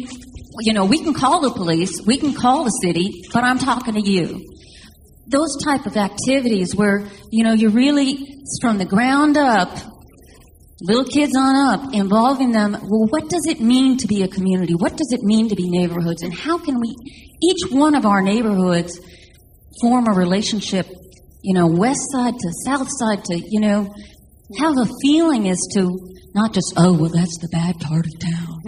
you 0.61 0.73
know, 0.73 0.85
we 0.85 1.03
can 1.03 1.13
call 1.13 1.41
the 1.41 1.51
police, 1.51 2.01
we 2.05 2.17
can 2.17 2.33
call 2.33 2.63
the 2.63 2.69
city, 2.69 3.23
but 3.31 3.43
I'm 3.43 3.59
talking 3.59 3.93
to 3.93 4.01
you. 4.01 4.43
Those 5.27 5.57
type 5.63 5.85
of 5.85 5.97
activities 5.97 6.75
where, 6.75 7.07
you 7.31 7.43
know, 7.43 7.53
you're 7.53 7.71
really 7.71 8.17
from 8.61 8.77
the 8.77 8.85
ground 8.85 9.37
up 9.37 9.77
little 10.81 11.05
kids 11.05 11.33
on 11.35 11.55
up, 11.55 11.93
involving 11.93 12.51
them. 12.51 12.73
Well, 12.73 13.07
what 13.09 13.29
does 13.29 13.45
it 13.47 13.59
mean 13.59 13.97
to 13.97 14.07
be 14.07 14.23
a 14.23 14.27
community? 14.27 14.73
What 14.73 14.95
does 14.95 15.11
it 15.11 15.21
mean 15.23 15.49
to 15.49 15.55
be 15.55 15.69
neighborhoods? 15.69 16.21
And 16.21 16.33
how 16.33 16.57
can 16.57 16.79
we, 16.79 16.95
each 17.41 17.71
one 17.71 17.95
of 17.95 18.05
our 18.05 18.21
neighborhoods, 18.21 18.99
form 19.81 20.07
a 20.07 20.11
relationship, 20.11 20.87
you 21.43 21.53
know, 21.53 21.67
west 21.67 22.01
side 22.11 22.33
to 22.33 22.51
south 22.65 22.87
side 22.89 23.23
to, 23.25 23.37
you 23.37 23.59
know, 23.59 23.93
how 24.59 24.73
the 24.73 24.91
feeling 25.03 25.47
is 25.47 25.59
to 25.73 25.97
not 26.33 26.53
just, 26.53 26.73
oh, 26.77 26.93
well, 26.93 27.09
that's 27.09 27.37
the 27.39 27.49
bad 27.51 27.79
part 27.79 28.05
of 28.05 28.19
town. 28.19 28.59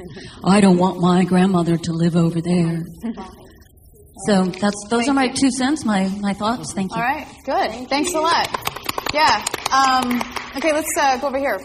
I 0.43 0.61
don't 0.61 0.77
want 0.77 0.99
my 0.99 1.23
grandmother 1.23 1.77
to 1.77 1.91
live 1.91 2.15
over 2.15 2.41
there. 2.41 2.81
So 4.27 4.45
that's 4.45 4.75
those 4.89 5.05
Thank 5.05 5.09
are 5.09 5.13
my 5.13 5.25
you. 5.25 5.33
two 5.33 5.51
cents, 5.51 5.85
my, 5.85 6.09
my 6.19 6.33
thoughts. 6.33 6.73
Thank 6.73 6.91
you. 6.91 7.01
All 7.01 7.07
right, 7.07 7.27
good. 7.45 7.89
Thanks 7.89 8.13
a 8.13 8.19
lot. 8.19 8.49
Yeah. 9.13 9.45
Um, 9.71 10.21
okay, 10.57 10.73
let's 10.73 10.89
uh, 10.97 11.17
go 11.19 11.27
over 11.27 11.37
here. 11.37 11.59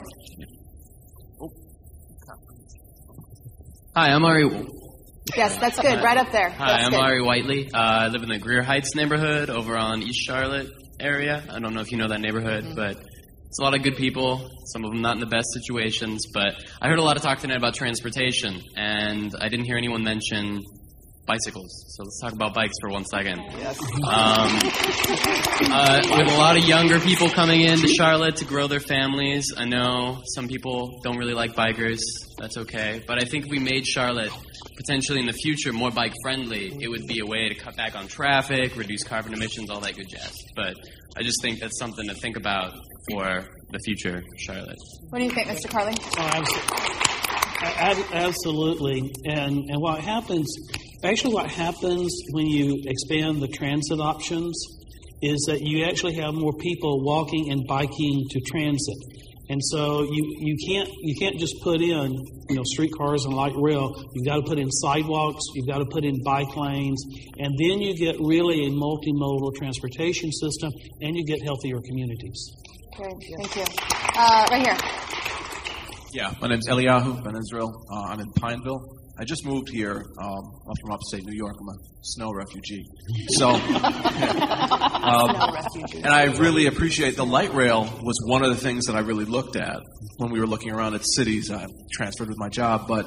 Hi, 3.96 4.08
I'm 4.08 4.24
Ari. 4.24 4.50
Yes, 5.36 5.56
that's 5.58 5.78
good. 5.78 6.02
Right 6.02 6.16
up 6.16 6.32
there. 6.32 6.50
Hi, 6.50 6.66
that's 6.66 6.86
I'm 6.86 6.90
good. 6.90 7.00
Ari 7.00 7.22
Whiteley. 7.22 7.70
Uh, 7.72 7.78
I 7.78 8.08
live 8.08 8.24
in 8.24 8.28
the 8.28 8.40
Grier 8.40 8.60
Heights 8.60 8.96
neighborhood 8.96 9.50
over 9.50 9.76
on 9.76 10.02
East 10.02 10.18
Charlotte 10.26 10.66
area. 10.98 11.44
I 11.48 11.60
don't 11.60 11.74
know 11.74 11.80
if 11.80 11.92
you 11.92 11.98
know 11.98 12.08
that 12.08 12.20
neighborhood, 12.20 12.64
mm-hmm. 12.64 12.74
but 12.74 12.96
it's 12.96 13.60
a 13.60 13.62
lot 13.62 13.76
of 13.76 13.84
good 13.84 13.94
people. 13.94 14.50
Some 14.64 14.84
of 14.84 14.90
them 14.90 15.00
not 15.00 15.14
in 15.14 15.20
the 15.20 15.28
best 15.28 15.46
situations. 15.54 16.26
But 16.34 16.56
I 16.82 16.88
heard 16.88 16.98
a 16.98 17.04
lot 17.04 17.16
of 17.16 17.22
talk 17.22 17.38
tonight 17.38 17.56
about 17.56 17.74
transportation, 17.74 18.60
and 18.76 19.32
I 19.40 19.48
didn't 19.48 19.66
hear 19.66 19.76
anyone 19.76 20.02
mention 20.02 20.60
bicycles. 21.26 21.84
So 21.96 22.02
let's 22.04 22.20
talk 22.20 22.32
about 22.32 22.54
bikes 22.54 22.74
for 22.80 22.90
one 22.90 23.04
second. 23.04 23.40
Yes. 23.58 23.78
Um, 23.80 24.58
uh, 25.72 26.00
with 26.18 26.32
a 26.32 26.36
lot 26.38 26.56
of 26.56 26.64
younger 26.64 27.00
people 27.00 27.28
coming 27.30 27.62
in 27.62 27.78
to 27.80 27.88
Charlotte 27.88 28.36
to 28.36 28.44
grow 28.44 28.66
their 28.66 28.80
families, 28.80 29.52
I 29.56 29.64
know 29.64 30.22
some 30.34 30.48
people 30.48 31.00
don't 31.02 31.16
really 31.16 31.34
like 31.34 31.54
bikers. 31.54 32.00
That's 32.38 32.56
okay. 32.58 33.02
But 33.06 33.22
I 33.22 33.24
think 33.26 33.46
if 33.46 33.50
we 33.50 33.58
made 33.58 33.86
Charlotte 33.86 34.30
potentially 34.76 35.20
in 35.20 35.26
the 35.26 35.32
future 35.32 35.72
more 35.72 35.90
bike 35.90 36.12
friendly, 36.22 36.76
it 36.80 36.88
would 36.88 37.06
be 37.06 37.20
a 37.20 37.26
way 37.26 37.48
to 37.48 37.54
cut 37.54 37.76
back 37.76 37.96
on 37.96 38.06
traffic, 38.06 38.76
reduce 38.76 39.04
carbon 39.04 39.32
emissions, 39.32 39.70
all 39.70 39.80
that 39.80 39.96
good 39.96 40.08
jazz. 40.08 40.34
But 40.56 40.74
I 41.16 41.22
just 41.22 41.40
think 41.42 41.60
that's 41.60 41.78
something 41.78 42.08
to 42.08 42.14
think 42.14 42.36
about 42.36 42.72
for 43.10 43.44
the 43.70 43.78
future 43.84 44.22
Charlotte. 44.38 44.78
What 45.10 45.18
do 45.20 45.24
you 45.24 45.30
think, 45.30 45.48
Mr. 45.48 45.68
Carlee? 45.68 45.96
Oh, 46.18 48.04
absolutely. 48.12 49.12
And, 49.24 49.70
and 49.70 49.80
what 49.80 50.00
happens 50.00 50.46
Actually, 51.04 51.34
what 51.34 51.50
happens 51.50 52.10
when 52.32 52.46
you 52.46 52.82
expand 52.86 53.42
the 53.42 53.48
transit 53.48 54.00
options 54.00 54.56
is 55.20 55.44
that 55.48 55.60
you 55.60 55.84
actually 55.84 56.14
have 56.14 56.32
more 56.32 56.52
people 56.60 57.04
walking 57.04 57.52
and 57.52 57.66
biking 57.68 58.24
to 58.30 58.40
transit. 58.50 58.96
And 59.50 59.60
so 59.62 60.02
you, 60.02 60.24
you 60.40 60.56
can't 60.66 60.88
you 61.02 61.14
can't 61.20 61.38
just 61.38 61.54
put 61.62 61.82
in 61.82 62.16
you 62.48 62.56
know 62.56 62.62
streetcars 62.64 63.26
and 63.26 63.34
light 63.34 63.52
rail. 63.54 63.92
You've 64.14 64.24
got 64.24 64.36
to 64.36 64.42
put 64.42 64.58
in 64.58 64.70
sidewalks. 64.70 65.44
You've 65.54 65.68
got 65.68 65.78
to 65.78 65.86
put 65.90 66.04
in 66.04 66.22
bike 66.24 66.56
lanes, 66.56 67.04
and 67.38 67.52
then 67.58 67.82
you 67.82 67.94
get 67.94 68.16
really 68.20 68.64
a 68.64 68.70
multimodal 68.70 69.54
transportation 69.56 70.32
system, 70.32 70.72
and 71.02 71.14
you 71.14 71.26
get 71.26 71.42
healthier 71.44 71.80
communities. 71.84 72.56
Great, 72.96 73.12
thank 73.36 73.56
you. 73.56 73.64
Uh, 74.16 74.46
right 74.50 74.64
here. 74.64 74.78
Yeah, 76.14 76.32
my 76.40 76.48
name's 76.48 76.66
Eliyahu 76.66 77.22
Ben 77.22 77.36
Israel. 77.36 77.70
Uh, 77.92 78.12
I'm 78.12 78.20
in 78.20 78.32
Pineville. 78.32 79.03
I 79.16 79.24
just 79.24 79.46
moved 79.46 79.68
here 79.68 80.04
um, 80.18 80.42
from 80.80 80.90
upstate 80.90 81.24
New 81.24 81.36
York. 81.36 81.54
I'm 81.60 81.68
a 81.68 81.78
snow 82.02 82.32
refugee. 82.32 82.84
So, 83.28 83.50
um, 83.50 83.60
and 86.02 86.08
I 86.08 86.34
really 86.36 86.66
appreciate 86.66 87.14
the 87.16 87.24
light 87.24 87.54
rail 87.54 87.84
was 88.02 88.16
one 88.26 88.42
of 88.42 88.50
the 88.50 88.56
things 88.56 88.86
that 88.86 88.96
I 88.96 89.00
really 89.00 89.24
looked 89.24 89.54
at 89.54 89.78
when 90.16 90.32
we 90.32 90.40
were 90.40 90.48
looking 90.48 90.72
around 90.72 90.94
at 90.94 91.02
cities. 91.04 91.52
I 91.52 91.66
transferred 91.92 92.28
with 92.28 92.38
my 92.38 92.48
job, 92.48 92.88
but 92.88 93.06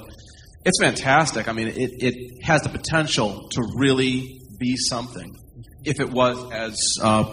it's 0.63 0.79
fantastic. 0.81 1.49
I 1.49 1.51
mean, 1.51 1.67
it, 1.67 1.91
it 1.99 2.43
has 2.43 2.61
the 2.61 2.69
potential 2.69 3.49
to 3.49 3.67
really 3.75 4.39
be 4.59 4.77
something. 4.77 5.35
If 5.83 5.99
it 5.99 6.09
was, 6.09 6.51
as 6.53 6.77
uh, 7.01 7.23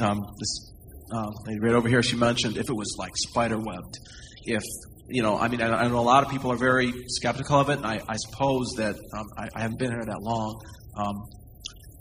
um, 0.00 0.20
this 0.38 0.72
uh, 1.12 1.30
lady 1.46 1.60
right 1.60 1.74
over 1.74 1.88
here, 1.88 2.02
she 2.02 2.16
mentioned, 2.16 2.56
if 2.56 2.68
it 2.68 2.76
was 2.76 2.94
like 2.96 3.10
spider 3.16 3.58
webbed, 3.58 3.98
if 4.44 4.62
you 5.10 5.22
know, 5.22 5.36
I 5.38 5.48
mean, 5.48 5.60
I, 5.60 5.68
I, 5.68 5.88
know 5.88 5.98
a 5.98 6.00
lot 6.00 6.24
of 6.24 6.30
people 6.30 6.52
are 6.52 6.56
very 6.56 6.92
skeptical 7.08 7.58
of 7.58 7.68
it, 7.70 7.78
and 7.78 7.86
I, 7.86 8.00
I 8.08 8.16
suppose 8.16 8.72
that 8.76 8.94
um, 9.16 9.26
I, 9.36 9.48
I, 9.54 9.60
haven't 9.62 9.78
been 9.78 9.90
here 9.90 10.04
that 10.04 10.20
long. 10.20 10.60
Um, 10.96 11.14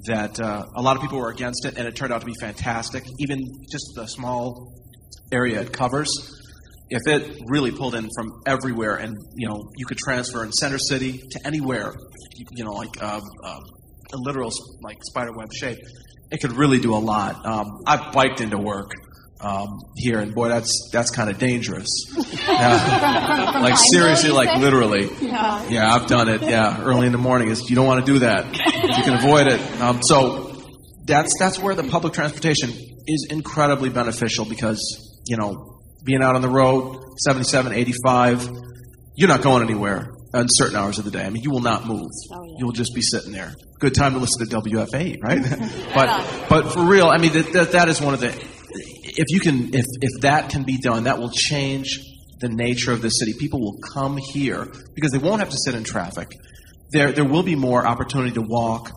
that 0.06 0.40
uh, 0.40 0.66
a 0.76 0.82
lot 0.82 0.96
of 0.96 1.02
people 1.02 1.20
were 1.20 1.30
against 1.30 1.66
it, 1.66 1.78
and 1.78 1.88
it 1.88 1.96
turned 1.96 2.14
out 2.14 2.22
to 2.22 2.26
be 2.26 2.36
fantastic. 2.40 3.04
Even 3.20 3.40
just 3.72 3.92
the 3.96 4.06
small 4.08 4.72
area 5.32 5.62
it 5.62 5.74
covers, 5.74 6.10
if 6.90 7.02
it 7.08 7.42
really 7.48 7.72
pulled 7.72 7.96
in 7.96 8.08
from 8.16 8.32
everywhere, 8.46 8.96
and 8.96 9.16
you 9.36 9.48
know, 9.48 9.62
you 9.76 9.86
could 9.86 9.98
transfer 9.98 10.44
in 10.44 10.52
Center 10.52 10.78
City 10.78 11.20
to 11.32 11.40
anywhere, 11.46 11.94
you, 12.36 12.46
you 12.52 12.64
know, 12.64 12.74
like 12.74 13.02
uh, 13.02 13.20
uh, 13.44 13.60
a 14.14 14.18
literal 14.18 14.52
like 14.82 14.98
spider 15.04 15.32
web 15.36 15.50
shape, 15.54 15.80
it 16.32 16.40
could 16.40 16.54
really 16.54 16.80
do 16.80 16.96
a 16.96 16.98
lot. 16.98 17.46
Um, 17.46 17.68
I've 17.86 18.14
biked 18.14 18.42
into 18.42 18.58
work 18.58 18.92
um, 19.42 19.80
here, 19.96 20.20
and 20.20 20.36
boy, 20.36 20.50
that's 20.50 20.90
that's 20.92 21.12
kind 21.12 21.30
of 21.30 21.38
dangerous. 21.38 21.88
Yeah. 22.48 23.60
like 23.62 23.78
seriously, 23.78 24.32
like 24.32 24.60
literally. 24.60 25.10
Yeah. 25.22 25.70
yeah, 25.70 25.94
I've 25.94 26.08
done 26.08 26.28
it. 26.28 26.42
Yeah, 26.42 26.82
early 26.84 27.06
in 27.06 27.12
the 27.12 27.18
morning 27.18 27.50
is 27.50 27.70
you 27.70 27.76
don't 27.76 27.86
want 27.86 28.06
to 28.06 28.12
do 28.12 28.20
that 28.20 28.46
if 28.50 28.98
you 28.98 29.04
can 29.04 29.14
avoid 29.14 29.48
it. 29.48 29.62
Um, 29.82 30.02
so 30.04 30.50
that's 31.06 31.34
that's 31.40 31.58
where 31.60 31.76
the 31.76 31.84
public 31.84 32.14
transportation 32.14 32.70
is 33.08 33.28
incredibly 33.30 33.90
beneficial 33.90 34.46
because 34.46 35.22
you 35.26 35.38
know 35.38 35.80
being 36.06 36.22
out 36.22 36.36
on 36.36 36.42
the 36.42 36.50
road 36.50 37.04
77 37.26 37.74
85 37.74 38.50
you're 39.16 39.28
not 39.28 39.42
going 39.42 39.64
anywhere 39.64 40.12
on 40.34 40.46
certain 40.48 40.76
hours 40.76 41.00
of 41.00 41.06
the 41.06 41.12
day 41.12 41.24
i 41.24 41.30
mean 41.30 41.42
you 41.44 41.50
will 41.50 41.62
not 41.62 41.88
move 41.88 42.08
you 42.58 42.66
will 42.66 42.74
just 42.74 42.94
be 42.94 43.02
sitting 43.02 43.32
there 43.32 43.54
good 43.80 43.96
time 43.96 44.14
to 44.14 44.20
listen 44.20 44.48
to 44.48 44.56
wfa 44.56 45.18
right 45.22 45.42
but 45.96 46.50
but 46.50 46.72
for 46.72 46.86
real 46.86 47.08
i 47.08 47.18
mean 47.18 47.34
that, 47.34 47.52
that, 47.54 47.72
that 47.72 47.90
is 47.90 48.00
one 48.00 48.14
of 48.14 48.20
the 48.20 48.32
if 49.18 49.26
you 49.30 49.40
can 49.40 49.74
if 49.74 49.86
if 50.02 50.22
that 50.22 50.50
can 50.50 50.64
be 50.64 50.78
done 50.78 51.04
that 51.04 51.20
will 51.20 51.32
change 51.32 52.00
the 52.40 52.50
nature 52.50 52.92
of 52.92 53.02
the 53.02 53.10
city 53.10 53.34
people 53.40 53.60
will 53.60 53.78
come 53.94 54.18
here 54.34 54.68
because 54.96 55.12
they 55.12 55.18
won't 55.18 55.40
have 55.40 55.50
to 55.50 55.58
sit 55.58 55.76
in 55.76 55.84
traffic 55.84 56.28
there 56.92 57.12
there 57.12 57.26
will 57.26 57.44
be 57.44 57.56
more 57.56 57.86
opportunity 57.86 58.32
to 58.32 58.42
walk 58.42 58.92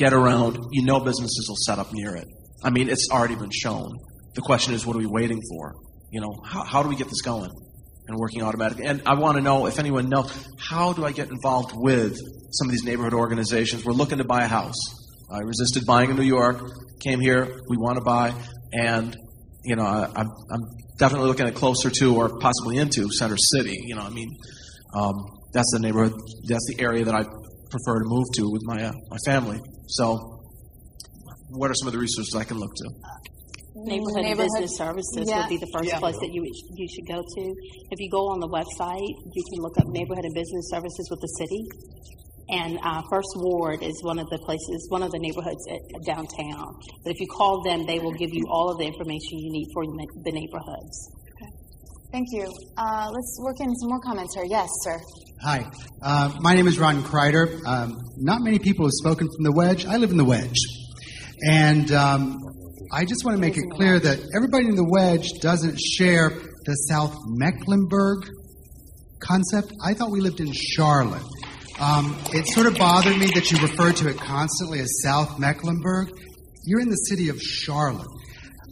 get 0.00 0.14
around, 0.14 0.58
you 0.72 0.82
know 0.82 0.98
businesses 0.98 1.44
will 1.46 1.56
set 1.66 1.78
up 1.78 1.92
near 1.92 2.16
it. 2.16 2.26
I 2.64 2.70
mean, 2.70 2.88
it's 2.88 3.08
already 3.12 3.36
been 3.36 3.50
shown. 3.52 3.90
The 4.34 4.40
question 4.40 4.72
is, 4.72 4.86
what 4.86 4.96
are 4.96 4.98
we 4.98 5.06
waiting 5.06 5.40
for? 5.50 5.74
You 6.10 6.22
know, 6.22 6.32
how, 6.42 6.64
how 6.64 6.82
do 6.82 6.88
we 6.88 6.96
get 6.96 7.08
this 7.08 7.20
going 7.20 7.50
and 8.08 8.18
working 8.18 8.42
automatically? 8.42 8.86
And 8.86 9.02
I 9.04 9.14
want 9.14 9.36
to 9.36 9.42
know 9.42 9.66
if 9.66 9.78
anyone 9.78 10.08
knows, 10.08 10.32
how 10.58 10.94
do 10.94 11.04
I 11.04 11.12
get 11.12 11.28
involved 11.28 11.72
with 11.74 12.16
some 12.50 12.68
of 12.68 12.72
these 12.72 12.82
neighborhood 12.82 13.12
organizations? 13.12 13.84
We're 13.84 13.92
looking 13.92 14.18
to 14.18 14.24
buy 14.24 14.44
a 14.44 14.48
house. 14.48 14.78
I 15.30 15.40
resisted 15.40 15.84
buying 15.86 16.08
in 16.08 16.16
New 16.16 16.22
York, 16.22 16.62
came 17.04 17.20
here, 17.20 17.60
we 17.68 17.76
want 17.76 17.98
to 17.98 18.04
buy, 18.04 18.34
and, 18.72 19.14
you 19.64 19.76
know, 19.76 19.84
I, 19.84 20.04
I'm, 20.16 20.26
I'm 20.52 20.62
definitely 20.98 21.28
looking 21.28 21.46
at 21.46 21.54
closer 21.54 21.90
to 21.90 22.16
or 22.16 22.38
possibly 22.38 22.78
into 22.78 23.08
Center 23.10 23.36
City. 23.36 23.76
You 23.86 23.94
know, 23.96 24.02
I 24.02 24.10
mean, 24.10 24.28
um, 24.94 25.14
that's 25.52 25.70
the 25.72 25.80
neighborhood, 25.80 26.12
that's 26.48 26.66
the 26.74 26.82
area 26.82 27.04
that 27.04 27.14
I 27.14 27.22
prefer 27.22 27.98
to 28.02 28.04
move 28.06 28.26
to 28.36 28.50
with 28.50 28.62
my, 28.64 28.84
uh, 28.84 28.92
my 29.10 29.18
family. 29.26 29.60
So, 29.88 30.18
what 31.50 31.70
are 31.70 31.74
some 31.74 31.88
of 31.88 31.92
the 31.92 31.98
resources 31.98 32.34
I 32.36 32.44
can 32.44 32.58
look 32.58 32.70
to? 32.74 32.88
Neighborhood, 33.74 34.26
and 34.26 34.38
Business 34.38 34.76
Services 34.76 35.24
Yeah. 35.26 35.40
would 35.40 35.48
be 35.48 35.56
the 35.56 35.70
first 35.72 35.88
Yeah. 35.88 35.98
place 35.98 36.18
that 36.18 36.30
you 36.34 36.42
you 36.74 36.86
should 36.90 37.06
go 37.06 37.22
to. 37.22 37.42
If 37.90 37.98
you 37.98 38.10
go 38.10 38.28
on 38.28 38.40
the 38.40 38.50
website, 38.50 38.98
you 39.06 39.42
can 39.46 39.62
look 39.62 39.78
up 39.78 39.86
Neighborhood 39.88 40.24
and 40.26 40.34
Business 40.34 40.68
Services 40.70 41.06
with 41.10 41.20
the 41.22 41.32
city. 41.38 41.62
And 42.50 42.78
uh, 42.82 43.02
First 43.10 43.30
Ward 43.36 43.82
is 43.82 43.94
one 44.02 44.18
of 44.18 44.28
the 44.28 44.38
places, 44.38 44.86
one 44.90 45.02
of 45.02 45.10
the 45.12 45.18
neighborhoods 45.18 45.64
at, 45.70 45.80
downtown. 46.04 46.74
But 47.04 47.12
if 47.14 47.20
you 47.20 47.28
call 47.28 47.62
them, 47.62 47.86
they 47.86 47.98
will 47.98 48.14
give 48.14 48.30
you 48.32 48.44
all 48.50 48.70
of 48.70 48.78
the 48.78 48.86
information 48.86 49.38
you 49.38 49.52
need 49.52 49.68
for 49.72 49.84
the 49.86 50.06
the 50.24 50.32
neighborhoods. 50.32 51.20
Thank 52.12 52.26
you. 52.32 52.50
Uh, 52.76 53.08
let's 53.12 53.38
work 53.40 53.60
in 53.60 53.72
some 53.76 53.88
more 53.88 54.00
comments 54.00 54.34
here. 54.34 54.44
Yes, 54.48 54.68
sir. 54.82 54.98
Hi, 55.42 55.64
uh, 56.02 56.34
my 56.40 56.54
name 56.54 56.66
is 56.66 56.78
Ron 56.78 57.02
Kreider. 57.04 57.64
Um, 57.64 57.96
not 58.16 58.42
many 58.42 58.58
people 58.58 58.84
have 58.84 58.92
spoken 58.92 59.28
from 59.28 59.44
the 59.44 59.52
Wedge. 59.52 59.86
I 59.86 59.96
live 59.96 60.10
in 60.10 60.16
the 60.16 60.24
Wedge. 60.24 60.58
And 61.48 61.92
um, 61.92 62.36
I 62.92 63.04
just 63.04 63.24
want 63.24 63.36
to 63.36 63.40
make 63.40 63.56
it 63.56 63.64
clear 63.70 64.00
that 64.00 64.18
everybody 64.36 64.66
in 64.66 64.74
the 64.74 64.84
Wedge 64.84 65.28
doesn't 65.40 65.78
share 65.78 66.30
the 66.64 66.74
South 66.90 67.14
Mecklenburg 67.26 68.28
concept. 69.20 69.72
I 69.82 69.94
thought 69.94 70.10
we 70.10 70.20
lived 70.20 70.40
in 70.40 70.52
Charlotte. 70.52 71.22
Um, 71.80 72.14
it 72.34 72.46
sort 72.46 72.66
of 72.66 72.76
bothered 72.76 73.16
me 73.16 73.26
that 73.34 73.50
you 73.50 73.56
referred 73.58 73.96
to 73.96 74.08
it 74.08 74.18
constantly 74.18 74.80
as 74.80 75.00
South 75.02 75.38
Mecklenburg. 75.38 76.10
You're 76.66 76.80
in 76.80 76.90
the 76.90 76.96
city 77.08 77.30
of 77.30 77.40
Charlotte. 77.40 78.06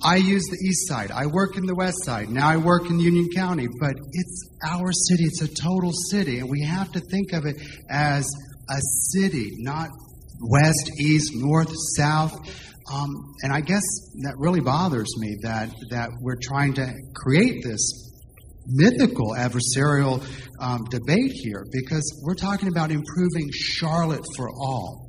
I 0.05 0.17
use 0.17 0.45
the 0.45 0.59
east 0.69 0.87
side. 0.89 1.11
I 1.11 1.25
work 1.25 1.57
in 1.57 1.65
the 1.65 1.75
west 1.75 2.05
side. 2.05 2.29
Now 2.29 2.49
I 2.49 2.59
work 2.59 2.91
in 2.91 3.01
Union 3.01 3.31
County, 3.35 3.67
but 3.81 3.95
it's 4.13 4.49
our 4.63 4.93
city. 4.93 5.25
It's 5.25 5.41
a 5.41 5.49
total 5.49 5.91
city, 6.11 6.41
and 6.41 6.51
we 6.51 6.63
have 6.65 6.93
to 6.93 7.01
think 7.01 7.33
of 7.33 7.47
it 7.47 7.57
as 7.89 8.31
a 8.69 8.81
city, 9.17 9.53
not 9.57 9.89
west, 10.43 10.91
east, 11.01 11.33
north, 11.35 11.73
south. 11.97 12.35
Um, 12.93 13.09
and 13.43 13.55
I 13.55 13.63
guess 13.63 13.83
that 14.23 14.35
really 14.37 14.61
bothers 14.61 15.09
me 15.19 15.35
that 15.43 15.71
that 15.91 16.11
we're 16.21 16.39
trying 16.43 16.75
to 16.75 16.93
create 17.15 17.65
this 17.65 18.08
mythical 18.69 19.35
adversarial 19.35 20.25
um, 20.61 20.85
debate 20.91 21.33
here 21.33 21.65
because 21.73 22.23
we're 22.25 22.35
talking 22.35 22.69
about 22.69 22.91
improving 22.91 23.49
Charlotte 23.53 24.25
for 24.37 24.49
all. 24.51 25.09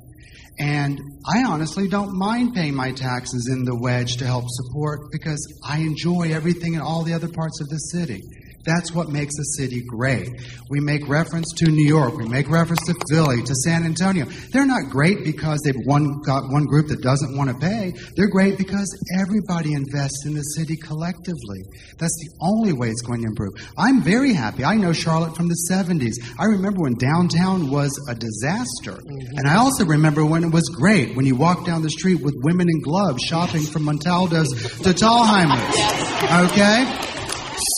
And 0.58 1.00
I 1.26 1.44
honestly 1.44 1.88
don't 1.88 2.18
mind 2.18 2.54
paying 2.54 2.74
my 2.74 2.92
taxes 2.92 3.48
in 3.50 3.64
the 3.64 3.74
wedge 3.74 4.18
to 4.18 4.26
help 4.26 4.44
support 4.48 5.00
because 5.10 5.40
I 5.66 5.78
enjoy 5.78 6.32
everything 6.32 6.74
in 6.74 6.80
all 6.80 7.02
the 7.02 7.14
other 7.14 7.28
parts 7.28 7.60
of 7.60 7.68
the 7.68 7.78
city. 7.78 8.20
That's 8.64 8.92
what 8.92 9.08
makes 9.08 9.34
a 9.38 9.44
city 9.56 9.82
great. 9.86 10.28
We 10.68 10.80
make 10.80 11.08
reference 11.08 11.52
to 11.58 11.70
New 11.70 11.86
York, 11.86 12.16
we 12.16 12.28
make 12.28 12.48
reference 12.48 12.84
to 12.86 12.94
Philly, 13.08 13.42
to 13.42 13.54
San 13.54 13.84
Antonio. 13.84 14.26
They're 14.52 14.66
not 14.66 14.90
great 14.90 15.24
because 15.24 15.60
they've 15.64 15.80
one 15.84 16.20
got 16.24 16.44
one 16.50 16.64
group 16.64 16.88
that 16.88 17.00
doesn't 17.02 17.36
want 17.36 17.50
to 17.50 17.56
pay. 17.56 17.92
They're 18.16 18.28
great 18.28 18.58
because 18.58 18.88
everybody 19.20 19.72
invests 19.72 20.24
in 20.26 20.34
the 20.34 20.42
city 20.42 20.76
collectively. 20.76 21.62
That's 21.98 22.16
the 22.16 22.30
only 22.40 22.72
way 22.72 22.88
it's 22.88 23.02
going 23.02 23.22
to 23.22 23.28
improve. 23.28 23.52
I'm 23.78 24.02
very 24.02 24.32
happy. 24.32 24.64
I 24.64 24.76
know 24.76 24.92
Charlotte 24.92 25.36
from 25.36 25.48
the 25.48 25.56
70s. 25.70 26.14
I 26.38 26.44
remember 26.44 26.82
when 26.82 26.94
downtown 26.94 27.70
was 27.70 27.90
a 28.08 28.14
disaster. 28.14 28.92
Mm-hmm. 28.92 29.38
And 29.38 29.48
I 29.48 29.56
also 29.56 29.84
remember 29.84 30.24
when 30.24 30.44
it 30.44 30.52
was 30.52 30.68
great, 30.68 31.16
when 31.16 31.26
you 31.26 31.36
walked 31.36 31.66
down 31.66 31.82
the 31.82 31.90
street 31.90 32.22
with 32.22 32.34
women 32.42 32.68
in 32.68 32.80
gloves 32.82 33.22
shopping 33.22 33.62
from 33.62 33.84
Montaldo's 33.84 34.50
to 34.82 34.92
Thalhimers. 34.92 35.96
Okay? 36.30 36.84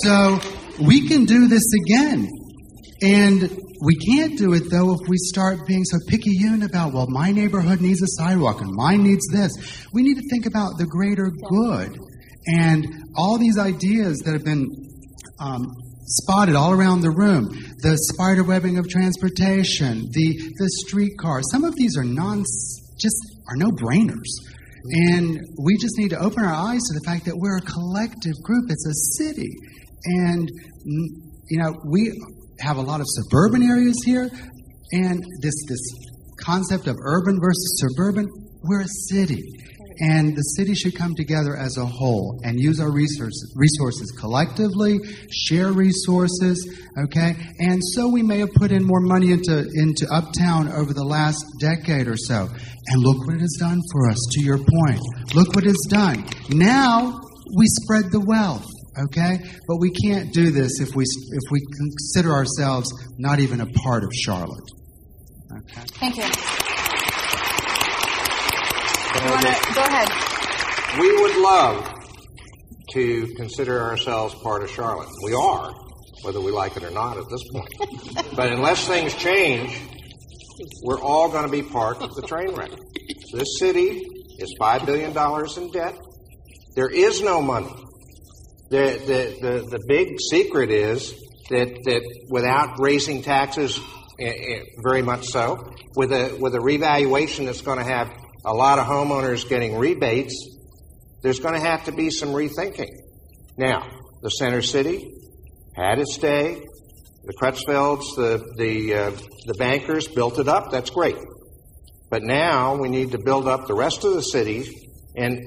So 0.02 0.38
we 0.80 1.08
can 1.08 1.24
do 1.24 1.48
this 1.48 1.64
again. 1.86 2.28
And 3.02 3.42
we 3.84 3.96
can't 3.96 4.38
do 4.38 4.52
it 4.52 4.70
though 4.70 4.94
if 4.94 5.08
we 5.08 5.16
start 5.16 5.66
being 5.66 5.84
so 5.84 5.98
picayune 6.08 6.62
about, 6.62 6.92
well, 6.92 7.08
my 7.08 7.32
neighborhood 7.32 7.80
needs 7.80 8.00
a 8.02 8.06
sidewalk 8.06 8.60
and 8.60 8.70
mine 8.72 9.02
needs 9.02 9.26
this. 9.32 9.52
We 9.92 10.02
need 10.02 10.14
to 10.14 10.28
think 10.30 10.46
about 10.46 10.78
the 10.78 10.86
greater 10.86 11.30
good. 11.50 11.98
And 12.46 12.86
all 13.16 13.38
these 13.38 13.58
ideas 13.58 14.18
that 14.24 14.32
have 14.32 14.44
been 14.44 14.66
um, 15.40 15.66
spotted 16.06 16.54
all 16.54 16.72
around 16.72 17.00
the 17.00 17.10
room 17.10 17.48
the 17.82 17.98
spider 18.14 18.44
webbing 18.44 18.78
of 18.78 18.88
transportation, 18.88 20.06
the, 20.12 20.38
the 20.54 20.70
streetcar, 20.86 21.42
some 21.50 21.64
of 21.64 21.74
these 21.74 21.96
are 21.96 22.04
non, 22.04 22.44
just 22.98 23.18
are 23.48 23.56
no 23.56 23.70
brainers. 23.70 24.30
And 25.10 25.38
we 25.58 25.76
just 25.78 25.98
need 25.98 26.10
to 26.10 26.18
open 26.18 26.44
our 26.44 26.54
eyes 26.54 26.80
to 26.80 26.94
the 26.94 27.02
fact 27.04 27.26
that 27.26 27.34
we're 27.36 27.58
a 27.58 27.66
collective 27.66 28.34
group. 28.42 28.66
It's 28.68 28.86
a 28.86 29.24
city. 29.24 29.50
And, 30.04 30.48
mm, 30.48 31.06
you 31.48 31.58
know, 31.58 31.72
we 31.84 32.12
have 32.60 32.76
a 32.76 32.82
lot 32.82 33.00
of 33.00 33.06
suburban 33.08 33.62
areas 33.62 33.96
here. 34.04 34.28
And 34.92 35.22
this, 35.40 35.54
this 35.68 35.80
concept 36.40 36.86
of 36.86 36.96
urban 37.02 37.38
versus 37.40 37.80
suburban, 37.80 38.28
we're 38.62 38.82
a 38.82 38.88
city. 39.08 39.40
And 40.00 40.34
the 40.34 40.42
city 40.56 40.74
should 40.74 40.96
come 40.96 41.14
together 41.14 41.56
as 41.56 41.76
a 41.76 41.84
whole 41.84 42.40
and 42.44 42.58
use 42.58 42.80
our 42.80 42.90
resources, 42.90 43.54
resources 43.56 44.10
collectively, 44.18 44.98
share 45.30 45.72
resources, 45.72 46.58
okay? 47.04 47.36
And 47.60 47.80
so 47.94 48.08
we 48.08 48.22
may 48.22 48.38
have 48.38 48.52
put 48.54 48.72
in 48.72 48.84
more 48.84 49.00
money 49.00 49.32
into, 49.32 49.68
into 49.74 50.06
Uptown 50.10 50.72
over 50.72 50.92
the 50.92 51.04
last 51.04 51.44
decade 51.60 52.08
or 52.08 52.16
so. 52.16 52.48
And 52.86 53.02
look 53.02 53.26
what 53.26 53.36
it 53.36 53.40
has 53.40 53.56
done 53.60 53.80
for 53.92 54.08
us, 54.10 54.18
to 54.32 54.40
your 54.40 54.58
point. 54.58 55.00
Look 55.34 55.54
what 55.54 55.64
it's 55.64 55.86
done. 55.88 56.24
Now 56.48 57.20
we 57.56 57.66
spread 57.84 58.10
the 58.10 58.24
wealth, 58.26 58.66
okay? 58.98 59.38
But 59.66 59.76
we 59.78 59.90
can't 59.90 60.32
do 60.32 60.50
this 60.50 60.80
if 60.80 60.94
we, 60.94 61.04
if 61.04 61.50
we 61.50 61.60
consider 61.76 62.32
ourselves 62.32 62.92
not 63.18 63.40
even 63.40 63.60
a 63.60 63.66
part 63.66 64.04
of 64.04 64.10
Charlotte. 64.12 64.70
Okay. 65.52 65.82
Thank 66.00 66.16
you. 66.16 66.24
You 69.14 69.30
wanna, 69.30 69.54
go 69.74 69.82
ahead. 69.82 70.08
We 70.98 71.22
would 71.22 71.42
love 71.42 71.94
to 72.92 73.26
consider 73.36 73.80
ourselves 73.80 74.34
part 74.42 74.62
of 74.62 74.70
Charlotte. 74.70 75.08
We 75.24 75.34
are, 75.34 75.72
whether 76.22 76.40
we 76.40 76.50
like 76.50 76.76
it 76.76 76.84
or 76.84 76.90
not 76.90 77.16
at 77.16 77.24
this 77.30 77.42
point. 77.52 78.34
but 78.36 78.52
unless 78.52 78.86
things 78.86 79.14
change, 79.14 79.78
we're 80.82 81.00
all 81.00 81.30
going 81.30 81.44
to 81.44 81.50
be 81.50 81.62
part 81.62 82.02
of 82.02 82.14
the 82.14 82.22
train 82.22 82.54
wreck. 82.54 82.70
This 83.32 83.58
city 83.58 84.02
is 84.38 84.54
$5 84.60 84.86
billion 84.86 85.10
in 85.56 85.70
debt. 85.72 85.98
There 86.74 86.88
is 86.88 87.22
no 87.22 87.40
money. 87.40 87.72
The, 88.72 88.98
the, 89.04 89.46
the, 89.46 89.68
the 89.68 89.84
big 89.86 90.16
secret 90.30 90.70
is 90.70 91.12
that, 91.50 91.68
that 91.84 92.24
without 92.30 92.80
raising 92.80 93.20
taxes, 93.22 93.78
eh, 94.18 94.24
eh, 94.24 94.60
very 94.82 95.02
much 95.02 95.26
so, 95.26 95.74
with 95.94 96.10
a, 96.10 96.38
with 96.40 96.54
a 96.54 96.60
revaluation 96.60 97.44
that's 97.44 97.60
going 97.60 97.76
to 97.76 97.84
have 97.84 98.10
a 98.46 98.54
lot 98.54 98.78
of 98.78 98.86
homeowners 98.86 99.46
getting 99.46 99.76
rebates, 99.76 100.56
there's 101.22 101.38
going 101.38 101.52
to 101.52 101.60
have 101.60 101.84
to 101.84 101.92
be 101.92 102.08
some 102.08 102.30
rethinking. 102.30 102.88
Now, 103.58 103.86
the 104.22 104.30
center 104.30 104.62
city 104.62 105.06
had 105.76 105.98
its 105.98 106.16
day. 106.16 106.62
The 107.24 107.34
Crutchfields, 107.34 108.16
the 108.16 108.42
the 108.56 108.94
uh, 108.94 109.10
the 109.46 109.54
bankers 109.58 110.08
built 110.08 110.38
it 110.38 110.48
up. 110.48 110.70
That's 110.72 110.88
great. 110.88 111.18
But 112.10 112.22
now 112.22 112.76
we 112.76 112.88
need 112.88 113.12
to 113.12 113.18
build 113.18 113.46
up 113.46 113.66
the 113.66 113.74
rest 113.74 114.04
of 114.04 114.14
the 114.14 114.22
city 114.22 114.66
And 115.14 115.38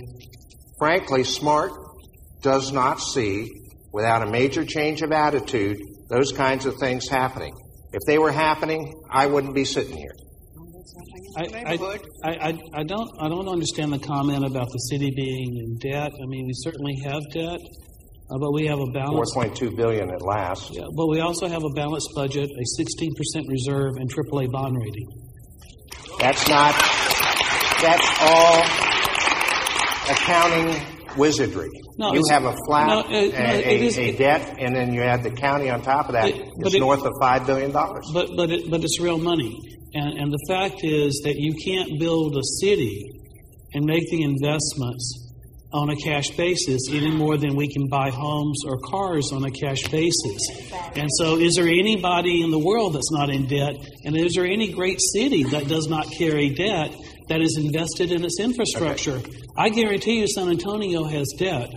frankly, 0.77 1.23
Smart 1.23 1.71
does 2.45 2.71
not 2.71 3.01
see, 3.01 3.49
without 3.91 4.21
a 4.21 4.29
major 4.31 4.63
change 4.63 5.01
of 5.01 5.11
attitude, 5.11 5.77
those 6.11 6.31
kinds 6.31 6.67
of 6.67 6.75
things 6.79 7.09
happening. 7.09 7.51
If 7.91 8.01
they 8.05 8.19
were 8.19 8.31
happening, 8.31 8.93
I 9.11 9.25
wouldn't 9.25 9.55
be 9.55 9.65
sitting 9.65 9.97
here. 9.97 10.13
I, 11.37 11.43
I, 11.65 11.73
I, 12.23 12.59
I- 12.75 12.83
don't 12.83 13.09
I 13.19 13.27
don't 13.27 13.49
understand 13.49 13.91
the 13.91 13.99
comment 13.99 14.45
about 14.45 14.67
the 14.67 14.77
city 14.91 15.11
being 15.15 15.57
in 15.57 15.91
debt. 15.91 16.11
I 16.13 16.25
mean, 16.27 16.45
we 16.45 16.53
certainly 16.53 16.95
have 17.03 17.21
debt, 17.33 17.59
uh, 17.59 18.37
but 18.39 18.51
we 18.53 18.67
have 18.67 18.79
a 18.79 18.91
balance. 18.93 19.33
4.2 19.35 19.75
billion 19.75 20.11
at 20.13 20.21
last. 20.21 20.71
Yeah, 20.71 20.83
but 20.95 21.07
we 21.09 21.19
also 21.21 21.47
have 21.47 21.63
a 21.63 21.73
balanced 21.75 22.09
budget, 22.15 22.47
a 22.47 22.81
16% 22.81 23.49
reserve, 23.49 23.95
and 23.97 24.07
AAA 24.13 24.51
bond 24.51 24.77
rating. 24.79 25.07
That's 26.19 26.47
not, 26.47 26.75
that's 27.81 28.07
all 28.21 28.61
accounting 30.13 30.94
wizardry. 31.17 31.69
No, 31.97 32.13
You 32.13 32.21
have 32.29 32.43
a 32.45 32.55
flat, 32.67 32.87
no, 32.87 32.99
it- 33.17 33.33
no, 33.33 33.39
a, 33.39 33.57
it 33.59 33.81
is- 33.81 33.97
a, 33.97 34.09
a 34.09 34.17
debt, 34.17 34.55
and 34.59 34.75
then 34.75 34.93
you 34.93 35.01
add 35.01 35.23
the 35.23 35.31
county 35.31 35.69
on 35.69 35.81
top 35.81 36.07
of 36.07 36.13
that. 36.13 36.29
It- 36.29 36.41
It's 36.59 36.75
it- 36.75 36.79
north 36.79 37.03
of 37.05 37.13
$5 37.21 37.45
billion. 37.45 37.71
But 37.71 38.27
but 38.35 38.51
it, 38.51 38.69
but 38.69 38.83
it's 38.83 38.99
real 38.99 39.17
money, 39.17 39.53
and 39.93 40.17
and 40.19 40.31
the 40.31 40.45
fact 40.49 40.83
is 40.83 41.21
that 41.25 41.35
you 41.35 41.53
can't 41.65 41.99
build 41.99 42.35
a 42.35 42.43
city 42.61 43.05
and 43.73 43.85
make 43.85 44.09
the 44.09 44.21
investments 44.23 45.21
on 45.73 45.89
a 45.89 45.95
cash 45.97 46.29
basis 46.37 46.81
any 46.89 47.11
more 47.11 47.35
than 47.37 47.53
we 47.55 47.67
can 47.67 47.87
buy 47.89 48.09
homes 48.09 48.61
or 48.65 48.77
cars 48.89 49.31
on 49.33 49.43
a 49.43 49.51
cash 49.51 49.83
basis. 49.89 50.39
And 50.95 51.09
so, 51.17 51.37
is 51.37 51.55
there 51.55 51.67
anybody 51.67 52.41
in 52.41 52.51
the 52.51 52.59
world 52.59 52.93
that's 52.93 53.11
not 53.11 53.29
in 53.29 53.45
debt? 53.47 53.75
And 54.05 54.15
is 54.15 54.33
there 54.35 54.45
any 54.45 54.71
great 54.71 54.99
city 55.13 55.43
that 55.43 55.67
does 55.67 55.87
not 55.89 56.05
carry 56.17 56.49
debt 56.51 56.95
that 57.29 57.41
is 57.41 57.57
invested 57.57 58.11
in 58.11 58.23
its 58.23 58.39
infrastructure? 58.39 59.21
I 59.57 59.69
guarantee 59.69 60.19
you, 60.19 60.27
San 60.27 60.49
Antonio 60.49 61.03
has 61.05 61.27
debt. 61.37 61.69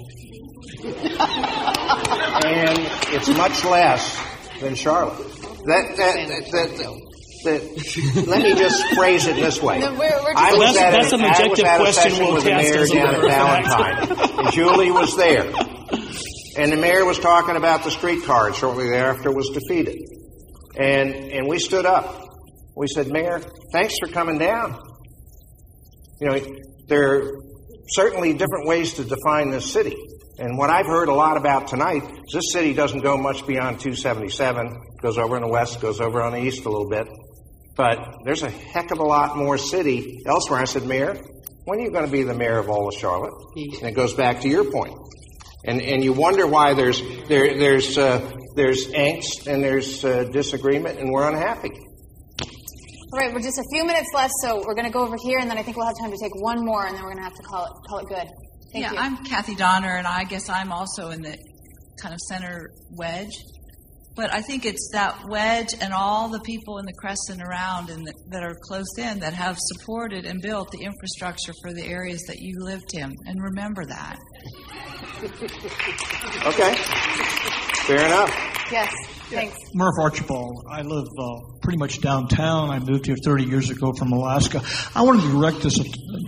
and 2.45 2.79
it's 3.15 3.29
much 3.29 3.65
less 3.65 4.19
than 4.61 4.75
Charlotte. 4.75 5.19
That, 5.66 5.97
that, 5.97 6.29
that, 6.29 6.51
that, 6.53 6.77
that- 6.77 8.27
let 8.27 8.43
me 8.43 8.55
just 8.55 8.85
phrase 8.97 9.27
it 9.27 9.37
this 9.37 9.62
way. 9.62 9.79
No, 9.79 9.93
we're- 9.95 10.11
we're 10.23 10.35
I 10.37 10.53
was 10.55 10.75
That's- 10.75 10.77
at 10.79 10.91
that's 10.91 11.12
a, 11.12 11.16
an 11.16 11.23
I 11.23 11.29
was 11.29 11.39
objective 11.39 11.65
question 11.65 12.11
session 12.11 12.25
we'll 12.25 12.35
with 12.35 12.45
the 12.45 12.51
mayor 12.51 12.87
down 12.87 13.15
at. 13.15 13.23
Ballantyne, 14.11 14.39
and 14.47 14.53
Julie 14.53 14.91
was 14.91 15.16
there. 15.16 15.45
And 16.59 16.73
the 16.73 16.77
mayor 16.77 17.05
was 17.05 17.19
talking 17.20 17.55
about 17.57 17.85
the 17.85 17.91
streetcar, 17.93 18.49
and 18.49 18.57
shortly 18.57 18.89
thereafter 18.89 19.31
was 19.31 19.49
defeated. 19.51 19.97
And, 20.77 21.15
and 21.15 21.47
we 21.49 21.61
stood 21.61 21.87
up. 21.87 22.25
We 22.77 22.89
said, 22.89 23.07
Mayor, 23.09 23.41
thanks 23.73 23.95
for 24.01 24.09
coming 24.09 24.39
down. 24.39 24.77
You 26.20 26.28
know, 26.28 26.40
there 26.89 27.15
are 27.15 27.31
certainly 27.90 28.32
different 28.32 28.66
ways 28.66 28.95
to 28.95 29.05
define 29.05 29.51
this 29.51 29.73
city. 29.73 29.97
And 30.39 30.57
what 30.57 30.70
I've 30.70 30.86
heard 30.86 31.09
a 31.09 31.15
lot 31.15 31.36
about 31.36 31.69
tonight 31.69 32.03
is 32.05 32.32
this 32.32 32.53
city 32.53 32.73
doesn't 32.73 33.01
go 33.01 33.16
much 33.16 33.47
beyond 33.47 33.81
277, 33.81 34.81
goes 35.03 35.19
over 35.19 35.36
on 35.36 35.43
the 35.43 35.49
west, 35.49 35.81
goes 35.81 36.01
over 36.01 36.23
on 36.23 36.32
the 36.32 36.39
east 36.40 36.65
a 36.65 36.69
little 36.69 36.89
bit. 36.89 37.09
But 37.77 37.99
there's 38.24 38.43
a 38.43 38.51
heck 38.51 38.90
of 38.90 38.99
a 38.99 39.05
lot 39.05 39.36
more 39.36 39.59
city 39.59 40.23
elsewhere. 40.27 40.61
I 40.61 40.65
said, 40.65 40.86
Mayor, 40.86 41.16
when 41.65 41.81
are 41.81 41.82
you 41.82 41.90
going 41.90 42.07
to 42.07 42.11
be 42.11 42.23
the 42.23 42.35
mayor 42.35 42.59
of 42.59 42.69
all 42.69 42.89
of 42.89 42.95
Charlotte? 42.95 43.35
And 43.57 43.89
it 43.89 43.95
goes 43.95 44.15
back 44.15 44.40
to 44.40 44.49
your 44.49 44.70
point. 44.70 44.95
And, 45.65 45.81
and 45.81 46.03
you 46.03 46.12
wonder 46.12 46.47
why 46.47 46.74
there's, 46.74 47.01
there, 47.28 47.59
there's, 47.59 47.99
uh, 47.99 48.31
there's 48.55 48.89
angst 48.89 49.47
and 49.47 49.62
there's 49.62 50.05
uh, 50.05 50.24
disagreement 50.32 50.99
and 50.99 51.11
we're 51.12 51.28
unhappy. 51.28 51.70
All 53.11 53.19
right, 53.19 53.33
we're 53.33 53.41
just 53.41 53.59
a 53.59 53.65
few 53.73 53.87
minutes 53.87 54.11
left, 54.13 54.35
so 54.43 54.63
we're 54.67 54.75
going 54.75 54.85
to 54.85 54.93
go 54.93 55.01
over 55.01 55.17
here, 55.23 55.39
and 55.39 55.49
then 55.51 55.57
I 55.57 55.63
think 55.63 55.79
we'll 55.79 55.87
have 55.87 55.97
time 55.99 56.11
to 56.11 56.19
take 56.21 56.35
one 56.43 56.63
more, 56.63 56.85
and 56.85 56.95
then 56.95 57.03
we're 57.03 57.15
going 57.15 57.25
to 57.25 57.25
have 57.25 57.35
to 57.37 57.43
call 57.43 57.65
it 57.65 57.73
call 57.89 57.99
it 58.01 58.07
good. 58.07 58.29
Thank 58.71 58.85
yeah, 58.85 58.93
you. 58.93 58.99
I'm 58.99 59.25
Kathy 59.25 59.55
Donner, 59.55 59.97
and 59.97 60.07
I 60.07 60.25
guess 60.25 60.51
I'm 60.51 60.73
also 60.73 61.09
in 61.09 61.23
the 61.23 61.39
kind 62.03 62.13
of 62.13 62.21
center 62.29 62.71
wedge. 62.99 63.33
But 64.15 64.35
I 64.35 64.43
think 64.43 64.67
it's 64.67 64.91
that 64.93 65.25
wedge 65.27 65.75
and 65.81 65.95
all 65.95 66.29
the 66.29 66.41
people 66.41 66.79
in 66.79 66.85
the 66.85 66.93
crescent 66.93 67.41
around 67.41 67.89
and 67.89 68.07
that, 68.07 68.15
that 68.31 68.43
are 68.43 68.55
close 68.63 68.99
in 68.99 69.21
that 69.21 69.33
have 69.33 69.57
supported 69.59 70.27
and 70.27 70.43
built 70.43 70.71
the 70.73 70.81
infrastructure 70.85 71.53
for 71.63 71.73
the 71.73 71.87
areas 71.87 72.21
that 72.27 72.37
you 72.41 72.57
lived 72.59 72.93
in. 72.93 73.11
And 73.27 73.41
remember 73.41 73.85
that. 73.87 74.19
Okay. 76.45 76.75
Fair 77.87 78.07
enough. 78.07 78.69
Yes, 78.71 78.93
thanks. 79.31 79.57
Murph 79.75 79.95
Archibald. 80.01 80.65
I 80.71 80.83
live 80.83 81.07
uh, 81.19 81.41
pretty 81.63 81.79
much 81.79 82.01
downtown. 82.01 82.71
I 82.71 82.79
moved 82.79 83.07
here 83.07 83.17
30 83.23 83.45
years 83.45 83.71
ago 83.71 83.93
from 83.93 84.13
Alaska. 84.13 84.63
I 84.95 85.03
wanted 85.03 85.23
to 85.23 85.33
direct 85.33 85.63
this 85.63 85.79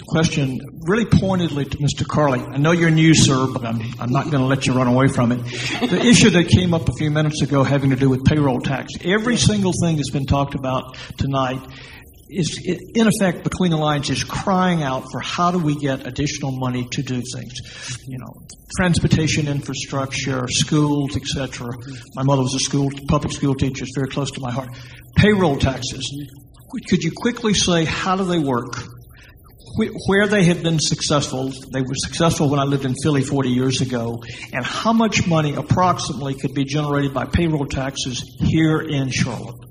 question 0.08 0.60
really 0.86 1.04
pointedly 1.04 1.64
to 1.64 1.78
Mr. 1.78 2.04
Carlee. 2.04 2.46
I 2.52 2.56
know 2.58 2.72
you're 2.72 2.90
new, 2.90 3.14
sir, 3.14 3.46
but 3.52 3.64
I'm, 3.64 3.80
I'm 3.98 4.10
not 4.10 4.24
going 4.30 4.42
to 4.42 4.46
let 4.46 4.66
you 4.66 4.72
run 4.72 4.86
away 4.86 5.08
from 5.08 5.32
it. 5.32 5.38
The 5.80 6.00
issue 6.04 6.30
that 6.30 6.48
came 6.48 6.74
up 6.74 6.88
a 6.88 6.92
few 6.92 7.10
minutes 7.10 7.42
ago 7.42 7.62
having 7.62 7.90
to 7.90 7.96
do 7.96 8.08
with 8.08 8.24
payroll 8.24 8.60
tax. 8.60 8.92
Every 9.02 9.36
single 9.36 9.72
thing 9.82 9.96
that's 9.96 10.10
been 10.10 10.26
talked 10.26 10.54
about 10.54 10.96
tonight 11.16 11.60
is, 12.30 12.60
in 12.94 13.06
effect, 13.06 13.44
between 13.44 13.70
the 13.70 13.76
lines, 13.76 14.10
is 14.10 14.24
crying 14.24 14.82
out 14.82 15.04
for 15.10 15.20
how 15.20 15.50
do 15.50 15.58
we 15.58 15.74
get 15.74 16.06
additional 16.06 16.52
money 16.52 16.86
to 16.92 17.02
do 17.02 17.22
things. 17.34 17.98
You 18.06 18.18
know, 18.18 18.46
transportation 18.76 19.48
infrastructure, 19.48 20.46
schools, 20.48 21.16
etc. 21.16 21.72
My 22.14 22.22
mother 22.22 22.42
was 22.42 22.54
a 22.54 22.60
school 22.60 22.90
public 23.08 23.32
school 23.32 23.54
teacher; 23.54 23.84
it's 23.84 23.96
very 23.96 24.08
close 24.08 24.30
to 24.32 24.40
my 24.40 24.50
heart. 24.50 24.70
Payroll 25.16 25.58
taxes. 25.58 26.28
Could 26.88 27.02
you 27.02 27.10
quickly 27.16 27.54
say 27.54 27.84
how 27.84 28.16
do 28.16 28.24
they 28.24 28.38
work? 28.38 28.74
Where 30.06 30.26
they 30.26 30.44
have 30.44 30.62
been 30.62 30.78
successful, 30.78 31.52
they 31.72 31.80
were 31.80 31.94
successful 31.94 32.50
when 32.50 32.58
I 32.58 32.64
lived 32.64 32.84
in 32.84 32.94
Philly 33.02 33.22
40 33.22 33.50
years 33.50 33.80
ago, 33.80 34.20
and 34.52 34.64
how 34.64 34.92
much 34.92 35.26
money 35.26 35.54
approximately 35.54 36.34
could 36.34 36.54
be 36.54 36.64
generated 36.64 37.14
by 37.14 37.24
payroll 37.26 37.66
taxes 37.66 38.22
here 38.40 38.80
in 38.80 39.10
Charlotte? 39.10 39.69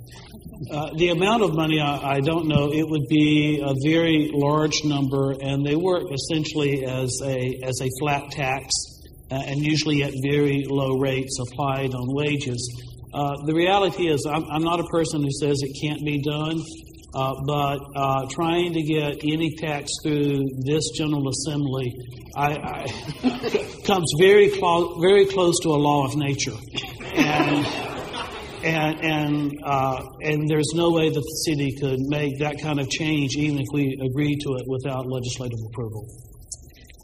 Uh, 0.70 0.90
the 0.98 1.10
amount 1.10 1.42
of 1.42 1.56
money, 1.56 1.80
I, 1.80 2.16
I 2.16 2.20
don't 2.20 2.48
know. 2.48 2.70
It 2.74 2.84
would 2.88 3.08
be 3.08 3.64
a 3.64 3.74
very 3.88 4.30
large 4.34 4.84
number, 4.84 5.34
and 5.40 5.66
they 5.66 5.76
work 5.76 6.04
essentially 6.12 6.84
as 6.84 7.10
a 7.24 7.60
as 7.64 7.80
a 7.82 7.88
flat 8.02 8.30
tax, 8.32 8.66
uh, 9.32 9.36
and 9.36 9.64
usually 9.64 10.04
at 10.04 10.12
very 10.22 10.66
low 10.68 10.98
rates 10.98 11.40
applied 11.40 11.94
on 11.94 12.14
wages. 12.14 12.60
Uh, 13.14 13.36
the 13.46 13.54
reality 13.54 14.08
is, 14.08 14.28
I'm, 14.30 14.44
I'm 14.52 14.62
not 14.62 14.82
a 14.82 14.88
person 14.92 15.24
who 15.24 15.32
says 15.32 15.58
it 15.62 15.76
can't 15.82 16.04
be 16.04 16.22
done, 16.22 16.62
uh, 17.16 17.34
but 17.48 17.80
uh, 17.96 18.28
trying 18.30 18.74
to 18.74 18.84
get 18.84 19.24
any 19.24 19.56
tax 19.56 19.90
through 20.04 20.44
this 20.66 20.92
General 20.96 21.28
Assembly 21.30 21.96
I, 22.36 22.86
I, 23.24 23.82
comes 23.86 24.14
very 24.20 24.50
clo- 24.50 25.00
very 25.02 25.26
close 25.26 25.60
to 25.64 25.70
a 25.70 25.80
law 25.80 26.06
of 26.06 26.16
nature, 26.16 26.56
and 27.16 27.66
and 28.64 29.00
and 29.04 29.52
uh, 29.64 30.02
and 30.22 30.48
there's 30.50 30.72
no 30.76 30.92
way 30.92 31.10
that 31.10 31.16
the 31.20 31.38
city 31.46 31.72
could 31.80 32.00
make 32.08 32.40
that 32.40 32.62
kind 32.62 32.80
of 32.80 32.90
change, 32.90 33.36
even 33.38 33.60
if 33.60 33.66
we 33.74 33.98
agreed 34.06 34.40
to 34.40 34.50
it 34.56 34.64
without 34.68 35.06
legislative 35.08 35.60
approval. 35.72 36.06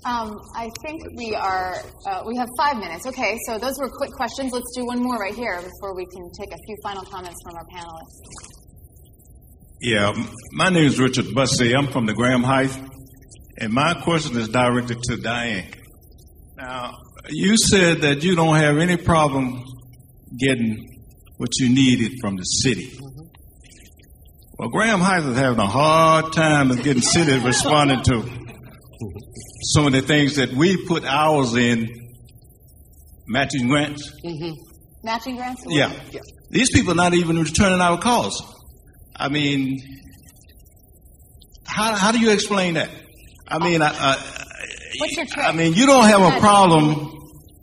Um, 0.05 0.39
I 0.55 0.69
think 0.83 1.01
we 1.17 1.33
are, 1.33 1.81
uh, 2.07 2.21
we 2.27 2.37
have 2.37 2.47
five 2.59 2.77
minutes. 2.77 3.07
Okay, 3.07 3.39
so 3.47 3.57
those 3.57 3.79
were 3.79 3.89
quick 3.89 4.11
questions. 4.11 4.53
Let's 4.53 4.71
do 4.75 4.85
one 4.85 5.01
more 5.01 5.17
right 5.17 5.33
here 5.33 5.59
before 5.59 5.95
we 5.95 6.05
can 6.05 6.29
take 6.39 6.51
a 6.53 6.57
few 6.67 6.75
final 6.83 7.03
comments 7.05 7.37
from 7.43 7.55
our 7.55 7.65
panelists. 7.73 8.21
Yeah, 9.81 10.13
my 10.51 10.69
name 10.69 10.85
is 10.85 10.99
Richard 10.99 11.33
Bussey. 11.33 11.73
I'm 11.75 11.87
from 11.87 12.05
the 12.05 12.13
Graham 12.13 12.43
Heights, 12.43 12.77
and 13.57 13.73
my 13.73 13.95
question 13.95 14.37
is 14.37 14.47
directed 14.49 15.01
to 15.05 15.17
Diane. 15.17 15.73
Now, 16.55 16.91
you 17.29 17.57
said 17.57 18.01
that 18.01 18.23
you 18.23 18.35
don't 18.35 18.57
have 18.57 18.77
any 18.77 18.97
problem 18.97 19.63
getting 20.39 20.94
what 21.37 21.49
you 21.59 21.69
needed 21.69 22.13
from 22.21 22.35
the 22.35 22.43
city. 22.43 22.97
Well, 24.57 24.69
Graham 24.69 25.01
Heights 25.01 25.25
is 25.25 25.37
having 25.37 25.59
a 25.59 25.67
hard 25.67 26.31
time 26.31 26.71
of 26.71 26.81
getting 26.81 27.01
city 27.01 27.37
responding 27.45 28.01
to 28.03 28.23
some 29.73 29.87
of 29.87 29.93
the 29.93 30.01
things 30.01 30.35
that 30.35 30.53
we 30.53 30.85
put 30.85 31.03
ours 31.03 31.55
in 31.55 31.87
matching 33.27 33.67
grants. 33.67 34.11
Mm-hmm. 34.23 34.53
Matching 35.03 35.35
grants? 35.35 35.63
Yeah. 35.67 35.91
These 36.51 36.71
people 36.71 36.93
are 36.93 36.95
not 36.95 37.13
even 37.13 37.37
returning 37.37 37.81
our 37.81 37.99
calls. 37.99 38.41
I 39.15 39.29
mean, 39.29 39.77
how, 41.65 41.95
how 41.95 42.11
do 42.11 42.19
you 42.19 42.31
explain 42.31 42.75
that? 42.75 42.89
I 43.47 43.59
mean, 43.59 43.81
I, 43.81 43.89
I, 43.89 44.35
What's 44.97 45.17
your? 45.17 45.25
I 45.37 45.51
mean, 45.51 45.73
you 45.73 45.85
don't 45.85 46.05
have 46.05 46.21
a 46.21 46.39
problem. 46.39 47.11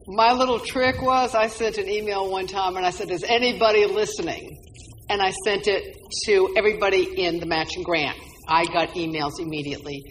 My 0.06 0.32
little 0.32 0.58
trick 0.58 1.00
was 1.00 1.34
I 1.34 1.46
sent 1.46 1.78
an 1.78 1.88
email 1.88 2.28
one 2.30 2.46
time 2.46 2.76
and 2.76 2.84
I 2.84 2.90
said, 2.90 3.10
Is 3.10 3.24
anybody 3.24 3.86
listening? 3.86 4.58
And 5.08 5.22
I 5.22 5.30
sent 5.44 5.68
it 5.68 5.96
to 6.26 6.54
everybody 6.56 7.22
in 7.22 7.38
the 7.38 7.46
matching 7.46 7.82
grant. 7.82 8.16
I 8.48 8.64
got 8.64 8.90
emails 8.90 9.38
immediately. 9.38 10.02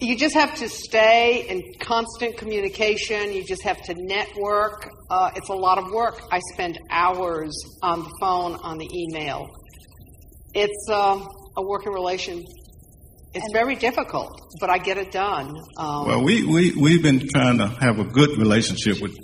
You 0.00 0.16
just 0.16 0.34
have 0.34 0.54
to 0.56 0.68
stay 0.68 1.46
in 1.48 1.62
constant 1.80 2.36
communication. 2.36 3.32
You 3.32 3.44
just 3.44 3.62
have 3.62 3.82
to 3.82 3.94
network. 3.94 4.88
Uh, 5.10 5.30
it's 5.34 5.48
a 5.48 5.54
lot 5.54 5.78
of 5.78 5.92
work. 5.92 6.20
I 6.30 6.40
spend 6.52 6.78
hours 6.90 7.52
on 7.82 8.00
the 8.00 8.10
phone, 8.20 8.56
on 8.62 8.78
the 8.78 8.88
email. 8.92 9.48
It's 10.54 10.88
uh, 10.90 11.24
a 11.56 11.62
working 11.62 11.92
relation. 11.92 12.44
It's 13.34 13.52
very 13.52 13.76
difficult, 13.76 14.38
but 14.60 14.68
I 14.68 14.78
get 14.78 14.98
it 14.98 15.10
done. 15.10 15.54
Um, 15.78 16.06
Well, 16.06 16.22
we, 16.24 16.44
we, 16.44 16.72
we've 16.72 17.02
been 17.02 17.28
trying 17.28 17.58
to 17.58 17.66
have 17.66 17.98
a 17.98 18.04
good 18.04 18.36
relationship 18.38 19.00
with, 19.00 19.16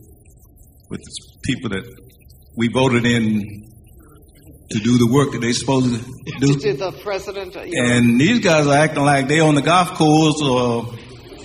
with 0.88 1.00
the 1.00 1.38
people 1.44 1.70
that 1.70 1.84
we 2.56 2.68
voted 2.68 3.04
in 3.04 3.42
to 4.70 4.78
do 4.78 4.98
the 4.98 5.10
work 5.12 5.32
that 5.32 5.40
they're 5.40 5.52
supposed 5.52 5.94
to 5.94 6.38
do. 6.40 6.58
To 6.58 6.72
the 6.74 6.92
president. 7.02 7.56
uh, 7.56 7.62
you 7.62 7.82
know, 7.82 7.90
And 7.90 8.20
these 8.20 8.40
guys 8.40 8.66
are 8.66 8.76
acting 8.76 9.04
like 9.04 9.28
they're 9.28 9.44
on 9.44 9.54
the 9.54 9.62
golf 9.62 9.94
course 9.94 10.40
or 10.42 10.94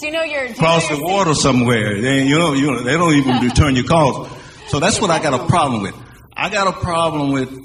Do 0.00 0.06
you 0.06 0.12
know 0.12 0.22
your? 0.22 0.48
Do 0.48 0.52
you 0.52 0.60
know 0.60 0.66
across 0.66 0.88
the 0.88 1.00
water 1.00 1.34
somewhere. 1.34 2.00
They, 2.00 2.24
you 2.24 2.38
know, 2.38 2.52
you 2.52 2.66
know, 2.72 2.82
they 2.82 2.92
don't 2.92 3.14
even 3.14 3.40
return 3.42 3.74
your 3.74 3.86
calls. 3.86 4.28
So 4.68 4.78
that's 4.78 5.00
what 5.00 5.10
I 5.10 5.22
got 5.22 5.32
a 5.40 5.46
problem 5.46 5.82
with. 5.82 5.94
I 6.36 6.50
got 6.50 6.68
a 6.68 6.72
problem 6.72 7.32
with 7.32 7.56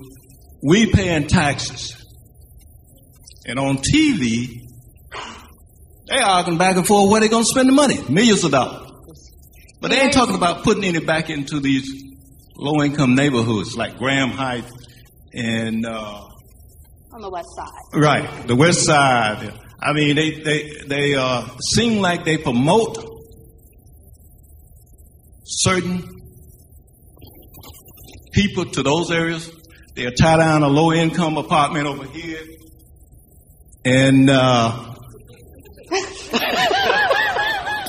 we 0.64 0.92
paying 0.92 1.28
taxes, 1.28 1.96
and 3.46 3.60
on 3.60 3.78
TV 3.78 4.62
they 6.10 6.18
arguing 6.18 6.58
back 6.58 6.76
and 6.76 6.88
forth 6.88 7.12
where 7.12 7.20
they're 7.20 7.30
gonna 7.30 7.46
spend 7.46 7.70
the 7.70 7.74
money, 7.74 8.00
millions 8.10 8.44
of 8.44 8.52
dollars. 8.52 8.90
But 9.82 9.92
they 9.92 10.02
ain't 10.02 10.14
talking 10.14 10.36
about 10.36 10.64
putting 10.64 10.84
any 10.84 11.00
back 11.00 11.30
into 11.30 11.60
these 11.60 11.88
low 12.56 12.84
income 12.84 13.16
neighborhoods 13.16 13.78
like 13.78 13.98
Graham 13.98 14.30
Heights 14.30 14.72
and 15.34 15.86
uh, 15.86 16.22
on 17.14 17.22
the 17.22 17.30
west 17.30 17.50
side. 17.56 18.00
Right, 18.00 18.48
the 18.48 18.56
West 18.56 18.86
Side. 18.86 19.54
I 19.82 19.94
mean, 19.94 20.16
they 20.16 20.32
they 20.42 20.70
they 20.88 21.16
uh, 21.16 21.48
seem 21.74 22.02
like 22.02 22.26
they 22.26 22.38
promote 22.38 22.98
certain 25.46 26.04
people 28.34 28.66
to 28.66 28.84
those 28.84 29.12
areas. 29.12 29.52
They'll 29.96 30.12
tie 30.12 30.38
down 30.38 30.64
a 30.64 30.68
low 30.68 30.92
income 30.92 31.38
apartment 31.38 31.88
over 31.88 32.06
here, 32.06 32.42
and 33.90 34.30
uh, 34.30 34.94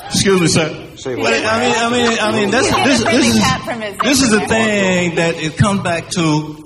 excuse 0.07 0.41
me, 0.41 0.47
sir. 0.47 0.87
But 1.03 1.33
I 1.33 1.59
mean, 1.59 1.75
I 1.75 1.89
mean, 1.91 2.19
I 2.19 2.31
mean, 2.31 2.51
that's, 2.51 2.67
this, 2.85 3.03
this 3.03 3.35
is 3.35 3.99
this 4.03 4.21
is 4.21 4.31
the 4.31 4.47
thing 4.47 5.15
that 5.15 5.35
it 5.35 5.57
comes 5.57 5.81
back 5.81 6.09
to. 6.09 6.57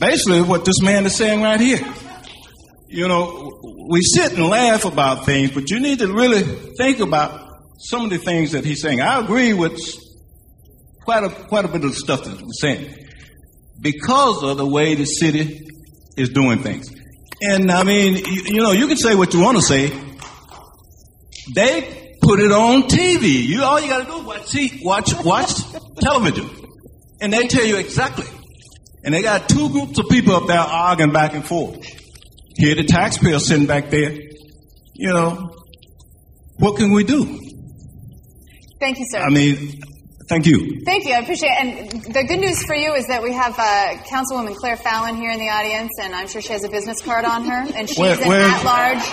Basically, 0.00 0.42
what 0.42 0.64
this 0.64 0.80
man 0.82 1.06
is 1.06 1.16
saying 1.16 1.42
right 1.42 1.60
here. 1.60 1.80
You 2.88 3.08
know, 3.08 3.60
we 3.88 4.02
sit 4.02 4.32
and 4.32 4.46
laugh 4.46 4.84
about 4.84 5.24
things, 5.24 5.52
but 5.52 5.70
you 5.70 5.80
need 5.80 6.00
to 6.00 6.12
really 6.12 6.42
think 6.42 7.00
about 7.00 7.48
some 7.78 8.04
of 8.04 8.10
the 8.10 8.18
things 8.18 8.52
that 8.52 8.64
he's 8.64 8.82
saying. 8.82 9.00
I 9.00 9.20
agree 9.20 9.54
with 9.54 9.80
quite 11.04 11.24
a 11.24 11.30
quite 11.30 11.64
a 11.64 11.68
bit 11.68 11.84
of 11.84 11.90
the 11.90 11.96
stuff 11.96 12.24
that 12.24 12.38
he's 12.38 12.58
saying 12.60 12.94
because 13.80 14.42
of 14.42 14.56
the 14.56 14.66
way 14.66 14.94
the 14.94 15.04
city 15.04 15.66
is 16.16 16.28
doing 16.28 16.58
things. 16.58 16.88
And 17.44 17.72
I 17.72 17.82
mean, 17.82 18.14
you, 18.14 18.42
you 18.46 18.60
know, 18.60 18.70
you 18.70 18.86
can 18.86 18.96
say 18.96 19.16
what 19.16 19.34
you 19.34 19.40
want 19.40 19.56
to 19.56 19.62
say. 19.62 19.88
They 21.54 22.16
put 22.22 22.38
it 22.38 22.52
on 22.52 22.84
TV. 22.84 23.42
You 23.42 23.64
all 23.64 23.80
you 23.80 23.88
got 23.88 24.04
to 24.04 24.04
do 24.04 24.18
is 24.18 24.24
watch 24.24 24.46
see, 24.46 24.80
watch 24.84 25.24
watch 25.24 25.54
television, 26.00 26.48
and 27.20 27.32
they 27.32 27.48
tell 27.48 27.64
you 27.64 27.78
exactly. 27.78 28.26
And 29.04 29.12
they 29.12 29.22
got 29.22 29.48
two 29.48 29.68
groups 29.70 29.98
of 29.98 30.08
people 30.08 30.34
up 30.34 30.46
there 30.46 30.60
arguing 30.60 31.12
back 31.12 31.34
and 31.34 31.44
forth. 31.44 31.84
Here, 32.56 32.76
the 32.76 32.84
taxpayer 32.84 33.40
sitting 33.40 33.66
back 33.66 33.90
there. 33.90 34.12
You 34.94 35.08
know, 35.08 35.56
what 36.58 36.76
can 36.76 36.92
we 36.92 37.02
do? 37.02 37.24
Thank 38.78 39.00
you, 39.00 39.06
sir. 39.10 39.18
I 39.18 39.30
mean, 39.30 39.80
thank 40.32 40.46
you. 40.46 40.80
Thank 40.84 41.04
you. 41.04 41.12
I 41.14 41.18
appreciate 41.18 41.50
it. 41.50 41.60
And 41.60 42.14
the 42.14 42.24
good 42.24 42.40
news 42.40 42.62
for 42.64 42.74
you 42.74 42.94
is 42.94 43.06
that 43.08 43.22
we 43.22 43.32
have 43.32 43.54
uh, 43.58 43.96
Councilwoman 44.10 44.56
Claire 44.56 44.76
Fallon 44.76 45.16
here 45.16 45.30
in 45.30 45.38
the 45.38 45.48
audience, 45.50 45.90
and 46.00 46.14
I'm 46.14 46.26
sure 46.26 46.40
she 46.40 46.52
has 46.52 46.64
a 46.64 46.70
business 46.70 47.00
card 47.02 47.24
on 47.24 47.44
her, 47.44 47.66
and 47.76 47.88
she's 47.88 47.98
Where- 47.98 48.20
an 48.20 48.28
where- 48.28 48.48
at-large. 48.48 49.04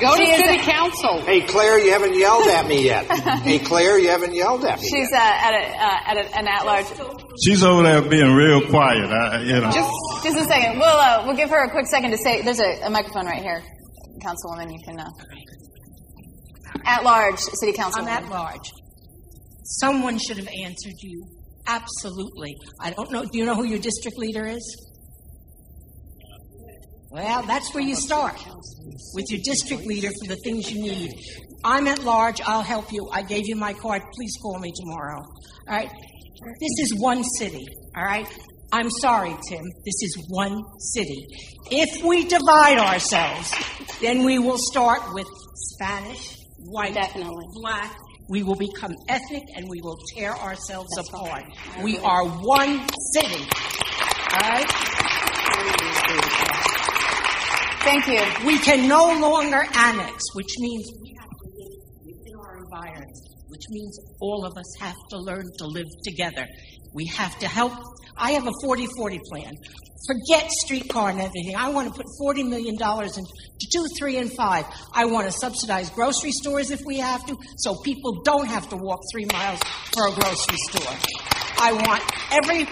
Go 0.00 0.10
to 0.16 0.16
She 0.24 0.30
is 0.30 0.40
city 0.40 0.58
a- 0.58 0.62
council. 0.62 1.20
Hey, 1.22 1.40
Claire, 1.42 1.78
you 1.78 1.92
haven't 1.92 2.14
yelled 2.18 2.46
at 2.48 2.66
me 2.66 2.84
yet. 2.84 3.04
hey, 3.44 3.58
Claire, 3.58 3.98
you 3.98 4.08
haven't 4.08 4.34
yelled 4.34 4.64
at 4.64 4.80
me. 4.80 4.88
She's 4.88 5.10
uh, 5.12 5.16
at, 5.16 5.52
a, 5.54 5.64
uh, 5.68 6.10
at 6.10 6.16
a, 6.18 6.38
an 6.38 6.48
at-large. 6.48 6.86
She's 7.44 7.62
over 7.62 7.82
there 7.82 8.02
being 8.02 8.32
real 8.34 8.60
quiet. 8.68 9.10
I, 9.10 9.40
you 9.42 9.60
know. 9.60 9.70
Just, 9.70 9.90
just 10.24 10.36
a 10.38 10.44
second. 10.44 10.78
We'll 10.78 10.84
uh, 10.88 11.24
we'll 11.26 11.36
give 11.36 11.50
her 11.50 11.64
a 11.64 11.70
quick 11.70 11.86
second 11.86 12.10
to 12.10 12.18
say. 12.18 12.42
There's 12.42 12.60
a, 12.60 12.82
a 12.86 12.90
microphone 12.90 13.26
right 13.26 13.42
here, 13.42 13.62
Councilwoman. 14.22 14.70
You 14.72 14.78
can. 14.84 14.98
Uh, 15.00 15.08
at 16.84 17.02
large, 17.04 17.38
City 17.38 17.72
Council. 17.72 18.02
I'm 18.02 18.08
at 18.08 18.28
large. 18.28 18.70
Someone 19.66 20.18
should 20.18 20.36
have 20.36 20.48
answered 20.62 20.94
you. 21.00 21.26
Absolutely. 21.66 22.54
I 22.80 22.90
don't 22.90 23.10
know. 23.10 23.24
Do 23.24 23.36
you 23.38 23.44
know 23.44 23.54
who 23.56 23.64
your 23.64 23.80
district 23.80 24.16
leader 24.16 24.46
is? 24.46 24.62
Well, 27.10 27.42
that's 27.42 27.72
where 27.74 27.82
you 27.82 27.94
start 27.94 28.36
with 29.14 29.24
your 29.30 29.40
district 29.42 29.84
leader 29.86 30.08
for 30.08 30.28
the 30.28 30.36
things 30.44 30.70
you 30.70 30.80
need. 30.82 31.10
I'm 31.64 31.86
at 31.88 32.04
large. 32.04 32.40
I'll 32.42 32.62
help 32.62 32.92
you. 32.92 33.08
I 33.12 33.22
gave 33.22 33.48
you 33.48 33.56
my 33.56 33.72
card. 33.72 34.02
Please 34.14 34.32
call 34.42 34.58
me 34.58 34.70
tomorrow. 34.76 35.18
All 35.68 35.76
right? 35.76 35.90
This 35.90 36.84
is 36.84 37.00
one 37.00 37.24
city. 37.38 37.64
All 37.96 38.04
right? 38.04 38.26
I'm 38.72 38.90
sorry, 39.00 39.34
Tim. 39.48 39.64
This 39.84 40.02
is 40.02 40.26
one 40.28 40.62
city. 40.94 41.26
If 41.70 42.04
we 42.04 42.24
divide 42.26 42.78
ourselves, 42.78 43.52
then 44.00 44.24
we 44.24 44.38
will 44.38 44.58
start 44.58 45.00
with 45.14 45.26
Spanish, 45.54 46.36
white, 46.58 46.94
Definitely. 46.94 47.46
black. 47.54 47.96
We 48.28 48.42
will 48.42 48.56
become 48.56 48.92
ethnic 49.08 49.44
and 49.54 49.68
we 49.68 49.80
will 49.82 49.98
tear 50.14 50.34
ourselves 50.34 50.90
apart. 50.98 51.44
We 51.82 51.98
are 51.98 52.24
one 52.26 52.86
city. 53.14 53.44
All 54.32 54.40
right? 54.40 54.66
Thank 57.86 58.08
you. 58.08 58.46
We 58.46 58.58
can 58.58 58.88
no 58.88 59.18
longer 59.20 59.62
annex, 59.74 60.24
which 60.34 60.52
means 60.58 60.90
we 61.00 61.14
have 61.20 61.28
to 61.30 61.46
live 61.54 61.78
within 62.04 62.34
our 62.40 62.58
environment, 62.58 63.16
which 63.56 63.70
means 63.70 63.98
all 64.20 64.44
of 64.44 64.56
us 64.58 64.76
have 64.80 64.96
to 65.08 65.16
learn 65.16 65.44
to 65.56 65.66
live 65.66 65.86
together. 66.04 66.46
We 66.92 67.06
have 67.06 67.38
to 67.38 67.48
help. 67.48 67.72
I 68.18 68.32
have 68.32 68.46
a 68.46 68.52
40 68.62 68.86
40 68.98 69.18
plan. 69.30 69.54
Forget 70.06 70.50
streetcar 70.50 71.10
and 71.10 71.20
everything. 71.20 71.56
I 71.56 71.70
want 71.70 71.88
to 71.88 71.94
put 71.94 72.06
$40 72.22 72.48
million 72.48 72.74
into 72.74 73.24
two, 73.72 73.86
three, 73.98 74.18
and 74.18 74.30
five. 74.32 74.66
I 74.92 75.06
want 75.06 75.26
to 75.26 75.32
subsidize 75.32 75.88
grocery 75.90 76.32
stores 76.32 76.70
if 76.70 76.80
we 76.84 76.98
have 76.98 77.24
to, 77.26 77.36
so 77.56 77.76
people 77.82 78.22
don't 78.22 78.46
have 78.46 78.68
to 78.68 78.76
walk 78.76 79.00
three 79.12 79.26
miles 79.32 79.58
for 79.94 80.06
a 80.06 80.12
grocery 80.12 80.58
store. 80.68 80.94
I 81.58 81.72
want 81.72 82.02
every 82.30 82.68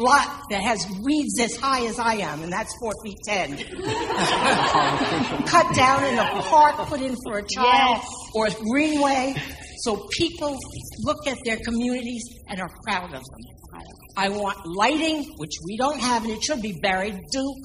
lot 0.00 0.42
that 0.50 0.62
has 0.62 0.86
weeds 1.02 1.40
as 1.40 1.56
high 1.56 1.86
as 1.86 1.98
I 1.98 2.14
am, 2.14 2.42
and 2.42 2.52
that's 2.52 2.72
four 2.78 2.92
feet 3.02 3.18
ten. 3.24 3.56
Cut 5.46 5.74
down 5.74 6.04
in 6.04 6.18
a 6.18 6.42
park, 6.42 6.76
put 6.88 7.00
in 7.00 7.16
for 7.24 7.38
a 7.38 7.42
child, 7.42 8.02
or 8.34 8.46
a 8.46 8.50
greenway, 8.50 9.34
so 9.82 10.06
people 10.18 10.56
look 11.00 11.26
at 11.26 11.38
their 11.44 11.56
communities 11.58 12.22
and 12.48 12.60
are 12.60 12.70
proud 12.84 13.14
of 13.14 13.22
them. 13.24 13.82
I 14.16 14.28
want 14.28 14.58
lighting, 14.66 15.24
which 15.38 15.52
we 15.64 15.76
don't 15.76 15.98
have, 15.98 16.24
and 16.24 16.32
it 16.32 16.42
should 16.42 16.60
be 16.60 16.78
buried. 16.82 17.18
Duke, 17.32 17.56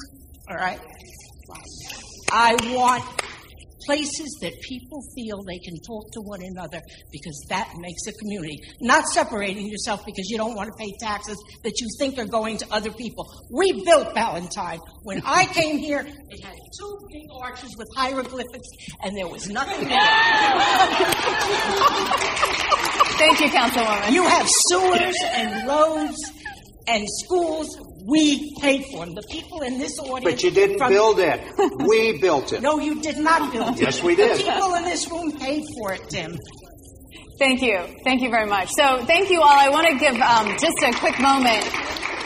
all 0.50 0.56
right. 0.56 0.80
I 2.32 2.56
want 2.74 3.04
places 3.86 4.38
that 4.42 4.54
people 4.62 5.02
feel 5.16 5.44
they 5.44 5.60
can 5.60 5.78
talk 5.88 6.12
to 6.14 6.22
one 6.22 6.42
another 6.44 6.82
because 7.12 7.46
that 7.50 7.70
makes 7.78 8.08
a 8.08 8.14
community. 8.14 8.60
Not 8.82 9.06
separating 9.06 9.68
yourself 9.68 10.06
because 10.06 10.30
you 10.30 10.38
don't 10.38 10.56
want 10.56 10.70
to 10.70 10.76
pay 10.78 10.92
taxes 11.00 11.38
that 11.64 11.80
you 11.80 11.88
think 12.00 12.18
are 12.18 12.26
going 12.26 12.58
to 12.58 12.66
other 12.72 12.92
people. 12.92 13.26
We 13.52 13.84
built 13.86 14.14
Ballantyne. 14.14 14.80
When 15.04 15.22
I 15.26 15.46
came 15.46 15.78
here, 15.78 16.00
it 16.00 16.44
had 16.44 16.56
two 16.80 17.08
big 17.12 17.28
arches 17.42 17.76
with 17.78 17.88
hieroglyphics, 17.96 18.68
and 19.04 19.16
there 19.16 19.28
was 19.28 19.50
nothing 19.50 19.88
there. 19.88 20.00
Thank 23.18 23.40
you, 23.40 23.48
Councilwoman. 23.48 24.12
You 24.12 24.24
have 24.24 24.48
sewers 24.68 25.16
and 25.24 25.68
roads 25.68 26.18
and 26.88 27.06
schools. 27.24 27.78
We 28.08 28.54
paid 28.62 28.86
for 28.92 29.06
them. 29.06 29.16
The 29.16 29.24
people 29.32 29.62
in 29.62 29.80
this 29.80 29.98
audience. 30.00 30.24
But 30.24 30.44
you 30.44 30.52
didn't 30.52 30.78
from- 30.78 30.92
build 30.92 31.20
it. 31.20 31.42
We 31.88 32.20
built 32.20 32.54
it. 32.54 32.62
No, 32.62 32.80
you 32.80 33.02
did 33.02 33.18
not 33.18 33.52
build 33.52 33.76
it. 33.78 33.82
Yes, 33.82 34.04
we 34.04 34.16
did. 34.16 34.38
The 34.40 34.44
people 34.44 34.74
in 34.76 34.84
this 34.84 35.10
room 35.12 35.32
paid 35.40 35.64
for 35.78 35.94
it, 35.94 36.02
Tim. 36.10 36.38
Thank 37.40 37.62
you. 37.62 37.80
Thank 38.04 38.22
you 38.22 38.30
very 38.30 38.48
much. 38.48 38.70
So, 38.72 39.04
thank 39.06 39.30
you 39.30 39.42
all. 39.42 39.58
I 39.60 39.70
want 39.70 39.88
to 39.88 39.98
give 39.98 40.16
um, 40.22 40.56
just 40.58 40.78
a 40.84 40.92
quick 41.00 41.20
moment. 41.20 41.64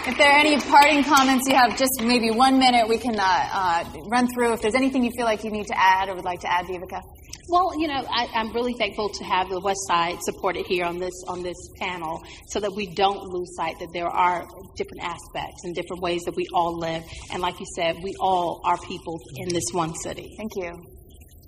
If 0.07 0.17
there 0.17 0.31
are 0.31 0.39
any 0.39 0.59
parting 0.61 1.03
comments 1.03 1.47
you 1.47 1.55
have, 1.55 1.77
just 1.77 2.01
maybe 2.01 2.29
one 2.31 2.57
minute, 2.59 2.87
we 2.87 2.97
can 2.97 3.19
uh, 3.19 3.23
uh, 3.23 3.83
run 4.07 4.27
through. 4.33 4.53
If 4.53 4.61
there's 4.61 4.75
anything 4.75 5.03
you 5.03 5.11
feel 5.15 5.25
like 5.25 5.43
you 5.43 5.51
need 5.51 5.67
to 5.67 5.77
add 5.77 6.09
or 6.09 6.15
would 6.15 6.25
like 6.25 6.39
to 6.41 6.51
add, 6.51 6.65
Vivica. 6.65 7.01
Well, 7.49 7.71
you 7.79 7.87
know, 7.87 8.05
I, 8.07 8.27
I'm 8.35 8.53
really 8.53 8.73
thankful 8.73 9.09
to 9.09 9.23
have 9.23 9.49
the 9.49 9.59
West 9.59 9.79
Side 9.87 10.21
supported 10.21 10.67
here 10.67 10.85
on 10.85 10.99
this 10.99 11.23
on 11.27 11.41
this 11.41 11.57
panel, 11.79 12.21
so 12.49 12.59
that 12.59 12.71
we 12.75 12.93
don't 12.93 13.23
lose 13.23 13.55
sight 13.55 13.75
that 13.79 13.89
there 13.91 14.07
are 14.07 14.45
different 14.77 15.03
aspects 15.03 15.63
and 15.63 15.73
different 15.73 16.03
ways 16.03 16.21
that 16.25 16.35
we 16.35 16.45
all 16.53 16.77
live, 16.77 17.03
and 17.33 17.41
like 17.41 17.59
you 17.59 17.65
said, 17.75 17.95
we 18.03 18.13
all 18.19 18.61
are 18.65 18.77
people 18.77 19.19
in 19.37 19.49
this 19.49 19.65
one 19.71 19.95
city. 19.95 20.35
Thank 20.37 20.51
you. 20.57 20.69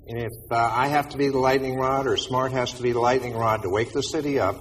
And 0.08 0.18
if 0.18 0.32
uh, 0.50 0.56
I 0.56 0.88
have 0.88 1.10
to 1.10 1.16
be 1.18 1.28
the 1.28 1.38
lightning 1.38 1.76
rod 1.76 2.08
or 2.08 2.16
Smart 2.16 2.50
has 2.50 2.72
to 2.72 2.82
be 2.82 2.90
the 2.90 2.98
lightning 2.98 3.34
rod 3.34 3.62
to 3.62 3.70
wake 3.70 3.92
the 3.92 4.02
city 4.02 4.40
up 4.40 4.60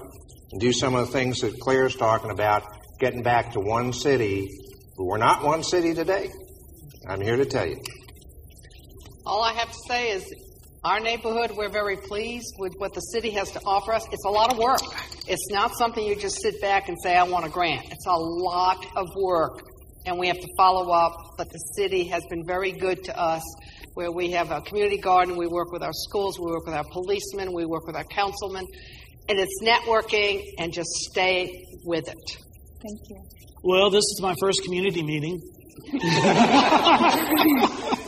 and 0.51 0.61
do 0.61 0.71
some 0.71 0.93
of 0.93 1.07
the 1.07 1.11
things 1.11 1.39
that 1.39 1.59
Claire's 1.59 1.95
talking 1.95 2.29
about, 2.29 2.63
getting 2.99 3.23
back 3.23 3.53
to 3.53 3.59
one 3.59 3.91
city, 3.91 4.47
but 4.95 5.05
we're 5.05 5.17
not 5.17 5.43
one 5.43 5.63
city 5.63 5.95
today. 5.95 6.29
I'm 7.09 7.21
here 7.21 7.37
to 7.37 7.45
tell 7.45 7.65
you. 7.65 7.81
All 9.25 9.43
I 9.43 9.53
have 9.53 9.71
to 9.71 9.77
say 9.87 10.11
is 10.11 10.31
Our 10.83 10.99
neighborhood, 10.99 11.51
we're 11.55 11.69
very 11.69 11.95
pleased 11.95 12.55
with 12.57 12.73
what 12.79 12.95
the 12.95 13.01
city 13.01 13.29
has 13.31 13.51
to 13.51 13.59
offer 13.67 13.93
us. 13.93 14.03
It's 14.11 14.25
a 14.25 14.29
lot 14.29 14.51
of 14.51 14.57
work. 14.57 14.79
It's 15.27 15.47
not 15.51 15.77
something 15.77 16.03
you 16.03 16.15
just 16.15 16.41
sit 16.41 16.59
back 16.59 16.89
and 16.89 16.97
say, 17.03 17.15
I 17.15 17.21
want 17.21 17.45
a 17.45 17.49
grant. 17.49 17.83
It's 17.91 18.07
a 18.07 18.17
lot 18.17 18.83
of 18.95 19.07
work, 19.15 19.61
and 20.07 20.17
we 20.17 20.25
have 20.25 20.39
to 20.39 20.47
follow 20.57 20.91
up. 20.91 21.15
But 21.37 21.49
the 21.51 21.59
city 21.77 22.05
has 22.05 22.23
been 22.31 22.43
very 22.47 22.71
good 22.71 23.03
to 23.03 23.15
us, 23.15 23.43
where 23.93 24.11
we 24.11 24.31
have 24.31 24.49
a 24.49 24.59
community 24.61 24.97
garden, 24.97 25.37
we 25.37 25.45
work 25.45 25.71
with 25.71 25.83
our 25.83 25.93
schools, 25.93 26.39
we 26.39 26.47
work 26.47 26.65
with 26.65 26.73
our 26.73 26.85
policemen, 26.91 27.53
we 27.53 27.67
work 27.67 27.85
with 27.85 27.95
our 27.95 28.05
councilmen, 28.05 28.65
and 29.29 29.37
it's 29.37 29.61
networking 29.61 30.41
and 30.57 30.73
just 30.73 30.89
stay 31.11 31.63
with 31.85 32.07
it. 32.07 32.37
Thank 32.81 32.99
you. 33.07 33.21
Well, 33.63 33.91
this 33.91 33.99
is 33.99 34.19
my 34.19 34.33
first 34.41 34.63
community 34.63 35.03
meeting. 35.03 35.39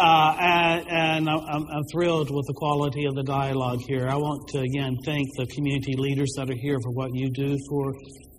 Uh, 0.00 0.80
and 0.88 1.28
I'm, 1.28 1.66
I'm 1.68 1.84
thrilled 1.92 2.30
with 2.30 2.46
the 2.46 2.54
quality 2.56 3.04
of 3.04 3.14
the 3.14 3.22
dialogue 3.22 3.80
here. 3.86 4.08
I 4.08 4.16
want 4.16 4.48
to 4.48 4.60
again 4.60 4.96
thank 5.04 5.28
the 5.36 5.44
community 5.52 5.92
leaders 5.92 6.32
that 6.38 6.48
are 6.48 6.56
here 6.56 6.78
for 6.82 6.90
what 6.92 7.10
you 7.12 7.28
do 7.28 7.54
for 7.68 7.92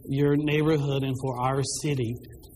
your 0.09 0.35
neighborhood 0.35 1.03
and 1.03 1.13
for 1.21 1.37
our 1.39 1.61
city. 1.83 2.15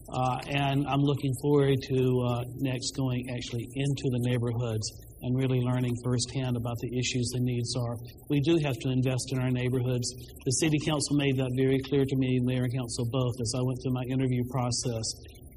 Uh, 0.10 0.38
and 0.50 0.88
I'm 0.88 1.02
looking 1.02 1.34
forward 1.44 1.78
to 1.86 1.98
uh, 2.26 2.44
next 2.66 2.98
going 2.98 3.30
actually 3.30 3.70
into 3.76 4.10
the 4.10 4.22
neighborhoods 4.26 4.90
and 5.22 5.38
really 5.38 5.62
learning 5.62 5.94
firsthand 6.04 6.58
about 6.58 6.78
the 6.82 6.98
issues 6.98 7.30
and 7.36 7.46
needs 7.46 7.76
are. 7.78 7.98
We 8.30 8.42
do 8.42 8.58
have 8.66 8.74
to 8.74 8.90
invest 8.90 9.30
in 9.34 9.38
our 9.38 9.52
neighborhoods. 9.52 10.10
The 10.46 10.66
city 10.66 10.80
council 10.82 11.16
made 11.18 11.38
that 11.38 11.54
very 11.54 11.78
clear 11.86 12.06
to 12.06 12.16
me, 12.18 12.40
mayor 12.42 12.64
and 12.64 12.74
council 12.74 13.06
both, 13.12 13.38
as 13.40 13.54
I 13.54 13.62
went 13.62 13.78
through 13.86 13.94
my 13.94 14.06
interview 14.10 14.42
process. 14.50 15.06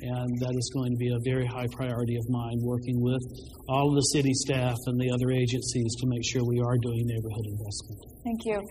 And 0.01 0.39
that 0.39 0.55
is 0.55 0.71
going 0.75 0.93
to 0.93 0.97
be 0.97 1.09
a 1.09 1.19
very 1.25 1.47
high 1.47 1.67
priority 1.73 2.17
of 2.17 2.25
mine, 2.29 2.59
working 2.63 3.01
with 3.03 3.23
all 3.69 3.89
of 3.89 3.95
the 3.95 4.07
city 4.15 4.33
staff 4.33 4.77
and 4.87 5.01
the 5.01 5.11
other 5.11 5.31
agencies 5.33 5.95
to 5.99 6.07
make 6.07 6.23
sure 6.25 6.45
we 6.47 6.61
are 6.61 6.77
doing 6.79 7.03
neighborhood 7.07 7.47
investment. 7.47 7.99
Thank 8.23 8.45
you. 8.45 8.69